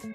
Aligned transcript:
¿Qué 0.00 0.08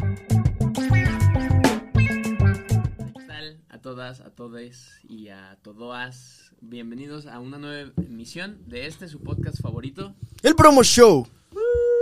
tal 3.28 3.62
a 3.70 3.80
todas, 3.82 4.20
a 4.22 4.32
todes 4.32 5.00
y 5.08 5.28
a 5.30 5.60
todoas? 5.62 6.54
Bienvenidos 6.60 7.28
a 7.28 7.40
una 7.40 7.60
nueva 7.60 7.92
emisión 7.98 8.64
de 8.66 8.88
este 8.88 9.08
su 9.08 9.22
podcast 9.22 9.62
favorito. 9.62 10.16
El 10.42 10.56
Promo 10.56 10.82
Show 10.84 11.28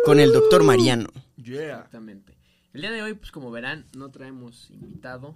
con 0.06 0.22
el 0.22 0.32
doctor 0.32 0.64
Mariano. 0.64 1.10
Yeah. 1.36 1.80
Exactamente. 1.80 2.38
El 2.72 2.82
día 2.82 2.92
de 2.92 3.02
hoy, 3.02 3.16
pues 3.16 3.32
como 3.32 3.52
verán, 3.52 3.86
no 3.98 4.12
traemos 4.12 4.72
invitado. 4.72 5.36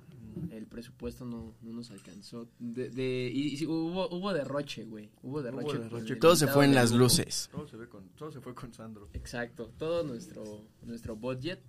El 0.50 0.68
presupuesto 0.68 1.26
no, 1.26 1.54
no 1.62 1.74
nos 1.74 1.92
alcanzó. 1.92 2.48
De, 2.60 2.90
de- 2.90 3.30
y, 3.34 3.66
hubo, 3.66 4.08
hubo 4.10 4.32
derroche, 4.32 4.86
güey. 4.86 5.10
Hubo 5.22 5.42
derroche. 5.42 5.80
derroche. 5.80 5.90
por 5.90 6.12
el 6.12 6.20
Todo 6.20 6.36
se 6.38 6.48
fue 6.48 6.64
en 6.64 6.74
las 6.76 6.94
luces. 6.94 7.50
Todo 7.52 7.68
se, 7.68 7.76
ve 7.76 7.90
con, 7.90 8.08
todo 8.10 8.32
se 8.32 8.40
fue 8.40 8.56
con 8.56 8.74
Sandro. 8.74 9.10
Exacto. 9.12 9.74
Todo 9.78 10.04
nuestro, 10.04 10.64
nuestro 10.84 11.18
budget 11.18 11.60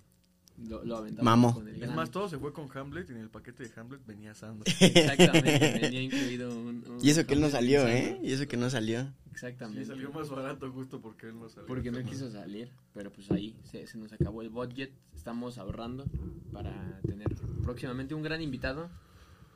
lo, 0.67 0.83
lo 0.83 0.97
aventamos 0.97 1.23
Mamó. 1.25 1.53
con 1.53 1.67
el 1.67 1.81
Es 1.83 1.89
más, 1.93 2.09
todo 2.11 2.27
se 2.29 2.37
fue 2.37 2.51
con 2.53 2.67
Hamlet 2.75 3.09
y 3.09 3.13
en 3.13 3.19
el 3.19 3.29
paquete 3.29 3.63
de 3.63 3.71
Hamlet 3.79 4.05
venía 4.05 4.33
Sandro. 4.33 4.63
Exactamente. 4.79 5.79
venía 5.81 6.01
incluido 6.01 6.49
un, 6.49 6.83
un- 6.87 6.97
Y 7.01 7.09
eso 7.09 7.25
que 7.25 7.33
él 7.33 7.41
no 7.41 7.49
salió, 7.49 7.87
¿eh? 7.87 8.19
Y 8.23 8.31
eso 8.33 8.47
que 8.47 8.57
no 8.57 8.69
salió. 8.69 9.07
Exactamente. 9.31 9.83
Sí, 9.83 9.89
salió 9.89 10.11
más 10.11 10.29
barato 10.29 10.69
justo 10.71 10.99
porque 10.99 11.27
él 11.27 11.39
no 11.39 11.47
salió. 11.49 11.67
Porque 11.67 11.91
no 11.91 12.03
quiso 12.03 12.29
salir, 12.31 12.69
pero 12.93 13.11
pues 13.11 13.29
ahí 13.31 13.55
se, 13.63 13.87
se 13.87 13.97
nos 13.97 14.11
acabó 14.11 14.41
el 14.41 14.49
budget. 14.49 14.91
Estamos 15.15 15.57
ahorrando 15.57 16.05
para 16.51 16.99
tener 17.07 17.27
próximamente 17.63 18.13
un 18.13 18.21
gran 18.23 18.41
invitado. 18.41 18.89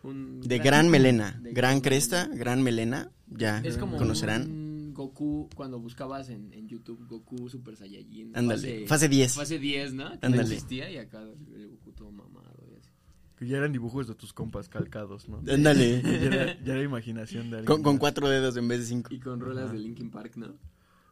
Un 0.04 0.42
De 0.42 0.60
gran 0.60 0.90
melena. 0.90 1.32
de 1.42 1.52
Gran 1.54 1.54
gran 1.54 1.82
cresta, 1.82 2.24
melena. 2.28 2.38
gran 2.44 2.64
melena. 2.64 3.12
Ya 3.28 3.60
Es 3.60 3.78
como 3.78 3.98
conocerán. 3.98 4.44
un 4.44 4.63
Goku 4.94 5.50
cuando 5.56 5.80
buscabas 5.80 6.30
en, 6.30 6.54
en 6.54 6.68
YouTube 6.68 7.06
Goku 7.08 7.50
Super 7.50 7.76
Saiyajin. 7.76 8.36
Ándale. 8.36 8.88
Fase 8.88 9.10
10. 9.10 9.34
Fase 9.36 9.60
10, 9.60 9.94
¿no? 9.94 10.20
Que 10.20 10.30
no 10.30 10.42
existía 10.42 10.90
y 10.92 10.98
acá 10.98 11.22
el 11.22 11.70
Goku 11.70 11.92
todo 11.92 12.12
mamado 12.12 12.66
y 12.72 12.76
así. 12.76 12.90
Que 13.38 13.48
ya 13.48 13.58
eran 13.58 13.72
dibujos 13.72 14.08
de 14.08 14.16
tus 14.16 14.34
compas 14.34 14.70
calcados, 14.70 15.28
¿no? 15.28 15.42
Ándale. 15.52 16.02
ya, 16.04 16.10
era, 16.10 16.64
ya 16.64 16.74
era 16.74 16.84
imaginación 16.84 17.50
de 17.50 17.58
alguien. 17.60 17.82
Con, 17.82 17.98
cuatro 17.98 18.30
dedos 18.30 18.56
en 18.58 18.68
vez 18.68 18.80
de 18.82 18.86
cinco. 18.86 19.14
Y 19.14 19.20
con 19.20 19.40
rolas 19.40 19.66
Ajá. 19.66 19.74
de 19.74 19.80
Linkin 19.80 20.12
Park, 20.12 20.38
¿no? 20.38 20.56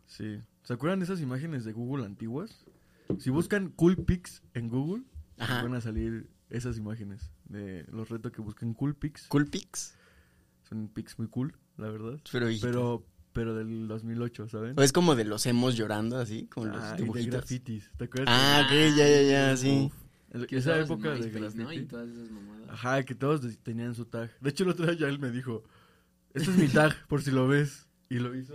Sí. 0.05 0.39
¿Se 0.63 0.73
acuerdan 0.73 0.99
de 0.99 1.05
esas 1.05 1.21
imágenes 1.21 1.65
de 1.65 1.73
Google 1.73 2.05
antiguas? 2.05 2.65
Si 3.19 3.29
buscan 3.29 3.69
Cool 3.69 3.97
Pics 3.97 4.43
en 4.53 4.69
Google, 4.69 5.03
Ajá. 5.37 5.63
van 5.63 5.73
a 5.73 5.81
salir 5.81 6.29
esas 6.49 6.77
imágenes. 6.77 7.31
De 7.45 7.85
los 7.91 8.09
retos 8.09 8.31
que 8.31 8.41
busquen 8.41 8.73
Cool 8.73 8.95
Pics. 8.95 9.27
Cool 9.27 9.47
pics. 9.47 9.95
Son 10.69 10.87
pics 10.87 11.17
muy 11.19 11.27
cool, 11.27 11.53
la 11.77 11.89
verdad. 11.89 12.19
Pero, 12.31 13.03
pero 13.33 13.55
del 13.55 13.87
2008, 13.87 14.47
¿saben? 14.49 14.73
O 14.77 14.81
es 14.83 14.91
como 14.91 15.15
de 15.15 15.25
los 15.25 15.45
hemos 15.45 15.75
llorando 15.75 16.17
así, 16.17 16.47
como 16.47 16.67
los 16.67 16.77
Ah, 16.81 16.89
y 16.89 16.97
de 16.97 17.03
dibujitos. 17.03 17.31
grafitis. 17.31 17.89
¿Te 17.97 18.05
acuerdas? 18.05 18.29
Ah, 18.37 18.63
ok, 18.65 18.71
ya, 18.97 19.07
ya, 19.09 19.21
ya, 19.21 19.57
sí. 19.57 19.89
Uf, 20.33 20.45
Que 20.47 20.57
esa 20.57 20.79
época 20.79 21.11
de 21.11 21.29
graffiti. 21.29 21.63
¿no? 21.63 21.73
Y 21.73 21.85
todas 21.85 22.09
esas 22.09 22.29
mamadas. 22.31 22.69
Ajá, 22.69 23.03
que 23.03 23.15
todos 23.15 23.41
tenían 23.63 23.95
su 23.95 24.05
tag. 24.05 24.29
De 24.39 24.49
hecho, 24.49 24.63
el 24.63 24.69
otro 24.69 24.85
día 24.85 24.95
ya 24.95 25.07
él 25.07 25.19
me 25.19 25.29
dijo, 25.31 25.63
este 26.33 26.51
es 26.51 26.57
mi 26.57 26.67
tag, 26.67 26.95
por 27.07 27.21
si 27.21 27.31
lo 27.31 27.47
ves. 27.47 27.87
Y 28.09 28.15
lo 28.19 28.35
hizo... 28.35 28.53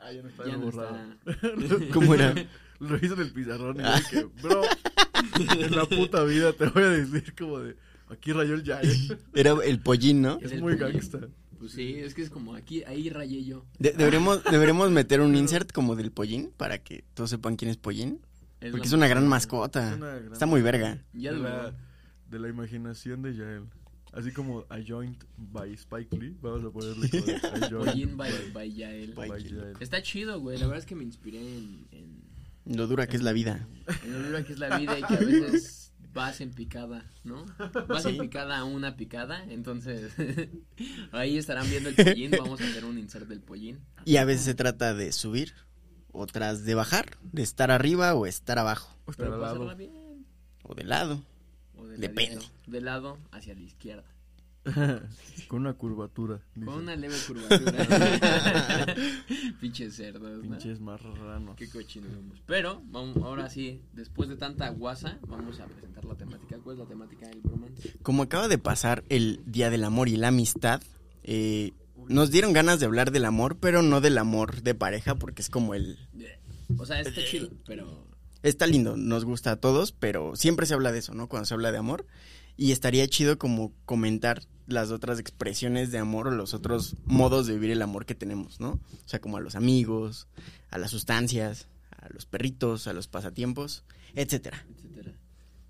Ah, 0.00 0.10
ya 0.12 0.22
no 0.22 0.28
está 0.28 0.44
Ya 0.46 0.52
no 0.56 0.58
borrado. 0.70 0.98
está. 1.26 1.76
¿Cómo 1.94 2.14
era? 2.14 2.34
Lo 2.80 2.96
hizo 2.96 3.14
en 3.14 3.20
el 3.20 3.32
pizarrón 3.32 3.76
y 3.78 3.82
yo 3.82 3.94
dije, 3.96 4.26
bro, 4.42 4.62
en 5.58 5.76
la 5.76 5.84
puta 5.86 6.22
vida 6.24 6.52
te 6.52 6.66
voy 6.68 6.82
a 6.84 6.88
decir 6.90 7.34
como 7.36 7.58
de, 7.60 7.76
aquí 8.08 8.32
rayó 8.32 8.54
el 8.54 8.62
Yael. 8.64 9.18
Era 9.34 9.52
el 9.64 9.80
pollín, 9.80 10.22
¿no? 10.22 10.38
Es 10.40 10.52
el 10.52 10.60
muy 10.62 10.76
pollín. 10.76 10.92
gangsta. 10.94 11.18
Pues 11.58 11.72
sí, 11.72 11.94
es 11.96 12.14
que 12.14 12.22
es 12.22 12.30
como 12.30 12.54
aquí, 12.54 12.84
ahí 12.84 13.10
rayé 13.10 13.44
yo. 13.44 13.64
De- 13.78 13.92
deberemos, 13.92 14.42
deberemos 14.44 14.90
meter 14.90 15.20
un 15.20 15.34
insert 15.34 15.72
como 15.72 15.96
del 15.96 16.12
pollín 16.12 16.52
para 16.56 16.78
que 16.78 17.04
todos 17.14 17.30
sepan 17.30 17.56
quién 17.56 17.70
es 17.70 17.76
pollín. 17.76 18.20
Es 18.60 18.70
Porque 18.70 18.86
es 18.86 18.92
una 18.92 19.08
gran 19.08 19.26
mascota. 19.26 19.94
una 19.96 20.16
gran- 20.18 20.32
Está 20.32 20.46
muy 20.46 20.62
verga. 20.62 21.04
Ya 21.12 21.32
de, 21.32 21.38
lo 21.38 21.42
la, 21.44 21.74
de 22.30 22.38
la 22.38 22.48
imaginación 22.48 23.22
de 23.22 23.34
Yael. 23.36 23.64
Así 24.12 24.32
como 24.32 24.64
A 24.70 24.78
Joint 24.86 25.22
by 25.36 25.72
Spike 25.74 26.16
Lee, 26.16 26.34
vamos 26.40 26.64
a 26.64 26.70
ponerle 26.70 27.08
Pollín 27.70 28.16
by, 28.16 28.30
by 28.54 28.72
Yael. 28.72 29.12
By. 29.14 29.28
Yael. 29.42 29.74
Está 29.80 30.00
chido, 30.02 30.40
güey. 30.40 30.58
La 30.58 30.66
verdad 30.66 30.78
es 30.80 30.86
que 30.86 30.94
me 30.94 31.04
inspiré 31.04 31.40
en, 31.40 31.86
en, 31.92 32.76
Lo 32.76 32.86
dura 32.86 33.06
que 33.06 33.16
es 33.16 33.22
la 33.22 33.32
vida. 33.32 33.66
en 34.04 34.12
lo 34.12 34.22
dura 34.28 34.44
que 34.44 34.52
es 34.54 34.58
la 34.58 34.78
vida 34.78 34.98
y 34.98 35.02
que 35.02 35.14
a 35.14 35.18
veces 35.18 35.87
vas 36.12 36.40
en 36.40 36.52
picada, 36.52 37.04
¿no? 37.24 37.44
Vas 37.88 38.04
en 38.06 38.18
picada 38.18 38.58
a 38.58 38.64
una 38.64 38.96
picada. 38.96 39.44
Entonces, 39.44 40.12
ahí 41.12 41.38
estarán 41.38 41.68
viendo 41.68 41.88
el 41.90 41.94
pollín. 41.94 42.30
Vamos 42.38 42.60
a 42.60 42.64
hacer 42.64 42.84
un 42.84 42.98
insert 42.98 43.26
del 43.28 43.40
pollín. 43.40 43.80
Y 44.04 44.16
a 44.16 44.24
veces 44.24 44.44
se 44.44 44.54
trata 44.54 44.94
de 44.94 45.12
subir, 45.12 45.54
otras 46.12 46.64
de 46.64 46.74
bajar, 46.74 47.16
de 47.22 47.42
estar 47.42 47.70
arriba 47.70 48.14
o 48.14 48.26
estar 48.26 48.58
abajo, 48.58 48.96
O 49.06 49.10
estar 49.10 49.26
Pero 49.26 49.34
al 49.36 49.40
pasarla 49.42 49.64
lado. 49.66 49.76
bien. 49.76 50.26
o 50.62 50.74
de 50.74 50.84
lado. 50.84 51.24
O 51.76 51.86
de 51.86 51.96
Depende. 51.98 52.36
ladito, 52.36 52.52
De 52.66 52.80
lado 52.80 53.18
hacia 53.30 53.54
la 53.54 53.60
izquierda. 53.60 54.04
Con 55.48 55.60
una 55.60 55.74
curvatura. 55.74 56.40
dice. 56.54 56.66
Con 56.66 56.80
una 56.80 56.96
leve 56.96 57.14
curvatura. 57.26 58.86
Pinches 59.60 59.94
cerdos, 59.94 60.44
¿no? 60.44 60.50
Pinches 60.50 60.80
marranos. 60.80 61.56
Qué 61.56 61.68
cochinos 61.68 62.12
somos. 62.12 62.42
Pero, 62.46 62.82
vamos, 62.86 63.16
ahora 63.18 63.48
sí, 63.48 63.82
después 63.92 64.28
de 64.28 64.36
tanta 64.36 64.68
guasa, 64.70 65.18
vamos 65.26 65.58
a 65.60 65.66
presentar 65.66 66.04
la 66.04 66.14
temática. 66.16 66.58
¿Cuál 66.62 66.76
es 66.76 66.80
la 66.80 66.86
temática 66.86 67.28
del 67.28 67.40
bromance? 67.40 67.94
Como 68.02 68.22
acaba 68.22 68.48
de 68.48 68.58
pasar 68.58 69.04
el 69.08 69.40
Día 69.46 69.70
del 69.70 69.84
Amor 69.84 70.08
y 70.08 70.16
la 70.16 70.28
Amistad, 70.28 70.82
eh, 71.24 71.72
nos 72.08 72.30
dieron 72.30 72.52
ganas 72.52 72.80
de 72.80 72.86
hablar 72.86 73.10
del 73.10 73.24
amor, 73.24 73.56
pero 73.58 73.82
no 73.82 74.00
del 74.00 74.18
amor 74.18 74.62
de 74.62 74.74
pareja, 74.74 75.14
porque 75.14 75.42
es 75.42 75.50
como 75.50 75.74
el... 75.74 75.98
O 76.76 76.84
sea, 76.84 77.00
está 77.00 77.24
chido, 77.24 77.50
pero... 77.66 78.06
Está 78.42 78.66
lindo, 78.66 78.96
nos 78.96 79.24
gusta 79.24 79.52
a 79.52 79.56
todos, 79.56 79.92
pero 79.92 80.36
siempre 80.36 80.64
se 80.66 80.74
habla 80.74 80.92
de 80.92 81.00
eso, 81.00 81.12
¿no? 81.12 81.28
Cuando 81.28 81.46
se 81.46 81.54
habla 81.54 81.72
de 81.72 81.78
amor. 81.78 82.06
Y 82.58 82.72
estaría 82.72 83.06
chido 83.08 83.38
como 83.38 83.72
comentar 83.86 84.42
las 84.66 84.90
otras 84.90 85.18
expresiones 85.18 85.90
de 85.92 85.98
amor 85.98 86.26
o 86.28 86.30
los 86.30 86.52
otros 86.52 86.96
modos 87.06 87.46
de 87.46 87.54
vivir 87.54 87.70
el 87.70 87.80
amor 87.80 88.04
que 88.04 88.14
tenemos, 88.14 88.60
¿no? 88.60 88.72
O 88.72 89.08
sea, 89.08 89.20
como 89.20 89.38
a 89.38 89.40
los 89.40 89.54
amigos, 89.54 90.28
a 90.70 90.76
las 90.76 90.90
sustancias, 90.90 91.68
a 91.96 92.08
los 92.12 92.26
perritos, 92.26 92.86
a 92.86 92.92
los 92.92 93.08
pasatiempos, 93.08 93.84
etcétera. 94.14 94.66
etcétera. 94.76 95.14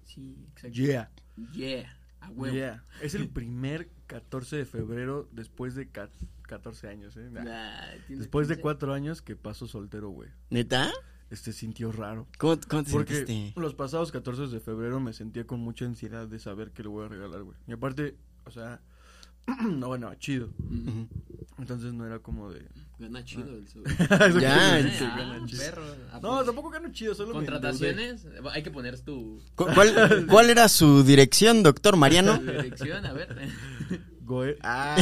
Sí, 0.05 0.35
exacto. 0.53 0.77
Yeah. 0.77 1.11
Yeah, 1.55 1.97
a 2.21 2.31
huevo. 2.31 2.57
Yeah. 2.57 2.85
Es 3.01 3.15
el 3.15 3.29
primer 3.33 3.91
14 4.09 4.57
de 4.57 4.65
febrero 4.65 5.29
después 5.31 5.75
de 5.77 5.89
ca- 5.91 6.11
14 6.49 6.89
años, 6.89 7.17
¿eh? 7.19 7.29
Nah. 7.31 7.45
Nah, 7.45 7.91
tienes 8.07 8.21
Después 8.21 8.49
de 8.49 8.55
15. 8.55 8.63
cuatro 8.63 8.95
años 8.95 9.21
que 9.23 9.37
pasó 9.37 9.69
soltero, 9.69 10.09
güey. 10.09 10.31
¿Neta? 10.51 10.91
Este 11.31 11.53
sintió 11.53 11.93
raro. 11.93 12.27
¿Cómo, 12.39 12.59
cómo 12.69 12.83
te 12.85 12.91
Porque 12.91 13.15
sentiste? 13.17 13.61
los 13.61 13.75
pasados 13.75 14.11
14 14.13 14.47
de 14.47 14.61
febrero 14.61 14.99
me 14.99 15.13
sentía 15.13 15.47
con 15.47 15.61
mucha 15.61 15.85
ansiedad 15.85 16.27
de 16.27 16.39
saber 16.39 16.71
qué 16.71 16.83
le 16.83 16.89
voy 16.89 17.05
a 17.05 17.09
regalar, 17.09 17.43
güey. 17.43 17.57
Y 17.67 17.73
aparte, 17.73 18.15
o 18.47 18.51
sea, 18.51 18.81
no, 19.63 19.89
bueno, 19.89 20.15
chido. 20.15 20.49
Entonces 21.59 21.93
no 21.93 22.07
era 22.07 22.19
como 22.21 22.51
de... 22.51 22.65
Gana 22.99 23.23
chido 23.25 23.49
el 23.57 23.69
sur. 23.69 23.85
Ya, 24.41 24.75
Ah, 24.77 24.81
gana 24.81 25.47
chido. 25.47 25.61
perro. 25.63 25.83
Ah, 26.13 26.19
No, 26.23 26.43
tampoco 26.45 26.71
gano 26.71 26.91
chido, 26.93 27.15
solo 27.15 27.29
me. 27.29 27.35
Contrataciones, 27.35 28.27
hay 28.51 28.63
que 28.65 28.71
poner 28.73 28.99
tu 29.01 29.41
¿Cu- 29.55 29.67
¿Cuál, 29.73 30.27
cuál 30.31 30.51
era 30.51 30.69
su 30.69 31.05
dirección, 31.05 31.63
doctor 31.63 31.97
Mariano? 31.97 32.39
dirección, 32.39 33.05
a 33.07 33.13
ver. 33.13 33.37
Goe- 34.25 34.57
Ah. 34.63 34.97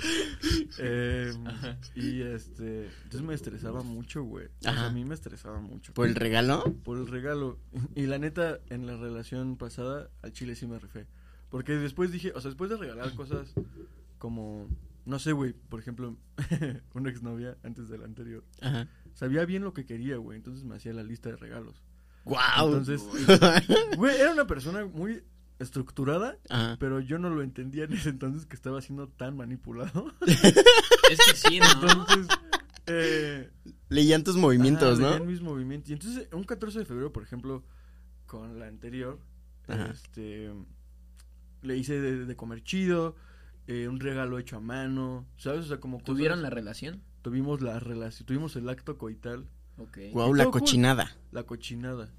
Em, 0.78 1.44
y 1.94 2.22
este, 2.22 2.86
entonces 3.04 3.22
me 3.22 3.34
estresaba 3.34 3.82
mucho, 3.82 4.22
güey. 4.22 4.48
A 4.64 4.90
mí 4.90 5.04
me 5.04 5.14
estresaba 5.14 5.60
mucho. 5.60 5.92
¿Por 5.94 6.08
el 6.08 6.14
regalo? 6.14 6.64
Por 6.84 6.98
el 6.98 7.06
regalo. 7.06 7.58
Y 7.94 8.06
la 8.06 8.18
neta, 8.18 8.60
en 8.68 8.86
la 8.86 8.96
relación 8.96 9.56
pasada, 9.56 10.10
al 10.22 10.32
chile 10.32 10.54
sí 10.54 10.66
me 10.66 10.78
rifé. 10.78 11.06
Porque 11.50 11.72
después 11.72 12.12
dije, 12.12 12.32
o 12.34 12.40
sea, 12.40 12.50
después 12.50 12.70
de 12.70 12.76
regalar 12.76 13.12
cosas 13.14 13.52
como, 14.18 14.68
no 15.04 15.18
sé, 15.18 15.32
güey, 15.32 15.52
por 15.52 15.80
ejemplo, 15.80 16.16
una 16.94 17.10
exnovia 17.10 17.56
antes 17.64 17.88
de 17.88 17.98
la 17.98 18.04
anterior, 18.04 18.44
Ajá. 18.60 18.88
sabía 19.14 19.44
bien 19.44 19.64
lo 19.64 19.72
que 19.74 19.84
quería, 19.84 20.16
güey, 20.16 20.36
entonces 20.36 20.64
me 20.64 20.76
hacía 20.76 20.92
la 20.92 21.02
lista 21.02 21.30
de 21.30 21.36
regalos. 21.36 21.82
¡Guau! 22.24 22.68
Entonces, 22.68 23.02
güey, 23.96 24.14
era 24.14 24.32
una 24.32 24.46
persona 24.46 24.84
muy 24.84 25.24
estructurada, 25.60 26.38
Ajá. 26.48 26.76
pero 26.80 26.98
yo 27.00 27.18
no 27.18 27.30
lo 27.30 27.42
entendía 27.42 27.84
en 27.84 27.92
ese 27.92 28.08
entonces 28.08 28.46
que 28.46 28.56
estaba 28.56 28.80
siendo 28.80 29.08
tan 29.08 29.36
manipulado. 29.36 30.12
Es 31.10 31.18
que 31.26 31.34
sí, 31.36 31.58
¿no? 31.60 31.66
Entonces, 31.90 32.26
eh, 32.86 33.50
Leían 33.88 34.22
tus 34.24 34.36
movimientos, 34.36 34.98
¿no? 35.00 35.08
veían 35.10 35.26
mis 35.26 35.40
movimientos. 35.40 35.90
Y 35.90 35.94
entonces, 35.94 36.28
un 36.32 36.44
14 36.44 36.78
de 36.80 36.84
febrero, 36.84 37.12
por 37.12 37.22
ejemplo, 37.24 37.64
con 38.26 38.58
la 38.60 38.66
anterior, 38.68 39.18
Ajá. 39.66 39.86
este, 39.92 40.52
le 41.62 41.76
hice 41.76 42.00
de, 42.00 42.24
de 42.26 42.36
comer 42.36 42.62
chido, 42.62 43.16
eh, 43.66 43.88
un 43.88 43.98
regalo 44.00 44.38
hecho 44.38 44.56
a 44.56 44.60
mano, 44.60 45.26
¿sabes? 45.36 45.64
O 45.66 45.68
sea, 45.68 45.80
como 45.80 45.98
cosas- 45.98 46.06
¿Tuvieron 46.06 46.42
la 46.42 46.50
relación? 46.50 47.02
tuvimos 47.22 47.60
la 47.60 47.78
relación, 47.80 48.26
tuvimos 48.26 48.56
el 48.56 48.68
acto 48.68 48.96
coital, 48.96 49.46
Ok. 49.78 49.98
Guau, 50.12 50.34
Y 50.34 50.38
la 50.38 50.44
cool. 50.44 50.52
cochinada. 50.60 51.10
la 51.32 51.42
cochinada. 51.44 52.12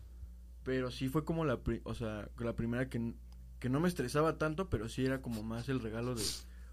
Pero 0.63 0.91
sí 0.91 1.09
fue 1.09 1.23
como 1.25 1.45
la, 1.45 1.57
pri- 1.63 1.81
o 1.85 1.93
sea, 1.95 2.27
la 2.39 2.55
primera 2.55 2.89
que, 2.89 3.13
que 3.61 3.69
no 3.69 3.79
me 3.79 3.87
estresaba 3.87 4.39
tanto, 4.39 4.69
pero 4.69 4.89
sí 4.89 5.05
era 5.05 5.21
como 5.21 5.43
más 5.43 5.69
el 5.69 5.79
regalo 5.79 6.15
de, 6.15 6.23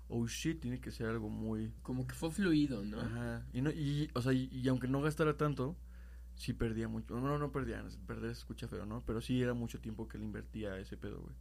oh 0.09 0.27
shit, 0.27 0.59
tiene 0.59 0.81
que 0.81 0.91
ser 0.91 1.07
algo 1.07 1.29
muy... 1.29 1.71
Como 1.83 2.07
que 2.07 2.15
fue 2.15 2.31
fluido, 2.31 2.83
¿no? 2.83 2.99
Ajá. 2.99 3.47
Y, 3.53 3.61
no, 3.61 3.71
y, 3.71 4.11
o 4.15 4.23
sea, 4.23 4.33
y, 4.33 4.49
y 4.51 4.67
aunque 4.69 4.89
no 4.89 5.03
gastara 5.03 5.37
tanto, 5.37 5.77
sí 6.35 6.55
perdía 6.55 6.89
mucho. 6.89 7.21
No, 7.21 7.39
no 7.39 7.53
perdía, 7.53 7.85
perder 8.07 8.35
se 8.35 8.41
escucha 8.41 8.69
feo, 8.69 8.87
¿no? 8.87 9.03
Pero 9.05 9.21
sí 9.21 9.43
era 9.43 9.53
mucho 9.53 9.81
tiempo 9.81 10.09
que 10.09 10.17
le 10.17 10.25
invertía 10.25 10.73
a 10.73 10.79
ese 10.81 10.97
pedo, 10.97 11.21
güey. 11.21 11.37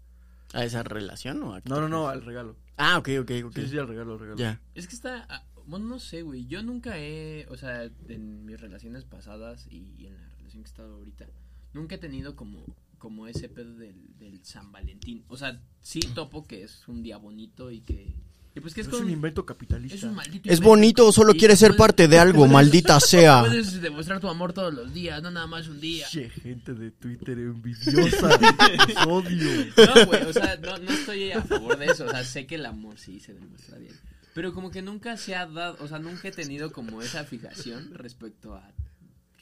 ¿A 0.54 0.66
esa 0.66 0.84
relación 0.84 1.42
o 1.44 1.56
a 1.56 1.62
qué 1.62 1.70
No, 1.70 1.80
no, 1.80 1.88
no, 1.88 2.10
al 2.10 2.24
regalo. 2.24 2.58
Ah, 2.76 2.98
ok, 2.98 3.10
ok, 3.22 3.32
ok. 3.46 3.56
Sí, 3.56 3.68
sí, 3.70 3.78
al 3.78 3.88
regalo, 3.88 4.14
al 4.14 4.20
regalo. 4.20 4.38
Ya. 4.38 4.62
Es 4.76 4.88
que 4.88 4.96
está, 4.96 5.26
ah, 5.30 5.46
bueno, 5.66 5.86
no 5.86 6.00
sé, 6.00 6.24
güey, 6.24 6.46
yo 6.46 6.62
nunca 6.62 6.98
he, 7.00 7.48
o 7.50 7.56
sea, 7.56 7.90
en 8.10 8.46
mis 8.46 8.60
relaciones 8.60 9.06
pasadas 9.06 9.66
y 9.70 10.08
en 10.08 10.14
la 10.16 10.28
relación 10.36 10.64
que 10.64 10.68
he 10.68 10.72
estado 10.72 10.96
ahorita, 10.96 11.26
nunca 11.74 11.96
he 11.96 12.00
tenido 12.00 12.36
como, 12.36 12.66
como 12.98 13.28
ese 13.28 13.50
pedo 13.50 13.74
del, 13.76 13.96
del 14.18 14.44
San 14.44 14.72
Valentín. 14.72 15.24
O 15.28 15.38
sea, 15.38 15.60
sí 15.82 16.00
topo 16.00 16.46
que 16.46 16.64
es 16.64 16.88
un 16.88 17.04
día 17.04 17.18
bonito 17.18 17.72
y 17.72 17.82
que, 17.82 18.14
y 18.56 18.60
pues 18.60 18.74
que 18.74 18.82
es, 18.82 18.88
Es 18.88 18.94
con- 18.94 19.04
un 19.04 19.10
invento 19.12 19.46
capitalista. 19.46 19.96
es 19.96 20.04
un 20.04 20.16
maldito 20.16 20.50
¿Es 20.52 20.60
bonito 20.62 21.08
o 21.08 21.12
solo 21.12 21.34
Y 21.36 21.38
quiere 21.38 21.56
ser 21.56 21.70
puedes- 21.72 21.78
parte 21.80 22.08
de 22.08 22.18
algo, 22.20 22.40
puedes- 22.40 22.54
maldita 22.54 23.00
sea? 23.00 23.42
Puedes 23.42 23.80
demostrar 23.82 24.20
tu 24.20 24.28
amor 24.28 24.54
todos 24.54 24.74
los 24.74 24.94
días, 24.94 25.22
no 25.22 25.30
nada 25.32 25.46
más 25.48 25.68
un 25.68 25.80
día. 25.80 26.08
Che, 26.10 26.30
gente 26.30 26.74
de 26.74 26.92
Twitter 26.92 27.38
envidiosa. 27.38 28.30
Los 28.30 29.08
odio. 29.08 29.66
No, 29.78 30.06
güey, 30.08 30.24
o 30.24 30.34
sea, 30.34 30.56
no, 30.58 30.78
no 30.80 30.92
estoy 30.92 31.32
a 31.32 31.42
favor 31.44 31.78
de 31.78 31.86
eso. 31.86 32.06
O 32.06 32.10
sea, 32.10 32.24
sé 32.24 32.48
que 32.48 32.56
el 32.56 32.66
amor 32.66 32.98
sí 32.98 33.20
se 33.20 33.34
demuestra 33.34 33.78
bien. 33.78 33.94
Pero 34.34 34.54
como 34.54 34.70
que 34.72 34.82
nunca 34.84 35.18
se 35.18 35.36
ha 35.36 35.46
dado, 35.48 35.78
o 35.84 35.88
sea, 35.88 35.98
nunca 36.00 36.28
he 36.28 36.32
tenido 36.32 36.72
como 36.72 37.02
esa 37.02 37.24
fijación 37.24 37.92
respecto 37.96 38.54
a 38.56 38.72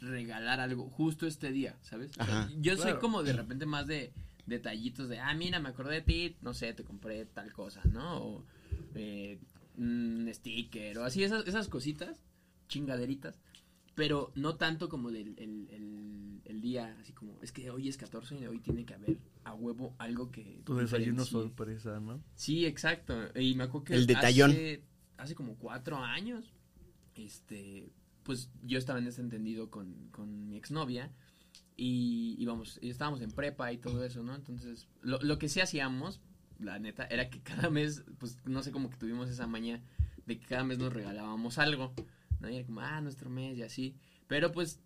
regalar 0.06 0.60
algo 0.60 0.90
justo 0.90 1.28
este 1.28 1.52
día, 1.52 1.78
¿sabes? 1.82 2.12
O 2.12 2.14
sea, 2.16 2.24
Ajá. 2.44 2.52
yo 2.60 2.78
soy 2.78 2.94
como 3.00 3.24
de 3.24 3.34
repente 3.34 3.66
más 3.66 3.88
de 3.88 4.12
detallitos 4.46 5.10
de, 5.10 5.20
ah, 5.20 5.34
mira, 5.34 5.60
me 5.60 5.70
acordé 5.70 5.96
de 5.96 6.02
ti, 6.02 6.36
no 6.42 6.54
sé, 6.54 6.74
te 6.74 6.84
compré 6.84 7.26
tal 7.26 7.52
cosa, 7.52 7.82
¿no? 7.92 8.18
O 8.24 8.46
eh, 8.96 9.40
un 9.78 10.30
sticker 10.34 10.98
o 11.00 11.04
así, 11.04 11.24
esas, 11.24 11.48
esas 11.48 11.68
cositas, 11.68 12.22
chingaderitas. 12.68 13.40
Pero 13.96 14.32
no 14.36 14.56
tanto 14.56 14.90
como 14.90 15.10
del 15.10 15.30
el, 15.40 15.70
el- 15.72 16.42
el 16.46 16.62
día, 16.62 16.96
así 17.02 17.12
como, 17.14 17.40
es 17.42 17.52
que 17.52 17.72
hoy 17.72 17.88
es 17.90 17.98
14 17.98 18.38
y 18.40 18.46
hoy 18.46 18.60
tiene 18.60 18.86
que 18.86 18.94
haber 18.94 19.18
a 19.46 19.54
huevo 19.56 19.96
algo 19.98 20.32
que... 20.32 20.62
Tu 20.66 20.76
desayuno 20.76 21.26
sorpresa, 21.26 22.00
¿no? 22.00 22.22
Sí, 22.36 22.66
exacto. 22.66 23.16
Y 23.40 23.56
me 23.56 23.64
acuerdo 23.64 23.86
que 23.86 23.96
El 23.96 24.06
detallón. 24.06 24.52
Hace, 24.52 24.84
hace 25.18 25.34
como 25.34 25.56
cuatro 25.56 25.98
años, 25.98 26.54
este, 27.16 27.88
pues 28.26 28.50
yo 28.64 28.78
estaba 28.78 29.00
en 29.00 29.08
ese 29.08 29.22
entendido 29.22 29.70
con, 29.70 30.10
con 30.10 30.50
mi 30.50 30.58
exnovia 30.58 31.12
y 31.78 32.36
íbamos, 32.40 32.80
y 32.82 32.90
estábamos 32.90 33.22
en 33.22 33.32
prepa 33.32 33.72
y 33.72 33.78
todo 33.78 34.04
eso, 34.04 34.24
¿no? 34.24 34.36
Entonces, 34.36 34.88
lo, 35.02 35.22
lo 35.22 35.38
que 35.38 35.48
sí 35.48 35.62
hacíamos, 35.62 36.22
la 36.60 36.80
neta, 36.80 37.06
era 37.06 37.30
que 37.30 37.42
cada 37.44 37.70
mes, 37.70 38.04
pues 38.18 38.40
no 38.46 38.64
sé, 38.64 38.72
como 38.72 38.90
que 38.90 38.98
tuvimos 38.98 39.30
esa 39.30 39.46
maña 39.46 39.82
de 40.26 40.40
que 40.40 40.46
cada 40.48 40.64
mes 40.64 40.80
nos 40.80 40.92
regalábamos 40.92 41.60
algo, 41.60 41.94
¿no? 42.40 42.50
Y 42.50 42.56
era 42.56 42.66
como, 42.66 42.82
ah, 42.82 43.00
nuestro 43.00 43.30
mes 43.30 43.58
y 43.58 43.62
así. 43.62 43.96
Pero 44.28 44.52
pues 44.52 44.82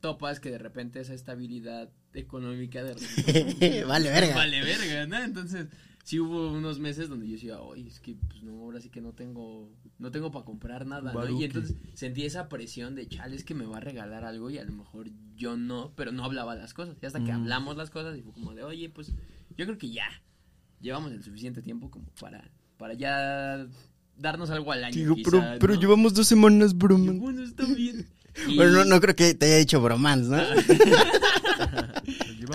topas 0.00 0.40
que 0.40 0.50
de 0.50 0.58
repente 0.58 1.00
esa 1.00 1.12
estabilidad 1.12 1.92
económica 2.14 2.82
de 2.82 3.84
vale, 3.86 4.10
verga. 4.10 4.34
Vale, 4.34 4.60
verga, 4.62 5.06
¿no? 5.06 5.22
Entonces, 5.24 5.66
sí 6.04 6.18
hubo 6.18 6.50
unos 6.52 6.78
meses 6.78 7.08
donde 7.08 7.26
yo 7.26 7.34
decía, 7.34 7.60
oye, 7.60 7.86
es 7.88 8.00
que, 8.00 8.16
pues, 8.28 8.42
no, 8.42 8.52
ahora 8.62 8.80
sí 8.80 8.88
que 8.88 9.00
no 9.00 9.12
tengo, 9.12 9.70
no 9.98 10.10
tengo 10.10 10.30
para 10.32 10.44
comprar 10.44 10.86
nada, 10.86 11.12
¿no? 11.12 11.28
Y 11.28 11.44
entonces 11.44 11.76
sentí 11.94 12.24
esa 12.24 12.48
presión 12.48 12.94
de, 12.94 13.06
chale, 13.08 13.36
es 13.36 13.44
que 13.44 13.54
me 13.54 13.64
va 13.66 13.76
a 13.78 13.80
regalar 13.80 14.24
algo 14.24 14.50
y 14.50 14.58
a 14.58 14.64
lo 14.64 14.72
mejor 14.72 15.08
yo 15.36 15.56
no, 15.56 15.92
pero 15.96 16.10
no 16.12 16.24
hablaba 16.24 16.54
las 16.54 16.74
cosas. 16.74 16.96
Y 17.00 17.06
hasta 17.06 17.22
que 17.24 17.32
Mm. 17.32 17.42
hablamos 17.42 17.76
las 17.76 17.90
cosas 17.90 18.16
y 18.18 18.22
fue 18.22 18.32
como 18.32 18.54
de, 18.54 18.64
oye, 18.64 18.88
pues, 18.90 19.08
yo 19.56 19.66
creo 19.66 19.78
que 19.78 19.90
ya 19.90 20.08
llevamos 20.80 21.12
el 21.12 21.22
suficiente 21.22 21.62
tiempo 21.62 21.90
como 21.90 22.06
para, 22.20 22.50
para 22.76 22.94
ya 22.94 23.66
darnos 24.16 24.50
algo 24.50 24.72
al 24.72 24.84
año, 24.84 24.96
Digo, 24.96 25.14
quizá, 25.14 25.30
pero, 25.30 25.44
pero 25.60 25.74
¿no? 25.74 25.80
llevamos 25.80 26.14
dos 26.14 26.26
semanas, 26.26 26.76
broma. 26.76 27.12
bueno, 27.12 27.42
está 27.42 27.64
bien. 27.66 28.06
Y- 28.48 28.56
Bueno, 28.56 28.72
no, 28.72 28.84
no 28.84 29.00
creo 29.00 29.14
que 29.16 29.34
te 29.34 29.46
haya 29.46 29.56
dicho 29.56 29.80
bromance, 29.80 30.28
¿no? 30.30 30.36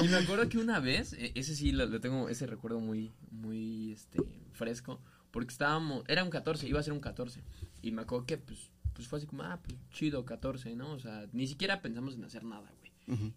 Y 0.03 0.07
me 0.07 0.17
acuerdo 0.17 0.49
que 0.49 0.57
una 0.57 0.79
vez, 0.79 1.13
e- 1.13 1.31
ese 1.35 1.55
sí 1.55 1.71
lo, 1.71 1.85
lo 1.85 1.99
tengo, 2.01 2.29
ese 2.29 2.45
recuerdo 2.47 2.79
muy, 2.79 3.11
muy, 3.31 3.91
este, 3.93 4.19
fresco, 4.51 4.99
porque 5.31 5.51
estábamos, 5.51 6.03
era 6.07 6.23
un 6.23 6.29
14, 6.29 6.67
iba 6.67 6.79
a 6.79 6.83
ser 6.83 6.93
un 6.93 6.99
14, 6.99 7.43
y 7.81 7.91
me 7.91 8.01
acuerdo 8.03 8.25
que, 8.25 8.37
pues, 8.37 8.71
pues 8.93 9.07
fue 9.07 9.17
así 9.19 9.27
como, 9.27 9.43
ah, 9.43 9.59
pues, 9.63 9.77
chido, 9.91 10.25
14, 10.25 10.75
¿no? 10.75 10.91
O 10.93 10.99
sea, 10.99 11.27
ni 11.33 11.47
siquiera 11.47 11.81
pensamos 11.81 12.15
en 12.15 12.23
hacer 12.23 12.43
nada, 12.45 12.71
güey. 12.79 12.91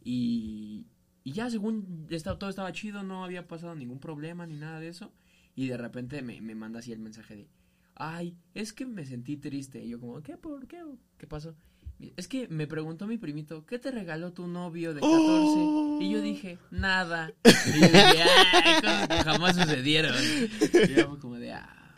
Y, 0.04 0.86
y 1.24 1.32
ya 1.32 1.50
según 1.50 2.06
estaba, 2.10 2.38
todo 2.38 2.48
estaba 2.50 2.72
chido, 2.72 3.02
no 3.02 3.24
había 3.24 3.46
pasado 3.48 3.74
ningún 3.74 3.98
problema 4.00 4.46
ni 4.46 4.56
nada 4.56 4.80
de 4.80 4.88
eso, 4.88 5.12
y 5.54 5.66
de 5.66 5.76
repente 5.76 6.22
me, 6.22 6.40
me 6.40 6.54
manda 6.54 6.78
así 6.78 6.92
el 6.92 7.00
mensaje 7.00 7.36
de, 7.36 7.48
ay, 7.96 8.36
es 8.54 8.72
que 8.72 8.86
me 8.86 9.04
sentí 9.04 9.36
triste, 9.36 9.84
y 9.84 9.90
yo 9.90 10.00
como, 10.00 10.22
¿qué, 10.22 10.36
por 10.36 10.66
qué, 10.68 10.82
qué 11.18 11.26
pasó? 11.26 11.56
Es 12.16 12.28
que 12.28 12.46
me 12.48 12.66
preguntó 12.68 13.06
mi 13.06 13.18
primito, 13.18 13.66
¿qué 13.66 13.78
te 13.78 13.90
regaló 13.90 14.32
tu 14.32 14.46
novio 14.46 14.94
de 14.94 15.00
14? 15.00 15.18
Oh. 15.20 15.98
Y 16.00 16.10
yo 16.10 16.20
dije, 16.22 16.58
nada. 16.70 17.32
Y 17.44 17.50
yo 17.80 17.86
dije, 17.86 18.22
ay, 18.22 18.74
cosas 18.80 19.08
que 19.08 19.16
jamás 19.24 19.56
sucedieron. 19.56 20.14
Y 20.22 20.94
yo 20.94 21.18
como 21.18 21.34
de, 21.36 21.52
ah, 21.54 21.94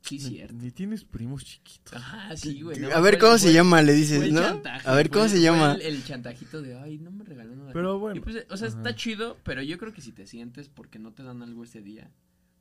sí, 0.00 0.20
cierto. 0.20 0.54
Ni 0.54 0.70
tienes 0.70 1.02
primos 1.04 1.44
chiquitos. 1.44 1.94
Ajá, 1.94 2.36
sí, 2.36 2.60
güey. 2.62 2.78
no, 2.78 2.88
a 2.90 3.00
ver 3.00 3.14
fue- 3.14 3.20
cómo 3.20 3.38
se 3.38 3.46
fue- 3.46 3.52
llama, 3.54 3.82
le 3.82 3.94
dices, 3.94 4.22
el 4.22 4.32
¿no? 4.32 4.42
chantaje, 4.42 4.88
A 4.88 4.94
ver 4.94 5.08
fue- 5.08 5.18
cómo 5.18 5.28
se 5.28 5.40
llama. 5.40 5.72
El, 5.74 5.82
el 5.82 6.04
chantajito 6.04 6.62
de, 6.62 6.78
ay, 6.78 6.98
no 6.98 7.10
me 7.10 7.24
regaló 7.24 7.56
nada. 7.56 7.72
Pero 7.72 7.98
bueno. 7.98 8.16
Y 8.16 8.20
pues, 8.20 8.46
o 8.48 8.56
sea, 8.56 8.68
Ajá. 8.68 8.76
está 8.76 8.94
chido, 8.94 9.38
pero 9.42 9.60
yo 9.60 9.76
creo 9.78 9.92
que 9.92 10.02
si 10.02 10.12
te 10.12 10.26
sientes 10.28 10.68
porque 10.68 11.00
no 11.00 11.12
te 11.12 11.24
dan 11.24 11.42
algo 11.42 11.64
ese 11.64 11.82
día, 11.82 12.10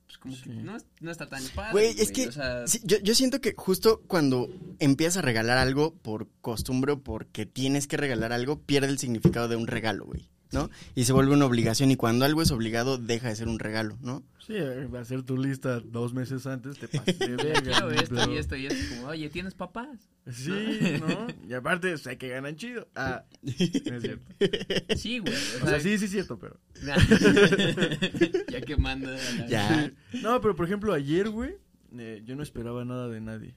pues 0.06 0.18
como 0.18 0.36
que 0.42 0.50
no, 0.50 0.78
no 1.02 1.12
está 1.12 1.28
tan 1.28 1.44
padre. 1.56 1.72
Güey, 1.72 2.00
es 2.00 2.12
que 2.12 2.28
o 2.28 2.32
sea, 2.32 2.68
sí, 2.68 2.80
yo, 2.84 2.98
yo 3.00 3.16
siento 3.16 3.42
que 3.42 3.54
justo 3.58 4.02
cuando 4.08 4.50
empiezas 4.80 5.18
a 5.18 5.22
regalar 5.22 5.58
algo 5.58 5.96
por 5.96 6.28
costumbre 6.42 6.94
o 6.94 7.02
porque 7.02 7.46
tienes 7.46 7.88
que 7.88 7.98
regalar 7.98 8.32
algo, 8.32 8.60
pierde 8.62 8.90
el 8.90 9.00
significado 9.00 9.48
de 9.48 9.56
un 9.56 9.68
regalo, 9.68 10.06
güey, 10.06 10.30
¿no? 10.52 10.70
Y 10.96 11.04
se 11.06 11.14
vuelve 11.14 11.34
una 11.34 11.46
obligación 11.46 11.92
y 11.92 11.96
cuando 11.96 12.26
algo 12.26 12.42
es 12.42 12.52
obligado, 12.52 12.98
deja 12.98 13.30
de 13.30 13.36
ser 13.36 13.48
un 13.48 13.60
regalo, 13.60 13.98
¿no? 14.02 14.24
Sí, 14.46 14.54
eh, 14.56 14.86
va 14.94 15.00
a 15.00 15.02
hacer 15.02 15.24
tu 15.24 15.38
lista 15.38 15.80
dos 15.80 16.14
meses 16.14 16.46
antes, 16.46 16.78
te 16.78 16.88
pasé 17.00 17.14
de 17.14 17.36
verga. 17.36 17.78
esto 17.96 18.32
y 18.32 18.38
esto 18.38 18.56
y 18.56 18.68
esto. 18.68 18.96
Como, 18.96 19.08
oye, 19.08 19.30
¿tienes 19.30 19.56
papás? 19.56 20.10
Sí, 20.32 20.52
¿no? 21.00 21.28
Y 21.48 21.54
aparte, 21.54 21.98
sé 21.98 22.18
que 22.18 22.30
ganan 22.30 22.56
chido. 22.56 22.88
Ah, 22.96 23.24
no 23.42 23.52
es 23.96 24.02
cierto. 24.02 24.34
Sí, 24.96 25.20
güey. 25.20 25.34
O 25.64 25.68
sea, 25.68 25.80
sí, 25.80 25.98
sí 25.98 26.06
es 26.06 26.12
cierto, 26.12 26.38
pero... 26.40 26.60
ya 28.50 28.62
que 28.66 28.78
manda. 28.78 29.12
la- 29.12 29.48
Ya. 29.48 29.92
No, 30.22 30.40
pero 30.42 30.56
por 30.56 30.66
ejemplo, 30.66 30.94
ayer, 30.94 31.30
güey, 31.30 31.56
eh, 31.98 32.22
yo 32.26 32.36
no 32.36 32.44
esperaba 32.44 32.86
nada 32.86 33.08
de 33.08 33.22
nadie. 33.22 33.56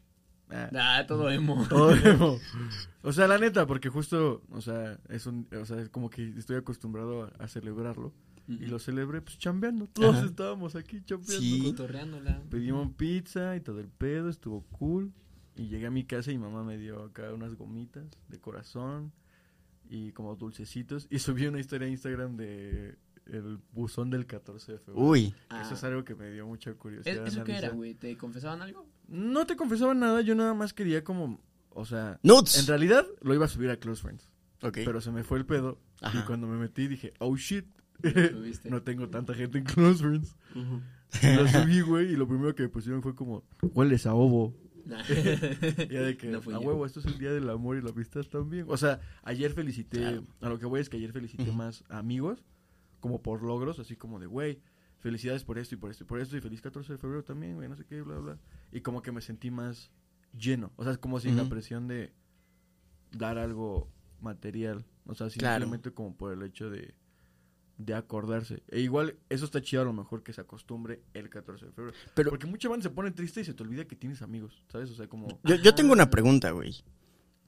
Ah, 0.50 0.70
Ah, 0.74 1.06
todo 1.06 1.30
emo. 1.30 1.64
todo 1.68 1.92
emo. 1.94 2.38
O 3.02 3.12
sea, 3.12 3.26
la 3.28 3.38
neta, 3.38 3.66
porque 3.66 3.88
justo, 3.88 4.42
o 4.50 4.60
sea, 4.60 4.98
es 5.08 5.26
un, 5.26 5.46
o 5.58 5.64
sea, 5.64 5.80
es 5.80 5.88
como 5.88 6.10
que 6.10 6.28
estoy 6.36 6.56
acostumbrado 6.56 7.24
a, 7.24 7.28
a 7.44 7.48
celebrarlo. 7.48 8.12
Y 8.48 8.64
lo 8.66 8.78
celebré, 8.78 9.20
pues, 9.20 9.36
chambeando. 9.38 9.86
Todos 9.88 10.16
Ajá. 10.16 10.24
estábamos 10.26 10.74
aquí 10.74 11.02
chambeando. 11.04 11.38
Sí. 11.38 11.62
Cotorreándola. 11.64 12.42
Pedimos 12.50 12.90
pizza 12.96 13.54
y 13.56 13.60
todo 13.60 13.78
el 13.80 13.88
pedo, 13.88 14.30
estuvo 14.30 14.62
cool. 14.78 15.12
Y 15.54 15.68
llegué 15.68 15.86
a 15.86 15.90
mi 15.90 16.04
casa 16.04 16.32
y 16.32 16.38
mi 16.38 16.44
mamá 16.44 16.64
me 16.64 16.78
dio 16.78 17.02
acá 17.04 17.32
unas 17.34 17.54
gomitas 17.56 18.06
de 18.28 18.40
corazón 18.40 19.12
y 19.90 20.12
como 20.12 20.34
dulcecitos. 20.34 21.06
Y 21.10 21.18
subí 21.18 21.46
una 21.46 21.60
historia 21.60 21.88
a 21.88 21.90
Instagram 21.90 22.36
de 22.38 22.96
el 23.26 23.58
buzón 23.72 24.08
del 24.08 24.24
14 24.24 24.72
de 24.72 24.78
febrero. 24.78 25.06
Uy, 25.06 25.34
Ah. 25.50 25.60
Eso 25.62 25.74
es 25.74 25.84
algo 25.84 26.02
que 26.04 26.14
me 26.14 26.30
dio 26.30 26.46
mucha 26.46 26.72
curiosidad. 26.72 27.26
¿Es- 27.26 27.34
¿Eso 27.34 27.44
qué 27.44 27.50
era, 27.52 27.58
analizar. 27.58 27.76
güey? 27.76 27.94
¿Te 27.94 28.16
confesaban 28.16 28.62
algo? 28.62 28.86
No 29.08 29.46
te 29.46 29.56
confesaba 29.56 29.94
nada, 29.94 30.20
yo 30.20 30.34
nada 30.34 30.54
más 30.54 30.72
quería 30.74 31.02
como, 31.02 31.40
o 31.70 31.84
sea, 31.86 32.20
nuts. 32.22 32.58
en 32.58 32.66
realidad 32.66 33.04
lo 33.22 33.34
iba 33.34 33.46
a 33.46 33.48
subir 33.48 33.70
a 33.70 33.78
Close 33.78 34.02
Friends, 34.02 34.28
Ok. 34.62 34.78
pero 34.84 35.00
se 35.00 35.10
me 35.10 35.24
fue 35.24 35.38
el 35.38 35.46
pedo 35.46 35.80
Ajá. 36.00 36.18
y 36.18 36.22
cuando 36.26 36.46
me 36.46 36.56
metí 36.58 36.86
dije, 36.88 37.14
oh 37.18 37.36
shit, 37.36 37.64
no 38.64 38.82
tengo 38.82 39.08
tanta 39.08 39.34
gente 39.34 39.58
en 39.58 39.64
Close 39.64 40.02
Friends. 40.04 40.36
Lo 40.54 41.48
subí, 41.48 41.80
güey, 41.86 42.12
y 42.12 42.16
lo 42.16 42.28
primero 42.28 42.54
que 42.54 42.62
me 42.64 42.68
pusieron 42.68 43.02
fue 43.02 43.14
como, 43.14 43.44
hueles 43.62 44.06
a 44.06 44.14
ovo. 44.14 44.54
Nah. 44.88 45.02
Ya 45.06 46.00
de 46.00 46.16
que, 46.16 46.28
No 46.28 46.38
a 46.38 46.58
huevo, 46.60 46.86
esto 46.86 47.00
es 47.00 47.04
el 47.06 47.18
día 47.18 47.30
del 47.30 47.50
amor 47.50 47.76
y 47.76 47.82
la 47.82 47.90
amistad 47.90 48.22
también. 48.22 48.64
O 48.68 48.78
sea, 48.78 49.00
ayer 49.22 49.52
felicité, 49.52 49.98
Claro. 49.98 50.24
a 50.40 50.48
lo 50.48 50.58
que 50.58 50.64
voy 50.64 50.80
es 50.80 50.88
que 50.88 50.96
ayer 50.96 51.12
felicité 51.12 51.52
más 51.52 51.84
amigos, 51.90 52.42
como 53.00 53.20
por 53.20 53.42
logros, 53.42 53.78
así 53.80 53.96
como 53.96 54.18
de, 54.18 54.24
güey, 54.24 54.62
felicidades 55.00 55.44
por 55.44 55.58
esto 55.58 55.74
y 55.74 55.78
por 55.78 55.90
esto 55.90 56.04
y 56.04 56.06
por 56.06 56.20
esto, 56.20 56.38
y 56.38 56.40
feliz 56.40 56.62
14 56.62 56.94
de 56.94 56.98
febrero 56.98 57.22
también, 57.22 57.56
güey, 57.56 57.68
no 57.68 57.76
sé 57.76 57.84
qué, 57.84 58.00
bla, 58.00 58.16
bla. 58.18 58.38
Y 58.72 58.80
como 58.80 59.02
que 59.02 59.12
me 59.12 59.20
sentí 59.20 59.50
más 59.50 59.90
lleno, 60.36 60.72
o 60.76 60.82
sea, 60.84 60.92
es 60.92 60.98
como 60.98 61.20
sin 61.20 61.36
la 61.36 61.48
presión 61.48 61.88
de 61.88 62.12
dar 63.12 63.38
algo 63.38 63.88
material, 64.20 64.84
o 65.06 65.14
sea, 65.14 65.28
Claro. 65.28 65.64
simplemente 65.64 65.92
como 65.92 66.16
por 66.16 66.32
el 66.32 66.42
hecho 66.42 66.70
de 66.70 66.94
de 67.78 67.94
acordarse. 67.94 68.62
E 68.68 68.80
igual, 68.80 69.16
eso 69.28 69.44
está 69.44 69.62
chido 69.62 69.82
a 69.82 69.84
lo 69.84 69.92
mejor 69.92 70.24
que 70.24 70.32
se 70.32 70.40
acostumbre 70.40 71.00
el 71.14 71.30
14 71.30 71.66
de 71.66 71.72
febrero. 71.72 71.96
Pero 72.12 72.30
Porque 72.30 72.46
mucha 72.46 72.68
banda 72.68 72.82
se 72.82 72.90
pone 72.90 73.12
triste 73.12 73.40
y 73.40 73.44
se 73.44 73.54
te 73.54 73.62
olvida 73.62 73.86
que 73.86 73.94
tienes 73.94 74.20
amigos, 74.20 74.64
¿sabes? 74.68 74.90
O 74.90 74.94
sea, 74.96 75.08
como... 75.08 75.40
yo, 75.44 75.54
yo 75.54 75.74
tengo 75.74 75.92
una 75.92 76.10
pregunta, 76.10 76.50
güey. 76.50 76.82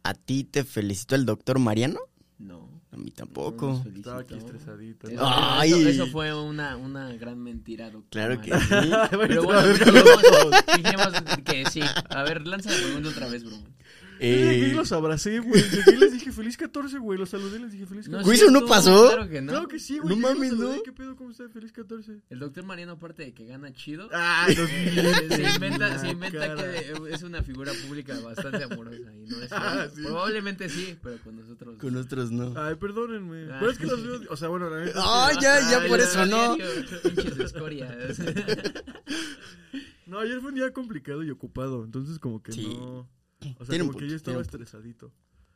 ¿A 0.04 0.14
ti 0.14 0.44
te 0.44 0.62
felicitó 0.64 1.16
el 1.16 1.26
doctor 1.26 1.58
Mariano? 1.58 1.98
No. 2.40 2.68
A 2.90 2.97
mí 2.97 3.11
no 3.11 3.14
tampoco. 3.14 3.68
nos 3.85 3.87
Estaba 3.94 4.20
aquí 4.20 4.35
estresadito. 4.35 5.06
Eso, 5.09 5.20
¿no? 5.20 5.28
Ay. 5.30 5.70
eso- 5.73 5.88
eso 5.88 6.06
fue 6.09 6.35
una, 6.35 6.76
una 6.76 7.12
gran 7.12 7.38
mentira, 7.38 7.90
doctor. 7.90 8.11
Claro 8.11 8.40
que 8.40 8.50
sí. 8.59 8.90
Pero 9.11 9.42
Bueno, 9.44 9.62
dijimos, 9.75 10.52
dijimos 10.76 11.12
que 11.44 11.66
sí. 11.70 11.80
A 12.09 12.23
ver, 12.25 12.47
lanza 12.47 12.70
la 12.70 12.76
pregunta 12.78 13.11
otra 13.11 13.28
vez, 13.28 13.44
bro. 13.44 13.56
Eh, 14.20 14.68
Y 14.70 14.74
los 14.74 14.92
abracé, 14.92 15.38
güey. 15.40 15.62
Llegué 15.62 15.92
y 15.92 15.96
les 15.96 16.12
dije 16.12 16.30
feliz 16.32 16.56
14, 16.56 16.98
güey. 16.98 17.18
Los 17.18 17.30
saludé 17.30 17.58
y 17.58 17.62
les 17.62 17.72
dije 17.72 17.86
feliz 17.86 18.06
14. 18.06 18.24
Güey, 18.24 18.36
es 18.36 18.42
¿eso 18.42 18.50
no 18.50 18.66
pasó? 18.66 19.08
Claro 19.08 19.28
que 19.28 19.40
no. 19.40 19.52
Claro 19.52 19.68
que 19.68 19.78
sí, 19.78 19.98
güey. 19.98 20.14
No 20.14 20.20
mames, 20.20 20.52
¿no? 20.52 20.82
¿Qué 20.82 20.92
pedo? 20.92 21.16
¿Cómo 21.16 21.30
está? 21.30 21.48
Feliz 21.48 21.72
14. 21.72 22.20
El 22.28 22.38
doctor 22.38 22.64
Mariano, 22.64 22.92
aparte 22.92 23.24
de 23.24 23.32
que 23.34 23.46
gana 23.46 23.72
chido, 23.72 24.08
los 24.46 24.68
se 24.68 25.42
inventa, 25.54 25.98
se 25.98 26.08
inventa 26.10 26.54
que 26.56 27.14
es 27.14 27.22
una 27.22 27.42
figura 27.42 27.72
pública 27.86 28.18
bastante 28.20 28.62
amorosa. 28.64 29.12
Y 29.16 29.28
no 29.28 29.42
es 29.42 29.50
Ah, 29.52 29.86
sí. 29.94 30.02
Probablemente 30.02 30.68
sí, 30.68 30.96
pero 31.02 31.16
con 31.24 31.36
nosotros. 31.36 31.78
con 31.78 31.92
nosotros 31.94 32.30
no. 32.30 32.52
Ay, 32.56 32.74
perdónenme. 32.76 33.52
Ah. 33.52 33.56
Pero 33.60 33.70
es 33.72 33.78
que 33.78 33.86
los 33.86 34.02
veo. 34.02 34.20
O 34.30 34.36
sea, 34.36 34.48
bueno, 34.48 34.68
la 34.70 34.84
neta. 34.84 35.00
Ah, 35.02 35.30
ya, 35.40 35.60
ya 35.70 35.80
Ay, 35.80 35.88
por 35.88 36.00
eso 36.00 36.26
no. 36.26 36.56
Pinches 37.02 37.38
escorias. 37.38 38.18
No, 40.06 40.18
ayer 40.18 40.40
fue 40.40 40.48
un 40.48 40.56
día 40.56 40.72
complicado 40.72 41.22
y 41.22 41.30
ocupado. 41.30 41.84
Entonces, 41.84 42.18
como 42.18 42.42
que 42.42 42.50
Sí. 42.50 42.66
no. 42.66 43.08
O 43.59 43.64
sea, 43.64 43.70
Tiene 43.70 43.85
un 43.85 43.88
como 43.88 43.99
que 44.00 44.09
yo 44.09 44.16
estaba 44.16 44.35
tiene 44.35 44.38
un 44.38 44.44
punto. 44.44 44.56
estresadito. 44.64 45.12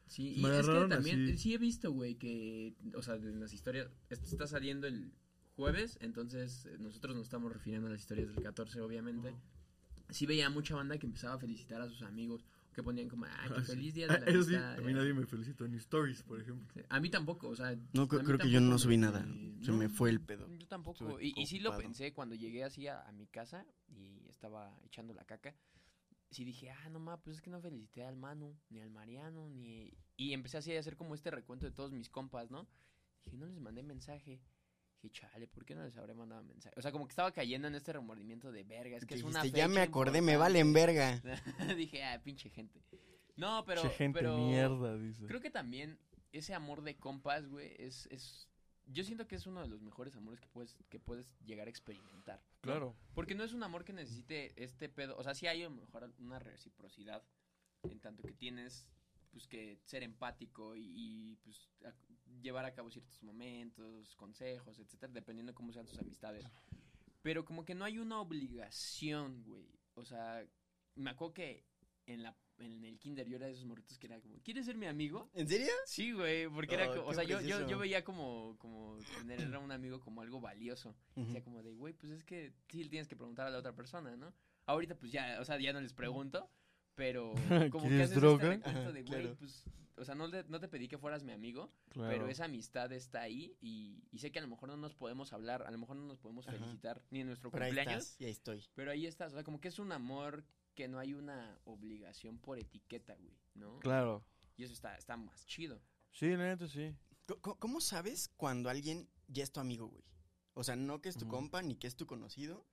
Sí, 0.07 0.23
Me 0.23 0.29
y 0.29 0.35
es 0.37 0.41
que 0.41 0.47
agarraron 0.59 0.91
también, 0.91 1.25
así. 1.25 1.39
sí 1.39 1.55
he 1.55 1.59
visto, 1.59 1.91
güey, 1.93 2.15
que, 2.17 2.75
o 2.95 3.03
sea, 3.03 3.15
en 3.15 3.41
las 3.41 3.53
historias, 3.53 3.89
esto 4.11 4.27
está 4.27 4.47
saliendo 4.47 4.87
el 4.87 5.13
jueves, 5.57 5.97
entonces 6.01 6.67
eh, 6.67 6.77
nosotros 6.79 7.17
nos 7.17 7.25
estamos 7.25 7.53
refiriendo 7.53 7.87
a 7.89 7.91
las 7.91 8.01
historias 8.01 8.29
del 8.29 8.43
14, 8.43 8.81
obviamente. 8.81 9.35
Sí 10.11 10.27
veía 10.27 10.51
mucha 10.51 10.75
banda 10.75 10.99
que 10.99 11.07
empezaba 11.07 11.35
a 11.35 11.39
felicitar 11.39 11.81
a 11.81 11.89
sus 11.89 12.03
amigos, 12.03 12.45
que 12.75 12.83
ponían 12.83 13.09
como, 13.09 13.25
ay, 13.25 13.49
qué 13.49 13.55
Ah, 13.61 13.65
sí. 13.65 13.73
feliz 13.73 13.95
día 13.95 14.07
de 14.09 14.15
Ah, 14.15 14.19
la 14.21 14.27
Eso 14.27 14.43
sí, 14.45 14.55
amistad", 14.57 14.75
a 14.75 14.81
mí 14.83 14.91
eh. 14.93 14.95
nadie 14.95 15.15
me 15.15 15.27
felicitó 15.27 15.65
en 15.65 15.75
stories, 15.77 16.23
por 16.23 16.39
ejemplo. 16.41 16.83
A 16.91 17.01
mí 17.01 17.09
tampoco, 17.09 17.49
o 17.49 17.57
sea. 17.57 17.75
No, 17.95 18.07
creo, 18.07 18.37
que 18.39 18.51
yo 18.51 18.61
no 18.61 18.79
subí 18.79 18.99
me- 18.99 19.07
nada. 19.07 19.23
Se 19.63 19.71
no, 19.71 19.79
me 19.79 19.89
fue 19.89 20.11
el 20.11 20.21
pedo. 20.21 20.49
Yo 20.59 20.67
tampoco. 20.69 21.09
Estuve 21.09 21.25
Y, 21.27 21.33
y 21.41 21.47
sí 21.47 21.61
lo 21.61 21.71
ocupado. 21.71 21.83
pensé 21.89 22.13
cuando 22.13 22.35
llegué 22.35 22.63
así 22.65 22.87
a, 22.89 23.01
a 23.01 23.13
mi 23.13 23.27
casa 23.27 23.65
y 23.89 24.29
estaba 24.29 24.79
echando 24.85 25.15
la 25.15 25.25
caca. 25.25 25.55
Sí 26.35 26.45
dije, 26.45 26.69
ah, 26.69 26.89
no 26.91 26.99
ma, 26.99 27.23
pues 27.23 27.37
es 27.37 27.43
que 27.43 27.49
no 27.49 27.61
felicité 27.61 28.05
al 28.05 28.17
Manu, 28.17 28.59
ni 28.69 28.81
al 28.81 28.91
Mariano, 28.91 29.49
ni. 29.49 29.97
Y 30.17 30.33
empecé 30.33 30.59
así 30.59 30.75
a 30.75 30.81
hacer 30.81 30.97
como 30.97 31.15
este 31.15 31.31
recuento 31.31 31.65
de 31.65 31.71
todos 31.71 31.93
mis 31.93 32.11
compas, 32.11 32.51
¿no? 32.51 32.67
Dije, 33.25 33.37
no 33.37 33.47
les 33.47 33.61
mandé 33.61 33.85
mensaje. 33.85 34.41
Dije, 35.01 35.13
chale, 35.13 35.47
¿por 35.47 35.65
qué 35.65 35.77
no 35.77 35.85
les 35.85 35.97
habré 35.97 36.13
mandado 36.13 36.43
mensaje? 36.43 36.75
O 36.77 36.83
sea, 36.83 36.91
como 36.91 37.07
que 37.07 37.13
estaba 37.13 37.31
cayendo 37.31 37.69
en 37.69 37.77
este 37.77 37.93
remordimiento 37.93 38.51
de 38.51 38.65
verga. 38.65 38.97
Es 38.97 39.07
que 39.07 39.15
es 39.15 39.23
una 39.23 39.43
dijiste, 39.43 39.59
ya 39.59 39.69
me 39.69 39.75
fecha 39.75 39.85
acordé, 39.85 40.23
me 40.23 40.33
importante". 40.33 40.39
valen 40.39 40.73
verga. 40.73 41.23
dije, 41.77 42.03
ah, 42.03 42.21
pinche 42.25 42.51
gente. 42.51 42.83
No, 43.37 43.65
pero. 43.65 43.83
che, 43.83 43.91
gente 43.91 44.19
pero 44.19 44.37
mierda, 44.37 44.99
dice. 44.99 45.27
Creo 45.27 45.41
que 45.41 45.51
también 45.51 46.01
ese 46.33 46.53
amor 46.53 46.83
de 46.83 46.97
compas, 46.97 47.47
güey, 47.47 47.77
es, 47.79 48.09
es... 48.11 48.49
Yo 48.87 49.05
siento 49.05 49.29
que 49.29 49.37
es 49.37 49.47
uno 49.47 49.63
de 49.63 49.69
los 49.69 49.81
mejores 49.83 50.17
amores 50.17 50.41
que 50.41 50.49
puedes, 50.49 50.77
que 50.89 50.99
puedes 50.99 51.33
llegar 51.45 51.69
a 51.69 51.71
experimentar. 51.71 52.43
Claro. 52.65 52.97
Porque 53.15 53.35
no 53.35 53.45
es 53.45 53.53
un 53.53 53.63
amor 53.63 53.85
que 53.85 53.93
necesite 53.93 54.53
este 54.63 54.89
pedo. 54.89 55.17
O 55.17 55.23
sea, 55.23 55.35
sí 55.35 55.47
hay 55.47 55.63
a 55.63 55.69
lo 55.69 55.77
mejor 55.77 56.13
una 56.19 56.39
reciprocidad. 56.39 57.23
En 57.83 58.01
tanto 58.01 58.23
que 58.23 58.33
tienes 58.33 58.87
pues 59.31 59.47
que 59.47 59.79
ser 59.85 60.03
empático 60.03 60.75
y, 60.77 60.83
y, 60.95 61.37
pues 61.43 61.69
a- 61.85 61.93
llevar 62.41 62.65
a 62.65 62.73
cabo 62.75 62.91
ciertos 62.91 63.23
momentos, 63.23 64.15
consejos, 64.17 64.79
etcétera, 64.79 65.13
dependiendo 65.13 65.55
cómo 65.55 65.73
sean 65.73 65.87
tus 65.87 65.99
amistades. 65.99 66.45
Pero 67.23 67.45
como 67.45 67.65
que 67.65 67.75
no 67.75 67.85
hay 67.85 67.99
una 67.99 68.21
obligación, 68.21 69.43
güey. 69.45 69.69
O 69.95 70.05
sea, 70.05 70.47
me 70.95 71.11
acuerdo 71.11 71.35
que 71.35 71.65
en 72.07 72.23
la 72.23 72.37
en 72.65 72.85
el 72.85 72.99
kinder 72.99 73.27
yo 73.29 73.37
era 73.37 73.47
de 73.47 73.53
esos 73.53 73.65
morritos 73.65 73.99
que 73.99 74.07
era 74.07 74.21
como, 74.21 74.39
¿quieres 74.43 74.65
ser 74.67 74.77
mi 74.77 74.87
amigo? 74.87 75.31
¿En 75.35 75.47
serio? 75.49 75.73
Sí, 75.87 76.13
güey, 76.13 76.49
porque 76.49 76.75
era, 76.75 76.91
Oh, 76.91 76.95
co- 76.95 77.05
o 77.07 77.09
qué 77.11 77.15
sea, 77.15 77.25
yo, 77.25 77.31
yo, 77.31 77.39
precioso. 77.39 77.69
yo 77.69 77.79
veía 77.79 78.05
como, 78.05 78.57
como 78.59 78.99
tener 79.27 79.55
a 79.55 79.59
un 79.59 79.73
amigo 79.73 80.01
como 80.01 80.23
algo 80.23 80.41
valioso. 80.41 80.95
Ujú. 81.17 81.27
Decía 81.27 81.43
como 81.43 81.63
de, 81.63 81.73
güey, 81.73 81.93
pues 81.95 82.13
es 82.13 82.25
que 82.25 82.53
sí 82.69 82.89
tienes 82.89 83.09
que 83.09 83.17
preguntar 83.17 83.47
a 83.47 83.51
la 83.51 83.59
otra 83.59 83.75
persona, 83.75 84.17
¿no? 84.17 84.33
Ahorita 84.67 84.95
pues 84.97 85.13
ya, 85.13 85.39
o 85.41 85.45
sea, 85.45 85.59
ya 85.61 85.73
no 85.73 85.81
les 85.81 85.93
pregunto, 85.93 86.51
pero 86.95 87.35
como 87.73 87.85
que 87.85 87.89
¿Quieres 87.91 88.11
haces 88.11 88.17
droga? 88.21 88.55
este 88.55 88.57
recuento 88.57 88.69
Ajá, 88.81 88.93
de, 88.93 89.03
güey, 89.03 89.21
claro. 89.23 89.37
pues, 89.39 89.65
o 89.97 90.05
sea, 90.05 90.15
no, 90.17 90.27
le- 90.27 90.45
no 90.49 90.59
te 90.59 90.67
pedí 90.69 90.89
que 90.89 90.99
fueras 90.99 91.23
mi 91.23 91.33
amigo, 91.33 91.71
Claro. 91.91 92.09
pero 92.11 92.29
esa 92.29 92.47
amistad 92.47 92.91
está 92.93 93.21
ahí 93.23 93.57
y, 93.61 94.03
y 94.11 94.19
sé 94.19 94.33
que 94.33 94.41
a 94.41 94.43
lo 94.43 94.49
mejor 94.49 94.69
no 94.69 94.77
nos 94.77 94.95
podemos 94.95 95.33
hablar, 95.33 95.63
a 95.63 95.71
lo 95.71 95.79
mejor 95.79 95.97
no 95.97 96.05
nos 96.05 96.19
podemos 96.19 96.49
Ajá. 96.49 96.57
felicitar 96.57 97.01
ni 97.11 97.21
en 97.21 97.29
nuestro 97.29 97.51
Pero 97.53 97.65
ahí 97.65 97.71
cumpleaños, 97.71 98.03
estás, 98.05 98.21
y 98.21 98.25
ahí 98.25 98.31
estoy. 98.33 98.65
pero 98.75 98.91
ahí 98.91 99.07
estás, 99.07 99.33
o 99.33 99.35
sea, 99.37 99.45
como 99.45 99.61
que 99.61 99.69
es 99.69 99.79
un 99.79 99.93
amor 99.93 100.45
que 100.75 100.89
no 100.89 100.99
hay 100.99 101.15
una 101.15 101.59
obligación 101.65 102.39
por 102.39 102.59
etiqueta, 102.59 103.15
güey, 103.17 103.37
¿no? 103.55 103.79
Claro. 103.81 104.25
Y 104.57 104.65
eso 104.65 104.73
está, 104.73 104.97
está 104.97 105.17
más 105.17 105.47
chido. 105.47 105.81
Sí, 106.13 106.29
la 106.31 106.45
neta 106.49 106.69
sí. 106.69 106.95
¿Cómo 107.41 107.81
sabes 107.81 108.29
cuando 108.37 108.69
alguien 108.71 109.09
ya 109.29 109.43
es 109.43 109.51
tu 109.53 109.61
amigo, 109.61 109.89
güey? 109.89 110.05
O 110.55 110.63
sea, 110.63 110.77
no 110.77 111.01
que 111.01 111.09
es 111.09 111.17
tu 111.17 111.27
compa 111.27 111.63
ni 111.63 111.75
que 111.77 111.87
es 111.87 111.97
tu 111.97 112.07
conocido, 112.07 112.65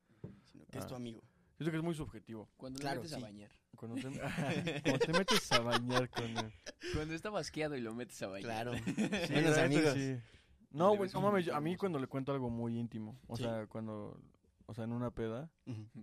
sino 0.43 0.65
que 0.67 0.77
es 0.77 0.85
Ah. 0.85 0.87
tu 0.87 0.95
amigo. 0.95 1.21
Siento 1.57 1.71
que 1.71 1.77
es 1.77 1.83
muy 1.83 1.95
subjetivo. 1.95 2.49
Cuando 2.57 2.79
Claro, 2.79 2.97
lo 2.97 3.01
metes 3.03 3.17
sí. 3.17 3.23
a 3.23 3.25
bañar. 3.25 3.51
Cuando 3.75 3.95
te, 3.95 4.01
cuando 4.83 4.99
te 5.05 5.13
metes 5.13 5.51
a 5.51 5.59
bañar 5.59 6.09
con 6.09 6.37
él. 6.37 6.53
Cuando 6.93 7.13
está 7.13 7.29
basqueado 7.29 7.75
y 7.77 7.81
lo 7.81 7.93
metes 7.93 8.21
a 8.21 8.27
bañar. 8.27 8.43
Claro. 8.45 8.71
Sí, 9.27 9.33
neta 9.33 9.63
amigos. 9.63 9.93
sí. 9.93 10.17
No, 10.71 10.95
güey, 10.95 11.09
no 11.13 11.21
mames, 11.21 11.45
yo- 11.45 11.55
a 11.55 11.61
mí 11.61 11.75
cuando 11.75 11.99
le 11.99 12.07
cuento 12.07 12.31
algo 12.31 12.49
muy 12.49 12.77
íntimo, 12.79 13.19
o 13.27 13.35
Sí. 13.35 13.43
sea, 13.43 13.67
cuando, 13.67 14.19
o 14.67 14.73
sea, 14.73 14.83
en 14.85 14.91
una 14.93 15.11
peda. 15.11 15.49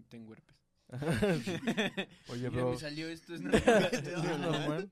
Tengo 0.09 0.33
herpes. 0.35 0.57
Oye, 2.29 2.43
Ya 2.43 2.51
bro, 2.51 2.71
me 2.71 2.79
salió 2.79 3.09
esto, 3.09 3.35
es 3.35 3.41
¿es 3.93 4.25
normal. 4.39 4.91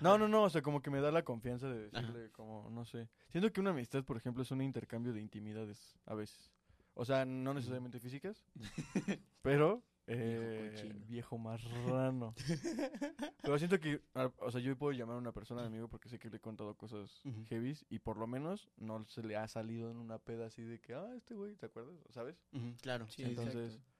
No, 0.00 0.18
no, 0.18 0.26
no, 0.26 0.42
o 0.42 0.50
sea, 0.50 0.62
como 0.62 0.82
que 0.82 0.90
me 0.90 1.00
da 1.00 1.12
la 1.12 1.22
confianza 1.22 1.68
de 1.68 1.88
decirle, 1.88 2.30
como, 2.32 2.68
no 2.70 2.84
sé. 2.84 3.08
Siento 3.30 3.52
que 3.52 3.60
una 3.60 3.70
amistad, 3.70 4.04
por 4.04 4.16
ejemplo, 4.16 4.42
es 4.42 4.50
un 4.50 4.60
intercambio 4.60 5.12
de 5.12 5.20
intimidades, 5.20 5.96
a 6.06 6.14
veces. 6.14 6.52
O 6.94 7.04
sea, 7.04 7.24
no 7.24 7.54
necesariamente 7.54 8.00
físicas, 8.00 8.44
pero... 9.42 9.82
Eh, 10.06 10.92
viejo 11.06 11.38
marrano. 11.38 12.34
Pero 13.40 13.58
siento 13.58 13.80
que, 13.80 14.02
o 14.38 14.50
sea, 14.50 14.60
yo 14.60 14.76
puedo 14.76 14.92
llamar 14.92 15.16
a 15.16 15.18
una 15.18 15.32
persona 15.32 15.64
amigo 15.64 15.88
porque 15.88 16.10
sé 16.10 16.18
que 16.18 16.28
le 16.28 16.36
he 16.36 16.40
contado 16.40 16.74
cosas 16.74 17.24
Ujú. 17.24 17.44
heavies 17.48 17.86
y 17.88 18.00
por 18.00 18.18
lo 18.18 18.26
menos 18.26 18.68
no 18.76 19.02
se 19.06 19.22
le 19.22 19.36
ha 19.36 19.48
salido 19.48 19.90
en 19.90 19.96
una 19.96 20.18
peda 20.18 20.46
así 20.46 20.62
de 20.62 20.78
que, 20.78 20.92
ah, 20.94 21.08
este 21.16 21.34
güey, 21.34 21.56
¿te 21.56 21.66
acuerdas? 21.66 21.94
¿Sabes? 22.10 22.36
Claro. 22.82 23.06
Sí, 23.08 23.22
Entonces, 23.22 23.76
exacto. 23.76 23.93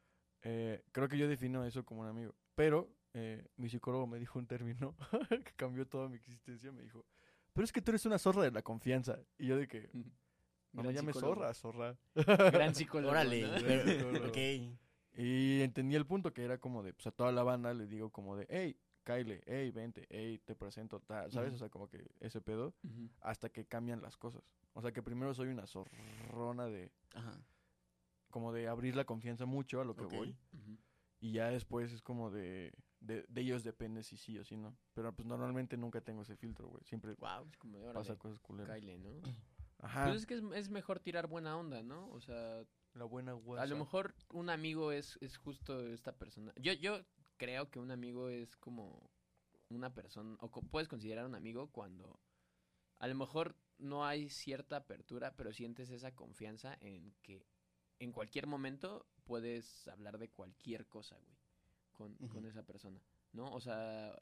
Eh, 0.44 0.84
creo 0.92 1.08
que 1.08 1.18
yo 1.18 1.26
defino 1.26 1.64
eso 1.64 1.84
como 1.84 2.02
un 2.02 2.08
amigo. 2.08 2.34
Pero 2.54 2.88
eh, 3.14 3.48
mi 3.56 3.68
psicólogo 3.68 4.06
me 4.06 4.18
dijo 4.18 4.38
un 4.38 4.46
término 4.46 4.94
que 5.28 5.52
cambió 5.56 5.86
toda 5.86 6.08
mi 6.08 6.16
existencia. 6.16 6.70
Me 6.70 6.82
dijo, 6.82 7.04
pero 7.52 7.64
es 7.64 7.72
que 7.72 7.80
tú 7.80 7.90
eres 7.90 8.06
una 8.06 8.18
zorra 8.18 8.42
de 8.42 8.50
la 8.50 8.62
confianza. 8.62 9.18
Y 9.38 9.46
yo 9.46 9.56
de 9.56 9.66
que, 9.66 9.90
no 10.72 10.82
me 10.82 10.92
llames 10.92 11.16
zorra, 11.16 11.52
zorra. 11.54 11.96
Gran 12.14 12.74
psicólogo. 12.74 13.10
Órale. 13.10 13.46
ok. 14.28 14.76
Y 15.16 15.62
entendí 15.62 15.94
el 15.94 16.06
punto 16.06 16.32
que 16.32 16.44
era 16.44 16.58
como 16.58 16.82
de, 16.82 16.92
pues 16.92 17.06
a 17.06 17.12
toda 17.12 17.30
la 17.32 17.42
banda 17.42 17.72
le 17.72 17.86
digo 17.86 18.10
como 18.10 18.36
de, 18.36 18.46
hey, 18.50 18.76
Kyle, 19.04 19.42
hey, 19.46 19.70
vente, 19.70 20.06
hey, 20.10 20.40
te 20.44 20.56
presento, 20.56 20.98
tal, 21.00 21.30
¿sabes? 21.30 21.54
O 21.54 21.58
sea, 21.58 21.68
como 21.68 21.88
que 21.88 22.10
ese 22.20 22.40
pedo, 22.40 22.74
hasta 23.20 23.48
que 23.48 23.64
cambian 23.64 24.02
las 24.02 24.16
cosas. 24.16 24.42
O 24.72 24.82
sea, 24.82 24.92
que 24.92 25.02
primero 25.02 25.32
soy 25.34 25.48
una 25.48 25.66
zorrona 25.66 26.66
de, 26.66 26.90
Ajá. 27.14 27.38
Como 28.34 28.52
de 28.52 28.66
abrir 28.66 28.96
la 28.96 29.04
confianza 29.04 29.46
mucho 29.46 29.80
a 29.80 29.84
lo 29.84 29.94
que 29.94 30.06
voy. 30.06 30.36
Y 31.20 31.30
ya 31.34 31.50
después 31.50 31.92
es 31.92 32.02
como 32.02 32.32
de, 32.32 32.74
de, 32.98 33.24
de 33.28 33.40
ellos 33.40 33.62
depende 33.62 34.02
si 34.02 34.16
sí 34.16 34.36
o 34.40 34.44
si 34.44 34.56
no. 34.56 34.76
Pero 34.92 35.14
pues 35.14 35.24
normalmente 35.24 35.76
nunca 35.76 36.00
tengo 36.00 36.22
ese 36.22 36.34
filtro, 36.36 36.66
güey. 36.66 36.82
Siempre 36.82 37.14
Wow. 37.14 37.46
Es 37.48 37.56
como 37.58 37.78
de 37.78 37.92
pasa 37.92 38.16
cosas 38.16 38.40
culeras. 38.40 38.76
Kyle, 38.80 38.98
¿no? 39.00 39.10
Ajá. 39.78 40.06
Pues 40.06 40.16
es 40.22 40.26
que 40.26 40.34
es, 40.34 40.42
es 40.56 40.68
mejor 40.68 40.98
tirar 40.98 41.28
buena 41.28 41.56
onda, 41.56 41.84
¿no? 41.84 42.10
O 42.10 42.20
sea, 42.20 42.64
la 42.94 43.04
buena 43.04 43.30
a 43.30 43.34
guasa. 43.34 43.66
lo 43.66 43.76
mejor 43.76 44.16
un 44.32 44.50
amigo 44.50 44.90
es, 44.90 45.16
es 45.20 45.36
justo 45.36 45.80
esta 45.86 46.16
persona. 46.18 46.52
Yo, 46.60 46.72
yo 46.72 46.98
creo 47.36 47.70
que 47.70 47.78
un 47.78 47.92
amigo 47.92 48.28
es 48.30 48.56
como 48.56 49.08
una 49.68 49.94
persona, 49.94 50.36
o 50.40 50.50
co- 50.50 50.62
puedes 50.62 50.88
considerar 50.88 51.24
un 51.24 51.36
amigo 51.36 51.70
cuando 51.70 52.18
a 52.98 53.06
lo 53.06 53.14
mejor 53.14 53.54
no 53.78 54.04
hay 54.04 54.28
cierta 54.28 54.76
apertura, 54.78 55.36
pero 55.36 55.52
sientes 55.52 55.90
esa 55.90 56.12
confianza 56.16 56.76
en 56.80 57.14
que 57.22 57.46
en 57.98 58.12
cualquier 58.12 58.46
momento 58.46 59.06
puedes 59.24 59.88
hablar 59.88 60.18
de 60.18 60.28
cualquier 60.28 60.86
cosa, 60.86 61.16
güey, 61.16 61.36
con, 61.92 62.14
con 62.28 62.44
esa 62.44 62.62
persona, 62.64 63.00
¿no? 63.32 63.52
O 63.52 63.60
sea, 63.60 64.14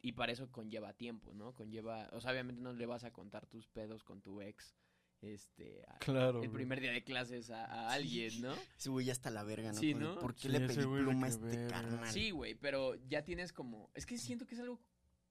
y 0.00 0.12
para 0.12 0.32
eso 0.32 0.50
conlleva 0.50 0.92
tiempo, 0.94 1.34
¿no? 1.34 1.54
Conlleva, 1.54 2.08
o 2.12 2.20
sea, 2.20 2.30
obviamente 2.32 2.60
no 2.62 2.72
le 2.72 2.86
vas 2.86 3.04
a 3.04 3.12
contar 3.12 3.46
tus 3.46 3.66
pedos 3.68 4.04
con 4.04 4.22
tu 4.22 4.40
ex, 4.40 4.76
este, 5.22 5.82
a- 5.88 5.98
Claro. 5.98 6.42
el 6.42 6.48
güey. 6.48 6.50
primer 6.52 6.80
día 6.80 6.92
de 6.92 7.02
clases 7.02 7.50
a, 7.50 7.64
a 7.64 7.92
alguien, 7.92 8.40
¿no? 8.42 8.54
Ese 8.78 8.90
güey 8.90 9.06
ya 9.06 9.12
está 9.12 9.30
la 9.30 9.42
verga, 9.42 9.72
¿no? 9.72 9.78
Sí, 9.78 9.92
Como 9.94 10.04
¿no? 10.06 10.18
¿Por 10.20 10.34
qué 10.34 10.42
Sí, 10.42 10.48
le 10.48 10.60
pedí 10.60 10.82
pluma 10.82 11.26
a 11.26 11.28
que 11.30 11.34
este 11.34 11.46
verga. 11.46 11.68
carnal? 11.68 12.12
Sí, 12.12 12.30
güey, 12.30 12.54
pero 12.54 12.94
ya 13.08 13.24
tienes 13.24 13.52
como, 13.52 13.90
es 13.94 14.06
que 14.06 14.18
siento 14.18 14.46
que 14.46 14.54
es 14.54 14.60
algo 14.60 14.80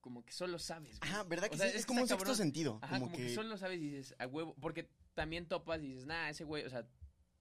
como 0.01 0.23
que 0.23 0.33
solo 0.33 0.59
sabes. 0.59 0.99
güey. 0.99 1.11
Ajá, 1.11 1.23
¿verdad 1.23 1.47
que 1.49 1.55
O 1.55 1.57
sea, 1.57 1.69
sí? 1.69 1.77
Es, 1.77 1.83
que 1.83 1.87
como 1.87 2.01
un 2.01 2.07
sexto 2.07 2.23
cabrón. 2.23 2.37
sentido. 2.37 2.79
Ajá, 2.81 2.99
como, 2.99 3.11
que... 3.11 3.33
solo 3.33 3.57
sabes 3.57 3.79
y 3.79 3.89
dices, 3.89 4.15
a 4.19 4.27
huevo, 4.27 4.55
porque 4.59 4.87
también 5.15 5.47
topas 5.47 5.81
y 5.81 5.87
dices, 5.87 6.05
nah, 6.05 6.29
ese 6.29 6.43
güey, 6.43 6.63
o 6.63 6.69
sea, 6.69 6.87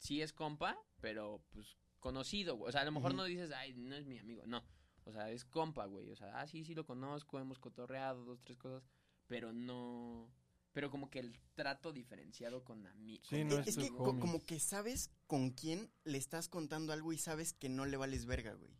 sí 0.05 0.21
es 0.23 0.33
compa, 0.33 0.79
pero 1.01 1.43
pues 1.51 1.77
conocido, 1.99 2.57
güey. 2.57 2.69
O 2.69 2.73
sea, 2.73 2.83
a 2.83 2.85
lo 2.85 2.93
mejor 2.93 3.15
no 3.15 3.25
dices, 3.25 3.51
ay, 3.51 3.73
no 3.75 3.95
es 3.97 4.05
mi 4.07 4.19
amigo, 4.19 4.43
no. 4.47 4.63
O 5.05 5.13
sea, 5.13 5.31
es 5.31 5.45
compa, 5.45 5.87
güey. 5.87 6.11
O 6.11 6.17
sea, 6.17 6.39
ah, 6.41 6.47
sí, 6.47 6.65
sí 6.65 6.75
lo 6.75 6.85
conozco, 6.87 7.41
hemos 7.41 7.59
cotorreado, 7.59 8.25
dos, 8.25 8.41
tres 8.45 8.59
cosas, 8.59 8.85
pero 9.27 9.53
no... 9.53 10.31
Pero 10.73 10.91
como 10.91 11.09
que 11.09 11.21
el 11.21 11.39
trato 11.55 11.93
diferenciado 11.93 12.65
con 12.65 12.85
amigos. 12.87 13.29
Sí, 13.29 13.45
no 13.45 13.59
es, 13.59 13.69
es 13.69 13.77
que 13.77 13.91
co- 13.91 14.19
como 14.19 14.41
que 14.45 14.59
sabes 14.59 15.11
con 15.29 15.51
quién 15.51 15.91
le 16.05 16.19
estás 16.19 16.49
contando 16.49 16.93
algo 16.93 17.13
y 17.13 17.19
sabes 17.19 17.53
que 17.53 17.69
no 17.69 17.87
le 17.87 17.97
vales 17.97 18.27
verga, 18.27 18.55
güey. 18.55 18.73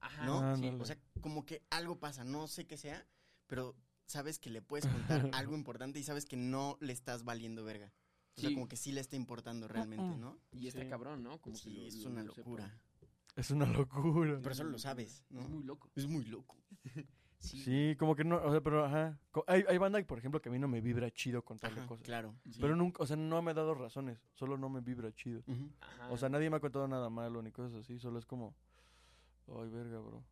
Ajá, 0.00 0.26
¿No? 0.26 0.40
Ah, 0.40 0.56
sí. 0.56 0.68
O 0.78 0.84
sea, 0.84 0.98
como 1.22 1.46
que 1.46 1.62
algo 1.70 1.98
pasa, 1.98 2.22
no 2.22 2.46
sé 2.48 2.66
qué 2.66 2.76
sea, 2.76 3.06
pero 3.46 3.74
sabes 4.06 4.38
que 4.38 4.50
le 4.50 4.60
puedes 4.62 4.86
contar 4.86 5.30
algo 5.34 5.54
importante 5.56 5.98
y 5.98 6.02
sabes 6.04 6.26
que 6.26 6.36
no 6.36 6.76
le 6.80 6.92
estás 6.92 7.24
valiendo 7.24 7.64
verga. 7.64 7.92
O 8.38 8.40
sea, 8.40 8.48
Sí. 8.50 8.54
como 8.54 8.68
que 8.68 8.76
sí 8.76 8.92
le 8.92 9.00
está 9.00 9.16
importando 9.16 9.66
realmente, 9.68 10.16
¿no? 10.16 10.38
Y 10.52 10.68
está 10.68 10.82
Sí. 10.82 10.88
cabrón, 10.88 11.22
¿no? 11.24 11.40
Como 11.40 11.56
que 11.60 11.70
lo- 11.70 11.86
es 11.86 12.04
una 12.04 12.22
lo 12.22 12.32
sepa. 12.32 12.48
locura. 12.48 12.80
Es 13.36 13.50
una 13.50 13.66
locura. 13.66 14.38
Pero 14.42 14.54
solo 14.54 14.70
lo 14.70 14.78
sabes, 14.78 15.24
¿no? 15.30 15.40
Es 15.40 15.48
muy 15.48 15.64
loco. 15.64 15.90
Es 15.96 16.06
muy 16.06 16.24
loco. 16.24 16.56
Sí. 17.40 17.60
Sí, 17.60 17.96
como 17.96 18.16
que 18.16 18.24
no, 18.24 18.36
o 18.42 18.50
sea, 18.50 18.60
pero 18.60 18.84
ajá. 18.84 19.16
Hay, 19.46 19.62
hay 19.68 19.78
banda, 19.78 20.02
por 20.04 20.18
ejemplo, 20.18 20.42
que 20.42 20.48
a 20.48 20.52
mí 20.52 20.58
no 20.58 20.66
me 20.66 20.80
vibra 20.80 21.08
chido 21.12 21.44
contarle 21.44 21.78
Ajá, 21.78 21.86
cosas. 21.86 22.04
claro. 22.04 22.34
Sí. 22.50 22.58
Pero 22.60 22.74
nunca, 22.74 23.00
o 23.00 23.06
sea, 23.06 23.16
no 23.16 23.40
me 23.42 23.52
ha 23.52 23.54
dado 23.54 23.74
razones, 23.74 24.18
solo 24.34 24.58
no 24.58 24.68
me 24.68 24.80
vibra 24.80 25.12
chido. 25.14 25.44
O 26.10 26.16
sea, 26.16 26.28
nadie 26.28 26.50
me 26.50 26.56
ha 26.56 26.60
contado 26.60 26.88
nada 26.88 27.08
malo 27.10 27.40
ni 27.40 27.52
cosas 27.52 27.74
así, 27.78 27.96
solo 28.00 28.18
es 28.18 28.26
como, 28.26 28.56
ay, 29.46 29.68
verga, 29.68 30.00
bro. 30.00 30.24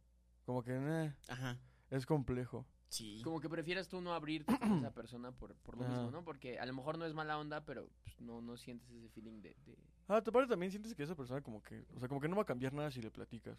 Como 0.45 0.65
que, 0.65 0.73
eh, 0.77 1.15
Ajá. 1.29 1.61
es 1.91 2.07
complejo. 2.07 2.67
Sí. 2.89 3.21
Como 3.25 3.41
que 3.41 3.49
prefieras 3.49 3.89
tú 3.89 4.01
no 4.01 4.15
abrirte 4.15 4.57
con 4.59 4.79
esa 4.79 4.93
persona 4.95 5.33
por, 5.33 5.55
por 5.57 5.77
lo 5.77 5.87
mismo, 5.89 6.11
¿no? 6.11 6.25
Porque 6.25 6.59
a 6.59 6.67
lo 6.67 6.73
mejor 6.73 6.99
no 6.99 7.05
es 7.05 7.15
mala 7.15 7.39
onda, 7.39 7.65
pero 7.65 7.89
pues, 8.05 8.21
no, 8.21 8.41
no 8.41 8.57
sientes 8.57 8.89
ese 8.91 9.09
feeling 9.09 9.43
de... 9.43 9.57
de- 9.67 9.79
Ah, 10.09 10.23
te 10.23 10.31
parece 10.31 10.51
también 10.51 10.71
sientes 10.71 10.95
que 10.95 11.03
esa 11.03 11.17
persona 11.17 11.41
como 11.43 11.61
que, 11.63 11.85
o 11.95 11.99
sea, 11.99 12.09
como 12.09 12.21
que 12.21 12.29
no 12.29 12.37
va 12.37 12.43
a 12.43 12.47
cambiar 12.47 12.73
nada 12.73 12.91
si 12.93 13.03
le 13.03 13.11
platicas. 13.11 13.59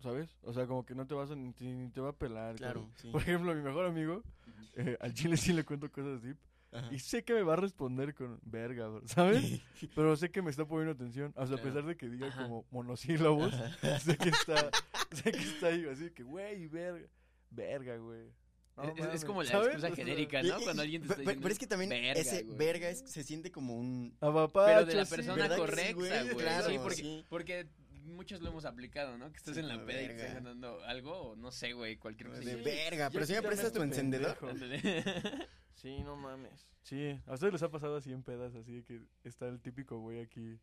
¿Sabes? 0.00 0.36
O 0.42 0.52
sea, 0.52 0.66
como 0.66 0.84
que 0.84 0.94
no 0.94 1.06
te 1.06 1.14
vas 1.14 1.30
a, 1.30 1.36
ni, 1.36 1.52
te- 1.52 1.64
ni 1.64 1.88
te 1.90 2.00
va 2.00 2.10
a 2.10 2.12
pelar. 2.16 2.56
Claro, 2.56 2.88
sí. 2.96 3.10
Por 3.10 3.22
ejemplo, 3.22 3.50
a 3.52 3.54
mi 3.54 3.62
mejor 3.62 3.86
amigo, 3.86 4.22
eh, 4.76 4.96
al 5.00 5.14
chile 5.14 5.36
sí 5.36 5.52
le 5.52 5.64
cuento 5.64 5.90
cosas 5.90 6.22
deep. 6.22 6.36
Ajá. 6.72 6.92
Y 6.92 6.98
sé 6.98 7.22
que 7.24 7.32
me 7.34 7.42
va 7.42 7.52
a 7.54 7.56
responder 7.56 8.14
con 8.14 8.38
verga, 8.44 8.88
¿sabes? 9.06 9.62
Pero 9.94 10.16
sé 10.16 10.30
que 10.30 10.42
me 10.42 10.50
está 10.50 10.66
poniendo 10.66 10.92
atención. 10.92 11.32
O 11.36 11.46
sea, 11.46 11.56
a 11.56 11.62
pesar 11.62 11.84
de 11.84 11.96
que 11.96 12.08
diga 12.08 12.26
Ajá. 12.28 12.42
como 12.44 12.64
monosílabos, 12.70 13.54
sé 14.00 14.16
que 14.18 14.28
está, 14.30 14.70
sé 15.12 15.30
que 15.32 15.38
está 15.38 15.68
ahí 15.68 15.86
así 15.86 16.10
que, 16.10 16.22
güey, 16.24 16.66
verga, 16.68 17.08
verga, 17.50 17.96
güey. 17.96 18.28
No 18.76 19.12
es, 19.12 19.24
como 19.24 19.42
la 19.42 19.50
¿sabes? 19.50 19.68
excusa 19.74 19.94
genérica, 19.94 20.42
¿no? 20.42 20.58
y- 20.60 20.64
Cuando 20.64 20.82
alguien 20.82 21.02
te 21.02 21.08
pero, 21.08 21.20
está 21.20 21.30
diciendo... 21.30 21.42
pero 21.42 21.52
es 21.52 21.58
que 21.58 21.66
también 21.66 21.90
"Verga, 21.90 22.20
ese 22.20 22.42
güey". 22.42 22.56
verga 22.58 22.88
es- 22.90 23.04
se 23.08 23.22
siente 23.22 23.52
como 23.52 23.76
un... 23.76 24.16
Apapacho, 24.20 24.66
Pero 24.66 24.86
de 24.86 24.94
la 24.96 25.04
persona 25.04 25.34
¿Verdad 25.34 25.48
que 25.48 25.54
sí, 25.54 25.60
correcta, 25.60 25.94
güey? 25.94 26.32
güey. 26.32 26.36
Claro, 26.46 26.68
sí, 26.70 26.78
porque, 26.82 26.96
sí. 26.96 27.24
porque 27.28 27.66
muchos 28.04 28.40
lo 28.40 28.50
hemos 28.50 28.64
aplicado, 28.64 29.16
¿no? 29.16 29.30
Que 29.30 29.36
estás 29.38 29.54
Sí, 29.54 29.60
en 29.60 29.68
la 29.68 29.84
peda 29.84 30.02
y 30.02 30.06
te 30.08 30.16
estás 30.16 30.34
ganando 30.34 30.82
algo, 30.84 31.12
o 31.30 31.36
no 31.36 31.50
sé, 31.52 31.72
güey, 31.72 31.96
cualquier 31.96 32.30
cosa. 32.30 32.40
De 32.40 32.56
Sí. 32.56 32.62
verga, 32.64 33.10
pero 33.10 33.24
si 33.26 33.32
me 33.34 33.42
prestas 33.42 33.72
tu 33.72 33.82
encendedor. 33.82 34.36
Sí, 35.74 35.98
no 36.02 36.16
mames. 36.16 36.66
Sí, 36.82 37.20
a 37.26 37.34
ustedes 37.34 37.52
les 37.52 37.62
ha 37.62 37.70
pasado 37.70 37.96
así 37.96 38.10
en 38.12 38.22
pedas, 38.22 38.54
así 38.54 38.72
de 38.72 38.84
que 38.84 39.02
está 39.22 39.48
el 39.48 39.60
típico 39.60 39.98
güey 39.98 40.20
aquí 40.20 40.58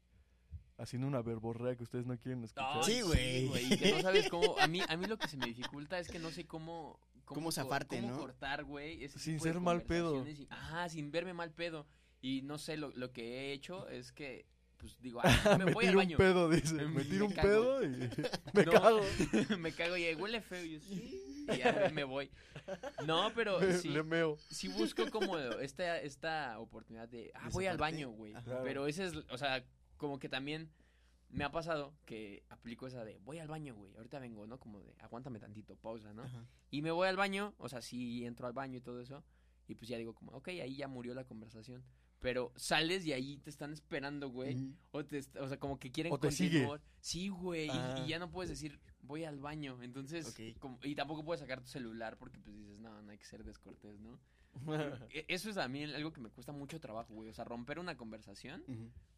haciendo 0.78 1.08
una 1.08 1.22
verborrea 1.22 1.76
que 1.76 1.84
ustedes 1.84 2.08
no 2.08 2.18
quieren 2.18 2.44
escuchar. 2.44 2.82
Ay, 2.84 2.84
Sí, 2.86 3.02
güey. 3.02 3.50
que 3.78 3.92
no 3.92 4.02
sabes 4.02 4.30
cómo. 4.30 4.58
A 4.58 4.66
mí, 4.68 4.82
a 4.88 4.98
mí 4.98 5.06
lo 5.06 5.18
que 5.18 5.28
se 5.28 5.38
me 5.38 5.46
dificulta 5.46 6.00
es 6.00 6.08
que 6.08 6.18
no 6.18 6.32
sé 6.32 6.46
cómo. 6.48 7.00
Cómo 7.34 7.48
co- 7.48 7.52
zafarte, 7.52 7.98
cómo 8.00 8.12
¿no? 8.14 8.20
cortar, 8.20 8.64
güey. 8.64 9.04
ese 9.04 9.20
Sin 9.20 9.40
ser 9.40 9.60
mal 9.60 9.82
pedo. 9.84 10.28
y- 10.28 10.48
Ajá, 10.50 10.90
sin 10.90 11.12
verme 11.12 11.34
mal 11.34 11.52
pedo. 11.52 11.86
Y 12.22 12.42
no 12.44 12.58
sé, 12.58 12.78
lo, 12.78 12.92
lo 12.92 13.12
que 13.12 13.24
he 13.50 13.54
hecho 13.54 13.88
es 13.90 14.12
que. 14.12 14.46
Pues 14.78 15.00
digo, 15.00 15.20
ah, 15.24 15.28
me 15.60 15.66
me 15.66 15.74
voy 15.74 15.86
al 15.86 15.92
tiro 15.92 15.98
baño. 16.00 16.18
un 16.18 16.18
pedo, 16.18 16.50
dice. 16.50 16.74
Me- 16.74 16.86
Me 16.88 17.04
tiro 17.04 17.26
me 17.28 17.30
un 17.30 17.34
cago. 17.34 17.80
pedo 17.80 17.84
y 17.84 17.90
me 18.54 18.66
No, 18.66 18.72
cago. 18.72 19.02
me 19.60 19.72
cago 19.74 19.98
y 19.98 20.14
huele 20.16 20.42
feo. 20.42 20.64
Y 20.66 20.72
yo, 20.74 20.80
sí. 20.80 21.46
Y 21.54 21.58
ya 21.58 21.92
me 21.94 22.04
voy. 22.04 22.30
No, 23.06 23.32
pero 23.36 23.60
Me- 23.60 23.74
sí. 23.78 23.90
Le 23.90 24.02
meo. 24.04 24.38
sí 24.50 24.68
busco 24.70 25.10
como 25.12 25.38
esta, 25.38 26.00
esta 26.00 26.60
oportunidad 26.60 27.08
de, 27.10 27.32
ah, 27.36 27.50
voy 27.52 27.66
al 27.68 27.78
baño, 27.78 28.10
güey. 28.10 28.34
Pero 28.64 28.88
ese 28.88 29.06
es, 29.06 29.14
o 29.30 29.38
sea, 29.38 29.64
como 29.98 30.18
que 30.20 30.30
también 30.30 30.70
me 31.32 31.44
ha 31.44 31.52
pasado 31.52 31.94
que 32.06 32.44
aplico 32.50 32.88
esa 32.88 33.04
de, 33.06 33.20
voy 33.20 33.40
al 33.40 33.48
baño, 33.48 33.76
güey, 33.76 33.96
ahorita 33.96 34.20
vengo, 34.20 34.46
¿no? 34.48 34.60
Como 34.60 34.80
de, 34.82 34.94
aguántame 35.00 35.40
tantito, 35.40 35.76
pausa, 35.76 36.14
¿no? 36.14 36.24
Ajá. 36.24 36.46
Y 36.70 36.82
me 36.82 36.92
voy 36.92 37.08
al 37.08 37.18
baño, 37.18 37.54
o 37.58 37.70
sea, 37.70 37.82
sí 37.82 38.26
entro 38.26 38.48
al 38.48 38.54
baño 38.54 38.78
y 38.78 38.82
todo 38.82 39.00
eso, 39.02 39.24
y 39.68 39.76
pues 39.76 39.88
ya 39.90 39.98
digo 39.98 40.14
como, 40.14 40.32
ok, 40.34 40.50
ahí 40.50 40.76
ya 40.76 40.88
murió 40.88 41.14
la 41.14 41.24
conversación. 41.26 41.84
Pero 42.20 42.52
sales 42.56 43.04
y 43.08 43.14
ahí 43.14 43.38
te 43.38 43.50
están 43.50 43.74
esperando, 43.74 44.30
güey. 44.30 44.54
Ujú. 44.56 44.76
O, 44.92 45.04
te, 45.06 45.22
o 45.40 45.48
sea, 45.48 45.58
como 45.60 45.80
que 45.80 45.92
quieren 45.92 46.14
O 46.14 46.20
te 46.20 46.28
continuar. 46.28 46.80
Sí, 47.00 47.30
güey. 47.30 47.66
y- 47.66 47.70
Ah. 47.72 48.04
Y, 48.06 48.10
ya 48.10 48.20
no 48.20 48.30
puedes 48.30 48.50
decir, 48.52 48.80
voy 49.02 49.24
al 49.24 49.40
baño. 49.40 49.82
Entonces, 49.82 50.36
como- 50.60 50.78
y 50.84 50.94
tampoco 50.94 51.26
puedes 51.26 51.40
sacar 51.42 51.62
tu 51.62 51.68
celular 51.68 52.18
porque 52.20 52.38
pues 52.40 52.56
dices, 52.56 52.78
no, 52.78 53.02
no 53.02 53.10
hay 53.12 53.18
que 53.18 53.26
ser 53.26 53.44
descortés, 53.44 54.00
¿no? 54.00 54.20
E- 55.10 55.26
Eso 55.30 55.50
es 55.50 55.58
a 55.58 55.68
mí 55.68 55.84
algo 55.84 56.14
que 56.14 56.22
me 56.22 56.30
cuesta 56.30 56.52
mucho 56.52 56.80
trabajo, 56.80 57.12
güey. 57.16 57.28
O 57.30 57.34
sea, 57.34 57.44
romper 57.44 57.80
una 57.80 57.98
conversación 57.98 58.64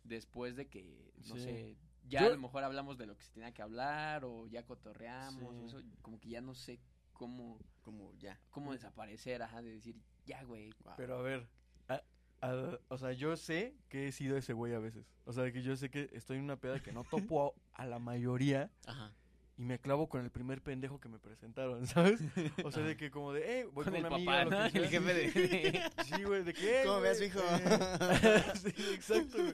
después 0.05 0.55
de 0.55 0.67
que, 0.69 1.11
no 1.27 1.35
Sí. 1.35 1.41
sé, 1.43 1.77
ya 2.07 2.21
Yo- 2.21 2.27
a 2.27 2.29
lo 2.31 2.37
mejor 2.37 2.63
hablamos 2.63 2.97
de 2.97 3.05
lo 3.07 3.15
que 3.17 3.23
se 3.23 3.31
tenía 3.31 3.51
que 3.53 3.61
hablar 3.61 4.25
o 4.25 4.47
ya 4.47 4.63
cotorreamos. 4.65 5.39
Sí. 5.55 5.61
o 5.61 5.65
eso, 5.65 5.81
como 6.01 6.19
que 6.19 6.29
ya 6.29 6.41
no 6.41 6.53
sé 6.55 6.79
cómo, 7.13 7.59
Como 7.81 8.13
ya. 8.15 8.39
cómo 8.49 8.73
desaparecer, 8.73 9.41
ajá, 9.43 9.61
de 9.61 9.73
decir, 9.73 9.95
ya, 10.25 10.43
güey. 10.43 10.71
Wow. 10.83 10.93
Pero 10.97 11.17
a 11.19 11.21
ver, 11.21 11.47
a- 11.87 12.01
a- 12.41 12.79
o 12.89 12.97
sea, 12.97 13.11
yo 13.13 13.35
sé 13.37 13.75
que 13.89 14.07
he 14.07 14.11
sido 14.11 14.35
ese 14.37 14.53
güey 14.53 14.73
a 14.73 14.79
veces. 14.79 15.05
O 15.25 15.31
sea, 15.33 15.51
que 15.51 15.61
yo 15.61 15.75
sé 15.75 15.89
que 15.89 16.09
estoy 16.13 16.37
en 16.37 16.43
una 16.43 16.57
peda 16.57 16.81
que 16.81 16.91
no 16.91 17.03
topo 17.03 17.55
a, 17.73 17.83
a 17.83 17.85
la 17.85 17.99
mayoría 17.99 18.69
Ajá. 18.85 19.13
Y 19.55 19.65
me 19.65 19.79
clavo 19.79 20.09
con 20.09 20.23
el 20.23 20.31
primer 20.31 20.61
pendejo 20.61 20.99
que 20.99 21.09
me 21.09 21.19
presentaron, 21.19 21.85
¿sabes? 21.87 22.19
O 22.63 22.71
sea, 22.71 22.83
de 22.83 22.97
que 22.97 23.11
como 23.11 23.33
de, 23.33 23.59
eh, 23.61 23.65
voy 23.65 23.83
Con 23.83 23.93
con, 23.93 23.95
el 23.95 23.99
una 24.01 24.09
papá, 24.09 24.41
amiga, 24.41 24.67
El 24.67 24.87
jefe 24.87 25.13
de... 25.13 25.81
Sí, 26.05 26.23
güey, 26.23 26.43
de 26.43 26.53
que, 26.53 26.81
eh, 26.81 26.83
¿Cómo 26.85 27.01
ves, 27.01 27.19
mijo? 27.21 27.39
eh, 27.39 28.43
sí, 28.55 28.93
exacto, 28.93 29.37
güey. 29.37 29.53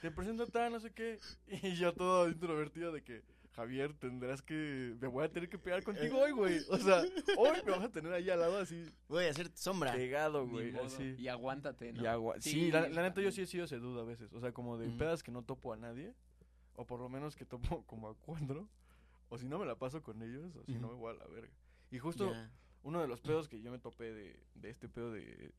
Te 0.00 0.10
presento 0.10 0.46
tal, 0.46 0.72
no 0.72 0.80
sé 0.80 0.92
qué. 0.92 1.18
Y 1.46 1.74
yo 1.74 1.92
todo 1.92 2.28
introvertido 2.28 2.90
de 2.90 3.02
que, 3.04 3.22
Javier, 3.52 3.92
tendrás 3.94 4.42
que, 4.42 4.96
me 5.00 5.06
voy 5.06 5.24
a 5.24 5.28
tener 5.30 5.48
que 5.48 5.58
pegar 5.58 5.84
contigo 5.84 6.18
hoy, 6.18 6.32
güey. 6.32 6.58
O 6.70 6.78
sea, 6.78 7.02
hoy 7.36 7.58
me 7.64 7.70
vas 7.70 7.84
a 7.84 7.92
tener 7.92 8.12
ahí 8.12 8.28
al 8.28 8.40
lado 8.40 8.58
así, 8.58 8.90
Voy 9.08 9.26
a 9.26 9.30
hacer 9.30 9.50
sombra. 9.54 9.92
pegado, 9.92 10.48
güey, 10.48 10.74
así. 10.78 11.14
Y 11.16 11.28
aguántate, 11.28 11.92
¿no? 11.92 12.02
Y 12.02 12.06
agua. 12.06 12.40
Sí, 12.40 12.72
la, 12.72 12.88
la 12.88 13.02
neta 13.02 13.20
yo 13.20 13.30
sí 13.30 13.42
he 13.42 13.46
sido 13.46 13.66
ese 13.66 13.76
duda 13.78 14.02
a 14.02 14.04
veces. 14.04 14.32
O 14.32 14.40
sea, 14.40 14.52
como 14.52 14.78
de 14.78 14.88
pedas 14.90 15.22
que 15.22 15.30
no 15.30 15.42
topo 15.42 15.72
a 15.72 15.76
nadie. 15.76 16.12
O 16.74 16.86
por 16.86 17.00
lo 17.00 17.08
menos 17.10 17.36
que 17.36 17.44
topo 17.44 17.84
como 17.86 18.08
a 18.08 18.14
cuatro. 18.14 18.68
O 19.32 19.38
si 19.38 19.48
no 19.48 19.58
me 19.58 19.64
la 19.64 19.76
paso 19.78 20.02
con 20.02 20.20
ellos. 20.22 20.54
O 20.56 20.64
si 20.64 20.74
no 20.78 20.88
me 20.88 20.94
voy 20.94 21.14
a 21.14 21.18
la 21.18 21.26
verga. 21.26 21.52
Y 21.90 21.98
justo 21.98 22.32
uno 22.82 23.00
de 23.00 23.08
los 23.08 23.20
pedos 23.20 23.48
que 23.48 23.60
yo 23.62 23.70
me 23.70 23.78
topé 23.78 24.12
de, 24.12 24.38
de 24.56 24.70
este 24.70 24.88
pedo 24.88 25.10
de, 25.12 25.20
de 25.24 25.52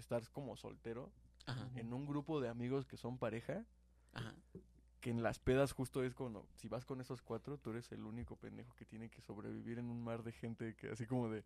estar 0.00 0.28
como 0.30 0.56
soltero. 0.56 1.10
Ajá. 1.46 1.68
En 1.76 1.92
un 1.92 2.04
grupo 2.06 2.40
de 2.40 2.48
amigos 2.48 2.86
que 2.86 2.96
son 2.96 3.18
pareja. 3.18 3.64
Ajá. 4.12 4.34
Que 5.00 5.10
en 5.10 5.22
las 5.22 5.38
pedas 5.38 5.72
justo 5.72 6.02
es 6.04 6.14
como, 6.14 6.46
si 6.56 6.68
vas 6.68 6.84
con 6.84 7.00
esos 7.00 7.22
cuatro, 7.22 7.58
tú 7.58 7.70
eres 7.70 7.90
el 7.92 8.04
único 8.04 8.36
pendejo 8.36 8.74
que 8.76 8.84
tiene 8.84 9.08
que 9.08 9.20
sobrevivir 9.20 9.78
en 9.78 9.88
un 9.90 10.02
mar 10.02 10.22
de 10.22 10.32
gente 10.32 10.74
que 10.76 10.90
así 10.90 11.06
como 11.06 11.28
de... 11.28 11.44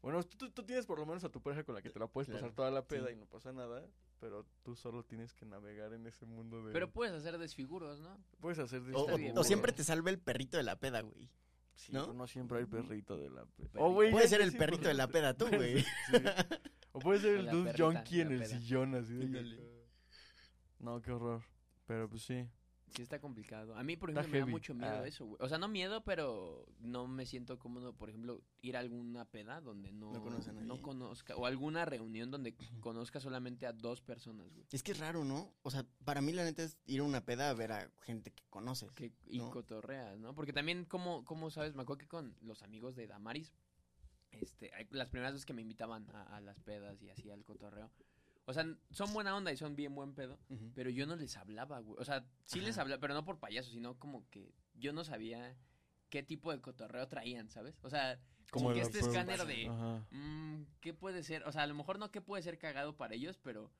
Bueno, 0.00 0.22
tú, 0.24 0.36
tú- 0.38 0.50
tú 0.50 0.62
tienes 0.64 0.86
por 0.86 0.98
lo 0.98 1.06
menos 1.06 1.22
a 1.24 1.28
tu 1.28 1.40
pareja 1.40 1.64
con 1.64 1.74
la 1.74 1.82
que 1.82 1.90
te 1.90 1.98
la 1.98 2.06
puedes 2.06 2.28
Claro, 2.28 2.40
pasar 2.40 2.54
toda 2.54 2.70
la 2.70 2.86
peda 2.86 3.08
sí. 3.08 3.12
y 3.14 3.16
no 3.16 3.26
pasa 3.26 3.52
nada, 3.52 3.86
pero 4.22 4.46
tú 4.62 4.76
solo 4.76 5.02
tienes 5.02 5.34
que 5.34 5.44
navegar 5.44 5.92
en 5.94 6.06
ese 6.06 6.26
mundo 6.26 6.64
de... 6.64 6.72
Pero 6.72 6.92
puedes 6.92 7.12
hacer 7.12 7.38
desfiguros, 7.38 7.98
¿no? 7.98 8.16
puedes 8.38 8.60
hacer... 8.60 8.80
O, 8.94 9.00
Está 9.00 9.14
o- 9.14 9.18
güey. 9.18 9.44
siempre 9.44 9.72
te 9.72 9.82
salva 9.82 10.10
el 10.10 10.20
perrito 10.20 10.56
de 10.56 10.62
la 10.62 10.76
peda, 10.76 11.00
güey. 11.00 11.28
Sí, 11.74 11.92
¿no? 11.92 12.12
no 12.12 12.28
siempre 12.28 12.60
hay 12.60 12.66
perrito 12.66 13.16
de 13.16 13.30
la 13.30 13.44
peda. 13.46 13.68
Perrito. 13.72 13.94
Puede 13.94 14.12
ya 14.12 14.28
ser 14.28 14.40
el 14.42 14.56
perrito 14.56 14.86
de 14.86 14.94
la 14.94 15.08
peda 15.08 15.34
tú, 15.36 15.48
güey. 15.48 15.80
Sí. 15.82 15.86
O 16.92 17.00
puede 17.00 17.18
ser 17.18 17.38
el 17.38 17.50
dude 17.50 17.74
junkie 17.76 18.20
en 18.20 18.30
el 18.30 18.38
peda. 18.42 18.48
sillón, 18.48 18.94
así 18.94 19.12
de. 19.14 19.82
No, 20.78 21.02
qué 21.02 21.10
horror. 21.10 21.42
Pero 21.86 22.08
pues 22.08 22.22
sí. 22.22 22.46
Sí 22.94 23.02
está 23.02 23.18
complicado. 23.20 23.74
A 23.76 23.82
mí, 23.82 23.96
por 23.96 24.10
Está 24.10 24.20
ejemplo, 24.20 24.40
me 24.40 24.46
da 24.46 24.50
mucho 24.50 24.74
miedo 24.74 24.92
Ah. 25.02 25.06
eso, 25.06 25.24
güey. 25.26 25.38
O 25.40 25.48
sea, 25.48 25.58
no 25.58 25.68
miedo, 25.68 26.04
pero 26.04 26.66
no 26.80 27.06
me 27.08 27.24
siento 27.26 27.58
cómodo, 27.58 27.96
por 27.96 28.08
ejemplo, 28.10 28.42
ir 28.60 28.76
a 28.76 28.80
alguna 28.80 29.24
peda 29.24 29.60
donde 29.60 29.92
no, 29.92 30.12
No 30.12 30.22
conoce 30.22 30.50
a 30.50 30.52
nadie. 30.52 30.66
no 30.66 30.82
conozca, 30.82 31.34
o 31.36 31.46
alguna 31.46 31.84
reunión 31.84 32.30
donde 32.30 32.54
conozca 32.80 33.18
solamente 33.20 33.66
a 33.66 33.72
dos 33.72 34.00
personas, 34.02 34.52
güey. 34.52 34.66
Es 34.70 34.82
que 34.82 34.92
es 34.92 34.98
raro, 34.98 35.24
¿no? 35.24 35.54
O 35.62 35.70
sea, 35.70 35.86
para 36.04 36.20
mí 36.20 36.32
la 36.32 36.44
neta 36.44 36.62
es 36.62 36.76
ir 36.86 37.00
a 37.00 37.04
una 37.04 37.24
peda 37.24 37.48
a 37.50 37.54
ver 37.54 37.72
a 37.72 37.90
gente 38.02 38.30
que 38.32 38.44
conoces. 38.50 38.90
Que, 38.92 39.12
y 39.26 39.38
¿no? 39.38 39.50
cotorreas, 39.50 40.18
¿no? 40.18 40.34
Porque 40.34 40.52
también, 40.52 40.84
como, 40.84 41.24
como 41.24 41.50
sabes, 41.50 41.74
me 41.74 41.82
acuerdo 41.82 41.98
que 42.00 42.08
con 42.08 42.36
los 42.42 42.62
amigos 42.62 42.94
de 42.94 43.06
Damaris, 43.06 43.54
este, 44.32 44.70
las 44.90 45.08
primeras 45.08 45.32
veces 45.34 45.44
que 45.46 45.52
me 45.52 45.62
invitaban 45.62 46.08
a, 46.10 46.22
a 46.36 46.40
las 46.40 46.58
pedas 46.60 47.00
y 47.02 47.10
así 47.10 47.30
al 47.30 47.44
cotorreo, 47.44 47.90
o 48.44 48.52
sea, 48.52 48.66
son 48.90 49.12
buena 49.12 49.36
onda 49.36 49.52
y 49.52 49.56
son 49.56 49.76
bien 49.76 49.94
buen 49.94 50.14
pedo, 50.14 50.38
pero 50.74 50.90
yo 50.90 51.06
no 51.06 51.16
les 51.16 51.36
hablaba, 51.36 51.78
güey. 51.80 52.00
O 52.00 52.04
sea, 52.04 52.24
sí 52.44 52.60
les 52.60 52.76
hablaba, 52.78 53.00
pero 53.00 53.14
no 53.14 53.24
por 53.24 53.38
payaso, 53.38 53.70
sino 53.70 53.98
como 53.98 54.28
que 54.30 54.52
yo 54.74 54.92
no 54.92 55.04
sabía 55.04 55.56
qué 56.08 56.22
tipo 56.22 56.52
de 56.52 56.60
cotorreo 56.60 57.06
traían, 57.08 57.48
¿sabes? 57.48 57.78
O 57.82 57.90
sea, 57.90 58.18
como, 58.50 58.66
Como 58.66 58.74
que 58.74 58.82
este 58.82 58.98
escáner 58.98 59.46
de, 59.46 59.68
Ajá. 59.68 60.04
mm, 60.10 60.66
¿qué 60.80 60.92
puede 60.92 61.22
ser? 61.22 61.42
O 61.44 61.52
sea, 61.52 61.62
a 61.62 61.66
lo 61.66 61.74
mejor 61.74 61.98
no 61.98 62.10
qué 62.10 62.20
puede 62.20 62.42
ser 62.42 62.58
cagado 62.58 62.96
para 62.96 63.14
ellos, 63.14 63.38
pero, 63.42 63.70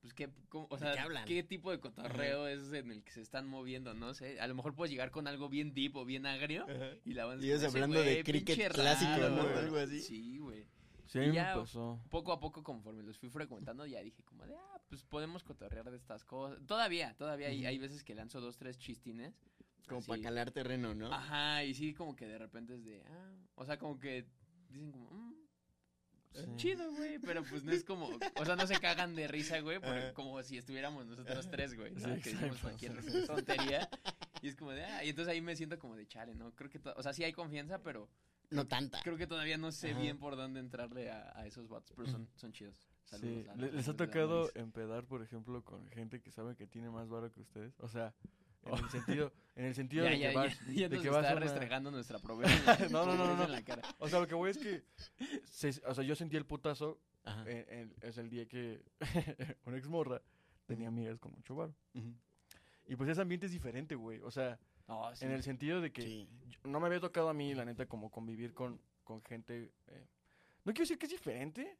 pues, 0.00 0.14
¿qué, 0.14 0.30
cómo- 0.48 0.68
o 0.70 0.76
¿De 0.76 0.84
sea, 0.84 0.92
qué 0.92 1.00
hablan? 1.00 1.24
¿qué 1.24 1.42
tipo 1.42 1.70
de 1.72 1.80
cotorreo 1.80 2.46
es 2.46 2.72
en 2.72 2.92
el 2.92 3.02
que 3.02 3.10
se 3.10 3.20
están 3.20 3.48
moviendo? 3.48 3.94
No 3.94 4.14
sé, 4.14 4.40
a 4.40 4.46
lo 4.46 4.54
mejor 4.54 4.74
puedes 4.76 4.92
llegar 4.92 5.10
con 5.10 5.26
algo 5.26 5.48
bien 5.48 5.74
deep 5.74 5.96
o 5.96 6.04
bien 6.04 6.26
agrio 6.26 6.66
y 7.04 7.14
la 7.14 7.24
banda 7.24 7.44
Y 7.44 7.48
ellos 7.48 7.62
"Ese 7.62 7.66
hablando 7.68 8.00
de 8.00 8.22
cricket 8.22 8.56
pinche 8.56 8.68
clásico, 8.68 9.10
raro, 9.12 9.30
¿no? 9.30 9.42
güey". 9.42 9.56
Algo 9.58 9.76
así. 9.78 10.00
Sí, 10.02 10.38
güey. 10.38 10.66
Sí, 11.12 11.18
Y 11.18 11.20
mí 11.22 11.28
me 11.28 11.34
ya- 11.34 11.54
pasó. 11.54 12.00
Poco 12.08 12.32
a 12.32 12.40
poco, 12.40 12.62
conforme 12.62 13.02
los 13.02 13.18
fui 13.18 13.28
frecuentando, 13.28 13.84
ya 13.84 14.00
dije 14.00 14.22
como 14.22 14.46
de, 14.46 14.54
ah, 14.56 14.80
pues 14.88 15.04
podemos 15.04 15.42
cotorrear 15.44 15.90
de 15.90 15.96
estas 15.98 16.24
cosas. 16.24 16.58
Todavía, 16.66 17.14
todavía 17.18 17.48
hay, 17.48 17.66
hay 17.66 17.76
veces 17.78 18.02
que 18.02 18.14
lanzo 18.14 18.40
dos, 18.40 18.56
tres 18.56 18.78
chistines. 18.78 19.34
Como 19.86 19.98
así. 19.98 20.08
para 20.08 20.22
calar 20.22 20.50
terreno, 20.52 20.94
¿no? 20.94 21.12
Ajá, 21.12 21.64
y 21.64 21.74
sí, 21.74 21.92
como 21.92 22.16
que 22.16 22.26
de 22.26 22.38
repente 22.38 22.76
es 22.76 22.84
de, 22.84 23.02
ah, 23.04 23.34
o 23.56 23.66
sea, 23.66 23.78
como 23.78 23.98
que 23.98 24.24
dicen 24.70 24.90
como, 24.92 25.10
"Mm, 25.10 26.56
chido, 26.56 26.90
güey, 26.94 27.18
pero 27.18 27.42
pues 27.44 27.62
no 27.62 27.72
es 27.72 27.84
como, 27.84 28.08
o 28.36 28.44
sea, 28.46 28.56
no 28.56 28.66
se 28.66 28.78
cagan 28.80 29.14
de 29.14 29.28
risa, 29.28 29.60
güey, 29.60 29.76
Ajá. 29.82 30.14
como 30.14 30.42
si 30.42 30.56
estuviéramos 30.56 31.04
nosotros 31.04 31.46
tres, 31.50 31.74
güey, 31.76 31.92
¿no? 31.94 32.14
Sí, 32.14 32.22
que 32.22 32.30
decimos 32.30 32.58
cualquier 32.58 33.02
sí, 33.02 33.10
sí. 33.10 33.26
tontería. 33.26 33.86
Y 34.40 34.48
es 34.48 34.56
como 34.56 34.70
de, 34.70 34.82
ah, 34.84 35.04
y 35.04 35.10
entonces 35.10 35.30
ahí 35.32 35.42
me 35.42 35.54
siento 35.56 35.78
como 35.78 35.94
de 35.94 36.06
chale, 36.06 36.34
¿no? 36.34 36.54
Creo 36.54 36.70
que, 36.70 36.80
o 36.96 37.02
sea, 37.02 37.12
sí 37.12 37.22
hay 37.24 37.32
confianza, 37.32 37.82
pero 37.82 38.08
No 38.52 38.66
tanta. 38.66 39.00
creo 39.02 39.16
que 39.16 39.26
todavía 39.26 39.56
no 39.58 39.72
sé 39.72 39.90
Ajá. 39.92 40.00
bien 40.00 40.18
por 40.18 40.36
dónde 40.36 40.60
entrarle 40.60 41.10
a, 41.10 41.32
a 41.38 41.46
esos 41.46 41.66
bots, 41.68 41.92
pero 41.96 42.08
son, 42.08 42.28
son 42.36 42.52
chidos. 42.52 42.88
Saludos 43.04 43.44
Sí, 43.44 43.48
a 43.48 43.54
¿le- 43.56 43.66
los 43.66 43.74
¿les 43.74 43.88
ha 43.88 43.96
tocado 43.96 44.50
empedar, 44.54 45.04
por 45.04 45.22
ejemplo, 45.22 45.62
con 45.64 45.88
gente 45.90 46.20
que 46.20 46.30
sabe 46.30 46.54
que 46.56 46.66
tiene 46.66 46.90
más 46.90 47.08
varo 47.08 47.30
que 47.32 47.40
ustedes? 47.40 47.74
O 47.80 47.88
sea, 47.88 48.14
en 48.64 48.74
el 48.78 48.90
sentido, 48.90 49.32
en 49.56 49.64
el 49.66 49.74
sentido 49.74 50.04
Ya, 50.04 50.10
de 50.10 50.18
ya, 50.18 50.30
que 50.30 50.36
vas, 50.36 50.58
ya, 50.66 50.72
ya 50.72 50.88
de 50.88 50.96
nos 50.96 51.02
que 51.02 51.10
vas 51.10 51.24
está 51.24 51.32
una- 51.36 51.40
restregando 51.40 51.90
nuestra 51.90 52.18
pobreza. 52.20 52.78
No, 52.90 53.04
no, 53.06 53.14
no, 53.14 53.16
no, 53.16 53.18
pobreza 53.24 53.36
no. 53.38 53.44
en 53.44 53.52
la 53.52 53.62
cara. 53.64 53.82
O 53.98 54.08
sea, 54.08 54.20
lo 54.20 54.28
que 54.28 54.34
voy 54.34 54.50
es 54.50 54.58
que, 54.58 54.84
se- 55.44 55.82
o 55.86 55.94
sea, 55.94 56.04
yo 56.04 56.14
sentí 56.14 56.36
el 56.36 56.46
putazo, 56.46 57.00
en- 57.46 57.66
en- 57.68 57.94
es 58.02 58.18
el 58.18 58.28
día 58.30 58.46
que 58.46 58.82
una 59.66 59.76
ex 59.76 59.88
morra 59.88 60.22
tenía 60.66 60.88
amigas 60.88 61.18
con 61.18 61.32
mucho 61.32 61.54
varo. 61.56 61.74
Ujú. 61.94 62.14
Y 62.86 62.96
pues 62.96 63.10
ese 63.10 63.20
ambiente 63.20 63.46
es 63.46 63.52
diferente, 63.52 63.94
güey. 63.94 64.20
O 64.20 64.30
sea, 64.30 64.58
No, 64.88 65.14
sí. 65.14 65.24
en 65.24 65.32
el 65.32 65.42
sentido 65.42 65.80
de 65.80 65.92
que 65.92 66.02
Sí. 66.02 66.28
no 66.64 66.80
me 66.80 66.86
había 66.86 67.00
tocado 67.00 67.28
a 67.28 67.34
mí, 67.34 67.54
la 67.54 67.64
neta, 67.64 67.86
como 67.86 68.10
convivir 68.10 68.52
con, 68.54 68.80
con 69.04 69.22
gente. 69.22 69.72
eh, 69.88 70.06
no 70.64 70.72
quiero 70.72 70.82
decir 70.84 70.98
que 70.98 71.06
es 71.06 71.12
diferente, 71.12 71.76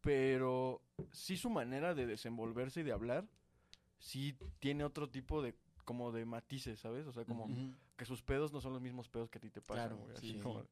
pero 0.00 0.82
sí 1.12 1.36
su 1.36 1.50
manera 1.50 1.94
de 1.94 2.06
desenvolverse 2.06 2.80
y 2.80 2.82
de 2.84 2.92
hablar, 2.92 3.26
sí 3.98 4.36
tiene 4.60 4.84
otro 4.84 5.08
tipo 5.08 5.42
de 5.42 5.54
como 5.84 6.12
de 6.12 6.24
matices, 6.26 6.78
¿sabes? 6.80 7.06
O 7.06 7.12
sea, 7.12 7.24
como 7.24 7.48
que 7.96 8.04
sus 8.04 8.22
pedos 8.22 8.52
no 8.52 8.60
son 8.60 8.74
los 8.74 8.82
mismos 8.82 9.08
pedos 9.08 9.30
que 9.30 9.38
a 9.38 9.40
ti 9.40 9.48
te 9.50 9.62
pasan, 9.62 9.88
Claro, 9.88 9.96
güey. 9.96 10.16
sí. 10.18 10.30
Así 10.32 10.38
como, 10.40 10.62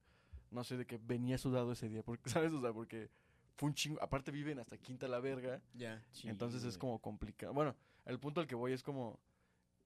no 0.50 0.62
sé, 0.62 0.76
de 0.76 0.86
que 0.86 0.98
venía 0.98 1.38
sudado 1.38 1.72
ese 1.72 1.88
día, 1.88 2.02
porque, 2.02 2.22
¿sabes? 2.44 2.52
O 2.52 2.60
sea, 2.60 2.72
porque 2.74 3.08
fue 3.56 3.68
un 3.70 3.74
chingo. 3.74 4.02
Aparte 4.02 4.30
viven 4.30 4.58
hasta 4.58 4.76
quinta 4.76 5.08
la 5.08 5.18
verga. 5.18 5.62
Ya. 5.72 6.04
sí, 6.12 6.28
Entonces 6.28 6.62
es 6.64 6.76
como 6.76 6.98
complicado. 7.00 7.54
Bueno, 7.54 7.74
el 8.04 8.18
punto 8.20 8.42
al 8.42 8.46
que 8.46 8.54
voy 8.54 8.72
es 8.72 8.82
como 8.82 9.18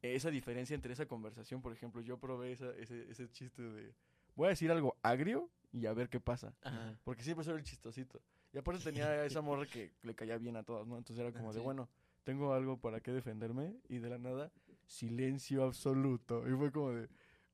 esa 0.02 0.30
diferencia 0.30 0.74
entre 0.74 0.92
esa 0.92 1.06
conversación. 1.06 1.60
Por 1.62 1.72
ejemplo, 1.72 2.00
yo 2.00 2.18
probé 2.18 2.52
esa- 2.52 2.74
ese, 2.76 3.10
ese 3.10 3.28
chiste 3.30 3.62
de 3.62 3.94
voy 4.34 4.46
a 4.46 4.50
decir 4.50 4.70
algo 4.70 4.96
agrio 5.02 5.50
y 5.72 5.86
a 5.86 5.92
ver 5.92 6.08
qué 6.08 6.20
pasa. 6.20 6.54
Ajá. 6.62 6.98
Porque 7.04 7.22
siempre 7.22 7.44
soy 7.44 7.56
el 7.58 7.64
chistosito. 7.64 8.20
Y 8.52 8.58
aparte 8.58 8.82
tenía 8.82 9.24
esa 9.24 9.40
morra 9.42 9.66
que 9.66 9.92
le 10.02 10.14
caía 10.14 10.36
bien 10.38 10.56
a 10.56 10.62
todos, 10.64 10.86
¿no? 10.86 10.98
Entonces 10.98 11.22
era 11.24 11.32
como 11.32 11.52
de, 11.52 11.60
Sí. 11.60 11.64
bueno, 11.64 11.88
tengo 12.24 12.52
algo 12.52 12.78
para 12.80 13.00
qué 13.00 13.12
defenderme. 13.12 13.76
Y 13.88 13.98
de 13.98 14.08
la 14.10 14.18
nada, 14.18 14.50
silencio 14.86 15.62
absoluto. 15.64 16.48
Y 16.48 16.56
fue 16.56 16.72
como 16.72 16.90
de, 16.92 17.08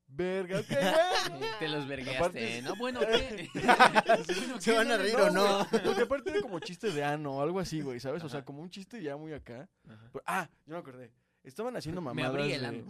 verga, 0.08 0.60
ok. 0.60 0.66
Te 1.58 1.68
los 1.68 1.86
vergueaste, 1.86 2.18
Aparte- 2.18 2.62
¿no? 2.62 2.76
Bueno, 2.76 3.00
¿qué? 3.06 3.50
¿Se 4.60 4.72
van 4.72 4.90
a 4.90 4.96
reír 4.96 5.16
o 5.16 5.30
no? 5.30 5.66
güey. 5.70 5.82
Porque 5.84 6.02
aparte 6.02 6.30
era 6.30 6.40
como 6.40 6.60
chiste 6.60 6.90
de 6.92 7.04
ano 7.04 7.36
o 7.36 7.42
algo 7.42 7.58
así, 7.60 7.80
güey, 7.82 8.00
¿sabes? 8.00 8.22
O 8.24 8.28
sea, 8.28 8.38
Ajá. 8.40 8.46
como 8.46 8.62
un 8.62 8.70
chiste 8.70 9.02
ya 9.02 9.16
muy 9.16 9.32
acá. 9.32 9.68
Ajá. 9.88 10.08
Pero- 10.12 10.24
ah, 10.26 10.48
yo 10.64 10.74
me 10.74 10.78
acordé. 10.80 11.12
Estaban 11.46 11.74
haciendo 11.76 12.00
Me 12.02 12.06
mamadas. 12.12 12.30
abrí 12.30 12.52
el 12.52 12.60
de- 12.60 12.66
ano. 12.66 12.84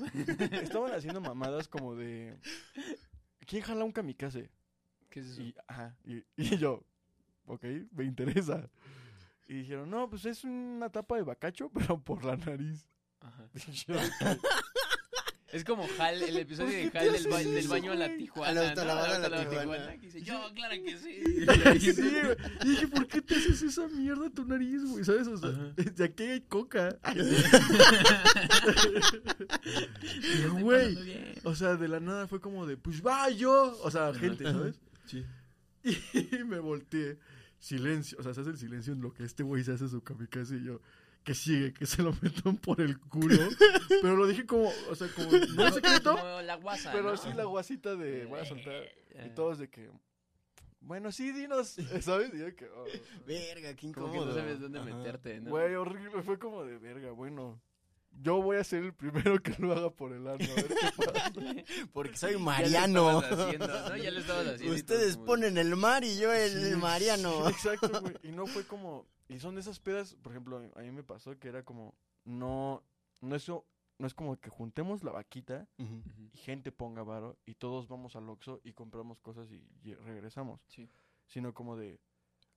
estaban 0.62 0.92
haciendo 0.92 1.20
mamadas 1.34 1.68
como 1.68 1.94
de. 1.94 2.36
¿Quién 3.46 3.62
jala 3.62 3.84
un 3.84 3.92
kamikaze? 3.92 4.50
¿Qué 5.10 5.20
es 5.20 5.26
eso? 5.26 5.42
Y, 5.42 5.54
ajá, 5.68 5.96
y, 6.04 6.24
y 6.36 6.56
yo, 6.58 6.82
ok, 7.44 7.64
me 7.92 8.04
interesa. 8.04 8.68
Y 9.46 9.54
dijeron, 9.58 9.88
no, 9.88 10.10
pues 10.10 10.24
es 10.24 10.42
una 10.42 10.90
tapa 10.90 11.14
de 11.16 11.22
bacacho, 11.22 11.70
pero 11.72 12.02
por 12.02 12.24
la 12.24 12.36
nariz. 12.36 12.88
Ajá. 13.20 13.48
Yo, 13.86 13.94
Es 15.56 15.64
como 15.64 15.86
Hal, 15.98 16.22
el 16.22 16.36
episodio 16.36 16.90
¿Por 16.90 16.92
de 16.92 16.98
Hal 16.98 17.12
del, 17.12 17.28
ba- 17.28 17.38
del 17.42 17.68
baño 17.68 17.92
a 17.92 17.94
la? 17.94 18.16
Tijuana. 18.16 18.50
A 18.50 18.54
la 18.54 18.62
¿no? 18.62 18.68
autolavada 18.68 19.16
a 19.16 19.18
la 19.28 19.36
autolavada 19.42 19.60
Tijuana. 19.62 19.92
que 20.00 20.06
dice, 20.06 20.22
yo, 20.22 20.40
claro 20.54 20.74
que 20.84 20.98
sí. 20.98 21.92
sí, 21.94 22.02
güey. 22.02 22.36
Y 22.64 22.68
dije, 22.70 22.88
¿por 22.88 23.06
qué 23.08 23.22
te 23.22 23.34
haces 23.36 23.62
esa 23.62 23.88
mierda 23.88 24.26
a 24.26 24.30
tu 24.30 24.44
nariz, 24.44 24.82
güey? 24.84 25.04
¿Sabes? 25.04 25.26
O 25.28 25.36
sea, 25.38 25.50
de 25.50 26.04
aquí 26.04 26.22
hay 26.24 26.40
coca. 26.42 26.96
Y, 29.64 30.60
güey, 30.60 31.34
o 31.44 31.54
sea, 31.54 31.76
de 31.76 31.88
la 31.88 32.00
nada 32.00 32.26
fue 32.26 32.40
como 32.40 32.66
de, 32.66 32.76
pues 32.76 33.04
va 33.04 33.28
yo. 33.30 33.78
O 33.82 33.90
sea, 33.90 34.12
gente, 34.14 34.44
¿sabes? 34.44 34.80
Sí. 35.06 35.24
Y 36.32 36.44
me 36.44 36.58
volteé. 36.58 37.18
Silencio. 37.58 38.18
O 38.18 38.22
sea, 38.22 38.34
se 38.34 38.40
hace 38.42 38.50
el 38.50 38.58
silencio 38.58 38.92
en 38.92 39.00
lo 39.00 39.12
que 39.12 39.24
este 39.24 39.42
güey 39.42 39.62
se 39.64 39.72
hace 39.72 39.88
su 39.88 40.02
kamikaze 40.02 40.56
y 40.56 40.64
yo. 40.64 40.80
Que 41.26 41.34
sigue, 41.34 41.72
que 41.74 41.86
se 41.86 42.02
lo 42.02 42.12
metan 42.22 42.56
por 42.56 42.80
el 42.80 42.98
culo. 43.00 43.36
pero 44.00 44.16
lo 44.16 44.26
dije 44.28 44.46
como, 44.46 44.72
o 44.88 44.94
sea, 44.94 45.08
como, 45.08 45.28
no 45.32 45.66
en 45.66 45.72
secreto, 45.74 46.16
Como 46.16 46.40
la 46.42 46.54
guasa, 46.54 46.92
pero 46.92 47.10
¿no? 47.10 47.16
sí 47.16 47.28
la 47.34 47.44
guasita 47.44 47.96
de 47.96 48.24
voy 48.26 48.40
a 48.40 48.44
soltar. 48.44 48.84
Y 49.24 49.30
todos 49.34 49.58
de 49.58 49.68
que, 49.68 49.90
bueno, 50.80 51.10
sí, 51.10 51.32
dinos, 51.32 51.74
¿sabes? 52.00 52.32
Y 52.32 52.38
yo 52.38 52.54
que, 52.54 52.66
oh, 52.68 52.84
Verga, 53.26 53.74
qué 53.74 53.92
Como 53.92 54.06
incómodo. 54.06 54.20
que 54.20 54.26
no 54.26 54.34
sabes 54.34 54.60
dónde 54.60 54.78
Ajá. 54.78 54.86
meterte, 54.94 55.40
¿no? 55.40 55.50
güey, 55.50 55.74
horrible. 55.74 56.22
Fue 56.22 56.38
como 56.38 56.64
de 56.64 56.78
verga, 56.78 57.10
bueno. 57.10 57.60
Yo 58.22 58.40
voy 58.40 58.56
a 58.56 58.64
ser 58.64 58.82
el 58.84 58.94
primero 58.94 59.42
que 59.42 59.54
lo 59.58 59.72
haga 59.72 59.90
por 59.90 60.12
el 60.12 60.26
ano. 60.26 60.38
A 60.42 60.54
ver 60.54 60.68
qué 60.68 61.04
pasa. 61.04 61.32
Porque 61.92 62.16
soy 62.16 62.30
Ya 62.32 62.38
lo 62.38 62.44
Mariano. 62.44 63.20
estabas 63.20 63.40
haciendo, 63.40 63.66
¿no? 63.66 63.96
Ya 63.96 64.10
lo 64.12 64.20
estabas 64.20 64.46
haciendo. 64.46 64.74
Ustedes 64.74 65.16
ponen 65.18 65.58
el 65.58 65.76
mar 65.76 66.02
y 66.02 66.16
yo 66.18 66.32
el 66.32 66.70
Sí, 66.70 66.76
Mariano. 66.76 67.46
Exacto, 67.50 68.00
güey. 68.00 68.14
Y 68.22 68.28
no 68.32 68.46
fue 68.46 68.64
como. 68.64 69.06
Y 69.28 69.38
son 69.40 69.54
de 69.54 69.60
esas 69.60 69.80
pedas, 69.80 70.14
por 70.22 70.32
ejemplo, 70.32 70.58
a 70.74 70.80
mí 70.80 70.90
me 70.90 71.02
pasó 71.02 71.38
que 71.38 71.48
era 71.48 71.64
como. 71.64 71.94
No. 72.24 72.82
No 73.20 73.34
eso. 73.36 73.66
No 73.98 74.06
es 74.06 74.12
como 74.14 74.36
que 74.38 74.50
juntemos 74.50 75.02
la 75.02 75.10
vaquita 75.12 75.66
y 75.78 76.36
gente 76.36 76.70
ponga 76.70 77.02
varo 77.02 77.38
y 77.46 77.54
todos 77.54 77.88
vamos 77.88 78.14
al 78.14 78.28
Oxxo 78.28 78.60
y 78.62 78.74
compramos 78.74 79.20
cosas 79.20 79.50
y, 79.50 79.66
y 79.82 79.94
regresamos. 79.94 80.60
Sí. 80.68 80.88
Sino 81.26 81.54
como 81.54 81.76
de. 81.76 81.98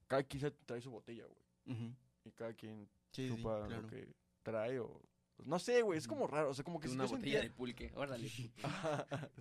Cada 0.07 0.23
quien 0.23 0.41
se 0.41 0.51
trae 0.51 0.81
su 0.81 0.91
botella, 0.91 1.25
güey. 1.25 1.95
Y 2.25 2.31
cada 2.31 2.53
quien 2.53 2.89
Sí, 3.11 3.29
sí, 3.29 3.35
chupa 3.37 3.65
claro. 3.67 3.81
lo 3.81 3.87
que 3.87 4.13
trae 4.43 4.79
o. 4.79 5.01
pues, 5.37 5.47
no 5.47 5.57
sé, 5.59 5.81
güey. 5.81 5.97
Es 5.97 6.07
como 6.09 6.27
raro. 6.27 6.49
O 6.49 6.53
sea, 6.53 6.65
como 6.65 6.79
que 6.79 6.89
Una 6.89 7.05
yo 7.05 7.11
botella 7.11 7.39
sentía. 7.39 7.41
de 7.41 7.49
pulque, 7.55 7.91
órale. 7.95 8.27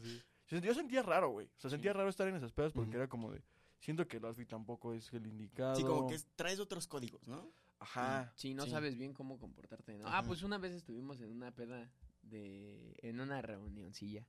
Sí. 0.48 0.60
Yo- 0.62 0.74
sentía 0.74 1.02
raro, 1.02 1.30
güey. 1.30 1.46
O 1.46 1.60
sea, 1.60 1.68
sentía 1.68 1.92
raro 1.92 2.08
estar 2.08 2.26
en 2.28 2.36
esas 2.36 2.52
pedas 2.52 2.72
porque 2.72 2.96
era 2.96 3.08
como 3.08 3.32
de. 3.32 3.42
Siento 3.80 4.06
que 4.08 4.16
el 4.18 4.24
outfit 4.24 4.48
tampoco 4.48 4.92
es 4.94 5.12
el 5.12 5.26
indicado. 5.26 5.76
Sí, 5.76 5.82
como 5.82 6.08
que 6.08 6.14
es- 6.16 6.26
traes 6.36 6.58
otros 6.60 6.86
códigos, 6.86 7.26
¿no? 7.28 7.50
Ajá. 7.80 8.32
Sí, 8.34 8.54
no 8.54 8.64
Sí. 8.64 8.70
sabes 8.70 8.96
bien 8.96 9.14
cómo 9.14 9.38
comportarte, 9.38 9.96
¿no? 9.98 10.06
Ajá. 10.08 10.18
Ah, 10.18 10.22
pues 10.24 10.42
una 10.42 10.58
vez 10.58 10.72
estuvimos 10.72 11.20
en 11.20 11.30
una 11.30 11.52
peda 11.54 11.88
de... 12.22 12.96
En 13.02 13.20
una 13.20 13.40
reunioncilla. 13.40 14.26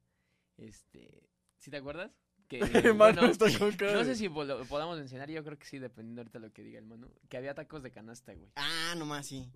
Este... 0.58 1.30
¿Sí 1.58 1.72
te 1.72 1.78
acuerdas? 1.78 2.12
Que, 2.48 2.60
Mano, 2.94 2.94
bueno, 2.98 3.26
estoy 3.26 3.54
con 3.56 3.72
cara 3.76 3.94
no 3.94 4.04
sé 4.04 4.16
si 4.16 4.28
lo 4.28 4.66
podamos 4.66 4.98
mencionar, 4.98 5.30
yo 5.30 5.44
creo 5.44 5.58
que 5.58 5.66
sí, 5.66 5.78
dependiendo 5.78 6.22
ahorita 6.22 6.40
de 6.40 6.48
lo 6.48 6.54
que 6.54 6.64
diga 6.64 6.80
el 6.80 6.86
mano. 6.86 7.08
Que 7.28 7.38
había 7.38 7.54
tacos 7.54 7.84
de 7.84 7.92
canasta, 7.92 8.34
güey. 8.34 8.52
Ah, 8.56 8.96
nomás 8.98 9.28
sí. 9.28 9.52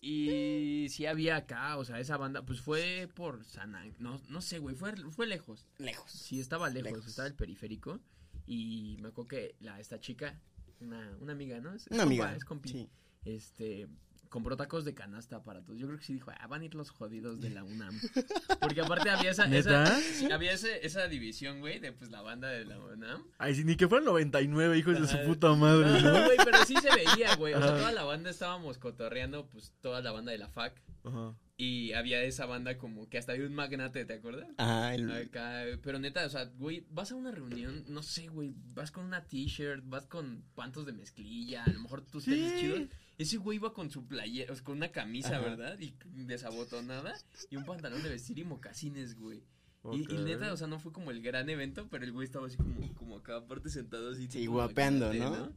Y 0.00 0.86
sí 0.90 1.06
había 1.06 1.36
acá, 1.36 1.76
o 1.78 1.84
sea, 1.84 1.98
esa 1.98 2.16
banda, 2.16 2.42
pues 2.44 2.60
fue 2.60 3.08
por 3.14 3.44
San 3.44 3.72
no, 3.98 4.20
no 4.28 4.40
sé, 4.42 4.58
güey, 4.58 4.74
fue, 4.74 4.94
fue 5.10 5.26
lejos. 5.26 5.66
Lejos. 5.78 6.10
Sí, 6.10 6.40
estaba 6.40 6.68
lejos, 6.68 6.90
Lejos. 6.92 7.06
estaba 7.06 7.26
el 7.28 7.34
periférico. 7.34 8.00
Y 8.46 8.98
me 9.00 9.08
acuerdo 9.08 9.28
que 9.28 9.54
la, 9.60 9.80
esta 9.80 9.98
chica, 10.00 10.38
una, 10.80 11.16
una 11.20 11.32
amiga, 11.32 11.60
¿no? 11.60 11.72
Es, 11.74 11.82
es 11.86 11.92
Una 11.92 12.04
compa, 12.04 12.24
amiga. 12.24 12.36
es 12.36 12.44
compi. 12.44 12.68
Sí. 12.68 12.90
Este, 13.24 13.88
compró 14.28 14.56
tacos 14.56 14.84
de 14.84 14.94
canasta 14.94 15.42
para 15.44 15.62
todos. 15.62 15.78
Yo 15.78 15.86
creo 15.86 15.98
que 15.98 16.04
sí 16.04 16.12
dijo, 16.12 16.30
ah, 16.38 16.46
van 16.48 16.62
a 16.62 16.64
ir 16.64 16.74
los 16.74 16.90
jodidos 16.90 17.40
de 17.40 17.50
la 17.50 17.62
UNAM. 17.64 17.98
Porque 18.60 18.80
aparte 18.80 19.08
había 19.08 19.30
esa, 19.30 19.44
esa, 19.46 19.86
sí, 20.00 20.30
había 20.30 20.52
ese- 20.52 20.84
esa 20.84 21.06
división, 21.08 21.60
güey, 21.60 21.78
de 21.78 21.92
pues 21.92 22.10
la 22.10 22.20
banda 22.20 22.48
de 22.48 22.64
la 22.64 22.78
UNAM. 22.80 23.22
Ay, 23.38 23.54
si 23.54 23.64
ni 23.64 23.76
que 23.76 23.88
fueran 23.88 24.04
99 24.06 24.76
hijos 24.76 25.00
de 25.00 25.06
su 25.06 25.24
puta 25.24 25.54
madre, 25.54 26.02
No, 26.02 26.12
¿no? 26.12 26.24
güey, 26.26 26.36
pero 26.44 26.64
sí 26.66 26.74
se 26.82 26.90
veía, 26.94 27.34
güey. 27.36 27.54
O 27.54 27.58
sea, 27.60 27.68
toda 27.76 27.92
la 27.92 28.02
banda 28.04 28.28
estábamos 28.30 28.76
cotorreando, 28.78 29.46
pues 29.46 29.72
toda 29.80 30.02
la 30.02 30.10
banda 30.12 30.32
de 30.32 30.38
la 30.38 30.48
FAC. 30.48 30.82
Ajá. 31.04 31.34
Y 31.56 31.92
había 31.92 32.20
esa 32.24 32.46
banda 32.46 32.78
como 32.78 33.08
que 33.08 33.16
hasta 33.16 33.30
había 33.32 33.46
un 33.46 33.54
magnate, 33.54 34.04
¿te 34.04 34.14
acuerdas? 34.14 34.48
Ajá, 34.58 34.92
el... 34.94 35.08
Acá, 35.10 35.62
pero 35.82 36.00
neta, 36.00 36.26
o 36.26 36.28
sea, 36.28 36.46
güey, 36.46 36.84
vas 36.90 37.12
a 37.12 37.14
una 37.14 37.30
reunión, 37.30 37.84
no 37.86 38.02
sé, 38.02 38.26
güey, 38.26 38.54
vas 38.74 38.90
con 38.90 39.04
una 39.04 39.24
t-shirt, 39.24 39.84
vas 39.86 40.06
con 40.06 40.42
pantos 40.56 40.84
de 40.84 40.92
mezclilla, 40.92 41.62
a 41.62 41.70
lo 41.70 41.78
mejor 41.80 42.02
tus 42.04 42.24
tenis 42.24 42.50
Sí. 42.52 42.60
chidos. 42.60 42.80
Ese 43.18 43.36
güey 43.36 43.56
iba 43.56 43.72
con 43.72 43.88
su 43.88 44.04
playera, 44.04 44.52
o 44.52 44.56
sea, 44.56 44.64
con 44.64 44.76
una 44.78 44.90
camisa, 44.90 45.36
Ajá. 45.36 45.48
¿verdad? 45.48 45.78
Y 45.78 45.94
desabotonada 46.24 47.14
y 47.48 47.54
un 47.56 47.64
pantalón 47.64 48.02
de 48.02 48.08
vestir 48.08 48.36
y 48.40 48.44
mocasines, 48.44 49.16
güey. 49.16 49.44
Y, 49.92 49.98
neta, 50.18 50.52
o 50.52 50.56
sea, 50.56 50.66
no 50.66 50.80
fue 50.80 50.92
como 50.92 51.10
el 51.12 51.22
gran 51.22 51.48
evento, 51.50 51.86
pero 51.90 52.04
el 52.04 52.10
güey 52.10 52.24
estaba 52.24 52.46
así 52.46 52.56
como, 52.56 52.92
como 52.94 53.18
acá 53.18 53.36
aparte 53.36 53.68
sentado 53.68 54.10
así. 54.10 54.26
Sí, 54.28 54.46
guapeando, 54.46 55.08
magnate, 55.08 55.36
¿no? 55.38 55.52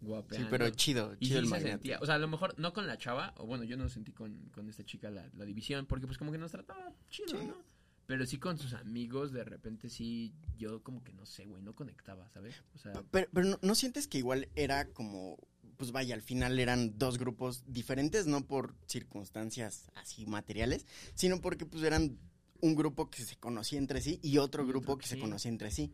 Guapeando. 0.00 0.46
Sí, 0.46 0.50
pero 0.50 0.70
chido, 0.70 1.14
Y 1.20 1.26
chido 1.28 1.40
sí 1.42 1.46
el 1.46 1.52
se 1.52 1.68
sentía, 1.68 1.98
o 2.00 2.06
sea, 2.06 2.14
a 2.14 2.18
lo 2.18 2.28
mejor 2.28 2.58
no 2.58 2.72
con 2.72 2.86
la 2.86 2.96
chava, 2.98 3.34
o 3.36 3.46
bueno, 3.46 3.64
yo 3.64 3.76
no 3.76 3.88
sentí 3.88 4.12
con, 4.12 4.48
con 4.50 4.68
esta 4.68 4.84
chica 4.84 5.10
la, 5.10 5.28
la 5.36 5.44
división, 5.44 5.86
porque 5.86 6.06
pues 6.06 6.18
como 6.18 6.32
que 6.32 6.38
nos 6.38 6.50
trataba 6.52 6.92
chido, 7.10 7.38
Sí. 7.38 7.46
¿no? 7.46 7.56
Pero 8.06 8.26
sí 8.26 8.38
con 8.38 8.58
sus 8.58 8.72
amigos, 8.74 9.30
de 9.30 9.44
repente 9.44 9.88
sí, 9.88 10.34
yo 10.58 10.82
como 10.82 11.04
que 11.04 11.12
no 11.12 11.26
sé, 11.26 11.46
güey, 11.46 11.62
no 11.62 11.74
conectaba, 11.76 12.28
¿sabes? 12.30 12.56
O 12.74 12.78
sea, 12.78 12.92
Pero, 13.12 13.28
pero 13.32 13.46
no, 13.46 13.58
¿no 13.62 13.74
sientes 13.76 14.08
que 14.08 14.18
igual 14.18 14.48
era 14.56 14.86
como, 14.88 15.38
pues 15.76 15.92
vaya, 15.92 16.16
al 16.16 16.22
final 16.22 16.58
eran 16.58 16.98
dos 16.98 17.18
grupos 17.18 17.62
diferentes, 17.68 18.26
no 18.26 18.44
por 18.46 18.74
circunstancias 18.86 19.90
así 19.94 20.26
materiales, 20.26 20.86
sino 21.14 21.40
porque 21.40 21.66
pues 21.66 21.84
eran 21.84 22.18
un 22.60 22.74
grupo 22.74 23.10
que 23.10 23.22
se 23.22 23.36
conocía 23.36 23.78
entre 23.78 24.00
sí 24.00 24.18
y 24.22 24.38
otro 24.38 24.64
Y 24.64 24.68
grupo 24.68 24.98
que 24.98 25.06
se 25.06 25.18
conocía 25.18 25.50
entre 25.50 25.70
sí. 25.70 25.92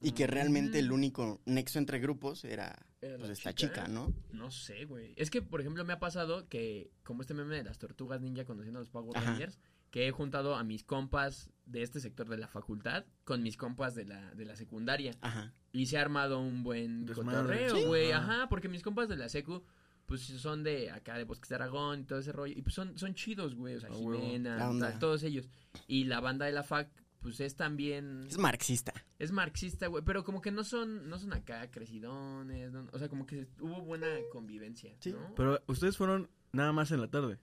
Y 0.00 0.12
que 0.12 0.26
realmente 0.26 0.78
el 0.78 0.92
único 0.92 1.40
nexo 1.44 1.78
entre 1.78 1.98
grupos 1.98 2.44
era, 2.44 2.86
Era 3.02 3.16
pues, 3.18 3.28
la 3.28 3.32
esta 3.34 3.52
chica. 3.54 3.74
chica, 3.84 3.88
¿no? 3.88 4.12
No 4.32 4.50
sé, 4.50 4.86
güey. 4.86 5.12
Es 5.16 5.30
que, 5.30 5.42
por 5.42 5.60
ejemplo, 5.60 5.84
me 5.84 5.92
ha 5.92 5.98
pasado 5.98 6.48
que, 6.48 6.90
como 7.02 7.20
este 7.22 7.34
meme 7.34 7.56
de 7.56 7.64
las 7.64 7.78
tortugas 7.78 8.20
ninja 8.20 8.44
conociendo 8.44 8.78
a 8.78 8.82
los 8.82 8.90
Power 8.90 9.16
Ajá. 9.16 9.32
Rangers, 9.32 9.58
que 9.90 10.06
he 10.06 10.10
juntado 10.10 10.54
a 10.54 10.64
mis 10.64 10.84
compas 10.84 11.50
de 11.66 11.82
este 11.82 12.00
sector 12.00 12.28
de 12.28 12.38
la 12.38 12.46
facultad 12.48 13.04
con 13.24 13.42
mis 13.42 13.56
compas 13.56 13.94
de 13.94 14.04
la, 14.06 14.32
de 14.34 14.44
la 14.44 14.56
secundaria. 14.56 15.16
Ajá. 15.20 15.52
Y 15.72 15.86
se 15.86 15.98
ha 15.98 16.00
armado 16.00 16.40
un 16.40 16.62
buen 16.62 17.06
cotorreo, 17.06 17.76
Sí. 17.76 17.84
güey. 17.84 18.12
Ajá. 18.12 18.34
Ajá, 18.42 18.48
porque 18.48 18.68
mis 18.68 18.82
compas 18.82 19.08
de 19.08 19.16
la 19.16 19.28
secu, 19.28 19.62
pues 20.06 20.22
son 20.22 20.62
de 20.64 20.90
acá, 20.90 21.18
de 21.18 21.24
Bosques 21.24 21.48
de 21.50 21.56
Aragón 21.56 22.00
y 22.00 22.04
todo 22.04 22.20
ese 22.20 22.32
rollo. 22.32 22.54
Y 22.56 22.62
pues 22.62 22.74
son, 22.74 22.96
son 22.98 23.14
chidos, 23.14 23.54
güey. 23.54 23.74
O 23.76 23.80
sea, 23.80 23.90
huevo. 23.90 24.20
Jimena, 24.20 24.56
tal, 24.78 24.98
todos 24.98 25.22
ellos. 25.24 25.48
Y 25.86 26.04
la 26.04 26.20
banda 26.20 26.46
de 26.46 26.52
la 26.52 26.62
FAC, 26.62 26.88
pues 27.20 27.40
es 27.40 27.54
también... 27.56 28.26
Es 28.28 28.38
marxista. 28.38 28.92
Es 29.18 29.30
marxista, 29.32 29.86
güey, 29.88 30.02
pero 30.04 30.24
como 30.24 30.40
que 30.40 30.50
no 30.50 30.64
son, 30.64 31.08
no 31.08 31.18
son 31.18 31.32
acá 31.32 31.70
crecidones, 31.70 32.72
no- 32.72 32.88
o 32.92 32.98
sea, 32.98 33.08
como 33.08 33.26
que 33.26 33.46
hubo 33.60 33.82
buena 33.82 34.06
convivencia, 34.32 34.94
Sí, 35.00 35.12
¿no? 35.12 35.34
Pero 35.36 35.60
ustedes 35.66 35.96
fueron 35.96 36.28
nada 36.52 36.72
más 36.72 36.90
en 36.92 37.00
la 37.00 37.08
tarde, 37.08 37.38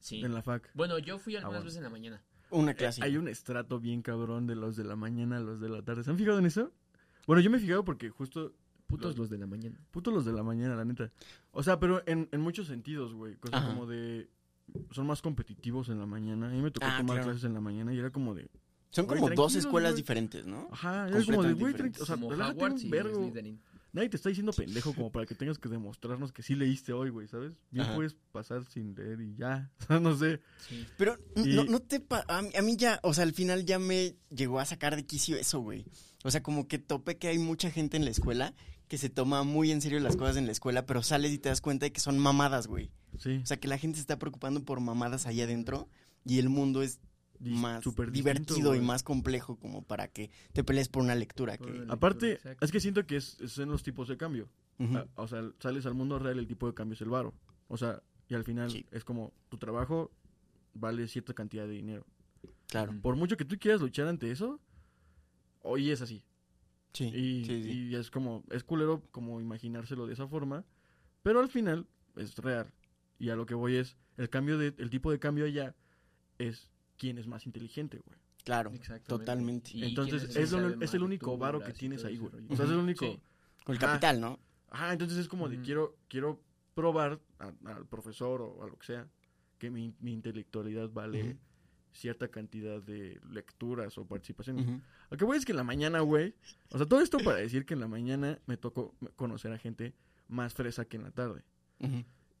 sí. 0.00 0.20
en 0.20 0.34
la 0.34 0.42
fac. 0.42 0.70
Bueno, 0.74 0.98
yo 0.98 1.18
fui 1.18 1.36
algunas 1.36 1.58
bueno. 1.60 1.64
veces 1.64 1.76
en 1.78 1.84
la 1.84 1.90
mañana. 1.90 2.22
Una 2.50 2.72
Eh, 2.72 2.76
clase. 2.76 3.02
hay 3.02 3.16
un 3.16 3.28
estrato 3.28 3.80
bien 3.80 4.02
cabrón 4.02 4.46
de 4.46 4.54
los 4.56 4.76
de 4.76 4.84
la 4.84 4.96
mañana 4.96 5.38
a 5.38 5.40
los 5.40 5.60
de 5.60 5.68
la 5.70 5.82
tarde. 5.82 6.04
¿Se 6.04 6.10
han 6.10 6.18
fijado 6.18 6.38
en 6.38 6.46
eso? 6.46 6.70
Bueno, 7.26 7.40
yo 7.40 7.50
me 7.50 7.56
he 7.56 7.60
fijado 7.60 7.84
porque 7.84 8.10
justo 8.10 8.54
Putos 8.86 9.12
Los- 9.12 9.18
los 9.20 9.30
de 9.30 9.38
la 9.38 9.46
mañana. 9.46 9.78
Putos 9.90 10.12
los 10.12 10.26
de 10.26 10.32
la 10.34 10.42
mañana, 10.42 10.76
la 10.76 10.84
neta. 10.84 11.10
O 11.52 11.62
sea, 11.62 11.80
pero 11.80 12.02
en, 12.06 12.28
en 12.30 12.40
muchos 12.42 12.66
sentidos, 12.66 13.14
güey. 13.14 13.36
Cosa 13.36 13.56
Ajá. 13.56 13.68
como 13.68 13.86
de... 13.86 14.28
Son 14.90 15.06
más 15.06 15.22
competitivos 15.22 15.88
en 15.88 15.98
la 15.98 16.04
mañana. 16.04 16.48
A 16.48 16.50
mí 16.50 16.60
me 16.60 16.70
tocó 16.70 16.86
Ah, 16.86 16.98
tomar 16.98 17.16
claro. 17.16 17.30
clases 17.30 17.44
en 17.44 17.54
la 17.54 17.60
mañana 17.62 17.94
y 17.94 17.98
era 17.98 18.10
como 18.10 18.34
de... 18.34 18.50
Son 18.92 19.06
como 19.06 19.28
dos 19.30 19.56
escuelas 19.56 19.92
güey. 19.92 20.02
diferentes, 20.02 20.46
¿no? 20.46 20.68
Ajá, 20.70 21.08
era 21.08 21.24
como 21.24 21.42
de, 21.42 21.54
güey, 21.54 21.74
o 22.00 22.06
sea, 22.06 22.14
como 22.16 22.28
Hogwarts 22.28 22.84
un 22.84 22.90
vergo. 22.90 23.32
Nadie 23.94 24.08
te 24.08 24.16
está 24.16 24.30
diciendo 24.30 24.52
pendejo 24.54 24.94
como 24.94 25.12
para 25.12 25.26
que 25.26 25.34
tengas 25.34 25.58
que 25.58 25.68
demostrarnos 25.68 26.32
que 26.32 26.42
sí 26.42 26.54
leíste 26.54 26.94
hoy, 26.94 27.10
güey, 27.10 27.28
¿sabes? 27.28 27.52
Bien 27.70 27.84
Ajá. 27.84 27.94
puedes 27.94 28.14
pasar 28.32 28.64
sin 28.64 28.94
leer 28.94 29.20
y 29.20 29.34
ya. 29.36 29.70
O 29.80 29.86
sea, 29.86 30.00
no 30.00 30.16
sé. 30.16 30.40
Sí. 30.66 30.86
Pero 30.96 31.18
Y- 31.36 31.54
no, 31.56 31.64
no 31.64 31.80
te... 31.80 32.00
pa- 32.00 32.24
a, 32.26 32.40
mí, 32.40 32.48
a 32.56 32.62
mí 32.62 32.76
ya, 32.78 33.00
o 33.02 33.12
sea, 33.12 33.24
al 33.24 33.34
final 33.34 33.66
ya 33.66 33.78
me 33.78 34.14
llegó 34.30 34.60
a 34.60 34.64
sacar 34.64 34.96
de 34.96 35.04
quicio 35.04 35.36
eso, 35.36 35.60
güey. 35.60 35.84
O 36.24 36.30
sea, 36.30 36.42
como 36.42 36.68
que 36.68 36.78
tope 36.78 37.18
que 37.18 37.28
hay 37.28 37.38
mucha 37.38 37.70
gente 37.70 37.98
en 37.98 38.06
la 38.06 38.10
escuela 38.12 38.54
que 38.88 38.96
se 38.96 39.10
toma 39.10 39.42
muy 39.42 39.70
en 39.70 39.82
serio 39.82 40.00
las 40.00 40.16
cosas 40.16 40.36
en 40.38 40.46
la 40.46 40.52
escuela, 40.52 40.86
pero 40.86 41.02
sales 41.02 41.30
y 41.32 41.38
te 41.38 41.50
das 41.50 41.60
cuenta 41.60 41.84
de 41.84 41.92
que 41.92 42.00
son 42.00 42.18
mamadas, 42.18 42.66
güey. 42.68 42.90
Sí. 43.18 43.40
O 43.42 43.46
sea, 43.46 43.58
que 43.58 43.68
la 43.68 43.76
gente 43.76 43.96
se 43.96 44.02
está 44.02 44.18
preocupando 44.18 44.64
por 44.64 44.80
mamadas 44.80 45.26
allá 45.26 45.44
adentro 45.44 45.86
y 46.24 46.38
el 46.38 46.48
mundo 46.48 46.80
es 46.82 46.98
más 47.42 47.84
divertido 48.12 48.74
y 48.74 48.80
más 48.80 49.02
complejo 49.02 49.56
como 49.58 49.82
para 49.82 50.08
que 50.08 50.30
te 50.52 50.64
pelees 50.64 50.88
por 50.88 51.02
una 51.02 51.14
lectura. 51.14 51.56
Por 51.56 51.66
que 51.66 51.72
lectura, 51.72 51.94
Aparte, 51.94 52.32
exacto. 52.34 52.64
es 52.64 52.72
que 52.72 52.80
siento 52.80 53.06
que 53.06 53.16
es, 53.16 53.58
en 53.58 53.68
los 53.70 53.82
tipos 53.82 54.08
de 54.08 54.16
cambio. 54.16 54.48
Ah, 54.80 55.06
O 55.16 55.28
sea, 55.28 55.42
sales 55.60 55.86
al 55.86 55.94
mundo 55.94 56.18
real, 56.18 56.38
el 56.38 56.46
tipo 56.46 56.66
de 56.66 56.74
cambio 56.74 56.94
es 56.94 57.00
el 57.02 57.08
varo. 57.08 57.34
O 57.68 57.76
sea, 57.76 58.02
y 58.28 58.34
al 58.34 58.44
final 58.44 58.70
Sí. 58.70 58.86
es 58.90 59.04
como 59.04 59.32
tu 59.48 59.58
trabajo 59.58 60.10
vale 60.74 61.06
cierta 61.06 61.34
cantidad 61.34 61.66
de 61.66 61.72
dinero. 61.74 62.06
Claro. 62.68 62.92
Por 63.02 63.16
mucho 63.16 63.36
que 63.36 63.44
tú 63.44 63.56
quieras 63.58 63.80
luchar 63.80 64.08
ante 64.08 64.30
eso, 64.30 64.58
hoy 65.60 65.90
es 65.90 66.00
así. 66.02 66.24
Sí, 66.94 67.04
Y, 67.04 67.44
sí, 67.44 67.62
sí. 67.62 67.70
y 67.90 67.94
es 67.94 68.10
como, 68.10 68.44
es 68.50 68.64
culero 68.64 69.02
como 69.12 69.40
imaginárselo 69.40 70.06
de 70.06 70.12
esa 70.14 70.26
forma, 70.28 70.64
pero 71.22 71.40
al 71.40 71.48
final 71.48 71.86
es 72.16 72.36
real. 72.36 72.72
Y 73.18 73.30
a 73.30 73.36
lo 73.36 73.46
que 73.46 73.54
voy 73.54 73.76
es, 73.76 73.96
el 74.16 74.28
cambio 74.28 74.58
de, 74.58 74.74
el 74.78 74.90
tipo 74.90 75.10
de 75.10 75.18
cambio 75.18 75.44
allá 75.44 75.74
es 76.38 76.70
quién 76.98 77.18
es 77.18 77.26
más 77.26 77.46
inteligente, 77.46 77.98
güey. 78.04 78.18
Claro, 78.44 78.72
totalmente. 79.06 79.70
Y 79.74 79.84
Entonces 79.84 80.24
es, 80.36 80.50
lo- 80.52 80.58
saben 80.60 80.82
es 80.82 80.94
el 80.94 81.02
único 81.02 81.38
varo 81.38 81.60
que 81.60 81.72
tienes 81.72 82.04
ahí, 82.04 82.16
güey. 82.18 82.32
O 82.48 82.56
sea, 82.56 82.64
es 82.64 82.70
el 82.72 82.78
único... 82.78 83.04
Sí. 83.06 83.20
Con 83.64 83.74
el 83.74 83.80
capital, 83.80 84.20
¿no? 84.20 84.40
Ajá, 84.70 84.92
entonces 84.92 85.18
es 85.18 85.28
como 85.28 85.48
de 85.48 85.60
quiero, 85.60 85.96
quiero 86.08 86.42
probar 86.74 87.20
a- 87.38 87.52
al 87.66 87.86
profesor 87.86 88.42
o 88.42 88.64
a 88.64 88.66
lo 88.66 88.76
que 88.78 88.86
sea 88.86 89.06
que 89.58 89.70
mi, 89.70 89.94
mi 90.00 90.12
intelectualidad 90.12 90.88
vale 90.90 91.36
cierta 91.92 92.26
cantidad 92.28 92.82
de 92.82 93.20
lecturas 93.30 93.96
o 93.98 94.06
participaciones. 94.06 94.66
Lo 95.10 95.16
que 95.16 95.24
voy 95.24 95.36
es 95.36 95.44
que 95.44 95.52
en 95.52 95.56
la 95.58 95.62
mañana, 95.64 96.00
güey. 96.00 96.34
O 96.70 96.78
sea, 96.78 96.86
todo 96.86 97.00
esto 97.00 97.18
para 97.18 97.36
decir 97.36 97.64
que 97.66 97.74
en 97.74 97.80
la 97.80 97.86
mañana 97.86 98.40
me 98.46 98.56
tocó 98.56 98.94
conocer 99.14 99.52
a 99.52 99.58
gente 99.58 99.94
más 100.26 100.54
fresa 100.54 100.84
que 100.86 100.96
en 100.96 101.04
la 101.04 101.10
tarde. 101.12 101.44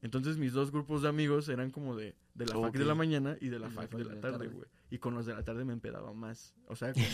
Entonces 0.02 0.36
mis 0.36 0.52
dos 0.52 0.72
grupos 0.72 1.02
de 1.02 1.08
amigos 1.08 1.48
eran 1.48 1.70
como 1.70 1.96
de, 1.96 2.16
de 2.34 2.46
la 2.46 2.58
fac 2.60 2.74
de 2.76 2.84
la 2.84 2.96
mañana 2.96 3.36
y 3.40 3.48
de 3.48 3.60
la 3.60 3.68
Y 3.68 3.70
la 3.70 3.74
fac 3.74 3.90
de 3.92 4.04
la 4.04 4.20
tarde, 4.20 4.48
güey. 4.48 4.66
Y 4.90 4.98
con 4.98 5.14
los 5.14 5.26
de 5.26 5.32
la 5.32 5.44
tarde 5.44 5.64
me 5.64 5.72
empedaba 5.72 6.12
más. 6.12 6.54
O 6.66 6.74
sea, 6.74 6.92
como... 6.92 7.06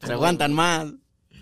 pues 0.00 0.10
aguantan 0.10 0.54
más. 0.54 0.94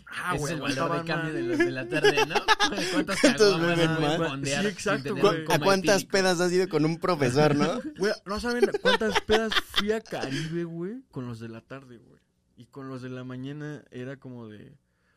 ah, 0.08 0.36
güey, 0.36 0.44
es 0.44 0.50
el 0.50 0.60
valor 0.60 0.98
de 0.98 1.04
cambio 1.06 1.32
de 1.32 1.42
los 1.42 1.58
de 1.58 1.70
la 1.70 1.88
tarde, 1.88 2.26
¿no? 2.26 2.34
¿Cuántos 2.92 3.20
¿Cuántos 3.20 3.52
caguamas 3.52 3.78
beben 3.78 3.96
pueden 3.96 4.20
más? 4.20 4.40
Sí, 4.42 4.66
exacto, 4.66 5.16
güey. 5.16 5.44
¿A 5.48 5.58
cuántas 5.60 6.04
pedas 6.04 6.40
has 6.40 6.52
ido 6.52 6.68
con 6.68 6.84
un 6.84 6.98
profesor, 6.98 7.54
no? 7.54 7.80
Güey, 7.98 8.12
no 8.26 8.40
saben 8.40 8.68
cuántas 8.82 9.20
pedas 9.20 9.54
fui 9.54 9.92
a 9.92 10.00
Caribe, 10.00 10.64
güey, 10.64 11.02
con 11.12 11.28
los 11.28 11.38
de 11.38 11.48
la 11.48 11.60
tarde, 11.60 11.98
güey. 11.98 12.20
Y 12.56 12.66
con 12.66 12.88
los 12.88 13.00
de 13.00 13.10
la 13.10 13.22
mañana 13.22 13.84
era 13.92 14.16
como 14.16 14.48
de... 14.48 14.76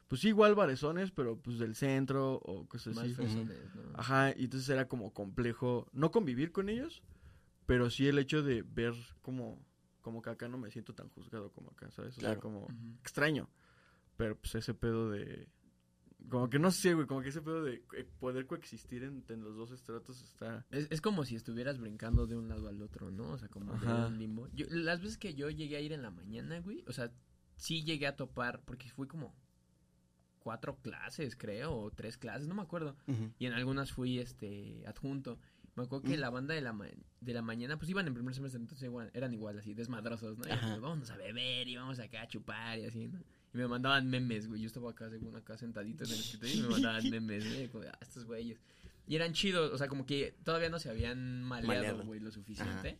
Pues 0.09 0.21
sí, 0.21 0.29
igual 0.29 0.55
barezones, 0.55 1.11
pero 1.11 1.37
pues 1.39 1.59
del 1.59 1.75
centro 1.75 2.33
o 2.33 2.67
cosas 2.67 2.95
Más 2.95 3.05
así. 3.19 3.45
¿no? 3.45 3.53
Ajá, 3.93 4.33
y 4.35 4.45
entonces 4.45 4.67
era 4.67 4.87
como 4.87 5.13
complejo, 5.13 5.87
no 5.93 6.09
convivir 6.09 6.51
con 6.51 6.67
ellos, 6.67 7.03
pero 7.67 7.91
sí 7.91 8.07
el 8.07 8.17
hecho 8.17 8.41
de 8.41 8.63
ver 8.63 8.95
como, 9.21 9.63
como 10.01 10.23
que 10.23 10.31
acá 10.31 10.47
no 10.47 10.57
me 10.57 10.71
siento 10.71 10.95
tan 10.95 11.09
juzgado 11.09 11.51
como 11.51 11.69
acá, 11.69 11.91
¿sabes? 11.91 12.17
O 12.17 12.21
sea, 12.21 12.39
como 12.39 12.67
extraño. 13.01 13.51
Pero 14.17 14.35
pues 14.35 14.55
ese 14.55 14.73
pedo 14.73 15.11
de... 15.11 15.47
Como 16.27 16.49
que 16.49 16.57
no 16.57 16.71
sé, 16.71 16.95
güey, 16.95 17.05
como 17.05 17.21
que 17.21 17.29
ese 17.29 17.43
pedo 17.43 17.63
de 17.63 17.83
poder 18.19 18.47
coexistir 18.47 19.03
entre 19.03 19.37
los 19.37 19.55
dos 19.55 19.69
estratos 19.69 20.23
está... 20.23 20.65
Es, 20.71 20.87
es 20.89 21.01
como 21.01 21.23
si 21.23 21.35
estuvieras 21.35 21.77
brincando 21.77 22.25
de 22.25 22.35
un 22.35 22.49
lado 22.49 22.67
al 22.67 22.81
otro, 22.81 23.11
¿no? 23.11 23.29
O 23.33 23.37
sea, 23.37 23.47
como 23.47 23.77
de 23.77 23.87
un 23.87 24.17
limbo. 24.17 24.47
Yo, 24.53 24.65
las 24.71 25.01
veces 25.01 25.19
que 25.19 25.35
yo 25.35 25.51
llegué 25.51 25.77
a 25.77 25.81
ir 25.81 25.93
en 25.93 26.01
la 26.01 26.09
mañana, 26.09 26.59
güey, 26.61 26.83
o 26.87 26.93
sea, 26.93 27.11
sí 27.57 27.83
llegué 27.83 28.07
a 28.07 28.15
topar, 28.15 28.63
porque 28.65 28.89
fui 28.89 29.07
como 29.07 29.35
cuatro 30.39 30.77
clases, 30.81 31.35
creo, 31.35 31.75
o 31.75 31.91
tres 31.91 32.17
clases, 32.17 32.47
no 32.47 32.55
me 32.55 32.61
acuerdo. 32.61 32.95
Ujú. 33.07 33.31
Y 33.39 33.45
en 33.45 33.53
algunas 33.53 33.91
fui, 33.91 34.19
este, 34.19 34.83
adjunto. 34.87 35.37
Me 35.75 35.83
acuerdo 35.83 36.03
que 36.09 36.17
la 36.17 36.29
banda 36.29 36.53
de 36.53 36.61
la, 36.61 36.73
ma- 36.73 36.87
de 37.21 37.33
la 37.33 37.41
mañana, 37.41 37.77
pues 37.77 37.89
iban 37.89 38.07
en 38.07 38.13
primer 38.13 38.33
semestre, 38.33 38.59
entonces 38.59 38.85
igual- 38.85 39.11
eran 39.13 39.33
igual, 39.33 39.57
así, 39.59 39.73
desmadrosos, 39.73 40.37
¿no? 40.37 40.47
Y 40.47 40.51
Ajá. 40.51 40.75
como, 40.75 40.81
vamos 40.89 41.09
a 41.11 41.17
beber 41.17 41.67
y 41.67 41.75
vamos 41.77 41.99
acá 41.99 42.23
a 42.23 42.27
chupar 42.27 42.79
y 42.79 42.85
así, 42.85 43.07
¿no? 43.07 43.19
Y 43.53 43.57
me 43.57 43.67
mandaban 43.67 44.07
memes, 44.09 44.47
güey. 44.47 44.61
Yo 44.61 44.67
estaba 44.67 44.91
acá, 44.91 45.09
según 45.09 45.35
acá, 45.35 45.57
sentadito 45.57 46.03
en 46.03 46.11
el 46.11 46.19
escritorio 46.19 46.55
y 46.55 46.61
me 46.63 46.69
mandaban 46.69 47.09
memes, 47.09 47.45
güey. 47.53 47.67
Como, 47.69 47.83
ah, 47.85 47.97
estos 48.01 48.25
güeyes. 48.25 48.59
Y 49.07 49.15
eran 49.15 49.33
chidos, 49.33 49.71
o 49.73 49.77
sea, 49.77 49.87
como 49.87 50.05
que 50.05 50.35
todavía 50.43 50.69
no 50.69 50.79
se 50.79 50.89
habían 50.89 51.43
maleado, 51.43 51.75
Maleado. 51.75 52.03
güey, 52.05 52.19
lo 52.19 52.31
suficiente. 52.31 52.97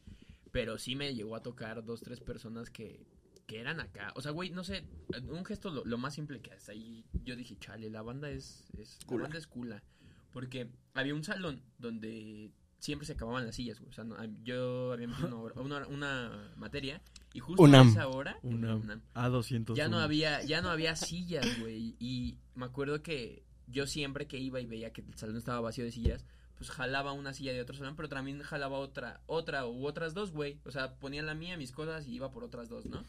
Pero 0.51 0.77
sí 0.79 0.95
me 0.95 1.13
llegó 1.13 1.35
a 1.35 1.43
tocar 1.43 1.83
dos, 1.85 2.01
tres 2.01 2.19
personas 2.19 2.69
que, 2.71 3.05
que 3.49 3.59
eran 3.59 3.79
acá. 3.79 4.13
O 4.15 4.21
sea, 4.21 4.29
güey, 4.31 4.51
no 4.51 4.63
sé, 4.63 4.83
un 5.27 5.43
gesto 5.43 5.71
lo, 5.71 5.83
lo 5.83 5.97
más 5.97 6.13
simple 6.13 6.39
que 6.39 6.51
hasta 6.53 6.71
ahí 6.71 7.03
yo 7.23 7.35
dije, 7.35 7.57
chale, 7.59 7.89
la 7.89 8.03
banda 8.03 8.29
es, 8.29 8.69
es 8.77 8.99
Cula. 9.07 9.17
la 9.17 9.23
banda 9.23 9.37
es 9.39 9.47
cula. 9.47 9.83
Porque 10.31 10.69
había 10.93 11.15
un 11.15 11.23
salón 11.23 11.63
donde 11.79 12.51
siempre 12.77 13.07
se 13.07 13.13
acababan 13.13 13.45
las 13.47 13.55
sillas, 13.55 13.79
güey. 13.79 13.89
O 13.89 13.93
sea, 13.93 14.03
no- 14.03 14.15
yo 14.43 14.93
había 14.93 15.07
metido 15.07 15.27
una, 15.27 15.37
hora- 15.37 15.55
una, 15.59 15.87
una 15.87 16.53
materia 16.57 17.01
y 17.33 17.39
justo 17.39 17.63
Unam. 17.63 17.87
a 17.87 17.89
esa 17.91 18.07
hora 18.07 18.37
Una 18.43 18.75
Unam, 18.75 19.01
A200. 19.15 19.73
ya 19.75 19.87
no 19.89 19.97
había 19.99 20.43
ya 20.43 20.61
no 20.61 20.69
había 20.69 20.95
sillas, 20.95 21.59
güey. 21.59 21.95
Y 21.99 22.37
me 22.53 22.65
acuerdo 22.65 23.01
que 23.01 23.43
yo 23.67 23.87
siempre 23.87 24.27
que 24.27 24.37
iba 24.37 24.61
y 24.61 24.67
veía 24.67 24.93
que 24.93 25.01
el 25.01 25.13
salón 25.15 25.37
estaba 25.37 25.59
vacío 25.59 25.83
de 25.83 25.91
sillas, 25.91 26.23
pues 26.57 26.69
jalaba 26.69 27.13
una 27.13 27.33
silla 27.33 27.53
de 27.53 27.61
otro 27.61 27.75
salón, 27.75 27.95
pero 27.95 28.09
también 28.09 28.41
jalaba 28.43 28.77
otra, 28.77 29.21
otra 29.25 29.65
u 29.65 29.85
otras 29.87 30.13
dos, 30.13 30.31
güey. 30.31 30.59
O 30.65 30.71
sea, 30.71 30.93
ponía 30.99 31.23
la 31.23 31.33
mía, 31.33 31.57
mis 31.57 31.71
cosas 31.71 32.05
y 32.07 32.13
iba 32.13 32.31
por 32.31 32.43
otras 32.43 32.69
dos, 32.69 32.85
¿no? 32.85 33.03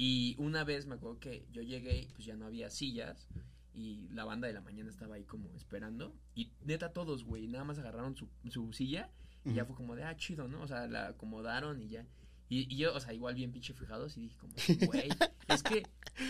Y 0.00 0.36
una 0.38 0.62
vez 0.62 0.86
me 0.86 0.94
acuerdo 0.94 1.18
que 1.18 1.44
yo 1.50 1.60
llegué 1.60 2.02
y 2.02 2.06
pues 2.06 2.24
ya 2.24 2.36
no 2.36 2.46
había 2.46 2.70
sillas 2.70 3.28
y 3.74 4.08
la 4.12 4.24
banda 4.24 4.46
de 4.46 4.54
la 4.54 4.60
mañana 4.60 4.88
estaba 4.88 5.16
ahí 5.16 5.24
como 5.24 5.52
esperando 5.56 6.14
y 6.36 6.52
neta 6.64 6.92
todos, 6.92 7.24
güey, 7.24 7.48
nada 7.48 7.64
más 7.64 7.78
agarraron 7.78 8.14
su, 8.14 8.28
su 8.48 8.72
silla 8.72 9.10
y 9.44 9.54
ya 9.54 9.64
fue 9.64 9.74
como 9.74 9.96
de, 9.96 10.04
ah, 10.04 10.16
chido, 10.16 10.46
¿no? 10.46 10.62
O 10.62 10.68
sea, 10.68 10.86
la 10.86 11.08
acomodaron 11.08 11.80
y 11.82 11.88
ya. 11.88 12.06
Y, 12.48 12.72
y 12.72 12.76
yo, 12.76 12.94
o 12.94 13.00
sea, 13.00 13.12
igual 13.12 13.34
bien 13.34 13.50
pinche 13.50 13.74
fijados 13.74 14.16
y 14.16 14.22
dije 14.22 14.36
como, 14.36 14.54
güey, 14.86 15.08
es 15.48 15.62
que 15.62 15.82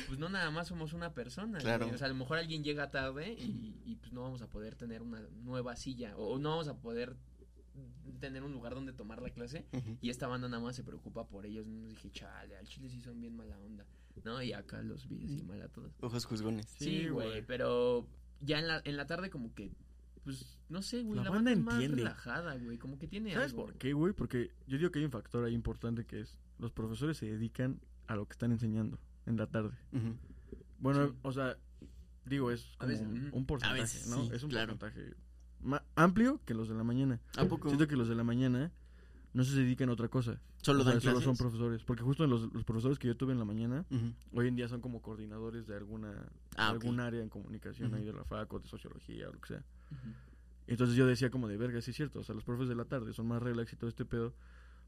pues 0.07 0.19
no 0.19 0.29
nada 0.29 0.51
más 0.51 0.69
somos 0.69 0.95
una 0.95 1.13
persona. 1.13 1.59
Claro. 1.59 1.87
güey. 1.87 1.95
O 1.95 1.99
sea, 1.99 2.07
a 2.07 2.11
lo 2.11 2.17
mejor 2.17 2.39
alguien 2.39 2.65
llega 2.65 2.91
tarde 2.91 3.35
y, 3.35 3.83
y, 3.85 3.97
pues 3.97 4.13
no 4.13 4.23
vamos 4.23 4.41
a 4.41 4.49
poder 4.49 4.77
tener 4.77 5.03
una 5.03 5.21
nueva 5.43 5.77
silla 5.77 6.17
o, 6.17 6.35
o 6.35 6.39
no 6.39 6.51
vamos 6.51 6.69
a 6.69 6.79
poder 6.79 7.17
tener 8.19 8.43
un 8.43 8.53
lugar 8.53 8.75
donde 8.75 8.93
tomar 8.93 9.21
la 9.23 9.31
clase 9.31 9.67
y 10.01 10.11
esta 10.11 10.27
banda 10.27 10.49
nada 10.49 10.63
más 10.63 10.77
se 10.77 10.85
preocupa 10.85 11.27
por 11.29 11.47
ellos. 11.47 11.67
Y 11.67 11.87
dije, 11.89 12.11
chale, 12.11 12.57
al 12.57 12.67
chile 12.67 12.89
sí 12.89 13.01
son 13.01 13.21
bien 13.21 13.37
mala 13.37 13.59
onda, 13.59 13.87
¿no? 14.25 14.43
Y 14.43 14.53
acá 14.53 14.83
los 14.83 15.09
vi 15.09 15.25
así 15.25 15.43
mal 15.43 15.61
a 15.63 15.69
todos. 15.69 15.93
Ojos 16.01 16.25
juzgones. 16.27 16.67
Sí, 16.79 17.09
güey, 17.09 17.45
pero 17.47 18.07
ya 18.41 18.59
en 18.59 18.69
la, 18.69 18.81
en 18.85 18.97
la 18.97 19.07
tarde 19.07 19.31
como 19.31 19.55
que, 19.55 19.73
pues, 20.25 20.59
no 20.69 20.83
sé, 20.83 21.03
güey, 21.03 21.17
La 21.17 21.25
la, 21.25 21.31
banda 21.31 21.55
banda 21.55 21.73
más 21.73 21.91
relajada, 21.91 22.55
güey, 22.57 22.77
como 22.79 22.99
que 22.99 23.07
tiene 23.09 23.33
¿Sabes 23.33 23.53
algo. 23.53 23.65
por 23.67 23.75
qué, 23.77 23.93
güey? 23.95 24.13
Porque 24.13 24.51
yo 24.67 24.77
digo 24.79 24.91
que 24.91 24.99
hay 24.99 25.05
un 25.05 25.11
factor 25.11 25.45
ahí 25.45 25.55
importante 25.55 26.05
que 26.05 26.21
es 26.21 26.39
los 26.59 26.73
profesores 26.73 27.17
se 27.17 27.27
dedican 27.27 27.81
a 28.09 28.17
lo 28.17 28.27
que 28.27 28.33
están 28.33 28.53
enseñando 28.53 28.99
en 29.27 29.37
la 29.37 29.47
tarde. 29.47 29.77
Bueno, 30.81 31.09
Sí. 31.09 31.15
o 31.23 31.33
sea, 31.33 31.57
digo, 32.25 32.51
es 32.51 32.65
como 32.79 32.89
veces, 32.91 33.07
un, 33.07 33.31
un 33.33 33.47
porcentaje, 33.47 33.81
A 33.81 33.83
veces, 33.83 34.07
¿no? 34.09 34.25
sí, 34.25 34.31
es 34.35 34.43
un 34.43 34.51
claro. 34.51 34.77
porcentaje 34.79 35.15
más 35.61 35.83
amplio 35.97 36.41
que 36.45 36.55
los 36.55 36.69
de 36.69 36.75
la 36.75 36.85
mañana. 36.85 37.21
¿A 37.37 37.45
poco? 37.45 37.69
Siento 37.69 37.87
que 37.89 37.97
los 37.97 38.09
de 38.09 38.15
la 38.15 38.25
mañana 38.25 38.71
no 39.35 39.45
se 39.45 39.55
dedican 39.57 39.89
a 39.89 39.93
otra 39.93 40.09
cosa. 40.09 40.41
Solo 40.63 40.81
O 40.81 40.85
sea, 40.85 40.93
dan 40.95 41.01
solo 41.03 41.21
son 41.21 41.37
profesores. 41.37 41.85
Porque 41.85 42.03
justo 42.03 42.27
los, 42.27 42.53
los 42.53 42.65
profesores 42.65 42.99
que 42.99 43.07
yo 43.07 43.17
tuve 43.17 43.33
en 43.33 43.39
la 43.39 43.45
mañana, 43.45 43.85
hoy 44.33 44.49
en 44.49 44.57
día 44.57 44.69
son 44.69 44.81
como 44.81 45.01
coordinadores 45.03 45.67
de 45.67 45.77
alguna 45.77 46.27
Ah, 46.57 46.69
de 46.69 46.73
algún 46.73 46.99
área 47.01 47.23
en 47.23 47.29
comunicación 47.29 47.95
ahí 47.95 48.05
de 48.05 48.13
la 48.13 48.25
FAC 48.25 48.53
o 48.53 48.59
de 48.59 48.67
sociología 48.69 49.29
o 49.29 49.33
lo 49.33 49.41
que 49.41 49.49
sea. 49.49 49.65
Entonces 50.67 50.97
yo 50.97 51.07
decía 51.07 51.31
como 51.31 51.49
de 51.49 51.57
verga, 51.57 51.81
sí 51.81 51.93
es 51.93 51.97
cierto, 51.97 52.21
o 52.21 52.25
sea, 52.25 52.35
los 52.35 52.45
profes 52.45 52.69
de 52.69 52.75
la 52.75 52.85
tarde 52.85 53.13
son 53.13 53.27
más 53.29 53.43
relax 53.43 53.73
y 53.73 53.77
todo 53.77 53.89
este 53.89 54.05
pedo. 54.05 54.35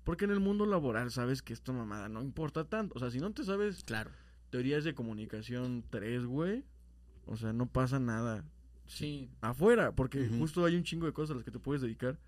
Porque 0.05 0.25
en 0.25 0.31
el 0.31 0.41
mundo 0.41 0.67
laboral 0.67 1.11
sabes 1.11 1.43
que 1.43 1.53
esta 1.53 1.73
mamada 1.73 2.09
no 2.09 2.23
importa 2.23 2.65
tanto. 2.65 2.95
O 2.97 2.99
sea, 2.99 3.11
si 3.11 3.19
no 3.21 3.33
te 3.33 3.45
sabes 3.45 3.85
Claro. 3.85 4.11
teorías 4.51 4.83
de 4.85 4.95
comunicación 4.95 5.85
3, 5.91 6.25
güey, 6.27 6.65
o 7.27 7.37
sea, 7.37 7.53
no 7.53 7.67
pasa 7.67 7.99
nada 8.01 8.45
Sí. 8.91 9.31
afuera. 9.41 9.93
Porque 9.95 10.23
Ujú. 10.27 10.39
justo 10.39 10.65
hay 10.65 10.75
un 10.77 10.83
chingo 10.85 11.07
de 11.07 11.13
cosas 11.13 11.33
a 11.33 11.35
las 11.37 11.45
que 11.45 11.51
te 11.51 11.59
puedes 11.59 11.81
dedicar 11.83 12.19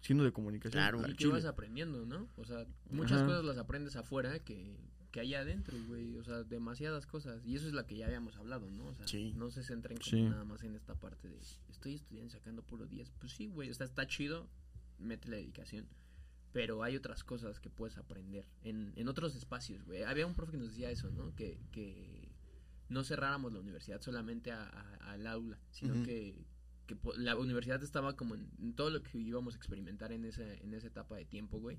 siendo 0.00 0.24
de 0.24 0.32
comunicación. 0.32 0.72
Claro. 0.82 1.00
al 1.00 1.10
Y 1.10 1.14
que 1.14 1.18
chile. 1.24 1.32
vas 1.32 1.44
aprendiendo, 1.44 2.04
¿no? 2.06 2.28
O 2.36 2.44
sea, 2.44 2.66
muchas 2.90 3.18
Ajá. 3.18 3.26
cosas 3.26 3.44
las 3.44 3.58
aprendes 3.58 3.96
afuera 3.96 4.38
que, 4.38 4.76
que 5.10 5.20
allá 5.20 5.40
adentro, 5.40 5.76
güey. 5.88 6.16
O 6.18 6.24
sea, 6.24 6.42
demasiadas 6.44 7.06
cosas. 7.06 7.44
Y 7.44 7.56
eso 7.56 7.66
es 7.66 7.72
la 7.74 7.86
que 7.86 7.96
ya 7.96 8.06
habíamos 8.06 8.36
hablado, 8.36 8.70
¿no? 8.70 8.86
O 8.86 8.94
sea, 8.94 9.06
Sí. 9.08 9.32
no 9.36 9.50
se 9.50 9.62
centren 9.62 9.98
como 9.98 10.10
Sí. 10.10 10.22
nada 10.22 10.44
más 10.44 10.62
en 10.62 10.74
esta 10.74 10.94
parte 10.94 11.28
de 11.28 11.38
estoy 11.68 11.94
estudiando 11.94 12.28
y 12.28 12.30
sacando 12.30 12.62
puro 12.62 12.86
10. 12.86 13.10
Pues 13.18 13.32
sí, 13.32 13.46
güey. 13.48 13.70
O 13.70 13.74
sea, 13.74 13.84
está 13.86 14.06
chido, 14.06 14.46
mete 14.98 15.28
la 15.28 15.36
dedicación. 15.36 15.86
Pero 16.52 16.82
hay 16.82 16.96
otras 16.96 17.22
cosas 17.22 17.60
que 17.60 17.70
puedes 17.70 17.96
aprender 17.96 18.44
en, 18.64 18.92
en 18.96 19.06
otros 19.08 19.36
espacios, 19.36 19.84
güey. 19.84 20.02
Había 20.02 20.26
un 20.26 20.34
profe 20.34 20.52
que 20.52 20.58
nos 20.58 20.70
decía 20.70 20.90
eso, 20.90 21.08
¿no? 21.10 21.32
Que, 21.36 21.60
que 21.70 22.19
no 22.90 23.02
cerráramos 23.04 23.52
la 23.54 23.60
universidad 23.60 24.00
solamente 24.02 24.52
a- 24.52 24.64
a- 24.68 25.12
al 25.12 25.26
aula, 25.26 25.58
sino 25.70 26.02
que, 26.02 26.44
que 26.86 26.94
po- 26.96 27.14
la 27.16 27.36
universidad 27.36 27.82
estaba 27.82 28.14
como 28.16 28.34
en, 28.34 28.50
en 28.60 28.74
todo 28.74 28.90
lo 28.90 29.02
que 29.02 29.16
íbamos 29.18 29.54
a 29.54 29.56
experimentar 29.56 30.12
en 30.12 30.24
esa, 30.26 30.42
en 30.54 30.74
esa 30.74 30.88
etapa 30.88 31.16
de 31.16 31.24
tiempo, 31.24 31.58
güey. 31.58 31.78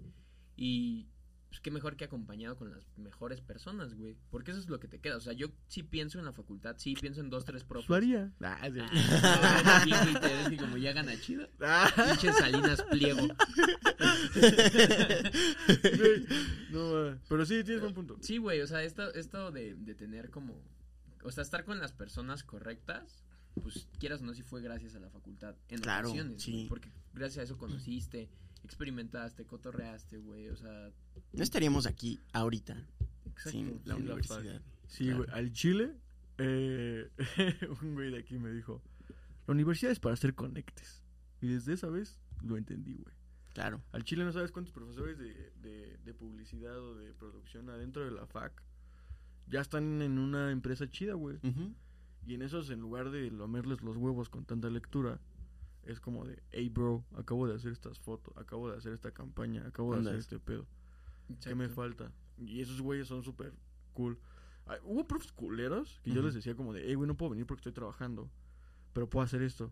Y 0.56 1.08
pues 1.50 1.60
qué 1.60 1.70
mejor 1.70 1.98
que 1.98 2.06
acompañado 2.06 2.56
con 2.56 2.70
las 2.72 2.88
mejores 2.98 3.42
personas, 3.42 3.94
güey. 3.96 4.16
Porque 4.30 4.52
eso 4.52 4.60
es 4.62 4.70
lo 4.70 4.80
que 4.80 4.88
te 4.88 5.00
queda. 5.00 5.18
O 5.18 5.20
sea, 5.20 5.34
yo 5.34 5.48
sí 5.68 5.84
pienso 5.84 6.18
en 6.18 6.24
la 6.24 6.32
facultad, 6.32 6.78
sí 6.78 6.94
pienso 6.96 7.20
en 7.20 7.30
dos, 7.30 7.44
tres 7.44 7.66
profes. 7.66 7.90
Lo 7.90 7.96
haría. 7.98 8.32
Ah, 8.40 8.70
sí. 8.72 8.80
Ah, 8.82 9.84
te 10.22 10.28
ves 10.34 10.50
que 10.50 10.56
como 10.58 10.78
ya 10.78 10.94
gana 10.94 11.20
chido. 11.20 11.46
Ah, 11.60 11.92
Pinche 11.94 12.32
Salinas 12.32 12.82
Pliego. 12.84 13.28
no, 16.72 17.18
pero 17.28 17.46
sí, 17.46 17.64
tienes 17.64 17.82
buen 17.82 17.94
punto. 17.94 18.18
Sí, 18.22 18.38
güey, 18.38 18.62
o 18.62 18.68
sea, 18.68 18.84
esto, 18.84 19.14
esto 19.14 19.52
de, 19.52 19.76
de 19.76 19.96
tener 19.96 20.30
como... 20.30 20.62
O 21.24 21.32
sea, 21.32 21.44
estar 21.44 21.64
con 21.66 21.80
las 21.80 21.94
personas 21.94 22.44
correctas, 22.44 23.24
pues 23.62 23.88
quieras 24.00 24.22
o 24.22 24.26
no, 24.26 24.34
si 24.34 24.44
fue 24.44 24.62
gracias 24.62 24.96
a 24.96 25.00
la 25.00 25.10
facultad. 25.10 25.56
En 25.70 25.80
Claro, 25.82 26.10
ocasiones, 26.10 26.42
sí. 26.42 26.66
porque 26.70 26.92
gracias 27.14 27.40
a 27.40 27.44
eso 27.44 27.58
conociste, 27.58 28.30
experimentaste, 28.64 29.46
cotorreaste, 29.46 30.18
güey, 30.20 30.50
o 30.50 30.56
sea... 30.56 30.92
No 31.34 31.44
estaríamos 31.44 31.86
aquí 31.86 32.20
ahorita 32.34 32.74
Exacto. 33.26 33.50
sin 33.52 33.82
la 33.86 33.96
sin 33.96 34.06
la 34.08 34.14
universidad. 34.14 34.62
Sí, 34.88 35.06
Claro. 35.06 35.18
güey, 35.20 35.30
al 35.32 35.52
Chile, 35.54 35.96
eh, 36.38 37.10
un 37.82 37.94
güey 37.94 38.12
de 38.12 38.20
aquí 38.20 38.38
me 38.38 38.52
dijo, 38.52 38.82
la 39.48 39.54
universidad 39.54 39.92
es 39.92 40.00
para 40.00 40.14
hacer 40.14 40.34
conectes. 40.36 41.04
Y 41.42 41.48
desde 41.48 41.74
esa 41.74 41.88
vez 41.90 42.20
lo 42.44 42.58
entendí, 42.58 42.96
güey. 42.98 43.16
Claro. 43.54 43.82
Al 43.92 44.04
Chile 44.06 44.24
no 44.24 44.32
sabes 44.32 44.52
cuántos 44.52 44.74
profesores 44.74 45.18
de, 45.18 45.52
de, 45.62 45.98
de 45.98 46.14
publicidad 46.14 46.78
o 46.80 46.96
de 46.96 47.14
producción 47.14 47.70
adentro 47.70 48.06
de 48.06 48.12
la 48.12 48.26
FAC 48.26 48.64
ya 49.52 49.62
están 49.62 50.02
en 50.02 50.18
una 50.18 50.52
empresa 50.52 50.90
chida, 50.90 51.14
güey. 51.14 51.38
Y 52.26 52.36
en 52.36 52.42
esos, 52.42 52.70
en 52.70 52.80
lugar 52.80 53.12
de 53.12 53.30
lamerles 53.32 53.82
los 53.82 53.98
huevos 53.98 54.30
con 54.30 54.46
tanta 54.46 54.70
lectura, 54.70 55.20
es 55.84 56.00
como 56.00 56.26
de, 56.26 56.42
hey 56.52 56.70
bro, 56.70 57.04
acabo 57.16 57.48
de 57.48 57.56
hacer 57.56 57.72
estas 57.72 58.00
fotos, 58.00 58.36
acabo 58.38 58.70
de 58.70 58.78
hacer 58.78 58.94
esta 58.94 59.12
campaña, 59.12 59.66
acabo 59.68 59.94
de 59.96 60.02
hacer 60.02 60.16
este 60.16 60.40
pedo. 60.40 60.66
¿Qué 61.44 61.56
me 61.56 61.66
Exacto. 61.66 61.82
falta? 61.82 62.12
Y 62.38 62.62
esos 62.62 62.82
güeyes 62.82 63.08
son 63.08 63.24
súper 63.24 63.54
cool. 63.94 64.18
Ay, 64.68 64.80
hubo 64.84 65.08
profes 65.08 65.32
culeros 65.32 66.00
que 66.04 66.12
yo 66.12 66.22
les 66.22 66.34
decía 66.34 66.56
como 66.56 66.74
de, 66.74 66.84
hey, 66.86 66.96
güey, 66.96 67.08
no 67.08 67.18
puedo 67.18 67.32
venir 67.32 67.46
porque 67.46 67.62
estoy 67.62 67.74
trabajando, 67.74 68.30
pero 68.94 69.10
puedo 69.10 69.24
hacer 69.24 69.42
esto. 69.42 69.72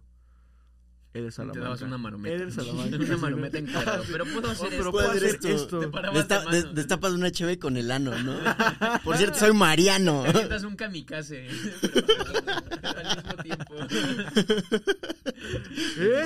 Eres 1.12 1.34
Te 1.34 1.38
Salamanca. 1.38 1.60
dabas 1.64 1.82
una 1.82 1.98
marometa. 1.98 2.36
Eres 2.36 2.54
Salamanca. 2.56 2.98
una 2.98 3.18
marometa 3.18 3.58
en 3.58 3.66
cuadrado. 3.72 4.04
Pero 4.12 4.26
puedo 4.26 4.50
hacer 4.52 4.68
Oh, 4.68 4.70
pero 4.70 4.80
esto. 4.82 4.92
puedo 4.92 5.10
hacer 5.10 5.24
esto. 5.24 5.48
esto. 5.48 5.80
Te 5.80 5.88
Desta- 5.88 6.46
de 6.52 6.64
destapas 6.74 7.14
una 7.14 7.32
cheve 7.32 7.58
con 7.58 7.78
el 7.78 7.90
ano, 7.92 8.18
¿no? 8.24 8.38
Por 9.04 9.18
cierto, 9.18 9.40
soy 9.40 9.54
Mariano. 9.54 10.22
Te 10.24 10.30
avientas 10.30 10.64
un 10.64 10.76
kamikaze. 10.76 11.48
pero 11.82 13.00
al 13.00 13.16
mismo 13.18 13.44
tiempo. 13.44 13.76
¿Eh? 15.98 16.26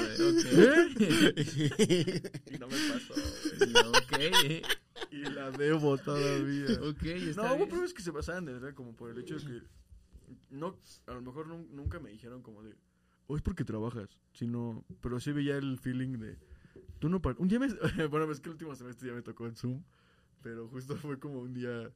¿Eh? 0.98 2.32
Y 2.52 2.58
no 2.58 2.68
me 2.68 2.76
pasó. 2.90 3.14
ok. 3.90 4.68
Y 5.12 5.18
la 5.30 5.52
debo 5.52 5.98
todavía. 5.98 6.66
Ok, 6.82 7.04
está 7.04 7.44
No, 7.44 7.56
hubo 7.56 7.68
pruebas 7.68 7.94
que 7.94 8.02
se 8.02 8.12
basaban 8.12 8.46
de 8.46 8.54
verdad 8.54 8.74
como 8.74 8.96
por 8.96 9.12
el 9.12 9.20
hecho 9.20 9.38
de 9.38 9.46
que 9.46 9.62
no, 10.50 10.78
a 11.08 11.14
lo 11.14 11.22
mejor 11.22 11.48
nun- 11.48 11.68
nunca 11.72 12.00
me 12.00 12.10
dijeron 12.12 12.42
como 12.42 12.64
de, 12.64 12.74
o 13.28 13.36
es 13.36 13.42
porque 13.42 13.64
trabajas, 13.64 14.18
sino, 14.34 14.84
pero 15.02 15.20
sí 15.20 15.32
veía 15.32 15.58
el 15.58 15.78
feeling 15.80 16.18
de, 16.20 16.38
tú 17.00 17.10
no, 17.10 17.22
par- 17.22 17.36
un 17.40 17.48
día 17.48 17.60
me, 17.60 17.68
bueno, 18.10 18.32
es 18.32 18.40
que 18.40 18.50
el 18.50 18.54
último 18.54 18.76
semestre 18.76 19.10
ya 19.10 19.14
me 19.16 19.22
tocó 19.22 19.48
en 19.48 19.56
Zoom, 19.56 19.84
pero 20.42 20.68
justo 20.68 20.96
fue 20.98 21.20
como 21.20 21.40
un 21.40 21.54
día, 21.54 21.90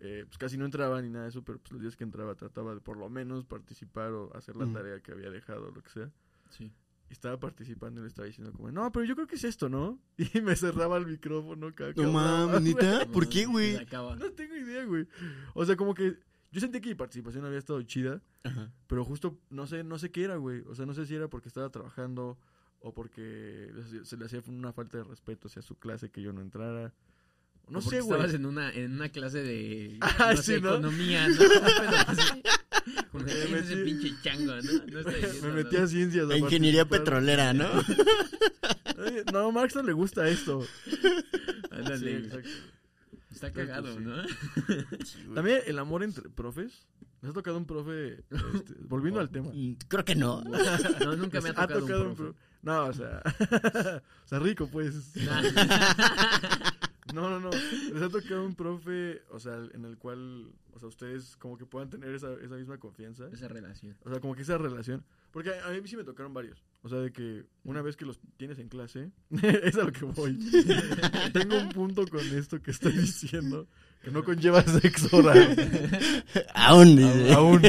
eh, 0.00 0.24
pues 0.26 0.38
casi 0.38 0.56
no 0.56 0.64
entraba 0.64 1.00
ni 1.02 1.10
nada 1.10 1.24
de 1.24 1.30
eso, 1.30 1.42
pero 1.42 1.58
pues 1.58 1.72
los 1.72 1.80
días 1.80 1.96
que 1.96 2.04
entraba 2.04 2.34
trataba 2.34 2.74
de 2.74 2.80
por 2.80 2.96
lo 2.96 3.08
menos 3.10 3.44
participar 3.44 4.12
o 4.12 4.34
hacer 4.36 4.56
la 4.56 4.66
tarea 4.72 5.00
que 5.00 5.12
había 5.12 5.30
dejado, 5.30 5.70
lo 5.70 5.82
que 5.82 5.90
sea. 5.90 6.10
Sí. 6.50 6.72
Y 7.10 7.12
estaba 7.12 7.38
participando 7.38 8.00
y 8.00 8.04
le 8.04 8.08
estaba 8.08 8.26
diciendo 8.26 8.52
como, 8.52 8.70
no, 8.70 8.90
pero 8.92 9.04
yo 9.04 9.14
creo 9.14 9.26
que 9.26 9.34
es 9.34 9.44
esto, 9.44 9.68
¿no? 9.68 9.98
Y 10.34 10.40
me 10.40 10.56
cerraba 10.56 10.96
el 10.96 11.06
micrófono 11.06 11.74
cada 11.74 11.92
que 11.92 12.02
No 12.02 12.12
mames. 12.12 12.74
¿Por 13.12 13.28
qué, 13.28 13.44
güey? 13.46 13.76
Se 13.76 13.82
acaba. 13.82 14.16
No 14.16 14.30
tengo 14.32 14.54
idea, 14.56 14.84
güey. 14.84 15.06
O 15.54 15.64
sea, 15.66 15.76
como 15.76 15.92
que 15.94 16.18
yo 16.52 16.60
sentí 16.60 16.80
que 16.80 16.90
mi 16.90 16.94
participación 16.94 17.44
había 17.44 17.58
estado 17.58 17.82
chida, 17.82 18.20
Ajá. 18.44 18.70
pero 18.86 19.04
justo 19.04 19.38
no 19.50 19.66
sé, 19.66 19.82
no 19.84 19.98
sé 19.98 20.10
qué 20.10 20.24
era, 20.24 20.36
güey. 20.36 20.62
O 20.68 20.74
sea, 20.74 20.86
no 20.86 20.94
sé 20.94 21.06
si 21.06 21.14
era 21.14 21.28
porque 21.28 21.48
estaba 21.48 21.70
trabajando 21.70 22.38
o 22.80 22.92
porque 22.94 23.70
se 24.04 24.16
le 24.16 24.26
hacía 24.26 24.42
una 24.48 24.72
falta 24.72 24.98
de 24.98 25.04
respeto 25.04 25.48
hacia 25.48 25.62
su 25.62 25.76
clase 25.76 26.10
que 26.10 26.20
yo 26.22 26.32
no 26.32 26.40
entrara. 26.40 26.92
No 27.68 27.78
O 27.78 27.82
sé, 27.82 28.00
güey. 28.00 28.18
Estabas 28.18 28.34
en 28.34 28.44
una, 28.46 28.72
en 28.72 28.92
una 28.92 29.08
clase 29.08 29.42
de 29.42 29.96
Ah, 30.00 30.32
no 30.34 30.42
sé, 30.42 30.56
sí, 30.56 30.60
¿no? 30.60 30.70
economía, 30.74 31.28
¿no? 31.28 31.34
Me 33.12 33.24
tienes 33.24 33.52
ese 33.66 33.76
metí- 33.76 33.84
pinche 33.84 34.14
chango, 34.22 34.56
¿no? 34.56 34.62
No 34.62 34.98
estoy 34.98 35.14
diciendo, 35.14 35.48
Me 35.48 35.52
metí 35.62 35.76
¿no? 35.76 35.82
a 35.82 35.86
ciencias. 35.86 36.30
a 36.30 36.36
Ingeniería 36.36 36.84
petrolera, 36.86 37.52
¿no? 37.54 37.68
No, 39.32 39.38
a 39.48 39.52
Max 39.52 39.74
no 39.76 39.82
le 39.82 39.92
gusta 39.92 40.28
esto. 40.28 40.66
Ándale, 41.70 41.98
Sí, 42.20 42.24
exacto. 42.26 42.50
Está 43.32 43.52
que 43.52 43.66
cagado, 43.66 43.92
sí. 43.94 44.00
¿no? 44.00 45.34
También 45.34 45.60
el 45.66 45.78
amor 45.78 46.02
entre 46.02 46.28
profes. 46.28 46.86
¿Les 47.20 47.30
ha 47.30 47.34
tocado 47.34 47.56
un 47.56 47.66
profe? 47.66 48.24
este, 48.54 48.74
volviendo 48.88 49.20
al 49.20 49.30
tema. 49.30 49.50
Mm, 49.52 49.76
Creo 49.88 50.04
que 50.04 50.14
no. 50.16 50.42
No, 51.04 51.16
nunca 51.16 51.40
me 51.40 51.50
ha 51.50 51.52
¿Les 51.66 51.78
tocado, 51.78 52.08
un 52.08 52.14
pro- 52.16 52.32
profe. 52.32 52.38
No, 52.62 52.84
o 52.86 52.92
sea. 52.92 53.22
o 54.24 54.28
sea, 54.28 54.38
rico, 54.38 54.68
pues. 54.68 55.12
No, 57.14 57.28
no, 57.28 57.40
no. 57.40 57.50
Les 57.50 58.02
ha 58.02 58.08
tocado 58.08 58.44
un 58.44 58.54
profe, 58.54 59.22
o 59.30 59.38
sea, 59.38 59.56
en 59.74 59.84
el 59.84 59.98
cual, 59.98 60.50
o 60.72 60.78
sea, 60.78 60.88
ustedes 60.88 61.36
como 61.36 61.58
que 61.58 61.66
puedan 61.66 61.90
tener 61.90 62.14
esa, 62.14 62.32
esa 62.34 62.54
misma 62.56 62.78
confianza. 62.78 63.28
Esa 63.32 63.48
relación. 63.48 63.96
O 64.04 64.10
sea, 64.10 64.20
como 64.20 64.34
que 64.34 64.42
esa 64.42 64.56
relación. 64.58 65.04
Porque 65.32 65.50
a, 65.50 65.66
a 65.66 65.70
mí 65.72 65.88
sí 65.88 65.96
me 65.96 66.04
tocaron 66.04 66.32
varios. 66.32 66.62
O 66.82 66.88
sea, 66.88 66.98
de 66.98 67.12
que 67.12 67.44
una 67.64 67.80
vez 67.82 67.96
que 67.96 68.04
los 68.04 68.20
tienes 68.36 68.58
en 68.58 68.68
clase, 68.68 69.10
es 69.42 69.76
a 69.76 69.84
lo 69.84 69.92
que 69.92 70.04
voy. 70.04 70.38
Tengo 71.32 71.58
un 71.58 71.68
punto 71.70 72.06
con 72.06 72.20
esto 72.20 72.60
que 72.60 72.70
estoy 72.70 72.92
diciendo, 72.92 73.66
que 74.02 74.10
no 74.10 74.24
conlleva 74.24 74.62
sexo 74.80 75.16
oral. 75.16 76.24
Aún. 76.54 76.98
Aún. 77.34 77.62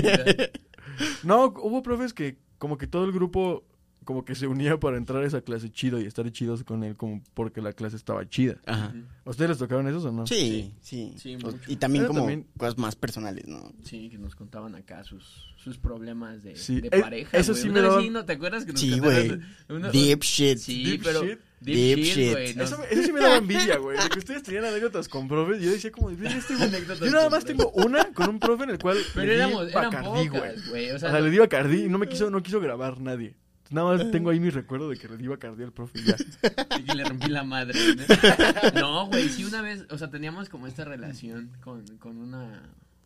No, 1.23 1.45
hubo 1.45 1.81
profes 1.83 2.13
que 2.13 2.37
como 2.57 2.77
que 2.77 2.87
todo 2.87 3.05
el 3.05 3.11
grupo 3.11 3.65
como 4.03 4.25
que 4.25 4.35
se 4.35 4.47
unía 4.47 4.77
para 4.79 4.97
entrar 4.97 5.23
a 5.23 5.27
esa 5.27 5.41
clase 5.41 5.69
chido 5.71 5.99
y 6.01 6.05
estar 6.05 6.29
chidos 6.31 6.63
con 6.63 6.83
él 6.83 6.95
como 6.95 7.21
porque 7.33 7.61
la 7.61 7.73
clase 7.73 7.95
estaba 7.95 8.27
chida. 8.27 8.57
Ajá. 8.65 8.93
¿A 9.25 9.29
ustedes 9.29 9.49
les 9.51 9.57
tocaron 9.57 9.87
esos 9.87 10.05
o 10.05 10.11
no? 10.11 10.27
Sí, 10.27 10.73
sí. 10.81 11.13
Sí, 11.17 11.35
O- 11.35 11.39
mucho. 11.51 11.57
y 11.67 11.75
también 11.77 12.03
Pero 12.03 12.09
como 12.09 12.19
también- 12.21 12.47
cosas 12.57 12.77
más 12.77 12.95
personales, 12.95 13.47
¿no? 13.47 13.71
Sí, 13.83 14.09
que 14.09 14.17
nos 14.17 14.35
contaban 14.35 14.75
acá 14.75 15.03
sus, 15.03 15.53
sus 15.57 15.77
problemas 15.77 16.43
de, 16.43 16.55
Sí, 16.55 16.81
de 16.81 16.89
eh, 16.89 16.99
pareja. 17.01 17.37
eso 17.37 17.53
sí 17.53 17.69
Una 17.69 17.73
me 17.73 17.81
vez 17.81 17.89
daban- 17.89 18.03
sí, 18.03 18.09
¿no 18.09 18.25
te 18.25 18.33
acuerdas 18.33 18.65
que 18.65 18.71
nos 18.73 18.81
Sí, 18.81 18.99
güey. 18.99 19.39
una- 19.69 19.89
Deep 19.89 20.21
shit. 20.23 20.57
Sí, 20.57 20.83
Deep 20.83 21.03
pero 21.03 21.21
shit. 21.23 21.39
deep, 21.61 21.95
Deep 21.95 21.99
shit, 22.05 22.57
Eso, 22.59 22.77
sí 23.05 23.11
me 23.13 23.21
daba 23.21 23.37
envidia, 23.37 23.77
güey. 23.77 23.97
de 23.97 24.09
Que 24.09 24.19
ustedes 24.19 24.43
tenían 24.43 24.65
anécdotas 24.65 25.07
con 25.07 25.27
profes. 25.29 25.61
Y 25.61 25.65
yo 25.65 25.71
decía 25.71 25.91
como, 25.91 26.09
"Mira, 26.09 26.35
este 26.37 26.55
güey". 26.55 26.67
Anécdotas 26.67 26.99
Yo 26.99 27.11
nada 27.11 27.29
más 27.29 27.45
tengo 27.45 27.71
una 27.71 28.11
con 28.13 28.29
un 28.29 28.39
profe 28.39 28.63
en 28.65 28.71
el 28.71 28.79
cual 28.79 28.97
Pero 29.13 29.25
le 29.25 29.31
di 29.33 29.39
éramos, 29.39 29.69
eran 29.69 29.83
Bacardí, 29.91 30.29
pocas, 30.29 30.69
güey. 30.69 30.91
O 30.91 30.95
O 30.95 30.99
sea, 30.99 31.09
sea, 31.11 31.19
no- 31.19 31.25
le 31.25 31.31
di 31.31 31.37
Bacardí 31.37 31.83
y 31.85 31.89
no 31.89 31.97
me 31.97 32.07
quiso, 32.09 32.29
no 32.29 32.43
quiso 32.43 32.59
grabar 32.59 32.99
nadie. 32.99 33.35
Nada 33.69 33.97
más 33.97 34.11
tengo 34.11 34.29
ahí 34.29 34.39
mi 34.39 34.49
recuerdo 34.49 34.89
de 34.89 34.97
que 34.97 35.07
le 35.07 35.17
di 35.17 35.27
Bacardí 35.27 35.63
al 35.63 35.71
profe 35.71 35.99
y 35.99 36.03
ya. 36.03 36.15
y 36.79 36.83
que 36.83 36.95
le 36.95 37.03
rompí 37.05 37.27
la 37.27 37.43
madre. 37.43 37.79
¿no? 37.95 38.79
No, 38.79 39.07
güey, 39.07 39.29
sí 39.29 39.45
una 39.45 39.61
vez, 39.61 39.85
o 39.89 39.97
sea, 39.97 40.09
teníamos 40.09 40.49
como 40.49 40.67
esta 40.67 40.85
relación 40.85 41.51
con, 41.61 41.85
con 41.97 42.17
una 42.17 42.61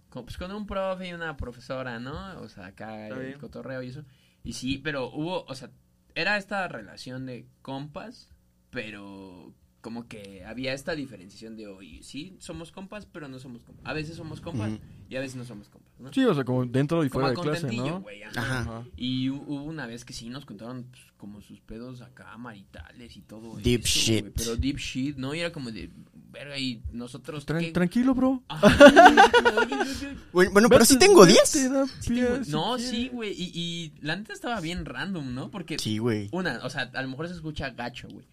con, 0.09 0.25
pues, 0.25 0.37
con 0.37 0.51
un 0.51 0.65
profe 0.65 1.09
y 1.09 1.13
una 1.13 1.37
profesora, 1.37 1.99
¿no? 1.99 2.39
O 2.41 2.49
sea, 2.49 2.67
acá 2.67 3.07
Está 3.07 3.19
el 3.19 3.27
bien. 3.27 3.39
cotorreo 3.39 3.81
y 3.83 3.89
eso. 3.89 4.03
Y 4.43 4.53
sí, 4.53 4.77
pero 4.77 5.11
hubo, 5.11 5.43
o 5.45 5.55
sea, 5.55 5.69
era 6.15 6.37
esta 6.37 6.67
relación 6.67 7.25
de 7.25 7.45
compas, 7.61 8.29
pero 8.71 9.53
como 9.81 10.07
que 10.07 10.43
había 10.43 10.73
esta 10.73 10.95
diferenciación 10.95 11.55
de 11.55 11.67
hoy, 11.67 12.01
sí, 12.03 12.35
somos 12.39 12.71
compas, 12.71 13.05
pero 13.05 13.27
no 13.27 13.39
somos 13.39 13.63
compas. 13.63 13.85
A 13.85 13.93
veces 13.93 14.15
somos 14.15 14.41
compas 14.41 14.71
y 15.09 15.15
a 15.15 15.19
veces 15.19 15.35
no 15.35 15.45
somos 15.45 15.69
compas, 15.69 15.86
¿no? 15.99 16.13
Sí, 16.13 16.23
o 16.25 16.33
sea, 16.33 16.43
como 16.43 16.65
dentro 16.65 17.03
y 17.03 17.09
como 17.09 17.25
fuera 17.27 17.41
de 17.41 17.59
clase, 17.59 17.75
¿no? 17.75 18.01
güey. 18.01 18.23
ajá. 18.23 18.59
Ajá. 18.59 18.83
Y 18.95 19.27
hu- 19.29 19.43
hubo 19.47 19.63
una 19.63 19.85
vez 19.87 20.05
que 20.05 20.13
sí 20.13 20.29
nos 20.29 20.45
contaron 20.45 20.85
pues, 20.91 21.01
como 21.17 21.41
sus 21.41 21.59
pedos 21.61 22.01
acá 22.01 22.37
maritales 22.37 23.15
y 23.17 23.21
todo 23.21 23.57
Deep 23.57 23.81
eso, 23.83 23.99
shit. 23.99 24.25
pero 24.35 24.55
deep 24.55 24.77
shit, 24.77 25.17
¿no? 25.17 25.33
Y 25.33 25.39
era 25.39 25.51
como 25.51 25.71
de, 25.71 25.89
verga, 26.31 26.57
y 26.57 26.83
nosotros... 26.91 27.45
Tran- 27.47 27.61
¿qué? 27.61 27.71
tranquilo, 27.71 28.13
bro. 28.13 28.43
Ajá, 28.47 28.67
Bueno, 30.31 30.51
bueno, 30.51 30.69
pero 30.69 30.85
sí 30.85 30.97
tengo 30.99 31.21
vete, 31.25 31.33
10. 31.59 31.71
da 31.71 31.87
sí 31.87 32.09
pie, 32.13 32.25
tengo- 32.25 32.43
si 32.45 32.51
no, 32.51 32.75
quieres. 32.75 32.89
sí, 32.91 33.09
güey, 33.11 33.31
y, 33.33 33.51
y 33.53 33.93
la 34.01 34.15
neta 34.15 34.33
estaba 34.33 34.59
bien 34.61 34.85
random, 34.85 35.33
¿no? 35.33 35.49
Porque, 35.51 35.79
Sí, 35.79 35.97
güey. 35.97 36.29
una, 36.31 36.59
o 36.63 36.69
sea, 36.69 36.89
a 36.93 37.01
lo 37.01 37.07
mejor 37.09 37.27
se 37.27 37.33
escucha 37.33 37.69
gacho, 37.71 38.07
güey. 38.09 38.25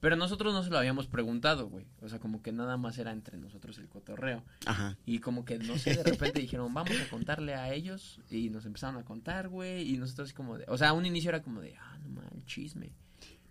Pero 0.00 0.16
nosotros 0.16 0.54
no 0.54 0.62
se 0.62 0.70
lo 0.70 0.78
habíamos 0.78 1.06
preguntado, 1.06 1.68
güey. 1.68 1.86
O 2.00 2.08
sea, 2.08 2.18
como 2.18 2.42
que 2.42 2.52
nada 2.52 2.76
más 2.78 2.96
era 2.98 3.12
entre 3.12 3.36
nosotros 3.36 3.78
el 3.78 3.88
cotorreo. 3.88 4.42
Ajá. 4.64 4.96
Y 5.04 5.18
como 5.18 5.44
que, 5.44 5.58
no 5.58 5.76
sé, 5.78 5.94
de 5.94 6.02
repente 6.02 6.40
dijeron, 6.40 6.72
vamos 6.72 6.92
a 7.00 7.10
contarle 7.10 7.54
a 7.54 7.72
ellos. 7.72 8.18
Y 8.30 8.48
nos 8.48 8.64
empezaron 8.64 8.96
a 8.96 9.04
contar, 9.04 9.48
güey. 9.48 9.88
Y 9.92 9.98
nosotros 9.98 10.28
así 10.28 10.34
como 10.34 10.56
de... 10.56 10.64
O 10.68 10.78
sea, 10.78 10.94
un 10.94 11.04
inicio 11.04 11.28
era 11.28 11.42
como 11.42 11.60
de, 11.60 11.76
ah, 11.76 11.98
no 12.02 12.08
mal, 12.08 12.30
chisme. 12.46 12.92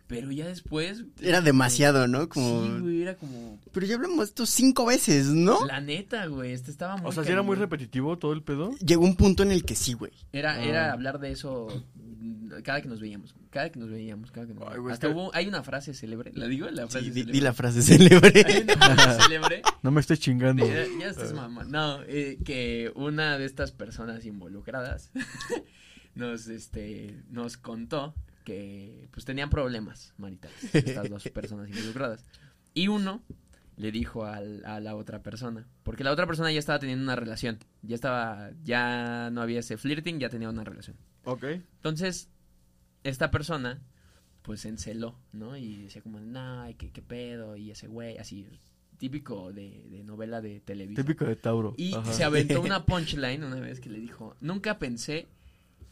Pero 0.07 0.31
ya 0.31 0.47
después... 0.47 1.03
Era 1.21 1.39
demasiado, 1.39 2.07
¿no? 2.07 2.27
Como... 2.29 2.63
Sí, 2.63 2.79
güey, 2.79 3.01
era 3.03 3.15
como... 3.15 3.59
Pero 3.71 3.85
ya 3.85 3.93
hablamos 3.93 4.29
esto 4.29 4.47
cinco 4.47 4.87
veces, 4.87 5.27
¿no? 5.27 5.63
La 5.67 5.81
neta, 5.81 6.25
güey, 6.25 6.51
este 6.53 6.71
estaba 6.71 6.97
muy... 6.97 7.09
O 7.09 7.11
sea, 7.11 7.23
si 7.23 7.31
era 7.31 7.43
muy 7.43 7.55
repetitivo 7.57 8.17
todo 8.17 8.33
el 8.33 8.41
pedo. 8.41 8.71
Llegó 8.83 9.03
un 9.05 9.15
punto 9.15 9.43
en 9.43 9.51
el 9.51 9.63
que 9.63 9.75
sí, 9.75 9.93
güey. 9.93 10.11
Era, 10.33 10.53
Ah. 10.53 10.63
era 10.63 10.91
hablar 10.93 11.19
de 11.19 11.31
eso 11.31 11.67
cada 12.63 12.81
que 12.81 12.87
nos 12.87 12.99
veíamos. 12.99 13.35
Cada 13.49 13.69
que 13.71 13.79
nos 13.79 13.89
veíamos, 13.89 14.31
cada 14.31 14.47
que 14.47 14.53
nos 14.53 14.65
veíamos. 14.67 14.91
Hasta 14.91 15.09
hubo... 15.09 15.33
Hay 15.33 15.47
una 15.47 15.63
frase 15.63 15.93
célebre. 15.93 16.31
¿La 16.35 16.47
digo? 16.47 16.69
La 16.69 16.87
frase 16.87 17.11
Sí, 17.11 17.23
di, 17.23 17.41
la 17.41 17.53
frase 17.53 17.79
Hay 17.79 17.83
célebre. 17.83 18.43
una 18.63 18.95
frase 18.95 19.21
célebre. 19.23 19.61
No 19.81 19.91
me 19.91 20.01
estés 20.01 20.19
chingando. 20.19 20.67
Ya, 20.67 20.85
ya 20.99 21.09
estás 21.09 21.33
mamá. 21.33 21.63
No, 21.63 22.01
eh, 22.03 22.37
que 22.43 22.91
una 22.95 23.37
de 23.37 23.45
estas 23.45 23.71
personas 23.71 24.25
involucradas 24.25 25.11
nos, 26.15 26.47
este, 26.47 27.23
nos 27.29 27.57
contó 27.57 28.13
que 28.43 29.07
pues 29.11 29.25
tenían 29.25 29.49
problemas 29.49 30.13
maritales, 30.17 30.73
estas 30.73 31.09
dos 31.09 31.23
personas 31.29 31.69
involucradas. 31.69 32.25
Y 32.73 32.87
uno 32.87 33.23
le 33.79 33.91
dijo 33.91 34.25
al- 34.25 34.63
a 34.65 34.79
la 34.79 34.95
otra 34.95 35.23
persona, 35.23 35.65
porque 35.83 36.03
la 36.03 36.11
otra 36.11 36.27
persona 36.27 36.51
ya 36.51 36.59
estaba 36.59 36.77
teniendo 36.79 37.03
una 37.03 37.15
relación, 37.15 37.57
ya 37.81 37.95
estaba, 37.95 38.51
ya 38.63 39.29
no 39.31 39.41
había 39.41 39.59
ese 39.61 39.77
flirting, 39.77 40.19
ya 40.19 40.29
tenía 40.29 40.49
una 40.49 40.63
relación. 40.65 40.97
Ok. 41.23 41.43
Entonces, 41.45 42.29
esta 43.03 43.31
persona, 43.31 43.81
pues 44.41 44.59
se 44.61 44.69
enceló, 44.69 45.17
¿no? 45.31 45.55
Y 45.57 45.83
decía 45.83 46.01
como, 46.01 46.19
no, 46.19 46.65
¿qué, 46.77 46.91
qué 46.91 47.01
pedo? 47.01 47.55
Y 47.55 47.71
ese 47.71 47.87
güey, 47.87 48.17
así, 48.17 48.45
típico 48.97 49.53
de, 49.53 49.87
de 49.89 50.03
novela 50.03 50.41
de 50.41 50.59
televisión. 50.59 51.05
Típico 51.05 51.23
de 51.25 51.37
Tauro. 51.37 51.73
Y 51.77 51.95
Ajá. 51.95 52.11
se 52.11 52.23
aventó 52.25 52.61
una 52.61 52.85
punchline 52.85 53.43
una 53.45 53.61
vez 53.61 53.79
que 53.79 53.89
le 53.89 53.99
dijo, 53.99 54.35
nunca 54.41 54.77
pensé 54.77 55.29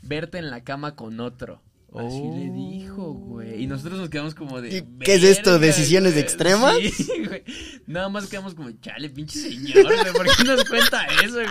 verte 0.02 0.38
en 0.40 0.50
la 0.50 0.64
cama 0.66 0.96
con 0.96 1.20
otro. 1.22 1.62
Así 1.96 2.20
Oh. 2.22 2.36
le 2.38 2.50
dijo, 2.52 3.14
güey. 3.14 3.64
Y 3.64 3.68
nosotros 3.68 3.98
nos 4.00 4.10
quedamos 4.10 4.36
como 4.36 4.62
de... 4.62 4.78
¿Y 4.78 4.82
qué 5.00 5.16
es 5.16 5.24
esto, 5.24 5.52
"Verga, 5.54 5.68
decisiones 5.68 6.12
güey". 6.14 6.24
extremas? 6.24 6.76
Sí, 6.96 7.12
güey. 7.26 7.44
Nada 7.88 8.10
más 8.10 8.28
quedamos 8.28 8.54
como, 8.56 8.70
chale, 8.82 9.10
pinche 9.10 9.40
señor, 9.40 9.84
güey. 9.86 10.14
¿Por 10.14 10.26
qué 10.36 10.44
nos 10.44 10.66
cuenta 10.66 11.06
eso, 11.24 11.36
güey? 11.36 11.46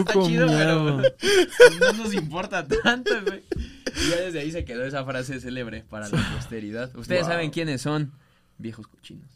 Está 0.00 0.12
chido, 0.26 0.46
pero 0.48 1.02
no 1.80 1.92
nos 1.92 2.14
importa 2.14 2.66
tanto, 2.66 3.12
güey. 3.26 3.42
Y 4.06 4.10
ya 4.10 4.16
desde 4.22 4.40
ahí 4.40 4.50
se 4.50 4.64
quedó 4.64 4.84
esa 4.84 5.04
frase 5.04 5.38
célebre 5.40 5.84
para 5.88 6.08
la 6.08 6.32
posteridad. 6.34 6.90
Ustedes 6.96 7.22
Wow. 7.22 7.30
saben 7.30 7.50
quiénes 7.50 7.82
son. 7.82 8.12
Viejos 8.58 8.86
cochinos. 8.86 9.28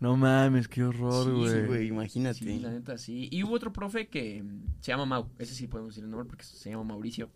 No 0.00 0.16
mames, 0.16 0.66
qué 0.68 0.82
horror, 0.82 1.26
Sí, 1.26 1.30
güey. 1.30 1.66
güey, 1.66 1.86
imagínate. 1.88 2.38
Sí, 2.40 2.58
la 2.58 2.70
neta 2.70 2.96
sí. 2.98 3.28
Y 3.30 3.42
hubo 3.44 3.54
otro 3.54 3.72
profe 3.72 4.08
que 4.08 4.42
se 4.80 4.90
llama 4.90 5.04
Mau. 5.06 5.28
Ese 5.38 5.54
sí 5.54 5.68
podemos 5.68 5.92
decir 5.94 6.04
el 6.04 6.10
nombre 6.10 6.26
porque 6.28 6.44
se 6.44 6.70
llama 6.70 6.82
Mauricio. 6.84 7.30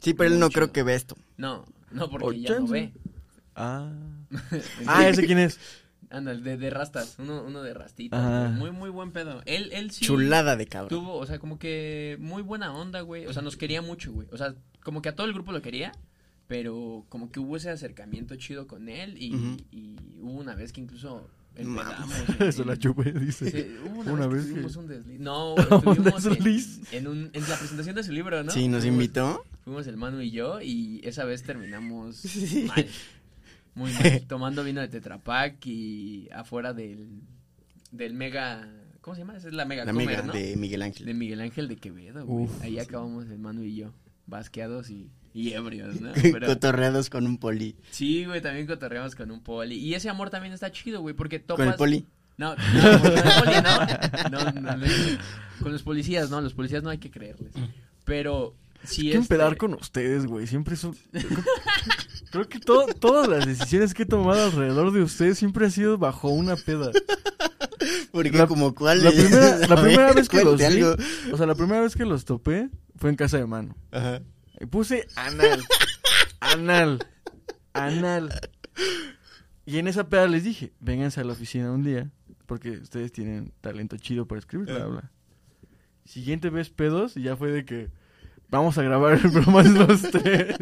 Sí, 0.00 0.14
pero 0.14 0.32
él 0.32 0.38
no 0.38 0.50
creo 0.50 0.72
que 0.72 0.82
ve 0.82 0.94
esto. 0.94 1.16
No, 1.36 1.64
no, 1.90 2.08
porque 2.08 2.40
ya 2.40 2.58
no 2.58 2.66
ve. 2.66 2.92
Ah. 3.54 3.92
Ah, 4.86 5.08
ese 5.08 5.26
quién 5.26 5.38
es. 5.38 5.58
Anda, 6.10 6.34
de, 6.34 6.56
de 6.56 6.70
rastas, 6.70 7.16
uno, 7.18 7.42
uno 7.42 7.62
de 7.62 7.74
rastita. 7.74 8.18
Ajá. 8.18 8.48
güey. 8.48 8.58
Muy, 8.58 8.70
muy 8.70 8.90
buen 8.90 9.12
pedo. 9.12 9.42
Él, 9.44 9.70
él 9.72 9.90
sí. 9.90 10.04
Chulada 10.04 10.54
de 10.56 10.66
cabrón. 10.66 10.88
Tuvo, 10.88 11.16
o 11.16 11.26
sea, 11.26 11.38
como 11.38 11.58
que 11.58 12.16
muy 12.20 12.42
buena 12.42 12.72
onda, 12.72 13.00
güey. 13.00 13.26
O 13.26 13.32
sea, 13.32 13.42
nos 13.42 13.56
quería 13.56 13.82
mucho, 13.82 14.12
güey. 14.12 14.28
O 14.30 14.36
sea, 14.36 14.54
como 14.84 15.02
que 15.02 15.08
a 15.08 15.16
todo 15.16 15.26
el 15.26 15.32
grupo 15.32 15.50
lo 15.52 15.62
quería, 15.62 15.92
pero 16.46 17.04
como 17.08 17.32
que 17.32 17.40
hubo 17.40 17.56
ese 17.56 17.70
acercamiento 17.70 18.36
chido 18.36 18.66
con 18.68 18.88
él 18.88 19.16
y, 19.18 19.34
y 19.72 19.96
hubo 20.20 20.38
una 20.38 20.54
vez 20.54 20.72
que 20.72 20.80
incluso. 20.80 21.28
Se 22.52 22.64
la 22.64 22.76
chupé, 22.78 23.12
dice. 23.12 23.50
Sí, 23.50 23.76
una, 23.94 24.12
Una 24.12 24.26
vez, 24.26 24.36
vez 24.38 24.46
que 24.46 24.52
tuvimos 24.52 24.76
un 24.76 24.88
desliz. 24.88 25.20
No, 25.20 25.54
güey, 25.54 25.96
estuvimos 25.96 26.26
en, 26.26 26.32
desliz. 26.34 26.80
en, 26.92 27.06
un, 27.08 27.30
en 27.32 27.48
la 27.48 27.56
presentación 27.56 27.96
de 27.96 28.02
su 28.04 28.12
libro, 28.12 28.42
¿no? 28.44 28.50
Sí, 28.52 28.68
nos 28.68 28.82
Fuimos- 28.84 28.92
invitó. 28.92 29.44
Fuimos 29.64 29.86
el 29.86 29.96
Manu 29.96 30.20
y 30.20 30.30
yo 30.30 30.60
y 30.60 31.00
esa 31.04 31.24
vez 31.24 31.42
terminamos 31.42 32.16
Sí. 32.20 32.64
mal. 32.68 32.86
Muy 33.74 33.92
mal. 33.92 34.22
Tomando 34.28 34.64
vino 34.64 34.80
de 34.80 34.88
Tetrapac 34.88 35.64
y 35.66 36.28
afuera 36.32 36.72
del, 36.72 37.20
del 37.92 38.14
mega... 38.14 38.68
¿Cómo 39.02 39.14
se 39.14 39.20
llama? 39.22 39.36
Esa 39.36 39.48
es 39.48 39.54
la 39.54 39.64
mega 39.66 39.84
La 39.84 39.92
comer, 39.92 40.08
amiga 40.08 40.22
¿no? 40.26 40.32
de 40.32 40.56
Miguel 40.56 40.82
Ángel. 40.82 41.06
De 41.06 41.14
Miguel 41.14 41.40
Ángel 41.40 41.68
de 41.68 41.76
Quevedo, 41.76 42.24
güey. 42.26 42.48
Ahí 42.62 42.78
acabamos 42.78 43.26
el 43.28 43.38
Manu 43.38 43.62
y 43.62 43.76
yo, 43.76 43.92
basqueados 44.26 44.90
y, 44.90 45.10
y 45.34 45.52
ebrios, 45.52 46.00
¿no? 46.00 46.12
Pero, 46.14 46.46
Cotorreados 46.46 47.10
con 47.10 47.26
un 47.26 47.38
poli. 47.38 47.76
sí, 47.90 48.24
güey, 48.24 48.40
también 48.40 48.66
cotorreamos 48.66 49.14
con 49.14 49.30
un 49.30 49.42
poli. 49.42 49.76
Y 49.76 49.94
ese 49.94 50.08
amor 50.08 50.30
también 50.30 50.52
está 50.54 50.70
chido, 50.72 51.00
güey, 51.00 51.14
porque 51.14 51.38
topas... 51.38 51.64
Con 51.64 51.68
el 51.72 51.74
poli. 51.76 52.06
No, 52.38 52.54
no, 52.54 53.00
con 53.00 53.12
el 53.12 53.22
poli, 53.22 53.54
no. 53.64 54.30
No, 54.30 54.52
no, 54.60 54.76
no. 54.76 54.86
Con 55.62 55.72
los 55.72 55.82
policías, 55.82 56.28
no, 56.30 56.40
los 56.40 56.52
policías 56.54 56.82
no 56.82 56.90
hay 56.90 56.98
que 56.98 57.10
creerles. 57.10 57.52
Pero 58.04 58.54
sí 58.84 59.02
Hay 59.02 59.06
es. 59.08 59.12
que 59.12 59.18
empedar 59.18 59.56
con 59.56 59.72
ustedes, 59.74 60.26
güey. 60.26 60.46
Siempre 60.46 60.76
son. 60.76 60.94
Creo 62.30 62.48
que 62.48 62.58
todo- 62.60 62.86
todas 63.00 63.28
las 63.28 63.46
decisiones 63.46 63.94
que 63.94 64.02
he 64.02 64.06
tomado 64.06 64.44
alrededor 64.46 64.92
de 64.92 65.02
ustedes 65.02 65.38
siempre 65.38 65.66
ha 65.66 65.70
sido 65.70 65.96
bajo 65.96 66.28
una 66.28 66.56
peda. 66.56 66.90
Porque 68.12 68.30
La- 68.30 68.46
como 68.46 68.74
cuál 68.74 69.02
La 69.02 69.10
primera, 69.10 69.58
la 69.68 69.80
primera 69.82 70.12
vez 70.12 70.28
que 70.28 70.44
los 70.44 70.58
vi, 70.58 70.82
o 70.82 71.36
sea, 71.36 71.46
la 71.46 71.54
primera 71.54 71.80
vez 71.80 71.94
que 71.94 72.04
los 72.04 72.24
topé 72.24 72.68
fue 72.96 73.10
en 73.10 73.16
casa 73.16 73.38
de 73.38 73.46
mano. 73.46 73.76
Ajá. 73.90 74.22
Y 74.60 74.66
puse 74.66 75.06
anal, 75.16 75.62
anal, 76.40 77.06
anal. 77.72 78.32
Y 79.64 79.78
en 79.78 79.88
esa 79.88 80.08
peda 80.08 80.26
les 80.28 80.44
dije, 80.44 80.72
vénganse 80.80 81.20
a 81.20 81.24
la 81.24 81.32
oficina 81.32 81.72
un 81.72 81.82
día, 81.82 82.10
porque 82.46 82.70
ustedes 82.70 83.12
tienen 83.12 83.52
talento 83.60 83.96
chido 83.96 84.26
para 84.26 84.38
escribir, 84.38 84.66
bla, 84.66 84.86
bla. 84.86 85.10
Siguiente 86.04 86.50
vez 86.50 86.70
pedos 86.70 87.16
y 87.16 87.22
ya 87.22 87.36
fue 87.36 87.50
de 87.50 87.64
que 87.64 87.90
vamos 88.50 88.78
a 88.78 88.82
grabar 88.82 89.20
el 89.22 89.30
de 89.62 89.86
los 89.86 90.02
tres. 90.02 90.56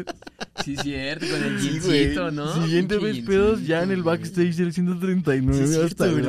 Sí, 0.63 0.75
cierto, 0.77 1.25
con 1.29 1.43
el 1.43 1.59
Sí, 1.59 1.69
jeansito, 1.79 2.21
güey. 2.23 2.33
¿no? 2.33 2.53
Siguiente 2.63 2.97
vez 2.97 3.19
pedos 3.19 3.65
ya 3.67 3.83
en 3.83 3.91
el 3.91 4.03
backstage 4.03 4.55
del 4.55 4.73
139 4.73 5.57
Sí, 5.57 5.63
hasta 5.75 5.77
cierto, 5.79 6.05
el 6.05 6.21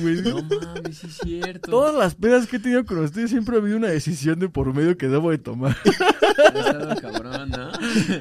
güey. 0.00 0.22
No 0.22 0.42
mames, 0.42 0.98
sí 0.98 1.06
es 1.06 1.18
cierto. 1.22 1.70
Todas 1.70 1.94
las 1.94 2.14
pedas 2.14 2.46
que 2.46 2.56
he 2.56 2.60
tenido 2.60 2.84
con 2.84 2.98
ustedes 2.98 3.30
siempre 3.30 3.56
ha 3.56 3.60
habido 3.60 3.76
una 3.76 3.88
decisión 3.88 4.38
de 4.38 4.48
por 4.48 4.72
medio 4.72 4.96
que 4.96 5.08
debo 5.08 5.30
de 5.30 5.38
tomar. 5.38 5.76
Ha 5.84 6.58
estado 6.58 7.00
cabrón, 7.00 7.50
¿no? 7.50 7.72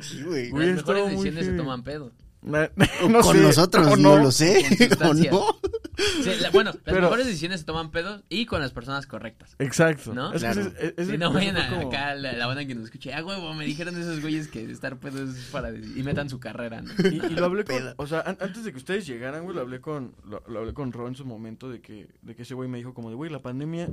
Sí, 0.01 0.23
güey. 0.23 0.51
Las 0.51 0.75
mejores 0.77 1.11
decisiones 1.11 1.45
se 1.45 1.51
toman 1.53 1.83
pedo. 1.83 2.11
No 3.09 3.21
con 3.21 3.35
sé, 3.35 3.41
nosotros, 3.41 3.87
o 3.87 3.95
no, 3.97 4.17
lo 4.17 4.31
sé. 4.31 4.63
Con 4.97 5.07
¿O 5.11 5.13
no? 5.13 5.45
Sí, 6.23 6.31
la- 6.41 6.49
bueno, 6.49 6.71
las 6.71 6.81
Pero- 6.83 7.01
mejores 7.01 7.25
decisiones 7.27 7.61
se 7.61 7.65
toman 7.65 7.91
pedos 7.91 8.23
y 8.29 8.45
con 8.45 8.59
las 8.61 8.71
personas 8.71 9.05
correctas. 9.07 9.55
Exacto. 9.59 10.13
¿No? 10.13 10.33
Es 10.33 10.41
Claro. 10.41 10.71
Si 10.97 11.17
no 11.17 11.31
vayan 11.31 11.55
a- 11.57 11.69
como- 11.69 11.87
acá 11.89 12.15
la, 12.15 12.33
la 12.33 12.47
banda 12.47 12.65
que 12.65 12.75
nos 12.75 12.85
escuche, 12.85 13.13
ah, 13.13 13.23
huevo, 13.23 13.53
me 13.53 13.65
dijeron 13.65 13.95
esos 13.97 14.19
güeyes 14.21 14.47
que 14.47 14.63
estar 14.69 14.97
pedo 14.97 15.23
es 15.23 15.49
para... 15.51 15.69
Y 15.71 16.03
metan 16.03 16.29
su 16.29 16.39
carrera, 16.39 16.81
¿no? 16.81 16.91
Y, 17.03 17.15
y 17.17 17.29
lo 17.35 17.45
hablé 17.45 17.63
con, 17.63 17.77
o 17.97 18.07
sea, 18.07 18.21
an- 18.21 18.37
antes 18.41 18.63
de 18.63 18.71
que 18.71 18.77
ustedes 18.77 19.05
llegaran, 19.05 19.43
güey, 19.43 19.55
lo 19.55 19.61
hablé 19.61 19.79
con, 19.81 20.15
lo, 20.25 20.43
lo 20.47 20.59
hablé 20.59 20.73
con 20.73 20.91
Ro 20.91 21.07
en 21.07 21.15
su 21.15 21.25
momento 21.25 21.69
de 21.69 21.79
que, 21.81 22.09
de 22.21 22.35
que 22.35 22.41
ese 22.41 22.55
güey 22.55 22.67
me 22.67 22.77
dijo 22.79 22.93
como 22.93 23.09
de, 23.09 23.15
güey, 23.15 23.29
la 23.31 23.39
pandemia 23.39 23.89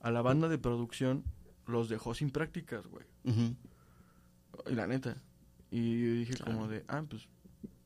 a 0.00 0.10
la 0.10 0.22
banda 0.22 0.48
de 0.48 0.58
producción 0.58 1.24
los 1.66 1.88
dejó 1.88 2.14
sin 2.14 2.30
prácticas, 2.30 2.86
güey. 2.86 3.04
Y 4.70 4.74
la 4.74 4.86
neta. 4.86 5.16
Y 5.70 6.00
yo 6.00 6.14
dije 6.14 6.34
como 6.44 6.68
de, 6.68 6.84
ah, 6.88 7.02
pues, 7.08 7.28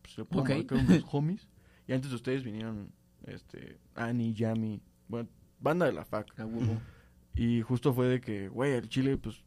pues 0.08 0.14
se 0.14 0.24
puedo 0.24 0.42
Ok. 0.42 0.48
marcar 0.50 0.78
unos 0.78 1.04
homies. 1.12 1.48
Y 1.86 1.92
antes 1.92 2.10
de 2.10 2.16
ustedes 2.16 2.42
vinieron, 2.44 2.90
este, 3.26 3.78
Annie, 3.94 4.32
Yami, 4.34 4.80
bueno, 5.08 5.28
banda 5.60 5.86
de 5.86 5.92
la 5.92 6.04
FAC. 6.04 6.32
Y 7.34 7.62
justo 7.62 7.92
fue 7.94 8.06
de 8.08 8.20
que, 8.20 8.48
güey, 8.48 8.72
el 8.72 8.88
chile, 8.88 9.16
pues, 9.16 9.44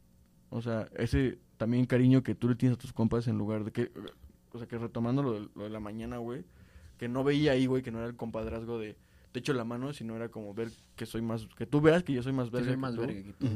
o 0.50 0.62
sea, 0.62 0.88
ese 0.96 1.38
también 1.56 1.84
cariño 1.86 2.22
que 2.22 2.34
tú 2.34 2.48
le 2.48 2.54
tienes 2.54 2.78
a 2.78 2.80
tus 2.80 2.92
compas 2.92 3.28
en 3.28 3.38
lugar 3.38 3.64
de 3.64 3.70
que, 3.72 3.92
o 4.52 4.58
sea, 4.58 4.66
que 4.66 4.78
retomando 4.78 5.22
lo 5.22 5.32
de, 5.40 5.48
lo 5.54 5.64
de 5.64 5.70
la 5.70 5.80
mañana, 5.80 6.16
güey, 6.18 6.44
que 6.98 7.08
no 7.08 7.22
veía 7.22 7.52
ahí, 7.52 7.66
güey, 7.66 7.82
que 7.82 7.90
no 7.92 7.98
era 7.98 8.06
el 8.06 8.16
compadrazgo 8.16 8.78
de 8.78 8.96
te 9.32 9.38
echo 9.38 9.54
la 9.54 9.64
mano, 9.64 9.92
sino 9.94 10.14
era 10.14 10.28
como 10.28 10.52
ver 10.52 10.68
que 10.94 11.06
soy 11.06 11.22
más, 11.22 11.46
que 11.56 11.64
tú 11.66 11.80
veas 11.80 12.02
que 12.02 12.12
yo 12.12 12.22
soy 12.22 12.32
más 12.34 12.50
Que 12.50 12.56
verga. 12.56 12.66
soy 12.66 12.74
que 12.74 12.80
más 12.80 12.94
tú. 12.94 13.00
verga 13.00 13.22
que 13.22 13.32
tú. 13.32 13.46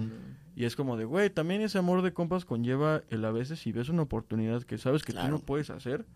Y 0.54 0.64
es 0.64 0.74
como 0.74 0.96
de, 0.96 1.04
güey, 1.04 1.28
también 1.28 1.60
ese 1.60 1.76
amor 1.78 2.00
de 2.02 2.12
compas 2.14 2.46
conlleva 2.46 3.02
el 3.10 3.22
a 3.26 3.30
veces 3.30 3.58
si 3.60 3.72
ves 3.72 3.90
una 3.90 4.02
oportunidad 4.02 4.62
que 4.62 4.78
sabes 4.78 5.02
que 5.02 5.12
tú 5.12 5.18
Claro. 5.18 5.32
no 5.32 5.38
puedes 5.40 5.68
hacer, 5.68 6.06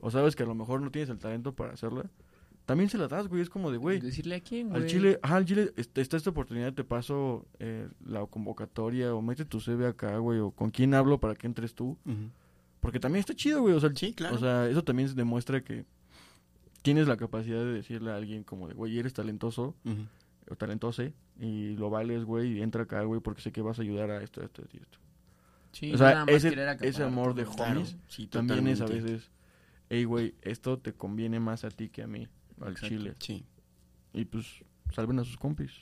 o 0.00 0.10
sabes 0.10 0.36
que 0.36 0.42
a 0.42 0.46
lo 0.46 0.54
mejor 0.54 0.80
no 0.80 0.90
tienes 0.90 1.08
el 1.10 1.18
talento 1.18 1.54
para 1.54 1.72
hacerla, 1.72 2.04
también 2.66 2.90
se 2.90 2.98
la 2.98 3.08
das, 3.08 3.28
güey. 3.28 3.40
Es 3.40 3.48
como 3.48 3.70
de, 3.70 3.78
güey, 3.78 3.98
Decirle 4.00 4.34
a 4.36 4.40
quién, 4.40 4.68
güey. 4.68 4.82
al 4.82 4.88
Chile, 4.88 5.18
ajá, 5.22 5.36
al 5.36 5.44
Chile 5.46 5.72
este- 5.76 6.00
está 6.02 6.16
esta 6.18 6.30
oportunidad, 6.30 6.72
te 6.74 6.84
paso 6.84 7.46
eh, 7.58 7.88
la 8.04 8.24
convocatoria 8.26 9.14
o 9.14 9.22
mete 9.22 9.44
tu 9.44 9.60
CV 9.60 9.86
acá, 9.86 10.18
güey, 10.18 10.38
o 10.40 10.50
con 10.50 10.70
quién 10.70 10.92
hablo 10.94 11.18
para 11.18 11.34
que 11.34 11.46
entres 11.46 11.74
tú. 11.74 11.96
Porque 12.80 13.00
también 13.00 13.20
está 13.20 13.34
chido, 13.34 13.62
güey. 13.62 13.74
O 13.74 13.80
sea, 13.80 13.90
Sí, 13.94 14.12
claro. 14.12 14.36
o 14.36 14.38
sea, 14.38 14.68
eso 14.68 14.84
también 14.84 15.12
demuestra 15.16 15.62
que 15.64 15.84
tienes 16.82 17.08
la 17.08 17.16
capacidad 17.16 17.58
de 17.58 17.72
decirle 17.72 18.10
a 18.12 18.16
alguien 18.16 18.44
como 18.44 18.68
de, 18.68 18.74
güey, 18.74 18.98
eres 18.98 19.12
talentoso 19.14 19.74
Ujú. 19.84 20.06
o 20.50 20.56
talentose 20.56 21.12
y 21.40 21.74
lo 21.76 21.90
vales, 21.90 22.24
güey, 22.24 22.58
y 22.58 22.62
entra 22.62 22.84
acá, 22.84 23.02
güey, 23.02 23.20
porque 23.20 23.40
sé 23.42 23.50
que 23.50 23.62
vas 23.62 23.78
a 23.78 23.82
ayudar 23.82 24.10
a 24.10 24.22
esto, 24.22 24.42
esto 24.42 24.62
y 24.72 24.76
esto. 24.76 24.98
Sí, 25.72 25.92
o 25.92 25.98
sea, 25.98 26.10
nada 26.10 26.24
más 26.26 26.34
ese- 26.44 26.54
ese 26.88 27.02
amor 27.02 27.34
de. 27.34 27.44
Claro, 27.44 27.80
homies 27.80 27.96
sí, 28.08 28.26
También 28.26 28.66
es 28.68 28.80
a 28.80 28.86
veces, 28.86 29.30
hey, 29.90 30.04
güey, 30.04 30.34
esto 30.42 30.78
te 30.78 30.92
conviene 30.92 31.40
más 31.40 31.64
a 31.64 31.70
ti 31.70 31.88
que 31.88 32.02
a 32.02 32.06
mí, 32.06 32.28
al 32.60 32.72
Exacto. 32.72 32.88
chile. 32.88 33.14
Sí. 33.20 33.44
Y 34.12 34.24
pues, 34.24 34.46
salven 34.94 35.18
a 35.18 35.24
sus 35.24 35.36
compis. 35.36 35.72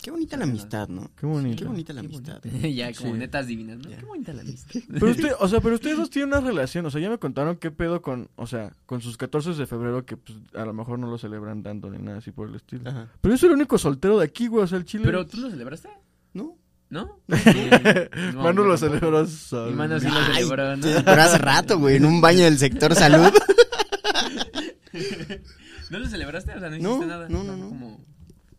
Qué 0.00 0.12
bonita 0.12 0.36
la 0.36 0.44
amistad, 0.44 0.86
¿no? 0.88 1.10
Qué 1.16 1.26
bonito. 1.26 1.56
Qué 1.58 1.64
bonita 1.64 1.92
la 1.92 2.02
Qué 2.02 2.06
amistad. 2.06 2.40
ya, 2.72 2.92
como 2.94 3.14
Sí. 3.14 3.18
netas 3.18 3.48
divinas, 3.48 3.78
¿no? 3.78 3.90
Ya. 3.90 3.98
Qué 3.98 4.04
bonita 4.04 4.32
la 4.32 4.42
amistad. 4.42 4.80
Pero 4.92 5.10
usted, 5.10 5.32
o 5.40 5.48
sea, 5.48 5.60
pero 5.60 5.74
ustedes 5.74 5.96
dos 5.96 6.08
tienen 6.08 6.28
una 6.28 6.40
relación, 6.40 6.86
o 6.86 6.90
sea, 6.90 7.00
ya 7.00 7.10
me 7.10 7.18
contaron 7.18 7.56
qué 7.56 7.72
pedo 7.72 8.00
con, 8.00 8.28
o 8.36 8.46
sea, 8.46 8.72
con 8.86 9.00
sus 9.00 9.16
14 9.16 9.54
de 9.54 9.66
febrero 9.66 10.06
que 10.06 10.16
pues 10.16 10.38
a 10.54 10.64
lo 10.64 10.72
mejor 10.72 11.00
no 11.00 11.08
lo 11.10 11.18
celebran 11.18 11.64
tanto 11.64 11.90
ni 11.90 11.98
nada 11.98 12.18
así 12.18 12.30
por 12.30 12.48
el 12.48 12.54
estilo. 12.54 12.88
Ajá. 12.88 13.08
Pero 13.20 13.34
yo 13.34 13.38
soy 13.38 13.48
el 13.48 13.56
único 13.56 13.76
soltero 13.76 14.18
de 14.18 14.24
aquí, 14.24 14.46
güey, 14.46 14.62
o 14.62 14.66
sea, 14.68 14.78
el 14.78 14.84
chile. 14.84 15.02
¿Pero 15.04 15.26
tú 15.26 15.38
lo 15.38 15.50
celebraste? 15.50 15.88
¿No? 16.90 17.20
¿no? 18.34 18.42
Manu 18.42 18.64
lo 18.64 18.76
celebró 18.78 19.26
Mi 19.66 19.72
mano 19.74 20.00
sí 20.00 20.06
lo 20.08 20.18
Ay, 20.18 20.34
celebró, 20.42 20.76
¿no? 20.76 20.82
Pero 21.04 21.22
hace 21.22 21.38
rato, 21.38 21.78
güey, 21.78 21.96
en 21.96 22.04
un 22.06 22.20
baño 22.20 22.44
del 22.44 22.58
sector 22.58 22.94
salud. 22.94 23.30
¿No 25.90 25.98
lo 25.98 26.06
celebraste? 26.06 26.52
O 26.54 26.60
sea, 26.60 26.70
no 26.70 26.78
No, 26.78 26.90
hiciste 26.90 27.06
nada. 27.06 27.28
no, 27.28 27.42
no, 27.44 27.56
no. 27.56 27.68
Como, 27.68 28.00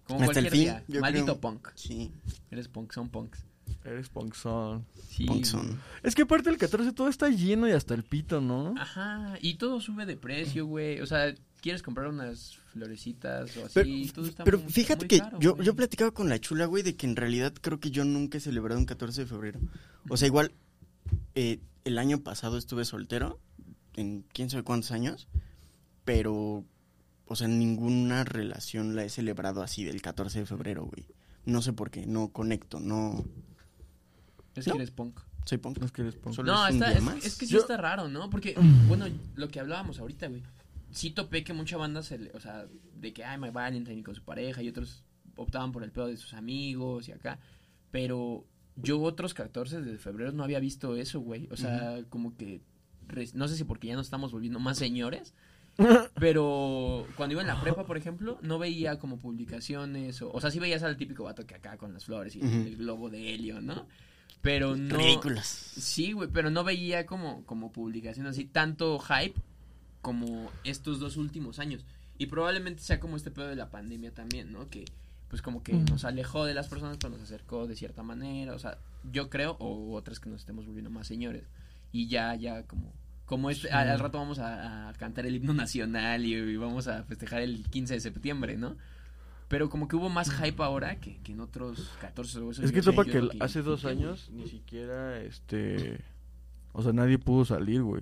como 0.04 0.22
Hasta 0.24 0.40
el 0.40 0.50
cualquier 0.50 0.84
fin, 0.88 1.00
Maldito 1.02 1.26
creo. 1.26 1.40
punk. 1.40 1.68
Sí, 1.76 2.12
Eres 2.52 2.68
punk, 2.68 2.92
son 2.94 3.10
punks. 3.10 3.46
Eres 3.86 4.10
punkzón. 4.10 4.86
Sí. 5.10 5.26
Ponzón. 5.26 5.80
Es 6.04 6.16
que 6.16 6.24
aparte 6.24 6.50
el 6.50 6.58
14 6.58 6.92
todo 6.92 7.08
está 7.08 7.30
lleno 7.30 7.68
y 7.68 7.72
hasta 7.72 7.94
el 7.94 8.04
pito, 8.04 8.42
¿no? 8.42 8.74
Ajá, 8.80 9.36
y 9.42 9.56
todo 9.56 9.80
sube 9.80 10.06
de 10.06 10.18
precio, 10.18 10.66
güey. 10.66 11.00
O 11.02 11.06
sea, 11.06 11.34
quieres 11.62 11.82
comprar 11.84 12.08
unas 12.08 12.59
florecitas 12.70 13.56
o 13.58 13.66
así, 13.66 13.74
Pero, 13.74 14.14
todo 14.14 14.26
está 14.26 14.44
pero 14.44 14.60
muy- 14.60 14.72
fíjate 14.72 15.02
muy 15.02 15.08
que 15.08 15.20
caro, 15.20 15.40
yo, 15.40 15.54
güey. 15.56 15.66
yo 15.66 15.76
platicaba 15.76 16.12
con 16.12 16.30
la 16.30 16.40
chula, 16.40 16.66
güey, 16.66 16.84
de 16.84 16.96
que 16.96 17.06
en 17.06 17.16
realidad 17.16 17.54
creo 17.62 17.80
que 17.80 17.92
yo 17.92 18.06
nunca 18.06 18.38
he 18.38 18.42
celebrado 18.42 18.80
un 18.80 18.86
14 18.86 19.22
de 19.22 19.28
febrero. 19.28 19.60
O 20.10 20.18
sea, 20.18 20.28
igual, 20.28 20.52
eh, 21.36 21.60
el 21.84 21.98
año 21.98 22.20
pasado 22.22 22.58
estuve 22.58 22.86
soltero, 22.86 23.40
en 23.96 24.24
quién 24.34 24.50
sabe 24.50 24.64
cuántos 24.64 24.92
años, 24.92 25.28
pero, 26.06 26.64
o 27.26 27.36
sea, 27.36 27.48
ninguna 27.48 28.24
relación 28.24 28.96
la 28.96 29.04
he 29.04 29.10
celebrado 29.10 29.62
así 29.62 29.84
del 29.84 30.02
14 30.02 30.40
de 30.40 30.46
febrero, 30.46 30.86
güey. 30.86 31.06
No 31.46 31.62
sé 31.62 31.74
por 31.74 31.90
qué, 31.92 32.06
no 32.06 32.30
conecto, 32.30 32.80
no... 32.80 33.26
Es 34.56 34.66
que 34.66 34.72
¿No? 34.72 34.76
eres 34.78 34.92
punk. 34.92 35.20
Soy 35.46 35.58
punk. 35.58 35.82
Es 35.84 35.92
que 35.92 36.02
eres 36.02 36.16
punk. 36.16 36.36
Solo 36.36 36.52
No, 36.54 36.68
es 36.68 36.74
está, 36.76 36.94
que 37.16 37.30
sí 37.46 37.48
Yo- 37.48 37.60
está 37.60 37.78
raro, 37.78 38.08
¿no? 38.10 38.30
Porque, 38.30 38.56
bueno, 38.88 39.06
lo 39.36 39.48
que 39.48 39.60
hablábamos 39.60 40.00
ahorita, 40.00 40.28
güey. 40.28 40.44
Sí 40.92 41.12
topé 41.12 41.44
que 41.44 41.54
mucha 41.54 41.78
banda 41.78 42.02
se 42.04 42.18
le, 42.18 42.32
o 42.32 42.40
sea, 42.40 42.66
de 42.96 43.14
que, 43.14 43.24
ay, 43.24 43.38
My 43.38 43.50
Valentine 43.50 44.04
con 44.04 44.16
su 44.16 44.24
pareja, 44.24 44.62
y 44.64 44.70
otros 44.70 45.04
optaban 45.36 45.72
por 45.72 45.84
el 45.84 45.92
pedo 45.92 46.08
de 46.08 46.18
sus 46.18 46.34
amigos 46.34 47.08
y 47.08 47.12
acá. 47.12 47.40
Pero 47.92 48.46
yo 48.76 49.02
otros 49.02 49.34
14 49.34 49.82
de 49.82 49.98
febrero 49.98 50.32
no 50.32 50.44
había 50.44 50.60
visto 50.60 50.96
eso, 50.96 51.20
güey. 51.20 51.48
O 51.52 51.58
sea, 51.58 52.00
como 52.10 52.36
que, 52.36 52.62
no 53.34 53.48
sé 53.48 53.56
si 53.56 53.64
porque 53.64 53.88
ya 53.88 53.96
nos 53.96 54.08
estamos 54.08 54.32
volviendo 54.32 54.60
más 54.60 54.78
señores, 54.78 55.34
pero 56.20 57.08
cuando 57.16 57.34
iba 57.34 57.42
en 57.42 57.48
la 57.48 57.62
prepa, 57.62 57.86
por 57.86 57.98
ejemplo, 57.98 58.38
no 58.42 58.60
veía 58.60 59.00
como 59.00 59.18
publicaciones, 59.18 60.22
o, 60.22 60.32
o 60.32 60.42
sea, 60.42 60.52
sí 60.52 60.60
veías 60.60 60.84
al 60.84 60.98
típico 60.98 61.24
vato 61.24 61.46
que 61.46 61.56
acá 61.56 61.78
con 61.78 61.94
las 61.94 62.06
flores 62.06 62.36
y 62.36 62.42
el 62.42 62.78
globo 62.78 63.10
de 63.10 63.34
helio, 63.34 63.62
¿no? 63.62 63.88
Pero 64.42 64.76
no... 64.76 64.98
Ridículas. 64.98 65.48
Sí, 65.48 66.14
güey, 66.14 66.30
pero 66.32 66.50
no 66.50 66.64
veía 66.64 67.06
como, 67.06 67.46
como 67.46 67.72
publicación 67.72 68.28
así 68.28 68.46
tanto 68.46 69.00
hype 69.00 69.40
como 70.02 70.52
estos 70.64 71.00
dos 71.00 71.18
últimos 71.18 71.60
años. 71.60 71.86
Y 72.18 72.26
probablemente 72.28 72.82
sea 72.82 73.00
como 73.00 73.16
este 73.18 73.32
pedo 73.32 73.48
de 73.48 73.56
la 73.56 73.70
pandemia 73.70 74.12
también, 74.14 74.52
¿no? 74.52 74.70
Que 74.70 74.86
pues 75.30 75.42
como 75.42 75.62
que 75.64 75.74
nos 75.74 76.06
alejó 76.06 76.44
de 76.46 76.54
las 76.54 76.68
personas, 76.68 76.98
pero 76.98 77.12
nos 77.14 77.22
acercó 77.22 77.68
de 77.68 77.76
cierta 77.76 78.02
manera. 78.04 78.54
O 78.54 78.60
sea, 78.60 78.78
yo 79.12 79.30
creo, 79.30 79.56
o 79.60 79.94
otras 79.94 80.20
que 80.20 80.30
nos 80.30 80.42
estemos 80.42 80.66
volviendo 80.66 80.90
más 80.90 81.08
señores. 81.08 81.44
Y 81.92 82.08
ya, 82.08 82.36
ya 82.36 82.64
como... 82.64 82.92
Como 83.26 83.52
este, 83.52 83.70
al, 83.70 83.88
al 83.90 84.00
rato 84.00 84.18
vamos 84.18 84.40
a, 84.40 84.90
a 84.90 84.94
cantar 84.94 85.28
el 85.28 85.36
himno 85.36 85.54
nacional 85.54 86.26
y, 86.26 86.34
y 86.34 86.58
vamos 86.58 86.88
a 86.88 87.04
festejar 87.04 87.44
el 87.44 87.64
15 87.70 87.94
de 87.94 88.00
septiembre, 88.00 88.58
¿no? 88.58 88.76
Pero 89.48 89.70
como 89.70 89.88
que 89.88 89.96
hubo 89.96 90.10
más 90.10 90.32
hype 90.32 90.64
ahora 90.64 91.00
que, 91.00 91.18
que 91.22 91.34
en 91.34 91.40
otros 91.40 91.92
14 92.02 92.40
o 92.40 92.50
Es 92.50 92.72
que 92.72 92.82
yo 92.82 92.92
que 93.04 93.18
el- 93.20 93.32
hace 93.40 93.62
dos 93.62 93.86
años 93.86 94.32
ni 94.32 94.48
siquiera, 94.48 95.22
este... 95.22 96.00
O 96.74 96.82
sea, 96.82 96.92
nadie 96.92 97.20
pudo 97.20 97.46
salir, 97.46 97.84
güey. 97.84 98.02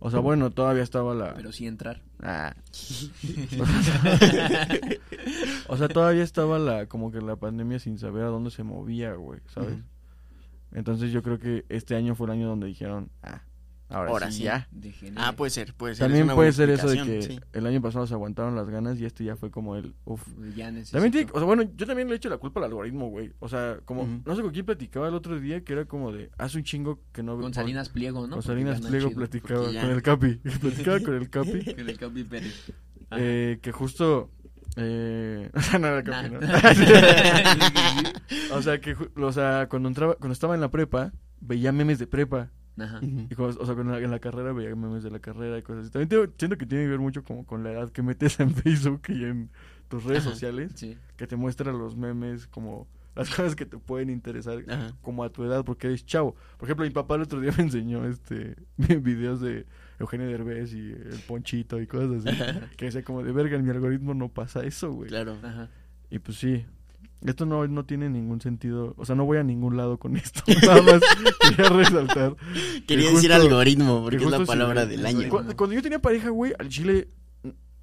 O 0.00 0.10
sea, 0.10 0.20
bueno, 0.20 0.50
todavía 0.50 0.82
estaba 0.82 1.14
la... 1.14 1.34
Pero 1.34 1.52
sí 1.52 1.66
entrar. 1.66 2.02
Ah. 2.20 2.54
o 5.68 5.76
sea, 5.76 5.88
todavía 5.88 6.22
estaba 6.22 6.58
la 6.58 6.86
como 6.86 7.10
que 7.10 7.20
la 7.20 7.36
pandemia 7.36 7.78
sin 7.78 7.98
saber 7.98 8.24
a 8.24 8.28
dónde 8.28 8.50
se 8.50 8.64
movía, 8.64 9.14
güey, 9.14 9.40
¿sabes? 9.46 9.78
Entonces 10.72 11.12
yo 11.12 11.22
creo 11.22 11.38
que 11.38 11.64
este 11.68 11.94
año 11.94 12.14
fue 12.14 12.26
el 12.26 12.32
año 12.32 12.48
donde 12.48 12.66
dijeron, 12.66 13.10
ah, 13.22 13.42
ahora, 13.94 14.10
Ahora 14.10 14.30
sí, 14.30 14.38
sí. 14.38 14.42
ya. 14.44 14.68
Ah, 15.16 15.32
puede 15.32 15.50
ser, 15.50 15.74
puede 15.74 15.94
ser. 15.94 16.04
es 16.04 16.08
También 16.08 16.24
una 16.24 16.34
puede 16.34 16.52
ser 16.52 16.70
eso 16.70 16.88
de 16.88 17.02
que 17.02 17.22
sí. 17.22 17.40
el 17.52 17.66
año 17.66 17.80
pasado 17.80 18.06
se 18.06 18.14
aguantaron 18.14 18.54
las 18.54 18.68
ganas 18.68 18.98
y 19.00 19.04
este 19.04 19.24
ya 19.24 19.36
fue 19.36 19.50
como 19.50 19.76
el, 19.76 19.94
uf. 20.04 20.22
Ya 20.56 20.70
necesito. 20.70 20.98
También 20.98 21.12
tiene, 21.12 21.30
o 21.32 21.38
sea, 21.38 21.44
bueno, 21.44 21.62
yo 21.76 21.86
también 21.86 22.08
le 22.08 22.14
he 22.14 22.16
hecho 22.16 22.28
la 22.28 22.38
culpa 22.38 22.60
al 22.60 22.64
algoritmo, 22.66 23.08
güey. 23.08 23.32
O 23.40 23.48
sea, 23.48 23.78
como, 23.84 24.06
no 24.24 24.36
sé 24.36 24.42
con 24.42 24.50
quién 24.52 24.66
platicaba 24.66 25.08
el 25.08 25.14
otro 25.14 25.38
día 25.40 25.62
que 25.64 25.72
era 25.72 25.84
como 25.86 26.12
de, 26.12 26.30
hace 26.38 26.58
un 26.58 26.64
chingo 26.64 27.00
que 27.12 27.22
no 27.22 27.38
Con 27.38 27.54
Salinas 27.54 27.88
Pliego, 27.88 28.26
¿no? 28.26 28.34
Con 28.36 28.42
Salinas 28.42 28.80
Pliego 28.80 29.08
chido. 29.08 29.18
platicaba 29.18 29.70
ya- 29.70 29.82
con 29.82 29.90
el 29.90 30.02
Capi. 30.02 30.34
platicaba 30.60 31.00
con 31.00 31.14
el 31.14 31.30
Capi. 31.30 31.64
Con 31.74 31.88
el 31.88 31.98
Capi 31.98 32.24
Pérez. 32.24 32.72
Eh, 33.12 33.58
que 33.62 33.70
justo. 33.72 34.30
Eh, 34.76 35.50
o 35.54 35.60
sea, 35.60 35.78
nada, 35.78 36.02
Nah. 36.02 36.22
Capi, 36.28 36.34
¿no? 36.34 36.40
o 38.56 38.62
sea, 38.62 38.80
que 38.80 38.96
o 39.16 39.32
sea, 39.32 39.68
cuando 39.68 39.88
entraba, 39.88 40.14
cuando 40.16 40.32
estaba 40.32 40.54
en 40.54 40.60
la 40.60 40.70
prepa, 40.70 41.12
veía 41.40 41.72
memes 41.72 41.98
de 41.98 42.06
prepa. 42.06 42.50
Ajá. 42.78 42.98
Y 43.02 43.34
cuando- 43.34 43.60
o 43.60 43.66
sea, 43.66 43.74
cuando 43.74 43.96
en 43.96 44.10
la 44.10 44.18
carrera 44.18 44.52
veía 44.52 44.74
memes 44.74 45.02
de 45.04 45.10
la 45.10 45.20
carrera 45.20 45.56
y 45.58 45.62
cosas 45.62 45.82
así. 45.84 45.90
También 45.92 46.08
tengo- 46.08 46.26
siento 46.38 46.56
que 46.58 46.66
tiene 46.66 46.84
que 46.84 46.90
ver 46.90 46.98
mucho 46.98 47.22
como 47.22 47.44
con 47.46 47.62
la 47.62 47.72
edad 47.72 47.90
que 47.90 48.02
metes 48.02 48.40
en 48.40 48.50
Facebook 48.54 49.02
y 49.08 49.24
en 49.24 49.50
tus 49.88 50.02
redes 50.04 50.22
Ajá. 50.22 50.30
sociales, 50.30 50.72
Sí. 50.74 50.96
que 51.16 51.26
te 51.26 51.36
muestran 51.36 51.78
los 51.78 51.96
memes 51.96 52.46
como 52.48 52.88
las 53.14 53.28
cosas 53.36 53.54
que 53.54 53.64
te 53.64 53.78
pueden 53.78 54.10
interesar 54.10 54.58
Ajá. 54.68 54.92
como 55.02 55.22
a 55.22 55.30
tu 55.30 55.44
edad 55.44 55.64
porque 55.64 55.86
eres 55.86 56.04
chavo. 56.04 56.34
Por 56.58 56.66
ejemplo, 56.66 56.84
mi 56.84 56.90
papá 56.90 57.14
el 57.14 57.22
otro 57.22 57.40
día 57.40 57.52
me 57.56 57.62
enseñó 57.64 58.04
este 58.06 58.56
videos 58.76 59.40
de 59.40 59.66
Eugenio 60.00 60.26
Derbez 60.26 60.74
y 60.74 60.90
el 60.90 61.20
Ponchito 61.28 61.80
y 61.80 61.86
cosas 61.86 62.26
así. 62.26 62.36
que 62.76 62.86
decía 62.86 63.04
como 63.04 63.22
de 63.22 63.30
verga, 63.30 63.56
en 63.56 63.64
mi 63.64 63.70
algoritmo 63.70 64.14
no 64.14 64.28
pasa 64.28 64.64
eso, 64.64 64.90
güey. 64.92 65.08
Claro. 65.10 65.36
Ajá. 65.44 65.68
Y 66.10 66.18
pues 66.18 66.38
sí. 66.38 66.66
Esto 67.24 67.46
no, 67.46 67.66
no 67.66 67.84
tiene 67.86 68.10
ningún 68.10 68.40
sentido. 68.40 68.94
O 68.98 69.06
sea, 69.06 69.14
no 69.14 69.24
voy 69.24 69.38
a 69.38 69.42
ningún 69.42 69.76
lado 69.76 69.98
con 69.98 70.16
esto. 70.16 70.42
Nada 70.62 70.82
más 70.82 71.00
quería 71.40 71.70
resaltar. 71.70 72.36
Quería 72.86 73.08
que 73.08 73.14
decir 73.14 73.30
justo- 73.30 73.34
algoritmo, 73.46 74.02
porque 74.02 74.18
que 74.18 74.24
es 74.24 74.30
la 74.30 74.38
sí, 74.38 74.44
palabra 74.44 74.86
del 74.86 75.06
año. 75.06 75.28
Cuando, 75.30 75.72
yo 75.72 75.82
tenía 75.82 76.00
pareja, 76.00 76.28
güey, 76.28 76.52
al 76.58 76.68
chile 76.68 77.08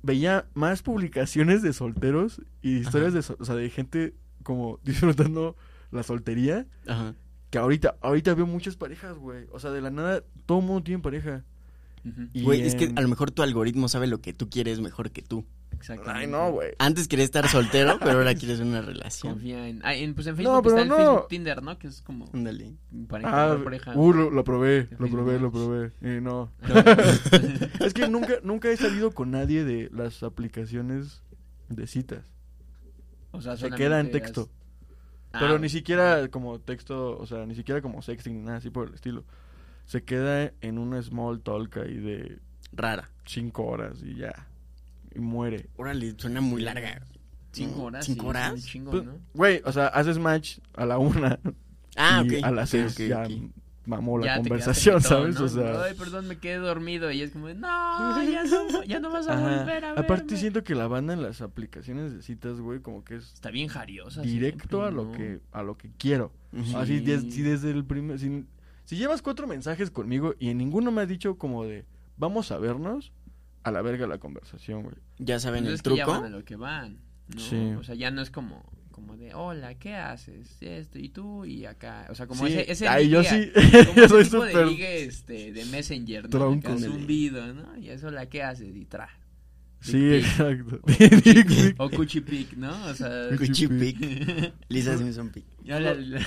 veía 0.04 0.46
más 0.54 0.84
publicaciones 0.84 1.62
de 1.62 1.74
solteros 1.74 2.42
y 2.62 2.78
historias 2.78 3.14
de, 3.14 3.20
o 3.40 3.46
sea, 3.46 3.56
de 3.56 3.70
gente 3.70 4.14
como 4.44 4.80
disfrutando 4.84 5.56
la 5.92 6.04
soltería 6.04 6.68
Ajá. 6.88 7.16
que 7.50 7.58
ahorita, 7.58 7.98
ahorita 8.02 8.34
veo 8.36 8.46
muchas 8.48 8.76
parejas, 8.78 9.18
güey. 9.18 9.46
O 9.52 9.60
sea, 9.60 9.72
de 9.72 9.82
la 9.82 9.90
nada, 9.90 10.24
todo 10.46 10.62
mundo 10.62 10.84
tiene 10.84 11.02
pareja. 11.02 11.44
Güey, 12.34 12.62
es 12.62 12.76
que 12.76 12.92
a 12.96 13.02
lo 13.02 13.08
mejor 13.08 13.30
tu 13.32 13.44
algoritmo 13.44 13.88
sabe 13.88 14.08
lo 14.08 14.22
que 14.22 14.34
tú 14.34 14.50
quieres 14.50 14.80
mejor 14.82 15.12
que 15.12 15.22
tú. 15.22 15.46
Ay, 16.06 16.28
no, 16.28 16.52
güey. 16.52 16.70
Antes 16.78 17.08
querías 17.08 17.26
estar 17.26 17.48
soltero, 17.48 17.98
pero 18.00 18.20
ahora 18.20 18.36
quieres 18.36 18.60
una 18.60 18.82
relación. 18.82 19.34
Confía 19.34 19.68
en, 19.68 19.82
ah, 19.84 19.96
en- 19.96 20.14
Pues 20.14 20.28
en 20.28 20.36
Facebook 20.36 20.54
No, 20.56 20.62
pero 20.62 20.76
está 20.78 20.82
el 20.84 20.88
no. 20.90 20.96
Facebook 20.98 21.28
Tinder, 21.30 21.64
¿no? 21.64 21.78
Que 21.80 21.88
es 21.88 22.02
como 22.02 22.30
Ándale. 22.34 22.76
para 23.08 23.54
Ah, 23.54 23.58
pareja. 23.64 23.94
uh, 23.96 24.14
lo, 24.14 24.30
lo 24.30 24.44
probé, 24.44 24.88
lo 25.00 25.08
probé, 25.10 25.40
lo 25.40 25.52
probé. 25.52 25.92
Y 26.02 26.22
no. 26.22 26.52
No. 26.62 26.76
Es 27.86 27.94
que 27.94 28.08
nunca, 28.08 28.34
nunca 28.44 28.70
he 28.70 28.78
salido 28.78 29.12
con 29.12 29.32
nadie 29.32 29.64
de 29.66 29.90
las 29.92 30.22
aplicaciones 30.24 31.24
de 31.70 31.88
citas. 31.88 32.26
O 33.32 33.42
sea, 33.42 33.58
Se 33.58 33.70
queda 33.72 34.00
en 34.00 34.12
texto. 34.12 34.42
has- 34.42 34.48
Ah, 35.34 35.38
Pero 35.40 35.58
ni 35.60 35.70
siquiera 35.70 36.28
como 36.28 36.60
texto, 36.60 37.18
o 37.18 37.26
sea, 37.26 37.46
ni 37.46 37.56
siquiera 37.56 37.82
como 37.82 38.02
sexting 38.02 38.34
ni 38.36 38.42
nada 38.42 38.58
así 38.58 38.70
por 38.70 38.90
el 38.90 38.94
estilo. 38.96 39.24
Se 39.86 40.04
queda 40.04 40.52
en 40.60 40.78
una 40.78 41.02
small 41.02 41.42
talk 41.42 41.78
ahí 41.78 41.96
de 41.98 42.40
Rara. 42.74 43.10
cinco 43.26 43.64
horas 43.66 44.04
y 44.04 44.16
ya. 44.16 44.48
Y 45.16 45.20
muere. 45.20 45.70
Órale, 45.78 46.14
suena 46.18 46.42
muy 46.42 46.62
larga. 46.62 47.02
Cinco 47.52 47.84
horas. 47.84 48.06
¿Cinco 48.06 48.22
sí, 48.24 48.28
horas? 48.30 48.66
chingo, 48.66 48.92
Pues, 48.92 49.04
¿no? 49.04 49.20
Güey, 49.34 49.62
o 49.66 49.72
sea, 49.72 49.88
haces 49.88 50.18
match 50.18 50.60
a 50.74 50.86
la 50.86 50.98
una 50.98 51.40
Ah, 51.98 52.24
y 52.26 52.38
ok. 52.38 52.44
a 52.46 52.52
las 52.52 52.70
seis 52.70 52.96
ya 52.98 53.28
mamó 53.86 54.18
la 54.20 54.26
Ya 54.28 54.36
conversación, 54.38 55.02
¿sabes? 55.02 55.38
O 55.40 55.50
sea, 55.50 55.84
Ay, 55.84 55.96
perdón, 55.96 56.28
me 56.30 56.38
quedé 56.38 56.58
dormido. 56.58 57.12
Y 57.12 57.22
es 57.24 57.32
como, 57.32 57.50
no, 57.50 58.22
ya 58.32 58.44
no, 58.46 58.84
ya 58.84 59.00
no 59.02 59.10
vas 59.12 59.28
a 59.28 59.34
ajá. 59.34 59.42
volver 59.60 59.84
a 59.84 59.88
verme. 59.90 60.00
aparte 60.06 60.38
siento 60.38 60.64
que 60.64 60.76
la 60.76 60.88
banda 60.88 61.14
en 61.14 61.22
las 61.24 61.42
aplicaciones 61.42 62.14
de 62.14 62.22
citas, 62.22 62.62
güey, 62.62 62.80
como 62.80 63.04
que 63.04 63.16
es 63.16 63.34
Está 63.34 63.50
bien 63.52 63.68
jariosa. 63.68 64.22
directo 64.22 64.78
siempre, 64.84 64.88
a 64.88 64.92
lo 64.92 65.04
¿no? 65.06 65.12
que 65.12 65.42
a 65.52 65.64
lo 65.64 65.78
que 65.78 65.92
quiero. 65.98 66.32
Así, 66.76 67.00
Sí. 67.00 67.04
des- 67.06 67.34
si 67.34 67.42
desde 67.42 67.72
el 67.72 67.84
primer 67.84 68.18
si, 68.20 68.46
si 68.86 68.96
llevas 68.96 69.22
cuatro 69.22 69.46
mensajes 69.48 69.92
conmigo 69.92 70.36
y 70.40 70.50
en 70.50 70.58
ninguno 70.60 70.92
me 70.92 71.02
has 71.02 71.08
dicho 71.10 71.38
como 71.38 71.66
de 71.66 71.86
vamos 72.18 72.52
a 72.52 72.58
vernos, 72.60 73.12
a 73.64 73.72
la 73.72 73.82
verga 73.82 74.08
la 74.08 74.18
conversación, 74.20 74.84
güey. 74.84 74.96
Ya 75.20 75.40
saben 75.40 75.64
Pues 75.64 75.70
el 75.70 75.76
es 75.76 75.82
que 75.82 75.90
ya 75.98 76.06
truco. 76.06 76.12
van 76.22 76.34
a 76.34 76.36
lo 76.38 76.44
que 76.46 76.56
van, 76.56 76.98
¿no? 77.34 77.40
Sí. 77.40 77.74
O 77.78 77.84
sea, 77.84 77.96
ya 77.96 78.12
no 78.12 78.22
es 78.22 78.32
como, 78.32 78.64
como 78.92 79.18
de, 79.18 79.34
hola, 79.34 79.76
¿qué 79.76 79.96
haces? 79.96 80.58
Esto, 80.62 81.00
y 81.00 81.10
tú, 81.10 81.46
y 81.46 81.66
acá. 81.66 82.08
O 82.10 82.16
sea, 82.16 82.28
como 82.28 82.46
Sí, 82.48 82.54
ese, 82.54 82.72
ese 82.72 82.88
ay, 82.88 83.10
yo 83.10 83.24
sí, 83.24 83.52
como 83.96 84.08
soy 84.10 84.24
tipo 84.24 84.46
de 84.46 84.66
ligue, 84.66 85.04
este, 85.04 85.52
de 85.54 85.66
Messenger, 85.66 86.30
¿no? 86.34 86.52
Acá 86.54 86.78
zumbido, 86.78 87.54
¿no? 87.54 87.78
Y 87.78 87.90
eso, 87.90 88.08
hola, 88.08 88.26
¿qué 88.28 88.44
haces? 88.44 88.76
Y 88.76 88.86
tra. 88.86 89.10
Sí, 89.84 89.94
pic. 89.94 90.24
exacto. 90.26 90.80
O 91.80 91.90
cuchipic, 91.96 92.54
¿no? 92.56 92.86
O 92.86 92.94
sea... 92.94 93.30
Cuchi 93.36 93.68
pic. 93.68 94.54
Lisa 94.70 94.96
Simpson 94.96 95.30
pic. 95.32 95.44
ya 95.64 95.80
la, 95.80 95.96
la, 95.96 96.22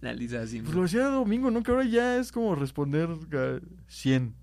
la 0.00 0.12
Lisa 0.14 0.40
así. 0.40 0.62
Pues 0.62 0.74
lo 0.74 0.84
hacía 0.84 1.04
domingo, 1.08 1.50
¿no? 1.50 1.62
Que 1.62 1.70
ahora 1.70 1.84
ya 1.84 2.16
es 2.16 2.32
como 2.32 2.54
responder 2.54 3.10
a 3.10 3.60
100. 3.88 4.34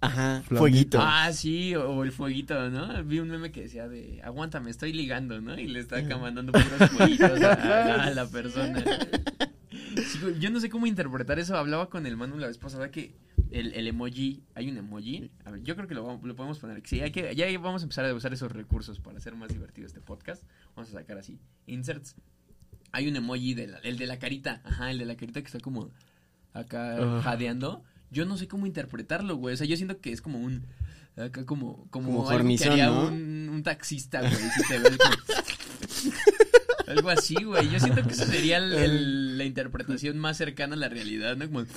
Ajá, 0.00 0.42
Flamito. 0.42 0.58
fueguito. 0.58 0.98
Ah, 1.00 1.32
sí, 1.32 1.74
o, 1.74 1.90
o 1.90 2.04
el 2.04 2.12
fueguito, 2.12 2.70
¿no? 2.70 3.02
Vi 3.04 3.18
un 3.18 3.28
meme 3.28 3.50
que 3.50 3.62
decía 3.62 3.88
de, 3.88 4.20
aguántame, 4.22 4.70
estoy 4.70 4.92
ligando, 4.92 5.40
¿no? 5.40 5.58
Y 5.58 5.66
le 5.66 5.80
está 5.80 5.96
acá 5.98 6.16
mandando 6.18 6.52
puros 6.52 6.90
fueguitos 6.90 7.40
a, 7.42 8.04
a 8.04 8.10
la 8.10 8.26
persona. 8.28 8.84
Sí, 9.96 10.18
yo 10.38 10.50
no 10.50 10.60
sé 10.60 10.70
cómo 10.70 10.86
interpretar 10.86 11.38
eso. 11.38 11.56
Hablaba 11.56 11.90
con 11.90 12.06
el 12.06 12.16
Manu 12.16 12.38
la 12.38 12.46
vez 12.46 12.58
pasada 12.58 12.90
que 12.90 13.16
el, 13.50 13.72
el 13.74 13.88
emoji, 13.88 14.44
hay 14.54 14.68
un 14.70 14.76
emoji. 14.76 15.30
A 15.44 15.50
ver, 15.50 15.62
yo 15.62 15.74
creo 15.74 15.88
que 15.88 15.94
lo, 15.94 16.04
vamos- 16.04 16.22
lo 16.22 16.36
podemos 16.36 16.58
poner. 16.60 16.80
Sí, 16.86 17.00
hay 17.00 17.10
que, 17.10 17.34
ya 17.34 17.46
vamos 17.58 17.82
a 17.82 17.84
empezar 17.84 18.04
a 18.04 18.14
usar 18.14 18.32
esos 18.32 18.52
recursos 18.52 19.00
para 19.00 19.18
hacer 19.18 19.34
más 19.34 19.48
divertido 19.48 19.86
este 19.86 20.00
podcast. 20.00 20.44
Vamos 20.76 20.90
a 20.90 20.92
sacar 21.00 21.18
así, 21.18 21.38
inserts. 21.66 22.14
Hay 22.92 23.08
un 23.08 23.16
emoji, 23.16 23.54
de 23.54 23.66
la- 23.66 23.78
el 23.78 23.98
de 23.98 24.06
la 24.06 24.18
carita, 24.20 24.60
ajá, 24.64 24.90
el 24.92 24.98
de 24.98 25.06
la 25.06 25.16
carita 25.16 25.40
que 25.40 25.46
está 25.46 25.58
como 25.60 25.90
acá 26.52 26.96
Ah. 26.98 27.20
jadeando. 27.24 27.82
Yo 28.10 28.24
no 28.24 28.36
sé 28.38 28.48
cómo 28.48 28.66
interpretarlo, 28.66 29.36
güey. 29.36 29.54
O 29.54 29.56
sea, 29.56 29.66
yo 29.66 29.76
siento 29.76 29.98
que 30.00 30.12
es 30.12 30.20
como 30.22 30.38
un. 30.38 30.66
Acá 31.16 31.44
como. 31.44 31.86
Como, 31.90 32.24
Como 32.24 32.28
que 32.28 32.64
haría 32.64 32.86
¿no? 32.86 33.08
un, 33.08 33.48
un 33.52 33.62
taxista, 33.62 34.20
güey. 34.20 34.32
Si 34.32 34.68
te 34.68 34.78
ve 34.78 34.96
como- 34.96 36.18
Algo 36.86 37.10
así, 37.10 37.34
güey. 37.44 37.68
Yo 37.70 37.78
siento 37.80 38.02
que 38.06 38.12
eso 38.14 38.24
sería 38.24 38.56
el- 38.58 38.72
el- 38.72 39.38
la 39.38 39.44
interpretación 39.44 40.18
más 40.18 40.36
cercana 40.38 40.74
a 40.74 40.78
la 40.78 40.88
realidad, 40.88 41.36
¿no? 41.36 41.46
Como. 41.46 41.64
¿Tú, 41.64 41.70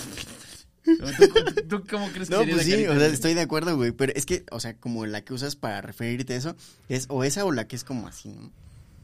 tú- 1.65 1.67
tú 1.67 1.84
cómo 1.89 2.07
crees 2.09 2.29
que 2.29 2.36
No, 2.36 2.39
sería 2.41 2.55
pues 2.55 2.67
esa 2.67 2.77
sí, 2.77 2.88
o 2.88 2.95
sea, 2.97 3.07
estoy 3.07 3.34
de 3.34 3.41
acuerdo, 3.41 3.75
güey. 3.75 3.91
Pero 3.91 4.13
es 4.15 4.25
que, 4.25 4.45
o 4.51 4.59
sea, 4.59 4.75
como 4.77 5.05
la 5.05 5.21
que 5.23 5.34
usas 5.34 5.55
para 5.55 5.82
referirte 5.82 6.34
a 6.34 6.38
eso, 6.38 6.55
es 6.89 7.05
o 7.09 7.23
esa 7.23 7.43
o 7.45 7.51
la 7.51 7.67
que 7.67 7.75
es 7.75 7.84
como 7.84 8.07
así, 8.07 8.29
¿no? 8.29 8.51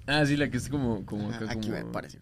Ah, 0.08 0.26
sí, 0.26 0.38
la 0.38 0.50
que 0.50 0.58
es 0.58 0.70
como. 0.70 1.06
como, 1.06 1.30
Ajá, 1.30 1.38
acá, 1.44 1.52
aquí 1.52 1.68
como- 1.70 1.74
va 1.74 1.80
a 1.80 1.90
aparecer. 1.90 2.22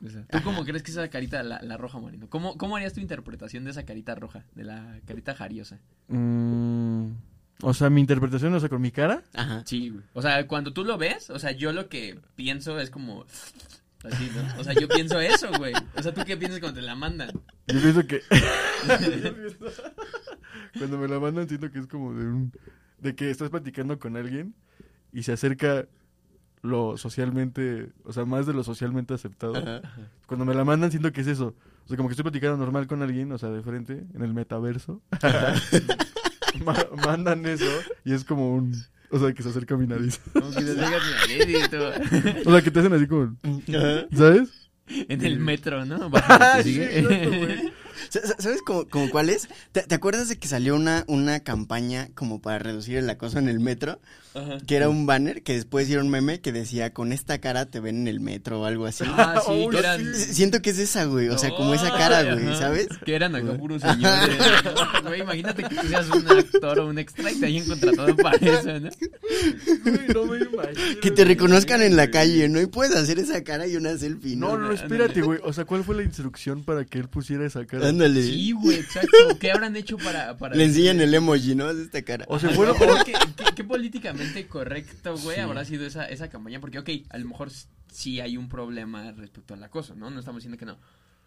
¿Tú 0.00 0.38
cómo 0.42 0.64
crees 0.64 0.82
que 0.82 0.90
esa 0.90 1.08
carita, 1.08 1.42
la, 1.42 1.60
la 1.62 1.76
roja, 1.76 1.98
Marino? 1.98 2.28
¿Cómo, 2.30 2.56
¿Cómo 2.56 2.76
harías 2.76 2.94
tu 2.94 3.00
interpretación 3.00 3.64
de 3.64 3.72
esa 3.72 3.84
carita 3.84 4.14
roja? 4.14 4.46
De 4.54 4.64
la 4.64 4.98
carita 5.06 5.34
jariosa. 5.34 5.78
Mm, 6.08 7.12
o 7.62 7.74
sea, 7.74 7.90
mi 7.90 8.00
interpretación, 8.00 8.54
o 8.54 8.60
sea, 8.60 8.70
con 8.70 8.80
mi 8.80 8.90
cara. 8.90 9.22
Ajá. 9.34 9.62
Sí, 9.66 9.90
güey. 9.90 10.02
O 10.14 10.22
sea, 10.22 10.46
cuando 10.46 10.72
tú 10.72 10.84
lo 10.84 10.96
ves, 10.96 11.28
o 11.28 11.38
sea, 11.38 11.52
yo 11.52 11.72
lo 11.72 11.88
que 11.88 12.18
pienso 12.34 12.80
es 12.80 12.88
como. 12.90 13.26
Así, 14.02 14.30
¿no? 14.34 14.60
O 14.60 14.64
sea, 14.64 14.72
yo 14.72 14.88
pienso 14.88 15.20
eso, 15.20 15.50
güey. 15.58 15.74
O 15.94 16.02
sea, 16.02 16.14
¿tú 16.14 16.22
qué 16.24 16.34
piensas 16.38 16.60
cuando 16.60 16.80
te 16.80 16.86
la 16.86 16.94
mandan? 16.94 17.30
Yo 17.66 17.80
pienso 17.80 18.06
que. 18.06 18.22
Cuando 20.78 20.98
me 20.98 21.08
la 21.08 21.18
mandan, 21.18 21.48
siento 21.48 21.70
que 21.70 21.80
es 21.80 21.86
como 21.86 22.14
de 22.14 22.26
un. 22.26 22.52
De 22.98 23.14
que 23.14 23.28
estás 23.30 23.50
platicando 23.50 23.98
con 23.98 24.16
alguien 24.16 24.54
y 25.12 25.24
se 25.24 25.32
acerca 25.32 25.86
lo 26.62 26.96
socialmente. 26.98 27.90
O 28.04 28.12
sea, 28.12 28.24
más 28.24 28.46
de 28.46 28.52
lo 28.52 28.62
socialmente 28.64 29.14
aceptado. 29.14 29.56
Ajá. 29.56 29.80
Cuando 30.26 30.44
me 30.44 30.54
la 30.54 30.64
mandan, 30.64 30.90
siento 30.90 31.12
que 31.12 31.20
es 31.22 31.26
eso. 31.26 31.54
O 31.84 31.88
sea, 31.88 31.96
como 31.96 32.08
que 32.08 32.12
estoy 32.12 32.22
platicando 32.24 32.56
normal 32.56 32.86
con 32.86 33.02
alguien, 33.02 33.32
o 33.32 33.38
sea, 33.38 33.48
de 33.50 33.62
frente, 33.62 34.04
en 34.14 34.22
el 34.22 34.32
metaverso. 34.34 35.00
Ma- 36.64 36.86
mandan 37.06 37.44
eso 37.46 37.64
y 38.04 38.12
es 38.12 38.24
como 38.24 38.54
un. 38.54 38.74
O 39.12 39.18
sea, 39.18 39.32
que 39.32 39.42
se 39.42 39.48
acerca 39.48 39.74
a 39.74 39.78
mi 39.78 39.86
nariz. 39.88 40.20
Como 40.32 40.50
que 40.50 40.62
te 40.62 40.74
digas 40.74 41.02
mi 41.28 41.38
nariz 41.38 41.66
y 41.66 41.68
tú- 41.68 42.48
O 42.48 42.52
sea, 42.52 42.62
que 42.62 42.70
te 42.70 42.78
hacen 42.80 42.92
así 42.92 43.06
como. 43.06 43.36
Ajá. 43.44 44.06
¿Sabes? 44.16 44.70
En 44.86 45.24
el 45.24 45.38
metro, 45.38 45.84
¿no? 45.84 46.10
Baja, 46.10 46.56
¿te 46.58 46.62
Sí, 46.64 46.72
sigue? 46.74 46.98
exacto, 47.00 47.30
sa- 47.30 47.72
¿Sabes 48.38 48.62
como, 48.62 48.86
como 48.88 49.08
cuál 49.10 49.30
es? 49.30 49.48
¿Te, 49.72 49.82
te 49.82 49.94
acuerdas 49.94 50.28
de 50.28 50.38
que 50.38 50.48
salió 50.48 50.74
una, 50.74 51.04
una 51.06 51.40
campaña 51.40 52.08
como 52.14 52.40
para 52.40 52.58
reducir 52.58 52.96
el 52.98 53.08
acoso 53.08 53.38
en 53.38 53.48
el 53.48 53.60
metro? 53.60 54.00
Ajá. 54.32 54.58
Que 54.64 54.76
era 54.76 54.88
un 54.88 55.06
banner 55.06 55.42
que 55.42 55.54
después 55.54 55.86
hicieron 55.86 56.06
un 56.06 56.12
meme 56.12 56.40
que 56.40 56.52
decía, 56.52 56.92
con 56.92 57.12
esta 57.12 57.38
cara 57.38 57.66
te 57.66 57.80
ven 57.80 57.96
en 58.02 58.08
el 58.08 58.20
metro 58.20 58.60
o 58.60 58.64
algo 58.64 58.86
así. 58.86 59.02
Ah, 59.08 59.42
sí, 59.44 59.50
Uy, 59.66 59.70
que 59.70 59.78
eran. 59.80 60.14
Siento 60.14 60.62
que 60.62 60.70
es 60.70 60.78
esa, 60.78 61.04
güey. 61.06 61.28
O 61.30 61.36
sea, 61.38 61.50
como 61.50 61.74
esa 61.74 61.90
cara, 61.90 62.22
güey, 62.34 62.46
Ajá. 62.46 62.56
¿sabes? 62.58 62.86
Que 63.04 63.16
eran 63.16 63.34
acá 63.34 63.54
puros 63.58 63.82
señores. 63.82 64.36
Güey, 65.02 65.22
imagínate 65.22 65.62
que 65.64 65.74
tú 65.74 65.86
seas 65.88 66.08
un 66.10 66.28
actor 66.30 66.78
o 66.78 66.86
un 66.88 66.98
extra 66.98 67.32
y 67.32 67.34
te 67.40 67.46
hayan 67.46 67.66
contratado 67.66 68.14
para 68.16 68.36
eso, 68.40 68.78
¿no? 68.80 68.90
Güey, 69.84 70.08
no 70.14 70.24
me 70.26 70.36
imagino, 70.38 71.00
Que 71.00 71.10
te 71.10 71.22
güey. 71.22 71.34
reconozcan 71.34 71.82
en 71.82 71.96
la 71.96 72.10
calle, 72.10 72.48
¿no? 72.48 72.60
Y 72.60 72.66
puedes 72.66 72.94
hacer 72.94 73.18
esa 73.18 73.42
cara 73.42 73.66
y 73.66 73.76
una 73.76 73.96
selfie, 73.98 74.36
No, 74.36 74.50
¿no? 74.50 74.58
no, 74.58 74.66
no, 74.68 74.72
espérate, 74.74 75.22
güey. 75.22 75.40
O 75.42 75.52
sea, 75.52 75.64
¿cuál 75.64 75.82
fue 75.84 75.96
la 75.96 76.02
instrucción 76.02 76.62
para 76.62 76.84
que 76.84 76.98
él 76.98 77.08
pusiera 77.08 77.44
esa 77.46 77.64
cara? 77.66 77.90
Ándale. 78.06 78.22
Sí, 78.22 78.52
güey, 78.52 78.78
exacto. 78.78 79.10
¿Qué 79.38 79.50
habrán 79.52 79.76
hecho 79.76 79.96
para. 79.98 80.36
para 80.36 80.54
Le 80.56 80.64
enseñan 80.64 81.00
el 81.00 81.12
emoji, 81.14 81.54
¿no? 81.54 81.72
De 81.74 81.84
esta 81.84 82.02
cara. 82.02 82.24
O 82.28 82.38
sea, 82.38 82.48
Ajá, 82.48 82.56
fueron. 82.56 82.76
pero 82.78 82.94
¿qué, 83.04 83.12
qué, 83.36 83.44
qué 83.54 83.64
políticamente 83.64 84.46
correcto, 84.46 85.16
güey, 85.18 85.36
Sí. 85.36 85.42
habrá 85.42 85.64
sido 85.64 85.86
esa, 85.86 86.06
esa 86.06 86.28
campaña? 86.30 86.60
Porque, 86.60 86.78
ok, 86.78 86.88
a 87.10 87.18
lo 87.18 87.28
mejor 87.28 87.50
sí 87.92 88.20
hay 88.20 88.36
un 88.36 88.48
problema 88.48 89.12
respecto 89.12 89.54
al 89.54 89.62
acoso, 89.62 89.94
¿no? 89.94 90.10
No 90.10 90.18
estamos 90.20 90.40
diciendo 90.42 90.58
que 90.58 90.66
no. 90.66 90.78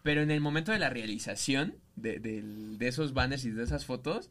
Pero 0.02 0.20
en 0.22 0.30
el 0.30 0.40
momento 0.40 0.72
de 0.72 0.78
la 0.78 0.90
realización 0.90 1.76
de, 1.96 2.18
del- 2.18 2.76
de 2.78 2.88
esos 2.88 3.14
banners 3.14 3.44
y 3.44 3.50
de 3.50 3.62
esas 3.64 3.84
fotos, 3.86 4.30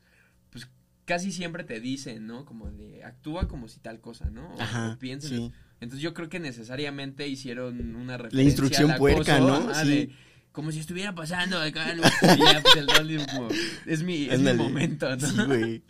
pues 0.52 0.68
casi 1.06 1.32
siempre 1.32 1.64
te 1.64 1.80
dicen, 1.80 2.28
¿no? 2.28 2.46
Como 2.46 2.70
de, 2.72 3.04
actúa 3.04 3.48
como 3.48 3.68
si 3.68 3.80
tal 3.80 4.00
cosa, 4.00 4.30
¿no? 4.30 4.54
O, 4.56 4.62
Ajá, 4.62 4.92
o 4.94 5.00
piensa. 5.00 5.30
sí. 5.30 5.52
Entonces 5.82 6.02
yo 6.02 6.14
creo 6.14 6.30
que 6.30 6.40
necesariamente 6.40 7.28
hicieron 7.28 7.96
una 7.96 8.16
referencia 8.18 8.38
La 8.38 8.44
instrucción 8.44 8.92
al 8.92 8.98
puerca, 9.00 9.36
acoso, 9.36 9.60
¿no? 9.64 9.70
ajá, 9.72 9.84
Sí. 9.84 9.90
de, 9.90 10.16
como 10.54 10.72
si 10.72 10.80
estuviera 10.80 11.14
pasando 11.14 11.60
acá, 11.60 11.88
algo. 11.88 12.04
Y 12.22 12.40
ya, 12.54 12.62
pues 12.64 12.76
el 12.78 12.86
Dolly 12.86 13.18
como, 13.26 13.50
es 13.86 14.02
mi, 14.04 14.26
es 14.30 14.40
mi 14.40 14.54
momento, 14.54 15.14
¿no? 15.18 15.28
Sí, 15.28 15.36
güey. 15.46 15.84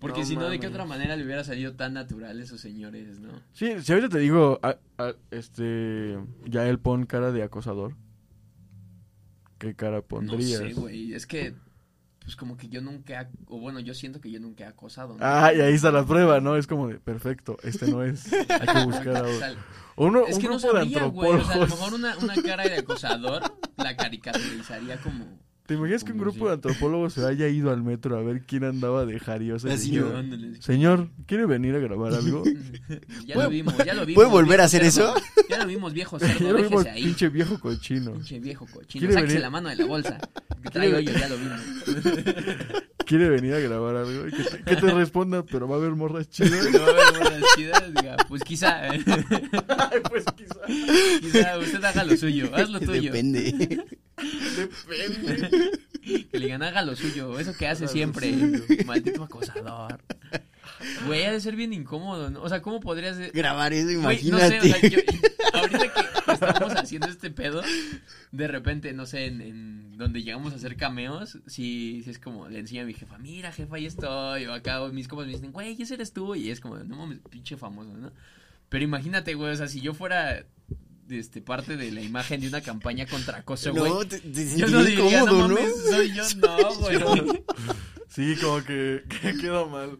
Porque 0.00 0.20
No 0.20 0.26
si 0.26 0.36
no, 0.36 0.48
¿de 0.50 0.58
qué 0.60 0.66
otra 0.66 0.84
manera 0.84 1.16
le 1.16 1.24
hubiera 1.24 1.44
salido 1.44 1.74
tan 1.76 1.94
natural 1.94 2.38
esos 2.40 2.60
señores, 2.60 3.20
no? 3.20 3.30
Sí, 3.52 3.72
si 3.82 3.92
ahorita 3.92 4.08
te 4.10 4.18
digo, 4.18 4.58
a- 4.62 4.78
a- 4.98 5.14
este. 5.30 6.18
Ya 6.46 6.66
él 6.68 6.78
pon 6.78 7.06
cara 7.06 7.32
de 7.32 7.42
acosador. 7.42 7.94
¿Qué 9.58 9.74
cara 9.74 10.02
pondrías? 10.02 10.60
No 10.60 10.68
sé, 10.68 10.74
güey. 10.74 11.14
Es 11.14 11.26
que, 11.26 11.54
pues 12.24 12.36
como 12.36 12.56
que 12.56 12.68
yo 12.68 12.80
nunca, 12.80 13.20
he- 13.22 13.28
o 13.46 13.58
bueno, 13.60 13.78
yo 13.80 13.94
siento 13.94 14.20
que 14.20 14.30
yo 14.30 14.40
nunca 14.40 14.64
he 14.64 14.66
acosado. 14.66 15.14
¿no? 15.14 15.18
Ah, 15.20 15.52
y 15.54 15.60
ahí 15.60 15.74
está 15.74 15.92
la 15.92 16.04
prueba, 16.04 16.40
¿no? 16.40 16.56
Es 16.56 16.66
como 16.66 16.88
de, 16.88 16.98
perfecto, 16.98 17.58
este 17.62 17.86
no 17.90 18.02
es. 18.02 18.32
Hay 18.32 18.66
que 18.66 18.84
buscar 18.86 19.16
a 19.16 19.22
otro. 19.22 19.60
Uno, 19.96 20.26
es 20.26 20.36
un 20.36 20.40
que 20.42 20.48
no 20.48 20.58
grupo 20.58 20.72
de 20.72 20.80
sabría, 20.80 21.04
güey. 21.04 21.30
O 21.32 21.44
sea, 21.44 21.54
a 21.54 21.58
lo 21.58 21.66
mejor 21.66 21.94
una, 21.94 22.16
una 22.18 22.34
cara 22.42 22.64
de 22.64 22.78
acosador 22.78 23.42
la 23.76 23.96
caricaturizaría 23.96 24.96
como... 25.00 25.38
¿Te 25.66 25.74
imaginas 25.74 26.04
que 26.04 26.12
un 26.12 26.18
grupo 26.18 26.46
de 26.48 26.52
antropólogos 26.54 27.14
se 27.14 27.24
haya 27.26 27.48
ido 27.48 27.70
al 27.70 27.82
metro 27.82 28.18
a 28.18 28.22
ver 28.22 28.42
quién 28.46 28.64
andaba 28.64 29.06
de 29.06 29.18
jariosa? 29.18 29.72
Así, 29.72 29.92
¿no? 29.92 30.08
Señor, 30.60 31.08
¿quiere 31.26 31.46
venir 31.46 31.74
a 31.74 31.78
grabar 31.78 32.12
algo? 32.12 32.44
Ya 33.26 33.36
lo 33.36 33.48
vimos, 33.48 33.74
ya 33.78 33.94
lo 33.94 34.04
vimos. 34.04 34.14
¿Puede 34.22 34.28
volver 34.28 34.60
a 34.60 34.64
hacer 34.64 34.84
cerdo. 34.90 35.16
eso? 35.16 35.22
Ya 35.48 35.58
lo 35.58 35.66
vimos, 35.66 35.94
viejo 35.94 36.18
ya 36.20 36.26
cerdo, 36.28 36.52
lo 36.52 36.56
vimos, 36.62 36.84
déjese 36.84 36.90
ahí. 36.90 37.04
pinche 37.04 37.28
viejo 37.30 37.58
cochino. 37.58 38.12
Pinche 38.12 38.40
viejo 38.40 38.66
cochino. 38.66 39.00
¿Quiere 39.00 39.14
Sáquese 39.14 39.28
venir? 39.32 39.40
la 39.42 39.50
mano 39.50 39.68
de 39.70 39.76
la 39.76 39.86
bolsa. 39.86 40.18
Que 40.62 40.68
trae 40.70 40.90
¿Quiere- 40.90 40.96
hoyo, 41.10 41.18
ya 41.18 41.28
lo 41.28 41.36
vimos. 41.38 41.60
¿Quiere 43.06 43.28
venir 43.30 43.54
a 43.54 43.58
grabar 43.60 43.96
algo? 43.96 44.24
Que 44.24 44.30
te, 44.44 44.62
que 44.64 44.76
te 44.76 44.90
responda, 44.94 45.42
pero 45.44 45.66
va 45.68 45.76
a 45.76 45.78
haber 45.78 45.92
morras 45.92 46.28
chidas. 46.30 46.52
No, 46.72 46.80
bueno, 46.80 47.46
chidas, 47.56 47.82
diga, 47.94 48.16
pues 48.28 48.42
quizá, 48.44 48.94
eh, 48.94 49.02
Ay, 49.78 50.00
pues 50.08 50.24
quizá. 50.36 51.20
quizá 51.20 51.58
usted 51.58 51.84
haga 51.84 52.04
lo 52.04 52.16
suyo, 52.16 52.50
haz 52.54 52.70
lo 52.70 52.80
tuyo. 52.80 53.02
Depende. 53.12 53.84
Depende. 54.56 55.70
Que 56.04 56.38
le 56.38 56.46
digan, 56.46 56.62
haga 56.62 56.82
lo 56.82 56.94
suyo, 56.96 57.38
eso 57.38 57.54
que 57.56 57.66
hace 57.66 57.84
Haga 57.84 57.92
siempre, 57.92 58.32
maldito 58.84 59.22
acosador. 59.24 60.00
Güey, 61.06 61.24
ha 61.24 61.32
de 61.32 61.40
ser 61.40 61.56
bien 61.56 61.72
incómodo, 61.72 62.28
¿no? 62.30 62.42
O 62.42 62.48
sea, 62.48 62.60
¿cómo 62.60 62.80
podrías...? 62.80 63.16
de- 63.16 63.30
Grabar 63.30 63.72
eso, 63.72 64.00
Güey, 64.02 64.22
no 64.24 64.38
sé, 64.38 64.56
imagínate. 64.62 64.70
o 64.70 64.78
sea, 64.80 64.88
yo, 64.90 64.98
ahorita 65.54 65.78
que 65.94 66.32
estamos 66.32 66.74
haciendo 66.74 67.06
este 67.08 67.30
pedo, 67.30 67.62
de 68.32 68.48
repente, 68.48 68.92
no 68.92 69.06
sé, 69.06 69.26
en, 69.26 69.40
en 69.40 69.96
donde 69.96 70.22
llegamos 70.22 70.52
a 70.52 70.56
hacer 70.56 70.76
cameos, 70.76 71.38
sí, 71.46 72.02
sí 72.04 72.10
es 72.10 72.18
como, 72.18 72.48
le 72.48 72.58
enseño 72.58 72.82
a 72.82 72.86
mi 72.86 72.92
jefa, 72.94 73.16
mira, 73.18 73.52
jefa, 73.52 73.76
ahí 73.76 73.86
estoy, 73.86 74.44
o 74.46 74.52
acá 74.52 74.80
mis 74.88 75.08
compas 75.08 75.26
me 75.26 75.32
dicen, 75.34 75.52
güey, 75.52 75.80
ese 75.80 75.94
eres 75.94 76.12
tú, 76.12 76.34
y 76.34 76.50
es 76.50 76.60
como, 76.60 76.76
no 76.78 76.96
mames, 76.96 77.18
pinche 77.30 77.56
famoso, 77.56 77.94
¿no? 77.96 78.12
Pero 78.68 78.84
imagínate, 78.84 79.34
güey, 79.34 79.52
o 79.52 79.56
sea, 79.56 79.68
si 79.68 79.80
yo 79.80 79.94
fuera 79.94 80.44
este 81.10 81.40
parte 81.42 81.76
de 81.76 81.90
la 81.92 82.00
imagen 82.00 82.40
de 82.40 82.48
una 82.48 82.60
campaña 82.60 83.06
contra 83.06 83.38
acoso, 83.38 83.72
güey. 83.72 83.90
No, 83.92 84.04
te, 84.06 84.20
te 84.20 84.56
yo 84.56 84.66
no 84.68 84.84
diría, 84.84 85.20
incómodo, 85.20 85.26
no 85.26 85.48
¿no? 85.48 85.54
mames, 85.54 85.74
soy 85.90 86.14
yo, 86.14 86.22
no, 86.36 86.74
güey. 86.78 87.44
Sí, 88.08 88.36
como 88.40 88.62
que, 88.64 89.02
que 89.08 89.36
queda 89.36 89.64
mal. 89.66 89.98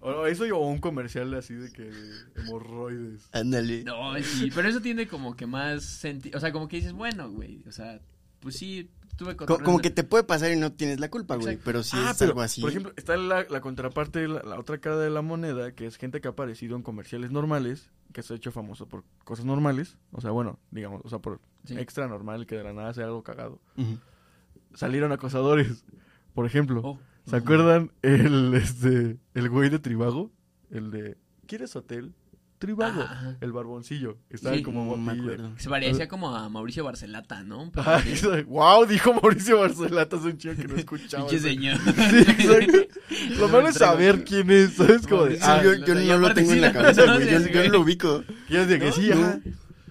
O 0.00 0.26
eso 0.26 0.44
o 0.44 0.66
un 0.68 0.78
comercial 0.78 1.34
así 1.34 1.54
de 1.54 1.72
que 1.72 1.82
de 1.82 2.24
hemorroides. 2.36 3.28
Ándale. 3.32 3.82
No, 3.82 4.16
sí, 4.22 4.50
pero 4.54 4.68
eso 4.68 4.80
tiene 4.80 5.08
como 5.08 5.34
que 5.34 5.46
más 5.46 5.84
sentido, 5.84 6.38
o 6.38 6.40
sea, 6.40 6.52
como 6.52 6.68
que 6.68 6.76
dices, 6.76 6.92
bueno, 6.92 7.30
güey, 7.30 7.64
o 7.66 7.72
sea, 7.72 8.00
pues 8.40 8.56
sí, 8.56 8.90
Co- 9.46 9.58
como 9.58 9.78
que 9.80 9.90
te 9.90 10.04
puede 10.04 10.22
pasar 10.24 10.52
y 10.52 10.56
no 10.56 10.72
tienes 10.72 11.00
la 11.00 11.10
culpa, 11.10 11.34
güey. 11.36 11.48
Exacto. 11.48 11.62
Pero 11.64 11.82
si 11.82 11.96
Ah, 11.96 12.10
es 12.12 12.18
pero, 12.18 12.30
algo 12.30 12.40
así. 12.42 12.60
Por 12.60 12.70
ejemplo, 12.70 12.92
está 12.96 13.16
la, 13.16 13.44
la 13.50 13.60
contraparte, 13.60 14.28
la, 14.28 14.42
la 14.42 14.58
otra 14.58 14.78
cara 14.78 14.96
de 14.98 15.10
la 15.10 15.22
moneda, 15.22 15.72
que 15.72 15.86
es 15.86 15.96
gente 15.96 16.20
que 16.20 16.28
ha 16.28 16.32
aparecido 16.32 16.76
en 16.76 16.82
comerciales 16.82 17.30
normales, 17.30 17.90
que 18.12 18.22
se 18.22 18.32
ha 18.32 18.36
hecho 18.36 18.52
famoso 18.52 18.86
por 18.86 19.04
cosas 19.24 19.44
normales. 19.44 19.96
O 20.12 20.20
sea, 20.20 20.30
bueno, 20.30 20.58
digamos, 20.70 21.02
o 21.04 21.08
sea, 21.08 21.18
por 21.18 21.40
Sí. 21.64 21.76
extra 21.78 22.06
normal, 22.06 22.46
que 22.46 22.56
de 22.56 22.64
la 22.64 22.72
nada 22.72 22.94
sea 22.94 23.04
algo 23.06 23.22
cagado. 23.22 23.60
Salieron 24.74 25.12
acosadores. 25.12 25.84
Por 26.34 26.46
ejemplo, 26.46 26.80
Oh. 26.84 26.98
¿se 27.26 27.36
acuerdan 27.36 27.90
el, 28.02 28.54
este, 28.54 29.18
el 29.34 29.48
güey 29.50 29.68
de 29.70 29.78
Tribago? 29.80 30.30
El 30.70 30.90
de, 30.90 31.16
¿quieres 31.46 31.74
hotel? 31.74 32.14
Tribago. 32.58 33.00
Ah, 33.02 33.12
ajá. 33.12 33.36
el 33.40 33.52
barboncillo. 33.52 34.18
que 34.28 34.36
Estaba 34.36 34.56
Sí, 34.56 34.62
como 34.62 34.84
no 34.84 34.96
me 34.96 35.04
guapillo. 35.14 35.22
acuerdo. 35.34 35.52
Se 35.58 35.68
parecía 35.68 36.08
como 36.08 36.34
a 36.34 36.48
Mauricio 36.48 36.84
Barcelata, 36.84 37.42
¿no? 37.44 37.70
Eso- 38.06 38.44
wow, 38.46 38.84
dijo 38.86 39.14
Mauricio 39.14 39.58
Barcelata, 39.60 40.16
es 40.16 40.22
un 40.22 40.38
chido 40.38 40.56
que 40.56 40.64
no 40.66 40.74
escuchaba. 40.76 41.26
Pinche 41.28 41.42
señor. 41.48 41.78
Sí, 42.10 42.18
exacto. 42.18 42.78
Lo 43.38 43.48
malo 43.48 43.68
es 43.68 43.76
saber 43.76 44.24
quién 44.24 44.50
es, 44.50 44.74
¿sabes? 44.74 45.06
Como 45.06 45.24
de, 45.26 45.38
ah, 45.42 45.62
yo, 45.62 45.74
yo 45.74 45.94
no 45.94 46.18
lo 46.18 46.34
tengo 46.34 46.52
en 46.52 46.60
la 46.60 46.72
cabeza, 46.72 47.04
güey. 47.04 47.20
Yo, 47.20 47.32
conoces, 47.36 47.52
yo 47.52 47.62
no 47.64 47.68
lo 47.70 47.80
ubico. 47.80 48.24
¿quieres 48.48 48.68
de 48.68 48.78
que 48.78 48.86
¿No? 48.86 48.92
sí? 48.92 49.08
No. 49.14 49.20
ajá. 49.26 49.40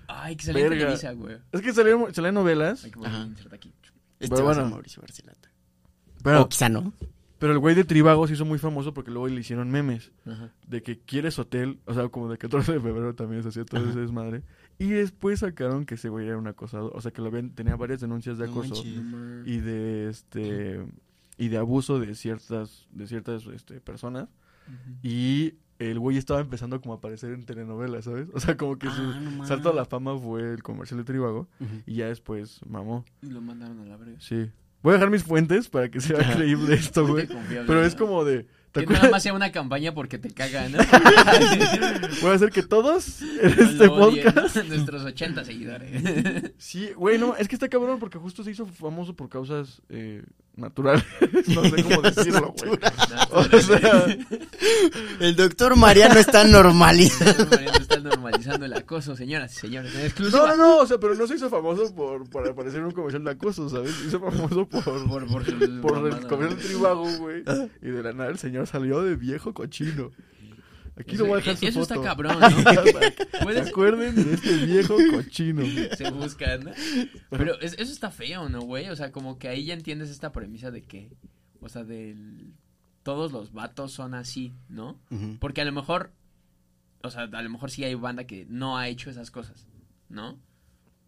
Ay, 0.09 0.35
que 0.35 0.45
salió 0.45 0.65
en. 0.65 0.69
Televisa, 0.71 1.11
güey. 1.13 1.37
Es 1.51 1.61
que 1.61 1.73
salieron, 1.73 2.13
salían 2.13 2.33
novelas, 2.33 2.83
Ay, 2.83 2.91
que 2.91 2.99
Ajá. 3.05 3.19
inserta 3.27 3.55
aquí. 3.55 3.73
Este 4.19 4.33
Pero 4.35 4.45
va 4.45 4.51
a 4.51 4.53
ser 4.55 4.63
bueno. 4.63 4.75
Mauricio 4.75 5.01
Barcelata. 5.01 5.49
pero, 6.23 6.41
o 6.41 6.49
quizá 6.49 6.69
no. 6.69 6.93
Pero 7.39 7.53
el 7.53 7.59
güey 7.59 7.75
de 7.75 7.83
Tribago 7.83 8.27
se 8.27 8.33
hizo 8.33 8.45
muy 8.45 8.59
famoso 8.59 8.93
porque 8.93 9.11
luego 9.11 9.27
le 9.27 9.39
hicieron 9.41 9.69
memes 9.71 10.11
Ajá. 10.25 10.51
de 10.67 10.81
que 10.81 10.99
quieres 10.99 11.37
hotel, 11.39 11.79
o 11.85 11.93
sea, 11.93 12.09
como 12.09 12.29
de 12.29 12.37
14 12.37 12.73
de 12.73 12.79
febrero 12.79 13.13
también 13.15 13.43
se 13.43 13.49
hacía 13.49 13.65
todo 13.65 13.81
Ajá. 13.81 13.89
ese 13.91 13.99
desmadre. 13.99 14.43
Y 14.79 14.89
después 14.89 15.39
sacaron 15.39 15.85
que 15.85 15.95
ese 15.95 16.09
güey 16.09 16.27
era 16.27 16.37
un 16.37 16.47
acosador, 16.47 16.91
o 16.95 17.01
sea, 17.01 17.11
que 17.11 17.21
lo 17.21 17.27
habían, 17.29 17.49
tenía 17.51 17.75
varias 17.75 17.99
denuncias 18.01 18.37
de 18.37 18.45
acoso 18.45 18.83
y 19.45 19.57
de 19.57 20.09
este 20.09 20.85
y 21.39 21.47
de 21.49 21.57
abuso 21.57 21.99
de 21.99 22.13
ciertas 22.15 22.87
de 22.91 23.07
ciertas 23.07 23.45
este, 23.47 23.79
personas 23.79 24.27
y 25.03 25.53
el 25.79 25.99
güey 25.99 26.17
estaba 26.17 26.39
empezando 26.41 26.81
como 26.81 26.93
a 26.95 26.97
aparecer 26.97 27.31
en 27.33 27.45
telenovelas, 27.45 28.05
¿sabes? 28.05 28.27
O 28.33 28.39
sea, 28.39 28.57
como 28.57 28.77
que 28.79 28.87
Ah, 28.87 28.95
su 28.95 29.03
no 29.03 29.31
mames. 29.31 29.47
salto 29.47 29.69
a 29.69 29.73
la 29.73 29.85
fama 29.85 30.17
fue 30.17 30.53
el 30.53 30.63
comercial 30.63 30.97
de 30.99 31.03
Tribago 31.03 31.47
y 31.85 31.95
ya 31.95 32.07
después 32.07 32.59
mamó. 32.67 33.05
Y 33.21 33.27
Lo 33.27 33.41
mandaron 33.41 33.79
a 33.81 33.85
la. 33.85 33.97
Sí. 34.19 34.49
Voy 34.81 34.91
a 34.91 34.93
dejar 34.93 35.09
mis 35.09 35.23
fuentes 35.23 35.69
para 35.69 35.89
que 35.89 35.99
sea 35.99 36.17
creíble 36.35 36.75
esto, 36.75 37.05
güey. 37.07 37.27
Pero 37.49 37.83
es 37.83 37.95
como 37.95 38.23
de 38.23 38.45
¿te 38.71 38.85
Que 38.85 38.93
nada 38.93 39.09
más 39.09 39.23
sea 39.23 39.33
una 39.33 39.51
campaña 39.51 39.93
porque 39.93 40.17
te 40.17 40.31
cagan, 40.31 40.71
¿no? 40.71 40.77
Voy 42.21 42.31
a 42.31 42.33
hacer 42.33 42.51
que 42.51 42.63
todos 42.63 43.21
en 43.21 43.49
este 43.49 43.87
Lo 43.87 43.95
odien, 43.95 44.25
¿no? 44.25 44.33
podcast 44.33 44.55
Nuestros 44.67 45.03
80 45.03 45.43
seguidores. 45.43 46.51
Sí, 46.57 46.91
güey, 46.95 47.17
no, 47.17 47.35
es 47.35 47.47
que 47.47 47.55
está 47.55 47.69
cabrón 47.69 47.99
porque 47.99 48.17
justo 48.17 48.43
se 48.43 48.51
hizo 48.51 48.65
famoso 48.65 49.15
por 49.15 49.29
causas 49.29 49.81
eh, 49.89 50.23
naturales. 50.57 51.03
no 51.47 51.63
sé 51.63 51.83
cómo 51.83 52.01
decirlo, 52.03 52.53
güey. 52.57 52.79
O 53.31 53.43
sea, 53.61 54.05
El 55.19 55.35
doctor 55.35 55.75
Mariano 55.75 56.19
está 56.19 56.43
normalizado. 56.43 57.45
Mariano 57.45 57.77
está 57.77 57.99
normalizando 57.99 58.65
el 58.65 58.73
acoso, 58.73 59.15
señoras 59.15 59.55
y 59.55 59.59
señores. 59.59 59.93
En 59.95 60.01
exclusiva. 60.01 60.47
no, 60.47 60.55
no, 60.55 60.57
no, 60.57 60.77
o 60.79 60.87
sea, 60.87 60.97
pero 60.97 61.15
no 61.15 61.27
se 61.27 61.35
hizo 61.35 61.49
famoso 61.49 61.93
por, 61.93 62.29
por 62.29 62.47
aparecer 62.47 62.79
en 62.79 62.87
un 62.87 62.91
comercial 62.91 63.23
de 63.23 63.31
acoso, 63.31 63.69
¿sabes? 63.69 63.93
Se 63.95 64.07
hizo 64.07 64.19
famoso 64.19 64.67
por, 64.67 64.83
Por, 64.83 65.27
por, 65.27 65.45
por 65.81 66.07
el 66.07 66.27
comercial 66.27 66.57
Tribago, 66.57 67.05
güey. 67.17 67.43
Y 67.81 67.89
de 67.89 68.03
la 68.03 68.13
nada 68.13 68.29
el 68.29 68.37
señor 68.37 68.67
salió 68.67 69.01
de 69.03 69.15
viejo 69.15 69.53
cochino. 69.53 70.11
Aquí 70.99 71.15
lo 71.17 71.25
voy 71.25 71.33
a 71.33 71.37
dejar 71.37 71.57
su 71.57 71.65
Eso 71.67 71.81
foto. 71.81 71.93
está 71.95 72.07
cabrón, 72.07 72.39
¿no? 72.39 72.49
¿Se 72.83 73.43
Puedes, 73.43 73.67
acuerden 73.67 74.15
de 74.15 74.33
este 74.33 74.65
viejo 74.65 74.95
cochino? 75.11 75.63
se 75.95 76.09
buscan, 76.11 76.65
¿no? 76.65 76.71
Pero 77.29 77.59
es- 77.61 77.73
eso 77.77 77.91
está 77.91 78.09
feo, 78.11 78.49
¿no, 78.49 78.61
güey? 78.61 78.89
O 78.89 78.95
sea, 78.95 79.11
como 79.11 79.37
que 79.37 79.47
ahí 79.47 79.65
ya 79.65 79.73
entiendes 79.73 80.09
esta 80.09 80.31
premisa 80.31 80.71
de 80.71 80.81
que, 80.83 81.11
o 81.61 81.69
sea, 81.69 81.83
del... 81.83 82.53
Todos 83.03 83.31
los 83.31 83.53
vatos 83.53 83.93
son 83.93 84.13
así, 84.13 84.53
¿no? 84.67 84.99
Porque 85.39 85.61
a 85.61 85.65
lo 85.65 85.71
mejor, 85.71 86.11
o 87.03 87.09
sea, 87.09 87.21
a 87.31 87.41
lo 87.41 87.49
mejor 87.49 87.71
sí 87.71 87.85
hay 87.85 87.95
banda 87.95 88.25
que 88.25 88.45
no 88.49 88.77
ha 88.77 88.89
hecho 88.89 89.09
esas 89.09 89.31
cosas, 89.31 89.65
¿no? 90.09 90.33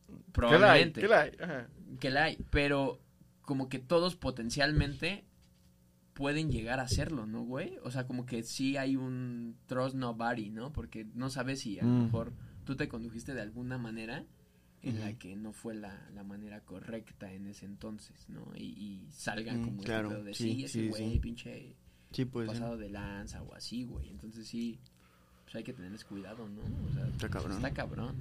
¿Qué 0.07 0.13
la 0.13 0.13
hay? 0.13 0.31
Probablemente. 0.31 1.01
¿Qué 1.01 1.07
la 1.09 1.21
hay? 1.21 1.31
Ajá. 1.41 1.67
que 1.99 2.09
la 2.09 2.23
hay, 2.23 2.37
pero 2.51 3.01
como 3.41 3.67
que 3.67 3.79
todos 3.79 4.15
potencialmente 4.15 5.25
pueden 6.19 6.51
llegar 6.51 6.81
a 6.81 6.83
hacerlo, 6.83 7.25
¿no, 7.25 7.43
güey? 7.43 7.77
O 7.81 7.91
sea, 7.91 8.05
como 8.05 8.25
que 8.25 8.43
sí 8.43 8.75
hay 8.75 8.97
un 8.97 9.55
trust 9.67 9.95
nobody, 9.95 10.49
¿no? 10.49 10.73
Porque 10.73 11.05
no 11.15 11.29
sabes 11.29 11.61
si 11.61 11.79
a 11.79 11.83
lo 11.85 11.89
Mm. 11.91 12.03
mejor 12.03 12.33
tú 12.65 12.75
te 12.75 12.89
condujiste 12.89 13.33
de 13.33 13.39
alguna 13.41 13.77
manera 13.77 14.25
en 14.81 14.99
la 14.99 15.13
que 15.13 15.37
no 15.37 15.53
fue 15.53 15.75
la, 15.75 16.09
la 16.13 16.23
manera 16.25 16.59
correcta 16.65 17.31
en 17.31 17.47
ese 17.47 17.65
entonces, 17.65 18.27
¿no? 18.27 18.51
Y, 18.53 18.63
y 18.65 19.07
salgan 19.13 19.61
Mm, 19.61 19.63
como 19.63 19.77
este 19.77 19.85
claro, 19.85 20.23
de 20.23 20.33
sí, 20.33 20.43
sí, 20.55 20.63
ese 20.65 20.81
sí, 20.83 20.87
güey, 20.89 21.13
sí. 21.13 21.19
pinche 21.19 21.75
pues. 22.31 22.47
pasado 22.49 22.75
de 22.77 22.89
lanza 22.89 23.41
o 23.43 23.53
así, 23.55 23.83
güey. 23.85 24.09
Entonces 24.09 24.45
sí, 24.45 24.77
pues 25.45 25.55
hay 25.55 25.63
que 25.63 25.71
tenerles 25.73 26.03
cuidado, 26.03 26.49
¿no? 26.49 26.61
O 26.89 26.93
sea, 26.93 27.07
Está 27.07 27.29
cabrón. 27.29 27.55
Está 27.57 27.71
cabrón. 27.73 28.15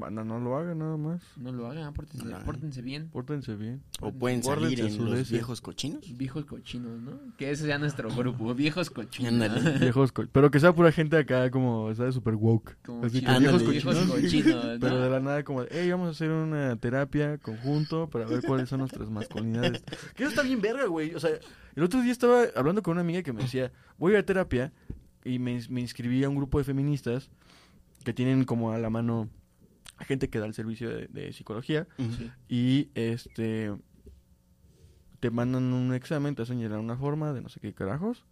Banda, 0.00 0.24
no 0.24 0.38
lo 0.38 0.56
hagan 0.56 0.78
nada 0.78 0.96
más. 0.96 1.22
No 1.36 1.52
lo 1.52 1.66
hagan, 1.70 1.92
pórtense, 1.94 2.26
pórtense 2.44 2.82
bien. 2.82 3.08
Pórtense 3.08 3.56
bien. 3.56 3.82
O 4.00 4.12
pueden 4.12 4.42
salir 4.42 4.58
Guárdense 4.78 4.86
en 4.86 4.92
su 4.96 5.04
los 5.04 5.14
DC. 5.18 5.32
viejos 5.34 5.60
cochinos. 5.60 6.16
Viejos 6.16 6.44
cochinos, 6.44 7.00
¿no? 7.00 7.12
Que 7.36 7.50
ese 7.50 7.64
sea 7.66 7.78
nuestro 7.78 8.08
grupo, 8.14 8.54
viejos 8.54 8.90
cochinos. 8.90 9.50
Viejos 9.80 10.12
co- 10.12 10.26
pero 10.32 10.50
que 10.50 10.60
sea 10.60 10.74
pura 10.74 10.92
gente 10.92 11.16
acá 11.16 11.50
como, 11.50 11.94
¿sabes? 11.94 12.14
Super 12.14 12.34
woke. 12.34 12.76
Como 12.84 13.04
Así 13.04 13.20
que 13.20 13.26
chinos, 13.26 13.40
viejos 13.40 13.62
cochinos. 13.62 13.96
cochinos, 14.10 14.64
¿no? 14.64 14.80
Pero 14.80 15.00
de 15.00 15.10
la 15.10 15.20
nada 15.20 15.44
como, 15.44 15.62
hey, 15.70 15.90
vamos 15.90 16.08
a 16.08 16.10
hacer 16.10 16.30
una 16.30 16.76
terapia 16.76 17.38
conjunto 17.38 18.08
para 18.08 18.26
ver 18.26 18.42
cuáles 18.42 18.68
son 18.68 18.80
nuestras 18.80 19.10
masculinidades. 19.10 19.82
Que 20.14 20.24
eso 20.24 20.30
está 20.30 20.42
bien 20.42 20.60
verga, 20.60 20.86
güey. 20.86 21.14
O 21.14 21.20
sea, 21.20 21.30
el 21.74 21.82
otro 21.82 22.00
día 22.02 22.12
estaba 22.12 22.44
hablando 22.54 22.82
con 22.82 22.92
una 22.92 23.00
amiga 23.02 23.22
que 23.22 23.32
me 23.32 23.42
decía, 23.42 23.72
voy 23.98 24.12
a 24.12 24.14
ir 24.16 24.20
a 24.20 24.26
terapia 24.26 24.72
y 25.24 25.38
me, 25.38 25.60
me 25.68 25.80
inscribí 25.80 26.22
a 26.24 26.28
un 26.28 26.36
grupo 26.36 26.58
de 26.58 26.64
feministas 26.64 27.30
que 28.04 28.12
tienen 28.12 28.44
como 28.44 28.70
a 28.72 28.78
la 28.78 28.88
mano 28.90 29.28
gente 30.04 30.28
que 30.28 30.38
da 30.38 30.46
el 30.46 30.54
servicio 30.54 30.90
de, 30.90 31.06
de 31.08 31.32
psicología 31.32 31.86
y 32.48 32.90
este 32.94 33.72
te 35.20 35.30
mandan 35.30 35.72
un 35.72 35.94
examen, 35.94 36.34
te 36.34 36.42
hacen 36.42 36.58
llenar 36.60 36.78
una 36.78 36.96
forma 36.96 37.32
de 37.32 37.40
no 37.40 37.48
sé 37.48 37.58
qué 37.60 37.72
carajos 37.72 38.24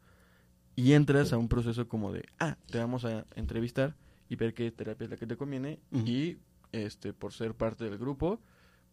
y 0.77 0.93
entras 0.93 1.33
a 1.33 1.39
un 1.39 1.49
proceso 1.49 1.89
como 1.89 2.12
de, 2.12 2.25
ah, 2.41 2.57
te 2.71 2.79
vamos 2.79 3.05
a 3.05 3.25
entrevistar 3.37 3.97
y 4.29 4.37
ver 4.37 4.53
qué 4.55 4.71
terapia 4.71 5.05
es 5.05 5.11
la 5.11 5.17
que 5.17 5.27
te 5.27 5.37
conviene 5.37 5.81
y 5.93 6.37
este 6.73 7.12
por 7.12 7.33
ser 7.33 7.55
parte 7.55 7.85
del 7.85 7.97
grupo, 7.99 8.41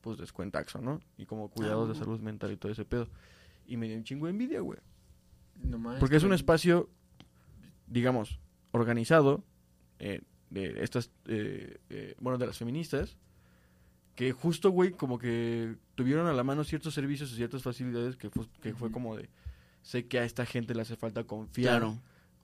pues 0.01 0.17
descuentaxo, 0.17 0.79
¿no? 0.79 1.01
Y 1.17 1.25
como 1.25 1.49
cuidados 1.49 1.87
de 1.89 1.93
Ah. 1.95 1.97
salud 1.97 2.19
mental 2.21 2.51
y 2.51 2.57
todo 2.57 2.71
ese 2.71 2.85
pedo. 2.85 3.09
Y 3.65 3.77
me 3.77 3.87
dio 3.87 3.97
un 3.97 4.03
chingo 4.03 4.25
de 4.27 4.31
envidia, 4.31 4.61
güey. 4.61 4.79
No 5.63 5.77
más, 5.77 5.99
Porque 5.99 6.15
es 6.15 6.23
un 6.23 6.33
espacio, 6.33 6.89
digamos, 7.87 8.39
organizado 8.71 9.43
eh, 9.99 10.21
de 10.51 10.83
estas, 10.83 11.09
eh, 11.25 11.79
eh, 11.89 12.15
bueno, 12.19 12.37
de 12.37 12.45
las 12.45 12.57
feministas, 12.59 13.17
que 14.15 14.31
justo, 14.33 14.69
güey, 14.69 14.91
como 14.91 15.17
que 15.17 15.75
tuvieron 15.95 16.27
a 16.27 16.33
la 16.33 16.43
mano 16.43 16.63
ciertos 16.63 16.93
servicios 16.93 17.31
y 17.31 17.35
ciertas 17.37 17.63
facilidades 17.63 18.15
que, 18.17 18.29
fue, 18.29 18.45
que 18.61 18.73
fue 18.75 18.91
como 18.91 19.15
de, 19.17 19.29
sé 19.81 20.05
que 20.07 20.19
a 20.19 20.25
esta 20.25 20.45
gente 20.45 20.75
le 20.75 20.81
hace 20.83 20.95
falta 20.97 21.23
confiar 21.23 21.79
Claro. 21.79 21.97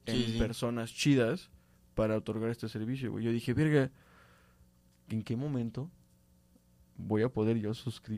en 0.05 0.15
Sí, 0.15 0.31
sí. 0.31 0.37
personas 0.39 0.91
chidas 0.93 1.49
para 1.93 2.15
otorgar 2.17 2.49
este 2.49 2.69
servicio, 2.69 3.11
güey. 3.11 3.25
Yo 3.25 3.31
dije, 3.31 3.53
verga, 3.53 3.91
¿en 5.09 5.21
qué 5.23 5.35
momento 5.35 5.91
voy 6.95 7.21
a 7.23 7.29
poder 7.29 7.57
yo 7.57 7.71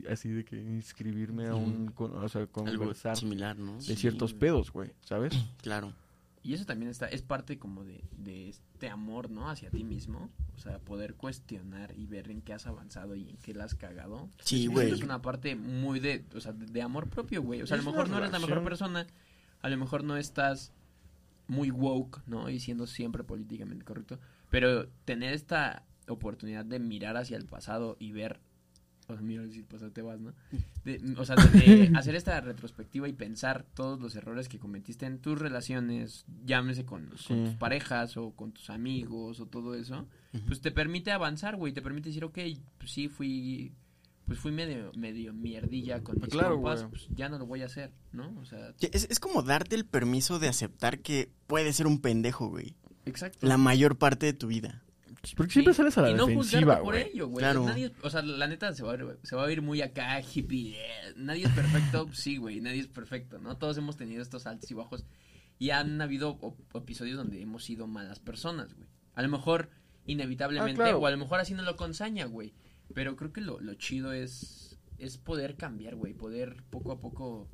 así 0.08 0.28
de 0.30 0.44
que 0.44 0.56
inscribirme 0.56 1.48
a 1.48 1.54
un, 1.54 1.88
con- 1.90 2.16
o 2.16 2.28
sea, 2.28 2.42
Algo 2.42 2.52
conversar 2.52 3.16
similar, 3.16 3.58
¿no? 3.58 3.74
de 3.74 3.80
Sí, 3.82 3.96
ciertos 3.96 4.32
pedos, 4.32 4.70
güey, 4.72 4.92
¿sabes? 5.00 5.32
Claro. 5.62 5.92
Y 6.42 6.54
eso 6.54 6.64
también 6.64 6.90
está, 6.90 7.06
es 7.06 7.22
parte 7.22 7.58
como 7.58 7.84
de, 7.84 8.02
de 8.16 8.48
este 8.48 8.88
amor, 8.88 9.30
¿no? 9.30 9.50
Hacia 9.50 9.70
ti 9.70 9.84
mismo. 9.84 10.30
O 10.54 10.58
sea, 10.58 10.78
poder 10.78 11.14
cuestionar 11.14 11.92
y 11.96 12.06
ver 12.06 12.30
en 12.30 12.40
qué 12.40 12.54
has 12.54 12.66
avanzado 12.66 13.14
y 13.14 13.28
en 13.28 13.36
qué 13.38 13.54
la 13.54 13.64
has 13.64 13.74
cagado. 13.74 14.28
Sí, 14.42 14.66
güey. 14.66 14.90
Es 14.90 15.02
una 15.02 15.20
parte 15.20 15.54
muy 15.54 16.00
de, 16.00 16.24
o 16.34 16.40
sea, 16.40 16.52
de, 16.52 16.82
amor 16.82 17.08
propio, 17.08 17.42
güey. 17.42 17.62
O 17.62 17.66
sea, 17.66 17.76
a 17.76 17.82
lo 17.82 17.90
mejor 17.90 18.08
no 18.08 18.18
eres 18.18 18.32
la 18.32 18.38
mejor 18.38 18.64
persona, 18.64 19.06
a 19.60 19.68
lo 19.68 19.76
mejor 19.76 20.02
no 20.02 20.16
estás 20.16 20.72
muy 21.46 21.70
woke, 21.70 22.22
¿no? 22.26 22.48
Y 22.48 22.60
siendo 22.60 22.86
siempre 22.86 23.22
políticamente 23.22 23.84
correcto. 23.84 24.18
Pero 24.48 24.88
tener 25.04 25.34
esta 25.34 25.84
oportunidad 26.08 26.64
de 26.64 26.78
mirar 26.78 27.16
hacia 27.16 27.36
el 27.36 27.44
pasado 27.44 27.96
y 27.98 28.12
ver 28.12 28.40
sea, 29.12 29.22
mira, 29.22 29.46
si 29.48 29.62
pasa, 29.62 29.90
te 29.90 30.02
vas, 30.02 30.20
¿no? 30.20 30.32
De- 30.84 31.00
o 31.16 31.24
sea, 31.24 31.36
de, 31.36 31.86
de 31.88 31.96
hacer 31.96 32.14
esta 32.14 32.40
retrospectiva 32.40 33.08
y 33.08 33.12
pensar 33.12 33.64
todos 33.74 34.00
los 34.00 34.14
errores 34.16 34.48
que 34.48 34.58
cometiste 34.58 35.06
en 35.06 35.18
tus 35.18 35.38
relaciones, 35.38 36.24
llámese 36.44 36.84
con, 36.84 37.08
tus 37.10 37.28
parejas 37.58 38.16
o 38.16 38.30
con 38.32 38.52
tus 38.52 38.70
amigos 38.70 39.40
o 39.40 39.46
todo 39.46 39.74
eso, 39.74 40.06
pues 40.46 40.60
te 40.60 40.70
permite 40.70 41.12
avanzar, 41.12 41.56
güey, 41.56 41.72
te 41.72 41.82
permite 41.82 42.08
decir, 42.10 42.24
ok, 42.24 42.38
pues 42.78 42.90
sí, 42.90 43.08
fui, 43.08 43.72
pues 44.26 44.38
fui 44.38 44.52
medio, 44.52 44.92
medio 44.96 45.32
mierdilla 45.34 46.02
con 46.02 46.18
mis 46.20 46.28
Claro, 46.30 46.54
compas, 46.56 46.84
pues 46.88 47.08
ya 47.16 47.28
no 47.28 47.38
lo 47.38 47.46
voy 47.46 47.62
a 47.62 47.66
hacer, 47.66 47.92
¿no? 48.12 48.32
O 48.40 48.44
sea, 48.44 48.72
Es, 48.80 49.06
es 49.10 49.18
como 49.20 49.42
darte 49.42 49.74
el 49.76 49.84
permiso 49.86 50.38
de 50.38 50.48
aceptar 50.48 51.00
que 51.00 51.30
puedes 51.46 51.76
ser 51.76 51.86
un 51.86 52.00
pendejo, 52.00 52.48
güey. 52.48 52.74
exacto. 53.06 53.46
La 53.46 53.56
mayor 53.56 53.96
parte 53.98 54.26
de 54.26 54.32
tu 54.32 54.46
vida. 54.46 54.82
Porque 55.36 55.52
siempre 55.52 55.74
Sí, 55.74 55.76
sales 55.78 55.98
a 55.98 56.02
la 56.02 56.10
y 56.10 56.14
no 56.14 56.26
defensiva, 56.26 56.76
por 56.80 56.94
güey. 56.94 57.10
ello, 57.12 57.28
güey. 57.28 57.42
Claro. 57.42 57.64
Nadie, 57.66 57.92
o 58.02 58.08
sea, 58.10 58.22
la 58.22 58.46
neta 58.46 58.72
se 58.72 58.82
va, 58.82 58.92
a, 58.92 58.96
ver- 58.96 59.18
se 59.22 59.36
va 59.36 59.44
a 59.46 59.52
ir 59.52 59.60
muy 59.60 59.82
acá, 59.82 60.20
hippie. 60.20 60.76
eh, 60.78 61.12
Nadie 61.16 61.44
es 61.44 61.52
perfecto, 61.52 62.08
sí, 62.12 62.38
güey, 62.38 62.60
nadie 62.60 62.80
es 62.80 62.88
perfecto, 62.88 63.38
¿no? 63.38 63.56
Todos 63.58 63.76
hemos 63.78 63.96
tenido 63.96 64.22
estos 64.22 64.46
altos 64.46 64.70
y 64.70 64.74
bajos. 64.74 65.04
Y 65.58 65.70
han 65.70 66.00
habido 66.00 66.38
episodios 66.74 67.18
donde 67.18 67.42
hemos 67.42 67.64
sido 67.64 67.86
malas 67.86 68.18
personas, 68.18 68.72
güey. 68.74 68.88
A 69.14 69.20
lo 69.22 69.28
mejor 69.28 69.68
inevitablemente, 70.06 70.80
Ah, 70.80 70.84
claro. 70.86 71.00
o 71.00 71.06
a 71.06 71.10
lo 71.10 71.18
mejor 71.18 71.38
haciéndolo 71.40 71.76
con 71.76 71.92
saña, 71.94 72.24
güey. 72.24 72.54
Pero 72.94 73.14
creo 73.16 73.32
que 73.32 73.42
lo, 73.42 73.60
lo 73.60 73.74
chido 73.74 74.12
es, 74.14 74.78
es 74.98 75.18
poder 75.18 75.56
cambiar, 75.56 75.96
güey. 75.96 76.14
Poder 76.14 76.62
poco 76.70 76.92
a 76.92 76.98
poco, 77.00 77.48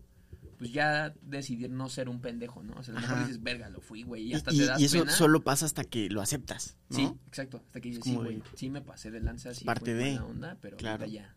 pues 0.58 0.72
ya 0.72 1.14
decidir 1.22 1.70
no 1.70 1.88
ser 1.88 2.08
un 2.08 2.20
pendejo, 2.20 2.62
¿no? 2.62 2.74
O 2.74 2.82
sea, 2.82 2.94
a 2.94 3.00
lo 3.00 3.06
mejor 3.06 3.18
dices, 3.20 3.42
verga, 3.42 3.68
lo 3.68 3.80
fui, 3.80 4.02
güey. 4.02 4.22
Y 4.24 4.34
hasta 4.34 4.52
y- 4.52 4.58
te 4.58 4.66
das 4.66 4.80
y 4.80 4.84
eso 4.86 5.00
pena. 5.00 5.12
solo 5.12 5.42
pasa 5.42 5.66
hasta 5.66 5.84
que 5.84 6.08
lo 6.08 6.20
aceptas, 6.22 6.76
¿no? 6.90 6.96
Sí, 6.96 7.12
exacto. 7.26 7.62
Hasta 7.66 7.80
que 7.80 7.88
dices, 7.90 8.04
sí, 8.04 8.14
güey, 8.14 8.42
sí 8.54 8.70
me 8.70 8.80
pasé 8.82 9.10
de 9.10 9.20
lanza, 9.20 9.52
sí 9.54 9.64
parte 9.64 9.92
fue 9.92 9.94
de, 9.94 10.10
buena 10.12 10.24
onda, 10.26 10.58
pero 10.60 10.76
claro. 10.76 11.04
ahorita 11.04 11.12
ya, 11.22 11.34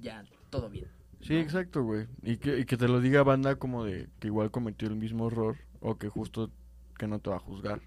ya, 0.00 0.24
todo 0.50 0.70
bien. 0.70 0.86
Sí, 1.20 1.34
¿no? 1.34 1.40
exacto, 1.40 1.82
güey. 1.82 2.06
Y 2.22 2.36
que, 2.38 2.58
y 2.60 2.64
que 2.64 2.76
te 2.76 2.88
lo 2.88 3.00
diga 3.00 3.22
banda 3.22 3.56
como 3.56 3.84
de 3.84 4.08
que 4.20 4.28
igual 4.28 4.50
cometió 4.50 4.88
el 4.88 4.96
mismo 4.96 5.28
error 5.28 5.56
o 5.80 5.96
que 5.98 6.08
justo 6.08 6.50
que 6.98 7.06
no 7.06 7.18
te 7.20 7.30
va 7.30 7.36
a 7.36 7.40
juzgar. 7.40 7.80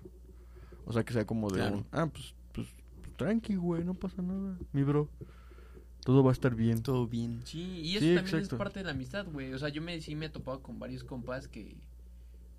O 0.86 0.94
sea, 0.94 1.04
que 1.04 1.14
sea 1.14 1.26
como 1.26 1.50
de, 1.50 1.58
Claro. 1.60 1.78
un, 1.78 1.88
ah, 1.92 2.08
pues, 2.08 2.34
pues, 2.54 2.68
tranqui, 3.18 3.56
güey, 3.56 3.84
no 3.84 3.94
pasa 3.94 4.22
nada, 4.22 4.58
mi 4.72 4.84
bro. 4.84 5.10
Todo 6.06 6.24
va 6.24 6.30
a 6.30 6.34
estar 6.34 6.56
bien. 6.56 6.82
Todo 6.84 7.08
bien. 7.08 7.42
Sí, 7.46 7.82
y 7.82 7.98
eso 7.98 8.06
Sí, 8.06 8.16
también 8.16 8.36
exacto. 8.38 8.56
es 8.56 8.58
parte 8.60 8.80
de 8.80 8.86
la 8.86 8.92
amistad, 8.92 9.26
güey. 9.30 9.52
O 9.54 9.60
sea, 9.60 9.68
yo 9.70 9.82
me, 9.82 10.00
sí 10.00 10.16
me 10.16 10.28
he 10.28 10.30
topado 10.30 10.62
con 10.62 10.80
varios 10.80 11.04
compas 11.04 11.48
que, 11.50 11.76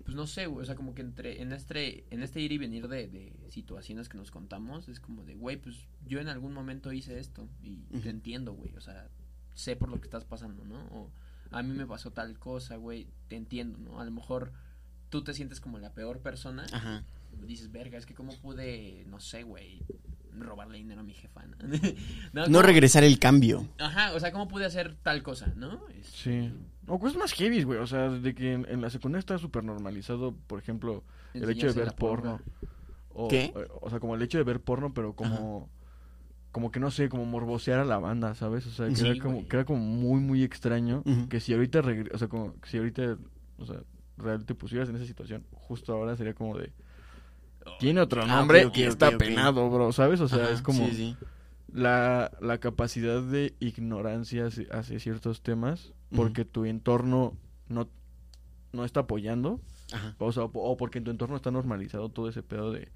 pues 0.03 0.15
no 0.15 0.27
sé, 0.27 0.47
güey, 0.47 0.63
o 0.63 0.65
sea, 0.65 0.75
como 0.75 0.93
que 0.93 1.01
entre, 1.01 1.41
en 1.41 1.51
este, 1.53 2.05
en 2.13 2.21
este 2.23 2.41
ir 2.41 2.51
y 2.51 2.57
venir 2.57 2.87
de, 2.87 3.07
de 3.07 3.33
situaciones 3.49 4.09
que 4.09 4.17
nos 4.17 4.31
contamos, 4.31 4.87
es 4.89 4.99
como 4.99 5.23
de, 5.23 5.33
güey, 5.35 5.57
pues 5.57 5.87
yo 6.05 6.19
en 6.19 6.27
algún 6.27 6.53
momento 6.53 6.91
hice 6.91 7.19
esto 7.19 7.47
y 7.63 7.77
te 8.01 8.09
entiendo, 8.09 8.51
güey, 8.53 8.75
o 8.75 8.81
sea, 8.81 9.09
sé 9.53 9.75
por 9.77 9.89
lo 9.89 9.97
que 9.99 10.05
estás 10.07 10.25
pasando, 10.25 10.63
¿no? 10.65 10.79
O 10.91 11.09
a 11.51 11.63
mí 11.63 11.73
me 11.73 11.87
pasó 11.87 12.11
tal 12.11 12.37
cosa, 12.37 12.75
güey, 12.75 13.07
te 13.29 13.37
entiendo, 13.37 13.79
¿no? 13.79 13.99
A 14.01 14.05
lo 14.05 14.11
mejor 14.11 14.51
tú 15.09 15.23
te 15.23 15.33
sientes 15.33 15.61
como 15.61 15.79
la 15.79 15.93
peor 15.93 16.19
persona, 16.19 16.65
Ajá. 16.73 17.05
dices, 17.45 17.71
verga, 17.71 17.97
es 17.97 18.05
que 18.05 18.13
cómo 18.13 18.33
pude, 18.41 19.05
no 19.07 19.21
sé, 19.21 19.43
güey, 19.43 19.81
robarle 20.45 20.77
dinero 20.77 21.01
a 21.01 21.03
mi 21.03 21.13
jefa, 21.13 21.43
¿no? 21.47 21.57
No 22.33 22.43
¿cómo- 22.45 22.61
regresar 22.61 23.03
el 23.03 23.19
cambio. 23.19 23.67
Ajá, 23.79 24.13
o 24.13 24.19
sea, 24.19 24.31
¿cómo 24.31 24.47
pude 24.47 24.65
hacer 24.65 24.95
tal 25.03 25.23
cosa, 25.23 25.51
no? 25.55 25.79
Es- 25.99 26.07
Sí. 26.07 26.51
O 26.87 26.99
cosas 26.99 27.17
más 27.17 27.33
heavy, 27.33 27.63
güey. 27.63 27.79
O 27.79 27.87
sea, 27.87 28.09
de 28.09 28.33
que 28.33 28.53
en, 28.53 28.65
en 28.69 28.79
la 28.81 28.89
secundaria 28.89 29.19
está 29.19 29.37
súper 29.37 29.63
normalizado, 29.63 30.33
por 30.47 30.57
ejemplo, 30.59 31.03
el 31.33 31.49
hecho 31.49 31.67
de 31.67 31.73
ver 31.73 31.93
porno. 31.95 32.39
O, 33.09 33.27
¿Qué? 33.27 33.53
O, 33.81 33.89
sea, 33.89 33.99
como 33.99 34.15
el 34.15 34.21
hecho 34.21 34.37
de 34.37 34.43
ver 34.45 34.61
porno, 34.61 34.93
pero 34.93 35.13
como... 35.13 35.69
Como 36.51 36.71
que 36.71 36.79
no 36.79 36.89
sé, 36.89 37.09
como 37.09 37.25
morbosear 37.25 37.79
a 37.79 37.85
la 37.85 37.99
banda, 37.99 38.33
¿sabes? 38.33 38.65
O 38.65 38.71
sea, 38.71 38.87
que, 38.87 38.95
Sí, 38.95 39.05
era, 39.07 39.21
como, 39.21 39.47
que 39.47 39.55
era 39.57 39.65
como 39.65 39.79
muy, 39.79 40.19
muy 40.21 40.43
extraño. 40.43 41.03
Que 41.29 41.39
si 41.39 41.53
ahorita, 41.53 41.81
regre- 41.81 42.09
o 42.13 42.17
sea, 42.17 42.29
como 42.29 42.59
que 42.61 42.69
si 42.69 42.77
ahorita, 42.77 43.17
o 43.59 43.65
sea, 43.65 43.81
realmente 44.17 44.47
te 44.47 44.55
pusieras 44.55 44.89
en 44.89 44.95
esa 44.95 45.05
situación, 45.05 45.43
justo 45.51 45.93
ahora 45.93 46.15
sería 46.15 46.33
como 46.33 46.57
de... 46.57 46.71
Tiene 47.79 48.01
otro 48.01 48.23
Ah, 48.23 48.27
nombre 48.27 48.65
ok, 48.65 48.77
y 48.77 48.83
está 48.83 49.17
penado, 49.17 49.69
bro, 49.69 49.91
¿sabes? 49.91 50.19
O 50.21 50.27
sea, 50.27 50.43
Ajá, 50.45 50.53
es 50.53 50.61
como 50.61 50.85
Sí, 50.87 50.91
sí. 50.95 51.17
la, 51.73 52.31
la 52.41 52.57
capacidad 52.59 53.21
de 53.21 53.55
ignorancia 53.59 54.47
hacia, 54.47 54.65
hacia 54.71 54.99
ciertos 54.99 55.41
temas 55.41 55.93
porque 56.15 56.45
tu 56.45 56.65
entorno 56.65 57.33
no, 57.67 57.89
no 58.71 58.85
está 58.85 59.01
apoyando 59.01 59.59
Ajá. 59.91 60.15
o, 60.19 60.31
sea, 60.31 60.43
o 60.45 60.77
porque 60.77 60.97
en 60.99 61.03
tu 61.03 61.11
entorno 61.11 61.35
está 61.35 61.51
normalizado 61.51 62.09
todo 62.09 62.29
ese 62.29 62.43
pedo 62.43 62.71
de 62.71 62.89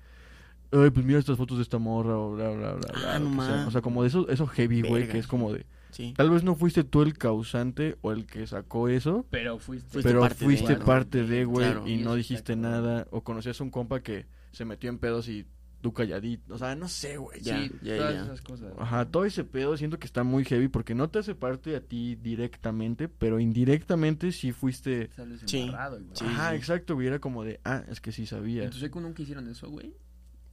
ay 0.72 0.90
pues 0.92 1.06
mira 1.06 1.20
estas 1.20 1.38
fotos 1.38 1.58
de 1.58 1.64
esta 1.64 1.78
morra 1.80 2.18
o 2.18 2.32
bla 2.34 2.50
bla 2.52 2.74
bla, 2.74 2.88
bla, 2.94 3.16
Ah, 3.16 3.20
no 3.20 3.46
sea. 3.46 3.68
o 3.68 3.72
sea 3.72 3.82
como 3.82 4.02
de 4.04 4.08
eso 4.08 4.30
eso 4.30 4.48
heavy 4.48 4.82
güey 4.82 5.08
que 5.10 5.18
es 5.18 5.28
como 5.28 5.52
de 5.52 5.66
Sí. 5.92 6.14
tal 6.16 6.30
vez 6.30 6.42
no 6.46 6.56
fuiste 6.56 6.86
tú 6.86 7.02
el 7.02 7.18
causante 7.18 7.98
o 8.00 8.14
el 8.14 8.26
que 8.26 8.48
sacó 8.48 8.88
eso 8.88 9.26
Pero 9.30 9.60
fuiste, 9.60 9.90
Fuiste 9.92 10.10
pero 10.10 10.22
parte 10.22 10.38
de, 10.40 10.46
fuiste 10.46 10.76
parte 10.78 11.24
de 11.26 11.44
güey 11.44 11.70
Claro. 11.70 11.86
y 11.86 11.96
Y 11.96 11.98
no 11.98 12.16
dijiste 12.16 12.56
nada 12.56 13.08
o 13.12 13.22
conocías 13.26 13.60
a 13.60 13.64
un 13.66 13.72
compa 13.72 14.00
que 14.00 14.26
se 14.52 14.66
metió 14.66 14.90
en 14.90 14.98
pedos 15.00 15.28
y 15.28 15.46
tú 15.82 15.94
calladito 15.94 16.54
o 16.54 16.58
sea 16.60 16.76
no 16.76 16.88
sé 16.88 17.18
güey 17.18 17.42
Ya, 17.42 17.60
sí, 17.64 17.72
ya, 17.82 17.98
todas 17.98 18.14
ya. 18.14 18.24
esas 18.24 18.42
cosas. 18.42 18.74
Ajá, 18.78 19.06
todo 19.06 19.26
ese 19.26 19.44
pedo 19.44 19.76
siento 19.78 19.98
que 19.98 20.06
está 20.06 20.24
muy 20.24 20.46
heavy 20.46 20.68
porque 20.68 20.94
no 20.94 21.10
te 21.10 21.18
hace 21.20 21.34
parte 21.34 21.76
a 21.76 21.82
ti 21.82 22.16
directamente, 22.16 23.08
pero 23.10 23.40
indirectamente 23.40 24.32
sí 24.32 24.52
fuiste... 24.52 25.10
Sales 25.16 25.42
Sí. 25.48 25.68
güey. 25.68 26.04
Sí, 26.14 26.26
Ajá, 26.28 26.52
sí. 26.52 26.56
exacto, 26.58 26.94
güey, 26.94 27.08
era 27.08 27.18
como 27.20 27.44
de, 27.44 27.60
ah, 27.66 27.84
es 27.90 28.00
que 28.00 28.12
sí 28.12 28.22
¿En 28.22 28.28
sabía. 28.28 28.70
tu 28.70 28.78
secu 28.78 29.00
nunca 29.00 29.24
hicieron 29.24 29.48
eso, 29.50 29.70
güey? 29.70 29.96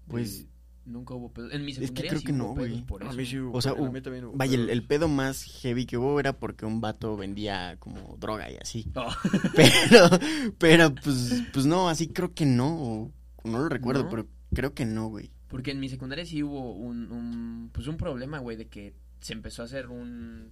Pues- 0.06 0.44
De- 0.44 0.58
Nunca 0.86 1.12
hubo 1.12 1.30
pedos. 1.30 1.52
En 1.52 1.66
mi 1.66 1.74
que 1.74 1.80
secundaria 1.82 2.08
creo 2.08 2.20
sí 2.20 2.24
que 2.26 2.32
hubo 2.32 2.38
no, 2.38 2.54
pedos 2.54 2.70
güey. 2.70 2.86
por 2.86 3.02
A 3.04 3.08
eso. 3.08 3.16
mí 3.18 3.26
sí 3.26 3.38
hubo, 3.38 3.58
O 3.58 3.60
sea, 3.60 3.72
a 3.72 3.90
mí 3.90 4.00
también 4.00 4.24
hubo 4.24 4.32
Vaya, 4.38 4.54
el 4.58 4.82
pedo 4.86 5.06
más 5.06 5.42
heavy 5.60 5.84
que 5.84 5.98
hubo 5.98 6.18
era 6.18 6.32
porque 6.38 6.64
un 6.64 6.80
vato 6.80 7.14
vendía 7.18 7.76
como 7.78 8.16
droga 8.18 8.50
y 8.50 8.56
así. 8.56 8.90
Oh, 8.94 9.10
Pero, 9.54 10.08
pero 10.56 10.94
pues, 10.94 11.42
pues 11.52 11.66
no, 11.66 11.90
así 11.90 12.08
creo 12.08 12.32
que 12.32 12.46
no. 12.46 13.12
No 13.48 13.58
lo 13.58 13.68
recuerdo, 13.68 14.04
¿No? 14.04 14.10
pero 14.10 14.26
creo 14.54 14.74
que 14.74 14.84
no, 14.86 15.08
güey. 15.08 15.30
porque 15.48 15.70
en 15.72 15.80
mi 15.80 15.88
secundaria 15.88 16.24
sí 16.26 16.42
hubo 16.42 16.72
un, 16.74 17.10
un 17.10 17.70
pues 17.72 17.86
un 17.86 17.96
problema, 17.96 18.38
güey, 18.38 18.56
de 18.56 18.66
que 18.68 18.94
se 19.20 19.32
empezó 19.32 19.62
a 19.62 19.64
hacer 19.66 19.88
un 19.88 20.50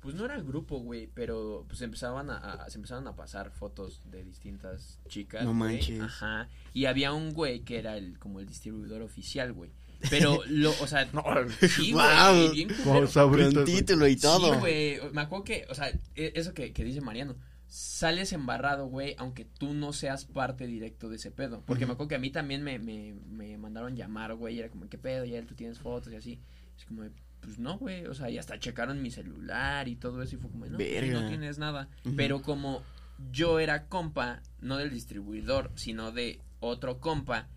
pues 0.00 0.14
no 0.16 0.26
era 0.26 0.34
el 0.34 0.44
grupo, 0.44 0.80
güey, 0.80 1.08
pero 1.14 1.64
pues 1.66 1.80
empezaban 1.80 2.28
a, 2.28 2.36
a- 2.36 2.68
se 2.68 2.76
empezaron 2.76 3.06
a 3.08 3.16
pasar 3.16 3.50
fotos 3.50 4.02
de 4.10 4.22
distintas 4.22 4.98
chicas, 5.08 5.44
No 5.44 5.54
manches. 5.54 5.98
Ajá. 6.00 6.48
Y 6.74 6.84
había 6.84 7.14
un 7.14 7.32
güey 7.32 7.60
que 7.60 7.78
era 7.78 7.96
el 7.96 8.18
como 8.18 8.38
el 8.40 8.46
distribuidor 8.46 9.00
oficial, 9.00 9.54
güey. 9.54 9.70
Pero 10.10 10.40
lo, 10.48 10.72
o 10.82 10.86
sea, 10.86 11.08
No, 11.14 11.22
sí, 11.66 11.92
Guau. 11.94 12.34
güey, 12.36 12.52
bien 12.52 12.68
Con 12.84 13.64
título 13.64 14.06
y 14.06 14.16
todo. 14.16 14.52
Sí, 14.52 14.60
güey. 14.60 14.98
Me 15.12 15.22
acuerdo 15.22 15.44
que, 15.44 15.66
o 15.70 15.74
sea, 15.74 15.88
e- 16.14 16.32
eso 16.34 16.52
que, 16.52 16.74
que 16.74 16.84
dice 16.84 17.00
Mariano. 17.00 17.36
Sales 17.76 18.32
embarrado, 18.32 18.86
güey, 18.86 19.16
aunque 19.18 19.44
tú 19.44 19.74
no 19.74 19.92
seas 19.92 20.26
parte 20.26 20.68
directo 20.68 21.08
de 21.08 21.16
ese 21.16 21.32
pedo. 21.32 21.64
Porque 21.66 21.86
me 21.86 21.94
acuerdo 21.94 22.10
que 22.10 22.14
a 22.14 22.20
mí 22.20 22.30
también 22.30 22.62
me, 22.62 22.78
me, 22.78 23.14
me 23.26 23.58
mandaron 23.58 23.96
llamar, 23.96 24.32
güey. 24.36 24.54
y 24.54 24.58
Era 24.60 24.68
como, 24.68 24.88
¿qué 24.88 24.96
pedo? 24.96 25.24
Ya 25.24 25.44
tú 25.44 25.56
tienes 25.56 25.80
fotos 25.80 26.12
y 26.12 26.16
así. 26.16 26.40
Es 26.78 26.84
como, 26.84 27.02
pues 27.40 27.58
no, 27.58 27.76
güey. 27.76 28.06
O 28.06 28.14
sea, 28.14 28.30
y 28.30 28.38
hasta 28.38 28.60
checaron 28.60 29.02
mi 29.02 29.10
celular 29.10 29.88
y 29.88 29.96
todo 29.96 30.22
eso. 30.22 30.36
Y 30.36 30.38
fue 30.38 30.52
como, 30.52 30.66
no, 30.66 30.76
pues, 30.76 30.88
Verga. 30.88 31.20
no 31.20 31.28
tienes 31.28 31.58
nada. 31.58 31.88
Pero 32.16 32.42
como 32.42 32.84
yo 33.32 33.58
era 33.58 33.88
compa, 33.88 34.40
no 34.60 34.76
del 34.76 34.90
distribuidor, 34.90 35.72
sino 35.74 36.12
de 36.12 36.40
otro 36.60 37.00
compa, 37.00 37.48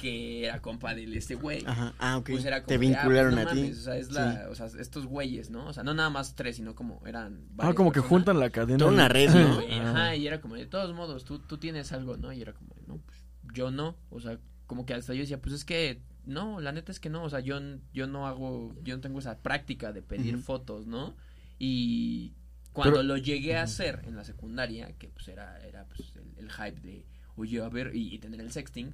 que 0.00 0.46
era 0.46 0.60
compa 0.60 0.94
de 0.94 1.04
este 1.16 1.34
güey. 1.34 1.62
Ajá, 1.66 1.94
ah, 1.98 2.16
ok. 2.18 2.30
Pues 2.30 2.44
era 2.44 2.62
como 2.62 2.68
Te 2.68 2.78
de, 2.78 2.86
ah, 2.86 3.02
vincularon 3.02 3.34
pues 3.34 3.44
no 3.44 3.50
a 3.50 3.54
ti. 3.54 3.70
O 3.70 3.74
sea, 3.74 3.96
es 3.96 4.10
la, 4.10 4.46
o 4.50 4.54
sea, 4.54 4.66
estos 4.66 5.06
güeyes, 5.06 5.50
¿no? 5.50 5.66
O 5.66 5.72
sea, 5.72 5.82
no 5.82 5.94
nada 5.94 6.10
más 6.10 6.34
tres, 6.34 6.56
sino 6.56 6.74
como 6.74 7.02
eran. 7.06 7.46
Ah, 7.58 7.72
como 7.74 7.92
que 7.92 8.00
juntan 8.00 8.40
la 8.40 8.50
cadena. 8.50 8.78
Toda 8.78 8.90
una 8.92 9.08
red, 9.08 9.30
Sí, 9.30 9.38
¿no? 9.38 9.58
Ajá. 9.60 9.90
Ajá, 9.90 10.16
y 10.16 10.26
era 10.26 10.40
como, 10.40 10.54
de 10.56 10.66
todos 10.66 10.94
modos, 10.94 11.24
tú, 11.24 11.38
tú 11.38 11.58
tienes 11.58 11.92
algo, 11.92 12.16
¿no? 12.16 12.32
Y 12.32 12.40
era 12.40 12.52
como, 12.54 12.74
no, 12.86 12.96
pues 12.98 13.24
yo 13.54 13.70
no. 13.70 13.96
O 14.08 14.20
sea, 14.20 14.38
como 14.66 14.86
que 14.86 14.94
hasta 14.94 15.12
yo 15.14 15.20
decía, 15.20 15.40
pues 15.40 15.54
es 15.54 15.64
que, 15.64 16.02
no, 16.24 16.60
la 16.60 16.72
neta 16.72 16.90
es 16.92 16.98
que 17.00 17.10
no. 17.10 17.22
O 17.22 17.30
sea, 17.30 17.40
yo, 17.40 17.58
yo 17.92 18.06
no 18.06 18.26
hago, 18.26 18.74
yo 18.82 18.96
no 18.96 19.00
tengo 19.00 19.18
esa 19.18 19.38
práctica 19.38 19.92
de 19.92 20.02
pedir 20.02 20.38
fotos, 20.38 20.86
¿no? 20.86 21.14
Y 21.58 22.34
cuando 22.72 22.96
Pero- 22.96 23.02
lo 23.02 23.16
llegué 23.16 23.56
a 23.56 23.62
hacer 23.62 24.00
en 24.06 24.16
la 24.16 24.24
secundaria, 24.24 24.92
que 24.98 25.08
pues 25.08 25.28
era, 25.28 25.58
era 25.66 25.84
pues, 25.84 26.12
el, 26.16 26.44
el 26.44 26.50
hype 26.50 26.80
de, 26.80 27.06
oye, 27.36 27.60
a 27.62 27.68
ver, 27.68 27.94
y, 27.94 28.14
y 28.14 28.18
tener 28.18 28.40
el 28.40 28.50
sexting, 28.52 28.92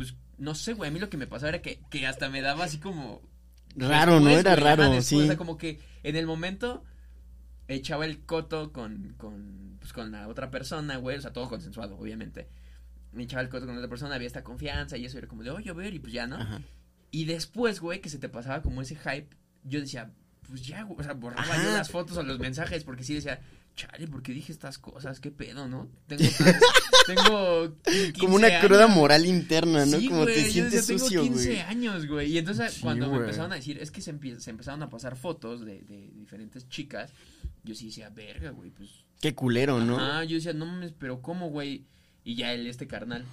pues 0.00 0.16
no 0.38 0.54
sé, 0.54 0.72
güey, 0.72 0.88
a 0.88 0.90
mí 0.90 0.98
lo 0.98 1.10
que 1.10 1.18
me 1.18 1.26
pasaba 1.26 1.50
era 1.50 1.60
que, 1.60 1.82
que 1.90 2.06
hasta 2.06 2.30
me 2.30 2.40
daba 2.40 2.64
así 2.64 2.78
como... 2.78 3.20
Raro, 3.76 4.18
¿no? 4.18 4.30
Era 4.30 4.54
güey, 4.54 4.64
raro, 4.64 4.84
después, 4.84 5.06
sí. 5.06 5.20
O 5.20 5.26
sea, 5.26 5.36
como 5.36 5.58
que 5.58 5.78
en 6.02 6.16
el 6.16 6.26
momento 6.26 6.82
echaba 7.68 8.06
el 8.06 8.24
coto 8.24 8.72
con, 8.72 9.12
con, 9.18 9.76
pues, 9.78 9.92
con 9.92 10.10
la 10.10 10.26
otra 10.26 10.50
persona, 10.50 10.96
güey, 10.96 11.18
o 11.18 11.20
sea, 11.20 11.34
todo 11.34 11.50
consensuado, 11.50 11.98
obviamente. 11.98 12.48
Me 13.12 13.24
echaba 13.24 13.42
el 13.42 13.50
coto 13.50 13.66
con 13.66 13.74
la 13.74 13.80
otra 13.80 13.90
persona, 13.90 14.14
había 14.14 14.26
esta 14.26 14.42
confianza 14.42 14.96
y 14.96 15.04
eso 15.04 15.18
era 15.18 15.28
como 15.28 15.42
de, 15.42 15.50
oye, 15.50 15.68
a 15.68 15.74
ver, 15.74 15.92
y 15.92 15.98
pues 15.98 16.14
ya, 16.14 16.26
¿no? 16.26 16.36
Ajá. 16.36 16.62
Y 17.10 17.26
después, 17.26 17.78
güey, 17.80 18.00
que 18.00 18.08
se 18.08 18.18
te 18.18 18.30
pasaba 18.30 18.62
como 18.62 18.80
ese 18.80 18.96
hype, 18.96 19.28
yo 19.64 19.80
decía, 19.80 20.14
pues 20.48 20.62
ya, 20.66 20.82
güey, 20.84 20.98
o 20.98 21.02
sea, 21.02 21.12
borraba 21.12 21.42
Ajá. 21.42 21.62
yo 21.62 21.72
las 21.72 21.90
fotos 21.90 22.16
o 22.16 22.22
los 22.22 22.38
mensajes, 22.38 22.84
porque 22.84 23.04
sí 23.04 23.12
decía, 23.12 23.42
chale, 23.88 24.06
¿por 24.08 24.22
qué 24.22 24.32
dije 24.32 24.52
estas 24.52 24.78
cosas? 24.78 25.20
¿Qué 25.20 25.30
pedo, 25.30 25.68
no? 25.68 25.88
Tengo, 26.06 26.22
tengo 27.06 27.74
15 27.84 28.12
Como 28.18 28.34
una 28.36 28.60
cruda 28.60 28.84
años. 28.84 28.96
moral 28.96 29.26
interna, 29.26 29.86
¿no? 29.86 29.98
Sí, 29.98 30.08
Como 30.08 30.22
güey, 30.22 30.34
te 30.34 30.44
yo 30.44 30.52
sientes 30.52 30.86
decía, 30.86 30.98
sucio, 30.98 31.22
tengo 31.22 31.34
15 31.34 31.48
güey. 31.50 31.60
años, 31.60 32.06
güey. 32.06 32.32
Y 32.32 32.38
entonces 32.38 32.72
Sí, 32.74 32.80
cuando 32.82 33.10
me 33.10 33.16
empezaron 33.18 33.52
a 33.52 33.56
decir, 33.56 33.78
es 33.78 33.90
que 33.90 34.00
se, 34.02 34.14
empie- 34.14 34.38
se 34.38 34.50
empezaron 34.50 34.82
a 34.82 34.90
pasar 34.90 35.16
fotos 35.16 35.64
de, 35.64 35.80
de 35.82 36.10
diferentes 36.14 36.68
chicas, 36.68 37.12
yo 37.64 37.74
sí 37.74 37.86
decía, 37.86 38.10
verga, 38.10 38.50
güey, 38.50 38.70
pues 38.70 38.90
Qué 39.20 39.34
culero, 39.34 39.80
¿no? 39.84 39.98
Ah, 39.98 40.24
yo 40.24 40.36
decía, 40.36 40.52
no 40.52 40.66
mames, 40.66 40.92
pero 40.98 41.20
¿cómo, 41.20 41.50
güey? 41.50 41.84
Y 42.24 42.34
ya 42.36 42.52
él, 42.54 42.66
este 42.66 42.86
carnal, 42.86 43.24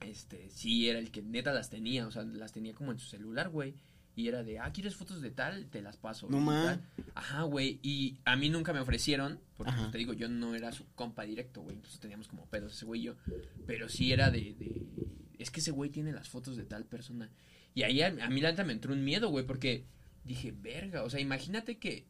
este, 0.00 0.48
sí, 0.50 0.88
era 0.88 0.98
el 0.98 1.10
que 1.10 1.22
neta 1.22 1.52
las 1.52 1.70
tenía, 1.70 2.06
o 2.06 2.10
sea, 2.10 2.22
las 2.22 2.52
tenía 2.52 2.74
como 2.74 2.92
en 2.92 2.98
su 2.98 3.08
celular, 3.08 3.48
güey. 3.50 3.74
Y 4.18 4.26
era 4.26 4.42
de, 4.42 4.58
ah, 4.58 4.72
¿quieres 4.72 4.96
fotos 4.96 5.22
de 5.22 5.30
tal? 5.30 5.66
Te 5.66 5.80
las 5.80 5.96
paso. 5.96 6.26
No 6.28 6.44
tal. 6.44 6.82
Ajá, 7.14 7.42
güey. 7.42 7.78
Y 7.84 8.18
a 8.24 8.34
mí 8.34 8.50
nunca 8.50 8.72
me 8.72 8.80
ofrecieron, 8.80 9.38
porque 9.56 9.72
pues, 9.78 9.92
te 9.92 9.98
digo, 9.98 10.12
yo 10.12 10.28
no 10.28 10.56
era 10.56 10.72
su 10.72 10.84
compa 10.96 11.22
directo, 11.22 11.60
güey. 11.60 11.76
Entonces 11.76 12.00
teníamos 12.00 12.26
como 12.26 12.44
pedos 12.46 12.72
ese 12.72 12.84
güey 12.84 13.02
y 13.02 13.04
yo. 13.04 13.14
Pero 13.64 13.88
sí 13.88 14.12
era 14.12 14.32
de, 14.32 14.54
de, 14.54 14.88
es 15.38 15.52
que 15.52 15.60
ese 15.60 15.70
güey 15.70 15.90
tiene 15.90 16.10
las 16.10 16.28
fotos 16.28 16.56
de 16.56 16.64
tal 16.64 16.84
persona. 16.84 17.30
Y 17.74 17.84
ahí 17.84 18.02
a, 18.02 18.08
a 18.08 18.28
mí 18.28 18.40
la 18.40 18.50
neta 18.50 18.64
me 18.64 18.72
entró 18.72 18.92
un 18.92 19.04
miedo, 19.04 19.28
güey, 19.28 19.46
porque 19.46 19.84
dije, 20.24 20.50
verga, 20.50 21.04
o 21.04 21.10
sea, 21.10 21.20
imagínate 21.20 21.78
que 21.78 22.08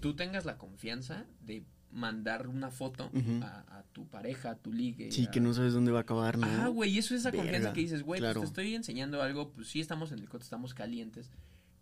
tú 0.00 0.16
tengas 0.16 0.44
la 0.44 0.58
confianza 0.58 1.24
de 1.40 1.62
mandar 1.94 2.48
una 2.48 2.70
foto 2.70 3.10
a, 3.42 3.78
a 3.78 3.82
tu 3.92 4.06
pareja, 4.08 4.50
a 4.50 4.56
tu 4.56 4.72
ligue. 4.72 5.10
Sí, 5.12 5.26
a- 5.26 5.30
que 5.30 5.40
no 5.40 5.54
sabes 5.54 5.72
dónde 5.72 5.92
va 5.92 5.98
a 5.98 6.02
acabar, 6.02 6.36
¿no? 6.36 6.46
Ajá, 6.46 6.68
güey, 6.68 6.90
y 6.90 6.98
eso 6.98 7.14
es 7.14 7.20
esa 7.20 7.32
confianza 7.32 7.72
que 7.72 7.80
dices, 7.80 8.02
güey, 8.02 8.20
claro. 8.20 8.40
pues 8.40 8.52
te 8.52 8.60
estoy 8.62 8.74
enseñando 8.74 9.22
algo, 9.22 9.50
pues 9.52 9.68
sí 9.68 9.80
estamos 9.80 10.12
en 10.12 10.18
el 10.18 10.28
coto, 10.28 10.42
estamos 10.44 10.74
calientes, 10.74 11.30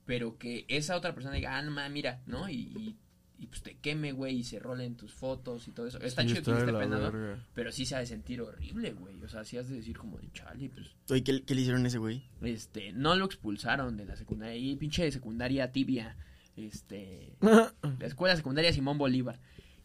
pero 0.05 0.37
que 0.39 0.65
esa 0.69 0.97
otra 0.97 1.15
persona 1.15 1.35
diga, 1.35 1.57
ah, 1.57 1.63
no 1.63 1.71
mames, 1.71 1.93
mira, 1.93 2.21
¿no? 2.27 2.49
Y, 2.49 2.55
y, 2.77 2.97
y, 3.39 3.47
pues 3.47 3.63
te 3.63 3.75
queme, 3.77 4.13
güey, 4.13 4.37
y 4.39 4.45
se 4.45 4.59
rolen 4.59 4.97
tus 4.97 5.13
fotos 5.15 5.67
y 5.67 5.73
todo 5.73 5.87
eso. 5.87 5.99
Está 6.01 6.23
Sí, 6.23 6.29
chido 6.29 6.35
que 6.43 6.51
está 6.51 6.53
de 6.53 6.59
esté 6.61 6.73
la 6.73 6.79
penado, 6.79 7.11
verga. 7.13 7.47
pero 7.55 7.73
sí 7.73 7.87
se 7.87 7.97
ha 7.97 7.99
de 8.01 8.07
sentir 8.07 8.41
horrible, 8.43 8.93
güey. 8.93 9.23
O 9.25 9.29
sea, 9.29 9.45
sí 9.45 9.57
has 9.57 9.69
de 9.69 9.77
decir 9.77 9.97
como 9.97 10.19
de 10.19 10.31
chale, 10.33 10.69
pues, 10.69 10.89
Oye, 11.11 11.25
¿qué, 11.25 11.43
qué 11.43 11.55
le 11.55 11.63
hicieron 11.63 11.85
a 11.85 11.89
ese 11.89 11.99
güey? 11.99 12.23
este, 12.43 12.93
no 12.93 13.15
lo 13.17 13.25
expulsaron 13.25 13.97
de 13.97 14.05
la 14.05 14.17
secundaria, 14.17 14.57
y 14.57 14.77
pinche 14.77 15.11
secundaria 15.11 15.73
tibia, 15.73 16.17
este, 16.57 17.37
la 17.41 18.07
escuela 18.07 18.37
secundaria 18.37 18.73
Simón 18.73 18.99
Bolívar, 18.99 19.41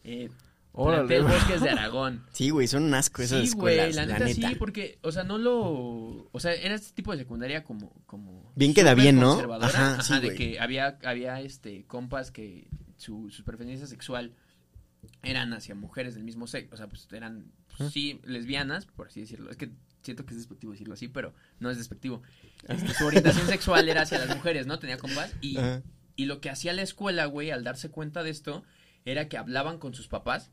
eh, 0.08 0.30
plantel 0.72 1.22
Bosques 1.24 1.60
de 1.60 1.70
Aragón. 1.70 2.24
Sí, 2.32 2.50
güey, 2.50 2.68
son 2.68 2.84
un 2.84 2.94
asco 2.94 3.22
esas 3.22 3.48
sí, 3.48 3.54
güey, 3.56 3.74
escuelas, 3.78 3.96
la 3.96 4.06
la 4.06 4.12
neta, 4.14 4.24
neta. 4.26 4.48
sí, 4.48 4.54
porque, 4.56 4.98
o 5.02 5.12
sea, 5.12 5.24
no 5.24 5.38
lo, 5.38 6.28
o 6.30 6.40
sea, 6.40 6.52
era 6.54 6.74
este 6.74 6.94
tipo 6.94 7.12
de 7.12 7.18
secundaria 7.18 7.64
como, 7.64 7.92
como. 8.06 8.52
Bien 8.54 8.74
queda 8.74 8.94
bien, 8.94 9.18
¿no? 9.18 9.40
Ajá, 9.60 10.02
sí, 10.02 10.14
de 10.14 10.20
güey. 10.20 10.36
que 10.36 10.60
había, 10.60 10.98
había, 11.04 11.40
este, 11.40 11.84
compas 11.86 12.30
que 12.30 12.68
su, 12.96 13.30
su 13.30 13.44
preferencia 13.44 13.86
sexual 13.86 14.34
eran 15.22 15.52
hacia 15.52 15.74
mujeres 15.74 16.14
del 16.14 16.24
mismo 16.24 16.46
sexo, 16.46 16.74
o 16.74 16.76
sea, 16.76 16.88
pues 16.88 17.08
eran, 17.12 17.52
pues, 17.76 17.92
sí, 17.92 18.20
lesbianas, 18.24 18.86
por 18.86 19.08
así 19.08 19.20
decirlo, 19.20 19.50
es 19.50 19.56
que 19.56 19.70
siento 20.02 20.24
que 20.24 20.32
es 20.34 20.38
despectivo 20.38 20.72
decirlo 20.72 20.94
así, 20.94 21.08
pero 21.08 21.34
no 21.58 21.70
es 21.70 21.78
despectivo. 21.78 22.22
Este, 22.68 22.94
su 22.94 23.04
orientación 23.04 23.46
sexual 23.46 23.88
era 23.88 24.02
hacia 24.02 24.18
las 24.18 24.34
mujeres, 24.34 24.66
¿no? 24.66 24.78
Tenía 24.78 24.96
compas 24.96 25.34
y, 25.40 25.58
Ajá. 25.58 25.82
y 26.16 26.26
lo 26.26 26.40
que 26.40 26.50
hacía 26.50 26.72
la 26.72 26.82
escuela, 26.82 27.26
güey, 27.26 27.50
al 27.50 27.64
darse 27.64 27.90
cuenta 27.90 28.22
de 28.22 28.30
esto, 28.30 28.64
era 29.10 29.28
que 29.28 29.36
hablaban 29.38 29.78
con 29.78 29.94
sus 29.94 30.08
papás, 30.08 30.50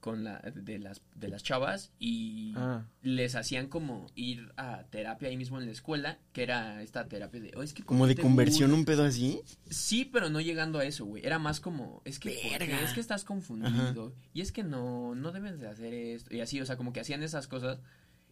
con 0.00 0.22
la, 0.22 0.38
de 0.40 0.78
las, 0.78 1.02
de 1.16 1.26
las 1.28 1.42
chavas, 1.42 1.90
y 1.98 2.52
Ah. 2.56 2.84
les 3.02 3.34
hacían 3.34 3.66
como 3.66 4.06
ir 4.14 4.52
a 4.56 4.84
terapia 4.90 5.28
ahí 5.28 5.36
mismo 5.36 5.58
en 5.58 5.66
la 5.66 5.72
escuela, 5.72 6.18
que 6.32 6.44
era 6.44 6.82
esta 6.82 7.08
terapia 7.08 7.40
de, 7.40 7.52
oh, 7.56 7.62
es 7.64 7.72
que 7.74 7.82
Como 7.82 8.00
¿por 8.00 8.08
de 8.08 8.16
conversión, 8.16 8.70
gusta?". 8.70 8.78
un 8.78 8.84
pedo 8.84 9.04
así. 9.04 9.40
Sí, 9.68 10.04
pero 10.04 10.30
no 10.30 10.40
llegando 10.40 10.78
a 10.78 10.84
eso, 10.84 11.04
güey. 11.04 11.26
Era 11.26 11.40
más 11.40 11.58
como, 11.58 12.00
es 12.04 12.20
que. 12.20 12.38
Verga. 12.56 12.80
es 12.80 12.92
que 12.92 13.00
estás 13.00 13.24
confundido. 13.24 14.14
Y 14.32 14.40
es 14.40 14.52
que 14.52 14.62
no, 14.62 15.16
no 15.16 15.32
debes 15.32 15.58
de 15.58 15.66
hacer 15.66 15.92
esto. 15.92 16.32
Y 16.34 16.40
así, 16.40 16.60
o 16.60 16.66
sea, 16.66 16.76
como 16.76 16.92
que 16.92 17.00
hacían 17.00 17.24
esas 17.24 17.48
cosas. 17.48 17.80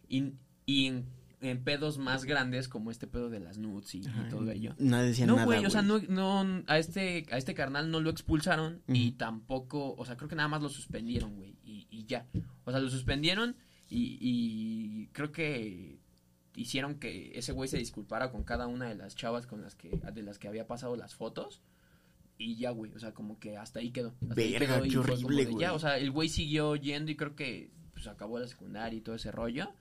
Y, 0.07 0.35
y 0.65 0.85
en, 0.87 1.05
en 1.39 1.63
pedos 1.63 1.97
más 1.97 2.25
grandes, 2.25 2.67
como 2.67 2.89
este 2.89 3.07
pedo 3.07 3.29
de 3.29 3.39
las 3.39 3.57
nudes 3.57 3.93
y, 3.95 4.01
todo 4.29 4.49
ello. 4.51 4.73
No, 4.79 4.97
nada, 4.97 5.45
güey, 5.45 5.65
o 5.65 5.69
sea, 5.69 5.81
no, 5.81 5.99
no, 6.09 6.63
a 6.67 6.79
este, 6.79 7.25
a 7.31 7.37
este 7.37 7.53
carnal 7.53 7.91
no 7.91 7.99
lo 7.99 8.09
expulsaron 8.09 8.81
y 8.87 9.11
tampoco, 9.11 9.95
o 9.95 10.05
sea, 10.05 10.17
creo 10.17 10.29
que 10.29 10.35
nada 10.35 10.49
más 10.49 10.61
lo 10.61 10.69
suspendieron, 10.69 11.35
güey, 11.35 11.55
y, 11.63 11.87
y 11.91 12.05
ya. 12.05 12.25
O 12.65 12.71
sea, 12.71 12.79
lo 12.79 12.89
suspendieron 12.89 13.55
y, 13.89 14.17
y 14.19 15.07
creo 15.13 15.31
que 15.31 15.99
hicieron 16.57 16.95
que 16.95 17.31
ese 17.35 17.51
güey 17.51 17.69
se 17.69 17.77
disculpara 17.77 18.31
con 18.31 18.43
cada 18.43 18.67
una 18.67 18.89
de 18.89 18.95
las 18.95 19.15
chavas 19.15 19.45
con 19.45 19.61
las 19.61 19.75
que, 19.75 19.89
de 19.89 20.23
las 20.23 20.39
que 20.39 20.47
había 20.47 20.67
pasado 20.67 20.95
las 20.95 21.15
fotos. 21.15 21.61
Y 22.39 22.55
ya, 22.55 22.71
güey, 22.71 22.91
o 22.93 22.99
sea, 22.99 23.13
como 23.13 23.39
que 23.39 23.57
hasta 23.57 23.79
ahí 23.79 23.91
quedó. 23.91 24.13
hasta 24.29 24.41
ahí 24.41 24.51
Verga, 24.53 24.75
quedó 24.75 24.85
y 24.85 24.89
qué 24.89 24.97
horrible, 24.97 25.45
güey. 25.45 25.61
Ya, 25.61 25.73
o 25.73 25.79
sea, 25.79 25.97
el 25.97 26.11
güey 26.11 26.29
siguió 26.29 26.75
yendo 26.75 27.11
y 27.11 27.15
creo 27.15 27.35
que 27.35 27.71
pues 27.93 28.07
acabó 28.07 28.37
la 28.37 28.47
secundaria 28.47 28.97
y 28.97 29.01
todo 29.01 29.15
ese 29.15 29.31
rollo. 29.31 29.71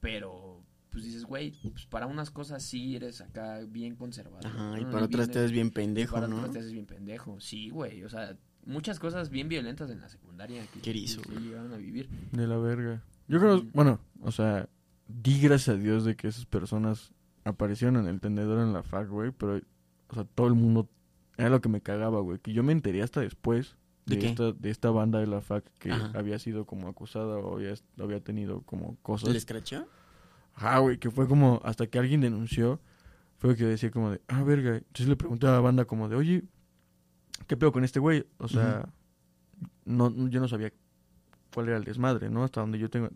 Pero, 0.00 0.62
pues 0.90 1.04
dices, 1.04 1.24
güey, 1.24 1.52
pues 1.70 1.86
para 1.86 2.06
unas 2.06 2.30
cosas 2.30 2.62
sí 2.62 2.96
eres 2.96 3.20
acá 3.20 3.60
bien 3.68 3.96
conservador. 3.96 4.46
Ajá, 4.46 4.78
y 4.80 4.84
¿no? 4.84 4.90
para 4.90 5.04
otras 5.06 5.26
bien- 5.28 5.32
te 5.34 5.40
ves 5.40 5.52
bien 5.52 5.70
pendejo, 5.70 6.14
para 6.14 6.28
¿no? 6.28 6.36
otras 6.38 6.52
te 6.52 6.58
haces 6.60 6.72
bien 6.72 6.86
pendejo. 6.86 7.38
Sí, 7.40 7.70
güey, 7.70 8.02
o 8.04 8.08
sea, 8.08 8.36
muchas 8.64 8.98
cosas 8.98 9.30
bien 9.30 9.48
violentas 9.48 9.90
en 9.90 10.00
la 10.00 10.08
secundaria 10.08 10.66
que, 10.72 10.80
Qué 10.80 10.90
erizo, 10.90 11.20
que 11.22 11.34
llegaron 11.38 11.72
a 11.72 11.76
vivir. 11.76 12.08
De 12.32 12.46
la 12.46 12.56
verga. 12.58 13.02
Yo 13.28 13.38
creo, 13.38 13.62
bueno, 13.74 14.00
o 14.22 14.32
sea, 14.32 14.68
di 15.06 15.40
gracias 15.40 15.76
a 15.76 15.78
Dios 15.78 16.04
de 16.04 16.16
que 16.16 16.28
esas 16.28 16.46
personas 16.46 17.12
aparecieron 17.44 17.96
en 17.96 18.06
el 18.06 18.20
tendedor 18.20 18.60
en 18.60 18.72
la 18.72 18.82
fac, 18.82 19.08
güey, 19.08 19.30
pero, 19.32 19.60
o 20.08 20.14
sea, 20.14 20.24
todo 20.24 20.46
el 20.48 20.54
mundo, 20.54 20.88
era 21.36 21.48
lo 21.50 21.60
que 21.60 21.68
me 21.68 21.80
cagaba, 21.80 22.20
güey, 22.20 22.38
que 22.38 22.52
yo 22.52 22.62
me 22.62 22.72
enteré 22.72 23.02
hasta 23.02 23.20
después 23.20 23.76
¿De 24.16 24.26
esta, 24.26 24.52
de 24.52 24.70
esta 24.70 24.90
banda 24.90 25.18
de 25.20 25.26
la 25.26 25.40
fac 25.40 25.64
que 25.78 25.90
Ajá. 25.90 26.12
había 26.18 26.38
sido 26.38 26.66
como 26.66 26.88
acusada 26.88 27.38
o 27.38 27.56
había, 27.56 27.74
había 27.98 28.20
tenido 28.20 28.62
como 28.62 28.96
cosas. 29.02 29.30
¿Le 29.30 29.38
escrachó? 29.38 29.86
Ajá, 30.54 30.78
güey, 30.78 30.98
que 30.98 31.10
fue 31.10 31.26
como 31.28 31.60
hasta 31.64 31.86
que 31.86 31.98
alguien 31.98 32.20
denunció, 32.20 32.80
fue 33.38 33.56
que 33.56 33.64
decía 33.64 33.90
como 33.90 34.10
de, 34.10 34.20
ah, 34.28 34.42
verga. 34.42 34.76
Entonces 34.76 35.08
le 35.08 35.16
pregunté 35.16 35.46
a 35.46 35.52
la 35.52 35.60
banda 35.60 35.84
como 35.84 36.08
de, 36.08 36.16
oye, 36.16 36.44
¿qué 37.46 37.56
pedo 37.56 37.72
con 37.72 37.84
este 37.84 38.00
güey? 38.00 38.26
O 38.38 38.48
sea, 38.48 38.88
no, 39.84 40.28
yo 40.28 40.40
no 40.40 40.48
sabía 40.48 40.72
cuál 41.54 41.68
era 41.68 41.76
el 41.76 41.84
desmadre, 41.84 42.30
¿no? 42.30 42.44
Hasta 42.44 42.60
donde 42.60 42.78
yo 42.78 42.90
tengo, 42.90 43.08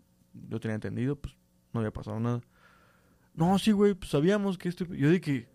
yo 0.49 0.59
tenía 0.59 0.75
entendido, 0.75 1.15
pues 1.15 1.35
no 1.73 1.79
había 1.79 1.91
pasado 1.91 2.19
nada. 2.19 2.41
No, 3.33 3.59
sí, 3.59 3.71
güey, 3.71 3.93
pues 3.93 4.11
sabíamos 4.11 4.57
que 4.57 4.69
este... 4.69 4.85
Yo 4.97 5.09
dije, 5.09 5.47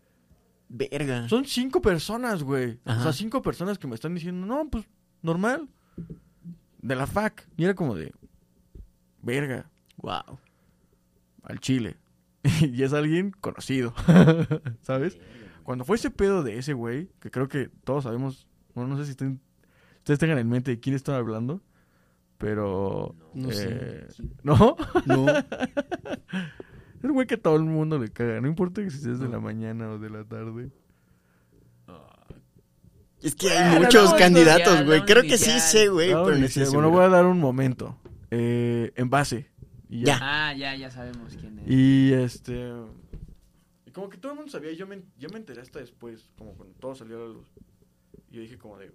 Verga. 0.68 1.28
son 1.28 1.46
cinco 1.46 1.80
personas, 1.80 2.42
güey. 2.42 2.78
O 2.84 3.02
sea, 3.02 3.12
cinco 3.12 3.42
personas 3.42 3.78
que 3.78 3.86
me 3.86 3.94
están 3.94 4.14
diciendo, 4.14 4.46
no, 4.46 4.68
pues 4.70 4.86
normal. 5.22 5.68
De 6.82 6.94
la 6.96 7.06
fac. 7.06 7.46
Y 7.56 7.64
era 7.64 7.74
como 7.74 7.94
de, 7.94 8.12
verga 9.22 9.70
Wow. 9.98 10.38
al 11.42 11.60
Chile. 11.60 11.96
y 12.62 12.82
es 12.82 12.92
alguien 12.94 13.32
conocido, 13.32 13.92
¿sabes? 14.82 15.18
Cuando 15.62 15.84
fue 15.84 15.96
ese 15.96 16.10
pedo 16.10 16.42
de 16.42 16.56
ese 16.58 16.72
güey, 16.72 17.10
que 17.20 17.30
creo 17.30 17.48
que 17.48 17.68
todos 17.84 18.04
sabemos, 18.04 18.46
bueno, 18.74 18.90
no 18.90 18.96
sé 18.96 19.04
si 19.04 19.10
estén- 19.12 19.40
ustedes 19.98 20.18
tengan 20.18 20.38
en 20.38 20.48
mente 20.48 20.70
de 20.70 20.80
quién 20.80 20.96
están 20.96 21.16
hablando, 21.16 21.60
pero... 22.38 23.14
No 23.34 23.50
sé. 23.52 23.66
eh, 23.70 24.08
¿No? 24.42 24.76
No. 25.06 25.26
Es 26.98 27.04
un 27.04 27.12
güey 27.12 27.26
que 27.26 27.34
a 27.36 27.40
todo 27.40 27.56
el 27.56 27.62
mundo 27.64 27.98
le 27.98 28.10
caga, 28.10 28.40
no 28.42 28.48
importa 28.48 28.82
que 28.82 28.90
si 28.90 28.98
seas 28.98 29.18
de 29.20 29.24
No. 29.26 29.32
la 29.32 29.40
mañana 29.40 29.90
o 29.90 29.98
de 29.98 30.10
la 30.10 30.22
tarde. 30.24 30.70
Es 33.22 33.34
que 33.34 33.50
hay 33.50 33.70
Bueno, 33.70 33.84
muchos 33.86 34.14
candidatos, 34.14 34.84
güey. 34.84 35.04
Creo 35.04 35.22
que 35.22 35.36
sí 35.38 35.58
sé, 35.60 35.88
güey, 35.88 36.08
pero 36.08 36.36
no 36.36 36.72
bueno, 36.72 36.90
voy 36.90 37.04
a 37.04 37.08
dar 37.08 37.26
un 37.26 37.38
momento. 37.38 37.98
Eh, 38.30 38.92
en 38.96 39.10
base. 39.10 39.46
Y 39.88 40.00
ya. 40.00 40.06
Ya. 40.06 40.18
Ah, 40.22 40.54
ya, 40.54 40.74
ya 40.76 40.90
sabemos 40.90 41.36
quién 41.38 41.58
es. 41.58 41.64
Y 41.68 42.12
este. 42.12 42.72
Y 43.84 43.90
como 43.90 44.08
que 44.08 44.16
todo 44.18 44.32
el 44.32 44.36
mundo 44.36 44.52
sabía, 44.52 44.72
yo 44.72 44.86
me, 44.86 45.02
yo 45.18 45.28
me 45.30 45.38
enteré 45.38 45.60
hasta 45.60 45.80
después, 45.80 46.30
como 46.38 46.54
cuando 46.54 46.74
todo 46.76 46.94
salió 46.94 47.16
a 47.16 47.20
la 47.20 47.34
luz. 47.34 47.46
Y 48.30 48.36
yo 48.36 48.40
dije, 48.42 48.56
como 48.56 48.78
de, 48.78 48.92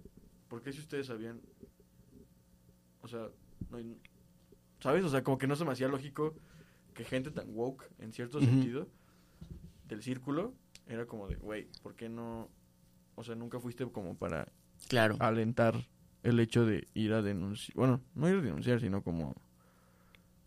¿por 0.48 0.62
qué 0.62 0.72
si 0.72 0.80
ustedes 0.80 1.06
sabían? 1.08 1.40
O 3.02 3.08
sea, 3.08 3.28
no 3.70 3.76
hay- 3.76 3.96
¿sabes? 4.80 5.04
O 5.04 5.10
sea, 5.10 5.22
como 5.22 5.38
que 5.38 5.46
no 5.46 5.54
se 5.54 5.64
me 5.64 5.72
hacía 5.72 5.88
lógico 5.88 6.34
que 6.94 7.04
gente 7.04 7.30
tan 7.30 7.54
woke, 7.54 7.84
en 7.98 8.12
cierto 8.12 8.40
sentido, 8.40 8.88
del 9.86 10.02
círculo, 10.02 10.54
era 10.86 11.04
como 11.06 11.28
de, 11.28 11.36
güey, 11.36 11.68
¿por 11.82 11.94
qué 11.94 12.08
no? 12.08 12.48
O 13.16 13.24
sea, 13.24 13.34
nunca 13.34 13.58
fuiste 13.60 13.84
como 13.90 14.14
para 14.16 14.48
Claro. 14.88 15.16
alentar 15.20 15.86
el 16.22 16.38
hecho 16.40 16.64
de 16.64 16.86
ir 16.94 17.12
a 17.12 17.22
denunciar. 17.22 17.74
Bueno, 17.76 18.00
no 18.14 18.28
ir 18.28 18.36
a 18.36 18.40
denunciar, 18.40 18.80
sino 18.80 19.02
como 19.02 19.34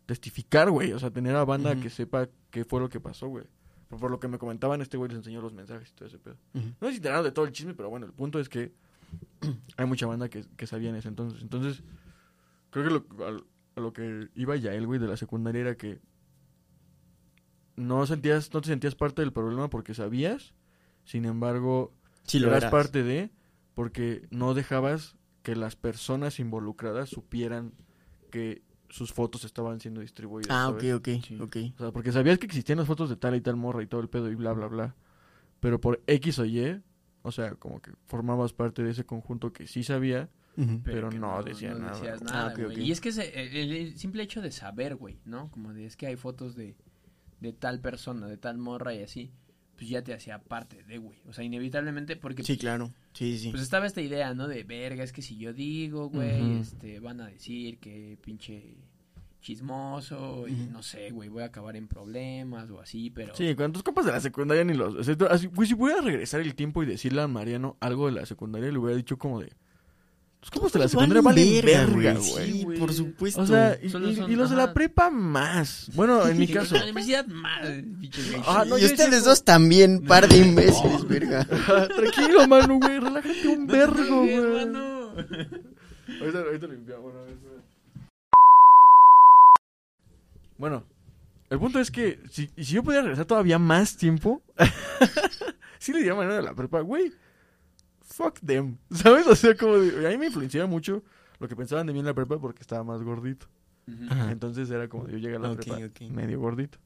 testificar, 0.06 0.70
güey. 0.72 0.92
O 0.94 1.00
sea, 1.00 1.12
tener 1.12 1.36
a 1.36 1.46
banda 1.46 1.80
que 1.80 1.90
sepa 1.90 2.30
qué 2.52 2.66
fue 2.66 2.80
lo 2.80 2.90
que 2.90 3.00
pasó, 3.00 3.28
güey. 3.28 3.46
Por, 3.90 4.00
por 4.00 4.12
lo 4.12 4.20
que 4.20 4.28
me 4.28 4.38
comentaban, 4.38 4.82
este 4.82 4.98
güey 4.98 5.10
les 5.10 5.18
enseñó 5.18 5.42
los 5.42 5.54
mensajes 5.54 5.90
y 5.90 5.94
todo 5.94 6.08
ese 6.08 6.20
pedo. 6.20 6.38
Ujú. 6.54 6.68
No 6.80 6.88
sé 6.88 6.92
si 6.92 6.98
enteraron 6.98 7.24
de 7.24 7.32
todo 7.32 7.46
el 7.46 7.52
chisme, 7.52 7.74
pero 7.74 7.90
bueno, 7.90 8.06
el 8.06 8.14
punto 8.14 8.40
es 8.40 8.50
que 8.50 8.72
hay 9.78 9.86
mucha 9.86 10.06
banda 10.06 10.30
que, 10.30 10.46
que 10.58 10.68
sabía 10.68 10.90
en 10.90 10.96
ese 10.96 11.08
entonces. 11.08 11.42
Entonces, 11.42 11.82
creo 12.72 12.86
que 12.86 12.92
lo, 12.92 13.26
al- 13.26 13.44
a, 13.76 13.80
lo 13.82 13.94
que 13.94 14.30
iba 14.36 14.56
ya 14.58 14.74
el 14.74 14.86
güey 14.86 15.00
de 15.00 15.08
la 15.08 15.18
secundaria 15.18 15.62
era 15.62 15.76
que 15.78 16.00
no 17.76 18.06
sentías, 18.06 18.54
no 18.54 18.62
te 18.62 18.68
sentías 18.68 18.96
parte 18.96 19.22
del 19.22 19.32
problema 19.32 19.70
porque 19.70 19.94
sabías, 19.94 20.54
sin 21.06 21.26
embargo, 21.26 21.94
Sí, 22.32 22.40
lo 22.40 22.48
eras 22.50 22.64
eras. 22.64 22.72
parte 22.72 23.04
de 23.04 23.30
porque 23.76 24.28
no 24.32 24.54
dejabas 24.54 25.16
que 25.44 25.56
las 25.56 25.76
personas 25.76 26.40
involucradas 26.40 27.10
supieran 27.10 27.74
que 28.32 28.62
sus 28.90 29.14
fotos 29.14 29.46
estaban 29.46 29.80
siendo 29.80 30.02
distribuidas. 30.02 30.50
Ah, 30.52 30.68
¿sabes? 30.70 30.94
ok, 30.94 31.08
ok, 31.18 31.24
Sí. 31.24 31.40
ok. 31.40 31.58
O 31.76 31.84
sea, 31.84 31.92
porque 31.92 32.12
sabías 32.12 32.40
que 32.40 32.46
existían 32.48 32.78
las 32.80 32.88
fotos 32.88 33.10
de 33.10 33.16
tal 33.16 33.36
y 33.36 33.42
tal 33.42 33.56
morra 33.56 33.84
y 33.84 33.88
todo 33.88 34.02
el 34.02 34.10
pedo 34.10 34.30
y 34.32 34.36
bla, 34.36 34.52
bla, 34.54 34.68
bla. 34.68 34.96
Pero 35.60 35.80
por 35.80 36.02
X 36.08 36.40
o 36.40 36.46
Y, 36.46 36.82
o 37.22 37.32
sea, 37.32 37.56
como 37.56 37.82
que 37.82 37.92
formabas 38.08 38.54
parte 38.54 38.82
de 38.84 38.92
ese 38.92 39.06
conjunto 39.06 39.54
que 39.54 39.68
sí 39.68 39.84
sabía. 39.84 40.30
Pero 40.84 41.10
no 41.10 41.42
decía 41.42 41.74
nada, 41.74 41.94
decías 41.94 42.20
güey. 42.20 42.34
nada, 42.34 42.48
Ah, 42.48 42.52
ok, 42.52 42.56
güey. 42.66 42.72
ok. 42.72 42.78
Y 42.80 42.92
es 42.92 43.00
que 43.00 43.10
ese- 43.10 43.62
el, 43.62 43.72
el 43.72 43.98
simple 43.98 44.24
hecho 44.24 44.42
de 44.42 44.52
saber, 44.52 44.96
güey, 44.98 45.18
¿no? 45.24 45.50
Como 45.52 45.72
de 45.74 45.86
es 45.86 45.96
que 45.96 46.06
hay 46.08 46.18
fotos 46.18 46.56
de, 46.56 46.76
de 47.40 47.54
tal 47.54 47.80
persona, 47.80 48.28
de 48.28 48.36
tal 48.36 48.58
morra 48.58 48.94
y 48.94 49.02
así, 49.02 49.32
pues 49.80 49.90
ya 49.90 50.04
te 50.04 50.14
hacía 50.14 50.40
parte 50.40 50.84
de, 50.84 50.98
güey. 50.98 51.18
O 51.26 51.32
sea, 51.32 51.46
inevitablemente 51.46 52.18
porque 52.18 52.44
Sí, 52.44 52.58
claro. 52.58 52.92
Sí, 53.14 53.38
sí. 53.38 53.50
pues 53.50 53.64
estaba 53.64 53.88
esta 53.88 54.02
idea, 54.02 54.34
¿no? 54.34 54.50
De 54.50 54.66
verga, 54.66 55.06
es 55.06 55.14
que 55.14 55.22
si 55.22 55.38
yo 55.38 55.54
digo, 55.54 56.10
güey, 56.10 56.60
este, 56.60 57.00
van 57.00 57.22
a 57.22 57.28
decir 57.28 57.80
que 57.80 58.18
pinche 58.22 58.76
chismoso 59.40 60.50
y 60.50 60.68
no 60.70 60.84
sé, 60.84 61.12
güey, 61.12 61.30
voy 61.30 61.44
a 61.44 61.46
acabar 61.46 61.78
en 61.78 61.88
problemas 61.88 62.70
o 62.72 62.82
así, 62.82 63.10
pero... 63.10 63.34
Sí, 63.34 63.56
con 63.56 63.72
tus 63.72 63.82
compas 63.82 64.06
de 64.06 64.12
la 64.12 64.20
secundaria 64.20 64.66
ni 64.66 64.74
los... 64.74 64.96
güey, 65.54 65.66
si 65.70 65.76
pudiera 65.76 66.02
regresar 66.02 66.42
el 66.42 66.56
tiempo 66.56 66.84
y 66.84 66.86
decirle 66.86 67.22
a 67.22 67.30
Mariano 67.30 67.78
algo 67.80 68.08
de 68.08 68.12
la 68.20 68.26
secundaria, 68.26 68.70
le 68.70 68.78
hubiera 68.78 68.98
dicho 68.98 69.18
como 69.18 69.40
de... 69.40 69.54
Tus 70.40 70.52
compas 70.52 70.72
de 70.72 70.80
la 70.80 70.84
Pues 70.84 70.92
secundaria 70.92 71.22
valen 71.22 71.66
verga, 71.66 72.14
güey. 72.14 72.52
Sí, 72.52 72.66
por 72.80 72.94
supuesto. 72.94 73.42
O 73.42 73.46
sea, 73.46 73.78
y, 73.82 73.90
los 74.36 74.50
de 74.50 74.56
la 74.56 74.74
prepa 74.74 75.10
más. 75.10 75.90
Bueno, 75.94 76.26
en 76.28 76.38
mi 76.38 76.48
caso. 76.54 76.76
La 76.76 76.84
universidad, 76.84 77.26
gays. 77.28 78.44
Ah, 78.48 78.64
no, 78.66 78.78
y 78.78 78.86
ustedes 78.86 79.26
dos 79.26 79.44
también, 79.44 80.06
par 80.06 80.30
de 80.30 80.38
imbéciles, 80.38 81.06
verga. 81.08 81.46
Tranquilo, 81.96 82.48
mano, 82.48 82.80
güey. 82.80 83.00
Relájate 83.00 83.48
un 83.48 83.68
vergo, 83.68 84.18
güey. 84.20 84.66
mano. 84.66 85.12
Ahorita, 86.22 86.40
ahorita 86.40 86.68
limpiamos. 86.68 87.14
Bueno, 90.58 90.84
el 91.50 91.58
punto 91.58 91.80
es 91.80 91.90
que 91.90 92.20
si, 92.30 92.50
yo 92.58 92.84
pudiera 92.84 93.02
regresar 93.04 93.26
todavía 93.26 93.58
más 93.58 93.96
tiempo, 93.96 94.42
sí 95.80 95.94
le 95.94 96.00
diría 96.00 96.12
a 96.12 96.16
Mariano 96.16 96.36
de 96.36 96.44
la 96.44 96.54
prepa, 96.54 96.82
güey, 96.82 97.14
fuck 98.10 98.40
them. 98.40 98.78
¿Sabes? 98.92 99.28
O 99.28 99.36
sea, 99.36 99.56
como 99.56 99.78
de, 99.78 100.08
a 100.08 100.10
mí 100.12 100.18
me 100.18 100.28
influenciaba 100.28 100.68
mucho 100.68 101.04
lo 101.40 101.48
que 101.48 101.56
pensaban 101.56 101.88
de 101.88 101.94
mí 101.94 102.00
en 102.00 102.06
la 102.06 102.14
prepa 102.14 102.40
porque 102.40 102.62
estaba 102.62 102.84
más 102.84 103.02
gordito. 103.02 103.48
Entonces 104.30 104.70
era 104.70 104.88
como 104.88 105.06
de, 105.06 105.14
yo 105.14 105.18
llegué 105.18 105.38
a 105.38 105.40
la 105.40 105.56
prepa 105.56 105.78
medio 106.12 106.40
gordito 106.40 106.78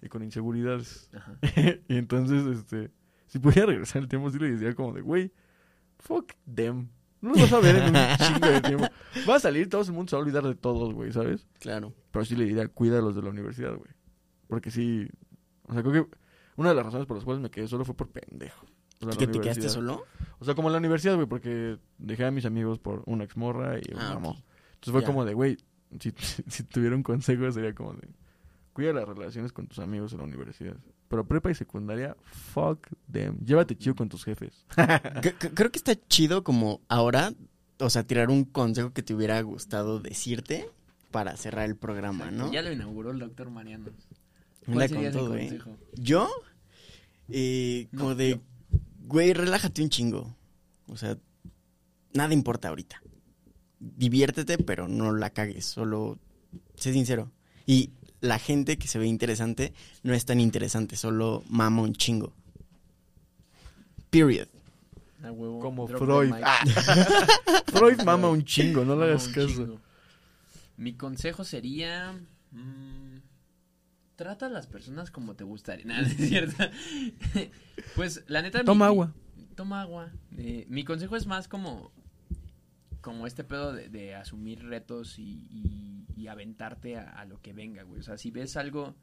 y 0.00 0.08
con 0.08 0.22
inseguridades. 0.22 1.10
Ajá. 1.12 1.36
y 1.88 1.96
entonces, 1.96 2.58
este, 2.58 2.92
si 3.26 3.38
pudiera 3.40 3.66
regresar 3.66 4.02
el 4.02 4.08
tiempo, 4.08 4.30
sí 4.30 4.38
le 4.38 4.52
diría 4.52 4.74
como 4.74 4.92
de, 4.92 5.00
güey, 5.00 5.32
fuck 5.98 6.32
them. 6.52 6.88
No 7.20 7.30
los 7.30 7.40
vas 7.40 7.52
a 7.54 7.60
ver 7.60 7.76
en 7.76 7.84
un 7.84 7.94
chingo 8.18 8.48
de 8.48 8.60
tiempo. 8.60 8.86
Va 9.28 9.36
a 9.36 9.40
salir, 9.40 9.68
todo 9.68 9.82
el 9.82 9.92
mundo 9.92 10.10
se 10.10 10.16
va 10.16 10.20
a 10.20 10.24
olvidar 10.24 10.44
de 10.44 10.54
todos, 10.54 10.92
güey, 10.92 11.10
¿sabes? 11.10 11.46
Claro. 11.58 11.94
Pero 12.12 12.24
sí 12.24 12.36
le 12.36 12.44
diría, 12.44 12.68
cuida 12.68 12.98
a 12.98 13.00
los 13.00 13.16
de 13.16 13.22
la 13.22 13.30
universidad, 13.30 13.74
güey. 13.74 13.90
Porque 14.46 14.70
sí, 14.70 15.08
o 15.66 15.72
sea, 15.72 15.82
creo 15.82 16.04
que 16.04 16.16
una 16.56 16.68
de 16.68 16.74
las 16.74 16.84
razones 16.84 17.06
por 17.06 17.16
las 17.16 17.24
cuales 17.24 17.42
me 17.42 17.50
quedé 17.50 17.66
solo 17.66 17.84
fue 17.84 17.96
por 17.96 18.10
pendejo. 18.10 18.66
O 19.00 19.04
sea, 19.04 19.08
la 19.08 19.16
¿Que 19.16 19.26
te 19.26 19.40
quedaste 19.40 19.68
solo? 19.68 20.04
O 20.38 20.44
sea, 20.44 20.54
como 20.54 20.68
en 20.68 20.72
la 20.72 20.78
universidad, 20.78 21.14
güey, 21.14 21.26
porque 21.26 21.78
dejé 21.98 22.24
a 22.24 22.30
mis 22.30 22.44
amigos 22.44 22.78
por 22.78 23.02
una 23.06 23.24
exmorra 23.24 23.78
y 23.78 23.92
un 23.92 24.00
Ah. 24.00 24.14
Entonces 24.16 24.92
fue 24.92 25.00
Ya. 25.00 25.06
como 25.06 25.24
de, 25.24 25.34
güey, 25.34 25.56
si, 26.00 26.12
si 26.48 26.62
tuviera 26.64 26.94
un 26.96 27.02
consejo 27.02 27.50
sería 27.52 27.74
como 27.74 27.94
de, 27.94 28.08
cuida 28.72 28.92
las 28.92 29.08
relaciones 29.08 29.52
con 29.52 29.66
tus 29.66 29.78
amigos 29.78 30.12
en 30.12 30.18
la 30.18 30.24
universidad. 30.24 30.76
Pero 31.08 31.26
prepa 31.26 31.50
y 31.50 31.54
secundaria, 31.54 32.16
fuck 32.24 32.88
them. 33.10 33.38
Llévate 33.44 33.76
chido 33.76 33.94
con 33.94 34.08
tus 34.08 34.24
jefes. 34.24 34.64
Creo 35.54 35.70
que 35.70 35.78
está 35.78 35.94
chido 36.08 36.42
como 36.44 36.80
ahora, 36.88 37.32
o 37.78 37.90
sea, 37.90 38.04
tirar 38.04 38.30
un 38.30 38.44
consejo 38.44 38.92
que 38.92 39.02
te 39.02 39.14
hubiera 39.14 39.40
gustado 39.42 40.00
decirte 40.00 40.68
para 41.10 41.36
cerrar 41.36 41.66
el 41.66 41.76
programa, 41.76 42.30
¿no? 42.30 42.50
Ya 42.52 42.62
lo 42.62 42.72
inauguró 42.72 43.12
el 43.12 43.18
doctor 43.20 43.50
Mariano. 43.50 43.86
¿Cuál 44.66 44.88
sería 44.88 44.96
con 44.96 45.04
ese 45.06 45.18
todo, 45.18 45.36
¿eh? 45.36 45.46
consejo? 45.46 45.76
Yo, 45.94 46.28
eh, 47.28 47.86
como 47.96 48.10
No, 48.10 48.14
de, 48.16 48.30
yo. 48.30 48.36
Güey, 49.04 49.32
relájate 49.32 49.82
un 49.82 49.90
chingo. 49.90 50.34
O 50.88 50.96
sea, 50.96 51.16
nada 52.12 52.34
importa 52.34 52.68
ahorita. 52.68 53.02
Diviértete, 53.78 54.58
pero 54.58 54.88
no 54.88 55.12
la 55.12 55.30
cagues. 55.30 55.66
Solo, 55.66 56.18
sé 56.76 56.92
sincero. 56.92 57.30
Y 57.66 57.90
la 58.20 58.38
gente 58.38 58.78
que 58.78 58.88
se 58.88 58.98
ve 58.98 59.06
interesante 59.06 59.72
no 60.02 60.14
es 60.14 60.24
tan 60.24 60.40
interesante, 60.40 60.96
solo 60.96 61.44
mama 61.48 61.82
un 61.82 61.94
chingo. 61.94 62.32
Period. 64.10 64.48
Huevo. 65.22 65.58
Como 65.58 65.86
Drop 65.86 66.04
Freud. 66.04 66.32
Ah. 66.42 66.64
Freud 67.66 68.02
mama 68.02 68.28
un 68.28 68.44
chingo, 68.44 68.84
no 68.84 68.96
le 68.96 69.04
hagas 69.04 69.28
caso. 69.28 69.48
chingo. 69.48 69.80
Mi 70.76 70.94
consejo 70.94 71.44
sería... 71.44 72.12
mm, 72.50 73.16
trata 74.16 74.46
a 74.46 74.48
las 74.50 74.66
personas 74.66 75.10
como 75.10 75.34
te 75.34 75.44
gustaría. 75.44 75.84
Nada, 75.86 76.02
es 76.06 76.16
cierto. 76.16 76.56
pues, 77.96 78.24
la 78.28 78.42
neta... 78.42 78.64
Toma 78.64 78.86
mi- 78.86 78.88
agua. 78.92 79.14
Toma 79.56 79.80
agua. 79.82 80.10
Eh, 80.36 80.66
mi 80.68 80.84
consejo 80.84 81.16
es 81.16 81.26
más 81.26 81.48
como... 81.48 81.92
Como 83.00 83.26
este 83.26 83.44
pedo 83.44 83.72
de, 83.74 83.90
de 83.90 84.14
asumir 84.14 84.64
retos 84.64 85.18
y, 85.18 85.46
y- 85.50 86.06
y 86.16 86.28
aventarte 86.28 86.96
a, 86.96 87.10
a 87.10 87.24
lo 87.26 87.40
que 87.42 87.52
venga, 87.52 87.82
güey. 87.82 88.00
O 88.00 88.02
sea, 88.02 88.16
si 88.16 88.30
ves 88.30 88.56
algo 88.56 88.94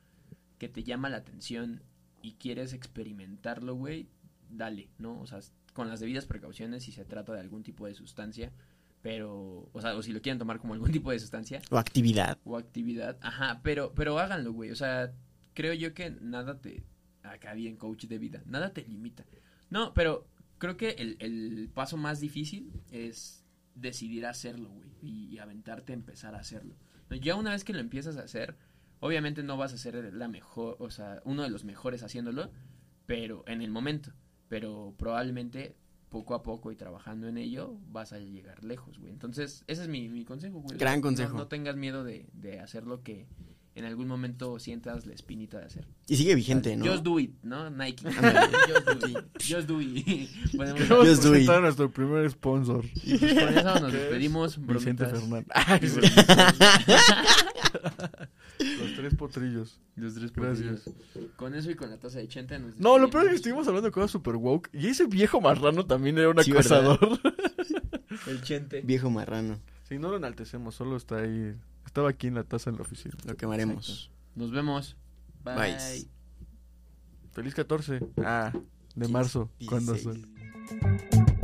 que 0.57 0.67
te 0.69 0.83
llama 0.83 1.09
la 1.09 1.17
atención 1.17 1.83
y 2.23 2.33
quieres 2.33 2.73
experimentarlo, 2.73 3.75
güey, 3.75 4.09
dale, 4.49 4.89
¿no? 4.97 5.19
O 5.19 5.27
sea, 5.27 5.39
con 5.73 5.87
las 5.87 5.99
debidas 5.99 6.25
precauciones 6.25 6.83
si 6.83 6.91
se 6.91 7.05
trata 7.05 7.33
de 7.33 7.41
algún 7.41 7.61
tipo 7.63 7.85
de 7.85 7.93
sustancia, 7.93 8.51
pero, 9.01 9.69
o 9.73 9.81
sea, 9.81 9.95
o 9.95 10.01
si 10.01 10.13
lo 10.13 10.21
quieren 10.21 10.39
tomar 10.39 10.59
como 10.59 10.73
algún 10.73 10.91
tipo 10.91 11.11
de 11.11 11.19
sustancia 11.19 11.61
O 11.69 11.77
actividad. 11.77 12.37
o 12.43 12.57
actividad, 12.57 13.17
ajá, 13.21 13.61
pero, 13.63 13.93
pero 13.95 14.19
háganlo, 14.19 14.53
güey, 14.53 14.71
o 14.71 14.75
sea, 14.75 15.13
creo 15.53 15.73
yo 15.73 15.93
que 15.93 16.11
nada 16.11 16.59
te, 16.59 16.83
acá 17.23 17.53
bien 17.53 17.77
coach 17.77 18.05
de 18.05 18.17
vida, 18.17 18.41
nada 18.45 18.73
te 18.73 18.83
limita. 18.83 19.25
No, 19.69 19.93
pero 19.93 20.27
creo 20.57 20.77
que 20.77 20.91
el, 20.91 21.17
el 21.19 21.69
paso 21.73 21.97
más 21.97 22.19
difícil 22.19 22.71
es 22.91 23.43
decidir 23.75 24.25
hacerlo, 24.25 24.69
güey, 24.69 24.89
y, 25.01 25.25
y 25.33 25.39
aventarte 25.39 25.93
a 25.93 25.95
empezar 25.95 26.35
a 26.35 26.39
hacerlo. 26.39 26.75
Ya 27.21 27.35
una 27.35 27.51
vez 27.51 27.63
que 27.63 27.73
lo 27.73 27.79
empiezas 27.79 28.15
a 28.17 28.21
hacer, 28.21 28.55
obviamente 29.01 29.43
no 29.43 29.57
vas 29.57 29.73
a 29.73 29.77
ser 29.77 30.13
la 30.13 30.27
mejor, 30.27 30.77
o 30.79 30.89
sea, 30.89 31.21
uno 31.25 31.43
de 31.43 31.49
los 31.49 31.65
mejores 31.65 32.03
haciéndolo, 32.03 32.51
pero 33.05 33.43
en 33.47 33.61
el 33.61 33.69
momento, 33.71 34.13
pero 34.47 34.93
probablemente 34.97 35.75
poco 36.11 36.35
a 36.35 36.43
poco 36.43 36.71
y 36.71 36.75
trabajando 36.75 37.27
en 37.27 37.37
ello 37.39 37.73
vas 37.89 38.13
a 38.13 38.19
llegar 38.19 38.63
lejos, 38.63 38.99
güey. 38.99 39.11
Entonces, 39.11 39.63
ese 39.65 39.81
es 39.83 39.87
mi, 39.87 40.09
mi 40.09 40.25
consejo, 40.25 40.59
güey. 40.59 40.77
Gran 40.77 40.97
No- 40.99 41.01
consejo. 41.03 41.37
No, 41.37 41.47
tengas 41.47 41.75
miedo 41.77 42.03
de, 42.03 42.27
de 42.33 42.59
hacer 42.59 42.85
lo 42.85 43.01
que 43.01 43.25
en 43.73 43.85
algún 43.85 44.09
momento 44.09 44.59
sientas 44.59 45.05
la 45.05 45.13
espinita 45.13 45.57
de 45.57 45.65
hacer. 45.65 45.87
Y 46.09 46.17
sigue 46.17 46.35
vigente, 46.35 46.75
¿no? 46.75 46.85
Just 46.85 47.03
do 47.03 47.17
it, 47.19 47.33
¿no? 47.41 47.69
Nike. 47.69 48.03
Just 48.11 48.85
do 48.85 49.07
it. 49.07 49.17
Just 49.39 49.67
do 49.69 49.81
it. 49.81 50.29
Podemos- 50.57 51.07
Just 51.07 51.23
do 51.23 51.33
it. 51.35 51.49
a 51.49 51.61
nuestro 51.61 51.89
primer 51.89 52.29
sponsor. 52.29 52.83
y 53.03 53.17
pues 53.17 53.33
con 53.33 53.57
eso 53.57 53.79
nos 53.79 53.93
despedimos. 53.93 54.59
Vicente. 54.67 55.05
Fernández. 55.05 55.97
Sí. 58.61 58.77
Los 58.79 58.95
tres 58.95 59.15
potrillos. 59.15 59.79
Los 59.95 60.13
tres 60.15 60.31
Gracias. 60.31 60.81
potrillos. 60.81 61.31
Con 61.35 61.55
eso 61.55 61.71
y 61.71 61.75
con 61.75 61.89
la 61.89 61.97
taza 61.97 62.19
de 62.19 62.27
chente 62.27 62.57
nos 62.59 62.77
No, 62.79 62.97
lo 62.97 63.09
peor 63.09 63.23
es 63.25 63.29
que 63.31 63.35
estuvimos 63.37 63.67
hablando 63.67 63.87
de 63.87 63.91
cosas 63.91 64.11
super 64.11 64.35
woke. 64.35 64.69
Y 64.73 64.87
ese 64.87 65.05
viejo 65.07 65.41
marrano 65.41 65.85
también 65.85 66.17
era 66.17 66.29
un 66.29 66.37
Sí, 66.43 66.51
¿verdad? 66.51 66.93
acosador. 66.93 67.19
El 68.27 68.41
chente. 68.43 68.81
Viejo 68.81 69.09
marrano. 69.09 69.59
Si 69.87 69.97
no 69.97 70.09
lo 70.09 70.17
enaltecemos, 70.17 70.75
solo 70.75 70.95
está 70.97 71.17
ahí. 71.17 71.55
Estaba 71.85 72.09
aquí 72.09 72.27
en 72.27 72.35
la 72.35 72.43
taza 72.43 72.69
en 72.69 72.75
la 72.77 72.83
oficina. 72.83 73.15
Lo 73.25 73.35
quemaremos. 73.35 74.11
Nos 74.35 74.51
vemos. 74.51 74.95
Bye. 75.43 75.55
Bye. 75.55 76.07
Feliz 77.31 77.55
14. 77.55 77.99
Ah, 78.17 78.53
de 78.95 79.07
marzo. 79.07 79.49
¿Cuándo 79.67 79.95
son? 79.97 80.21
16. 80.21 81.40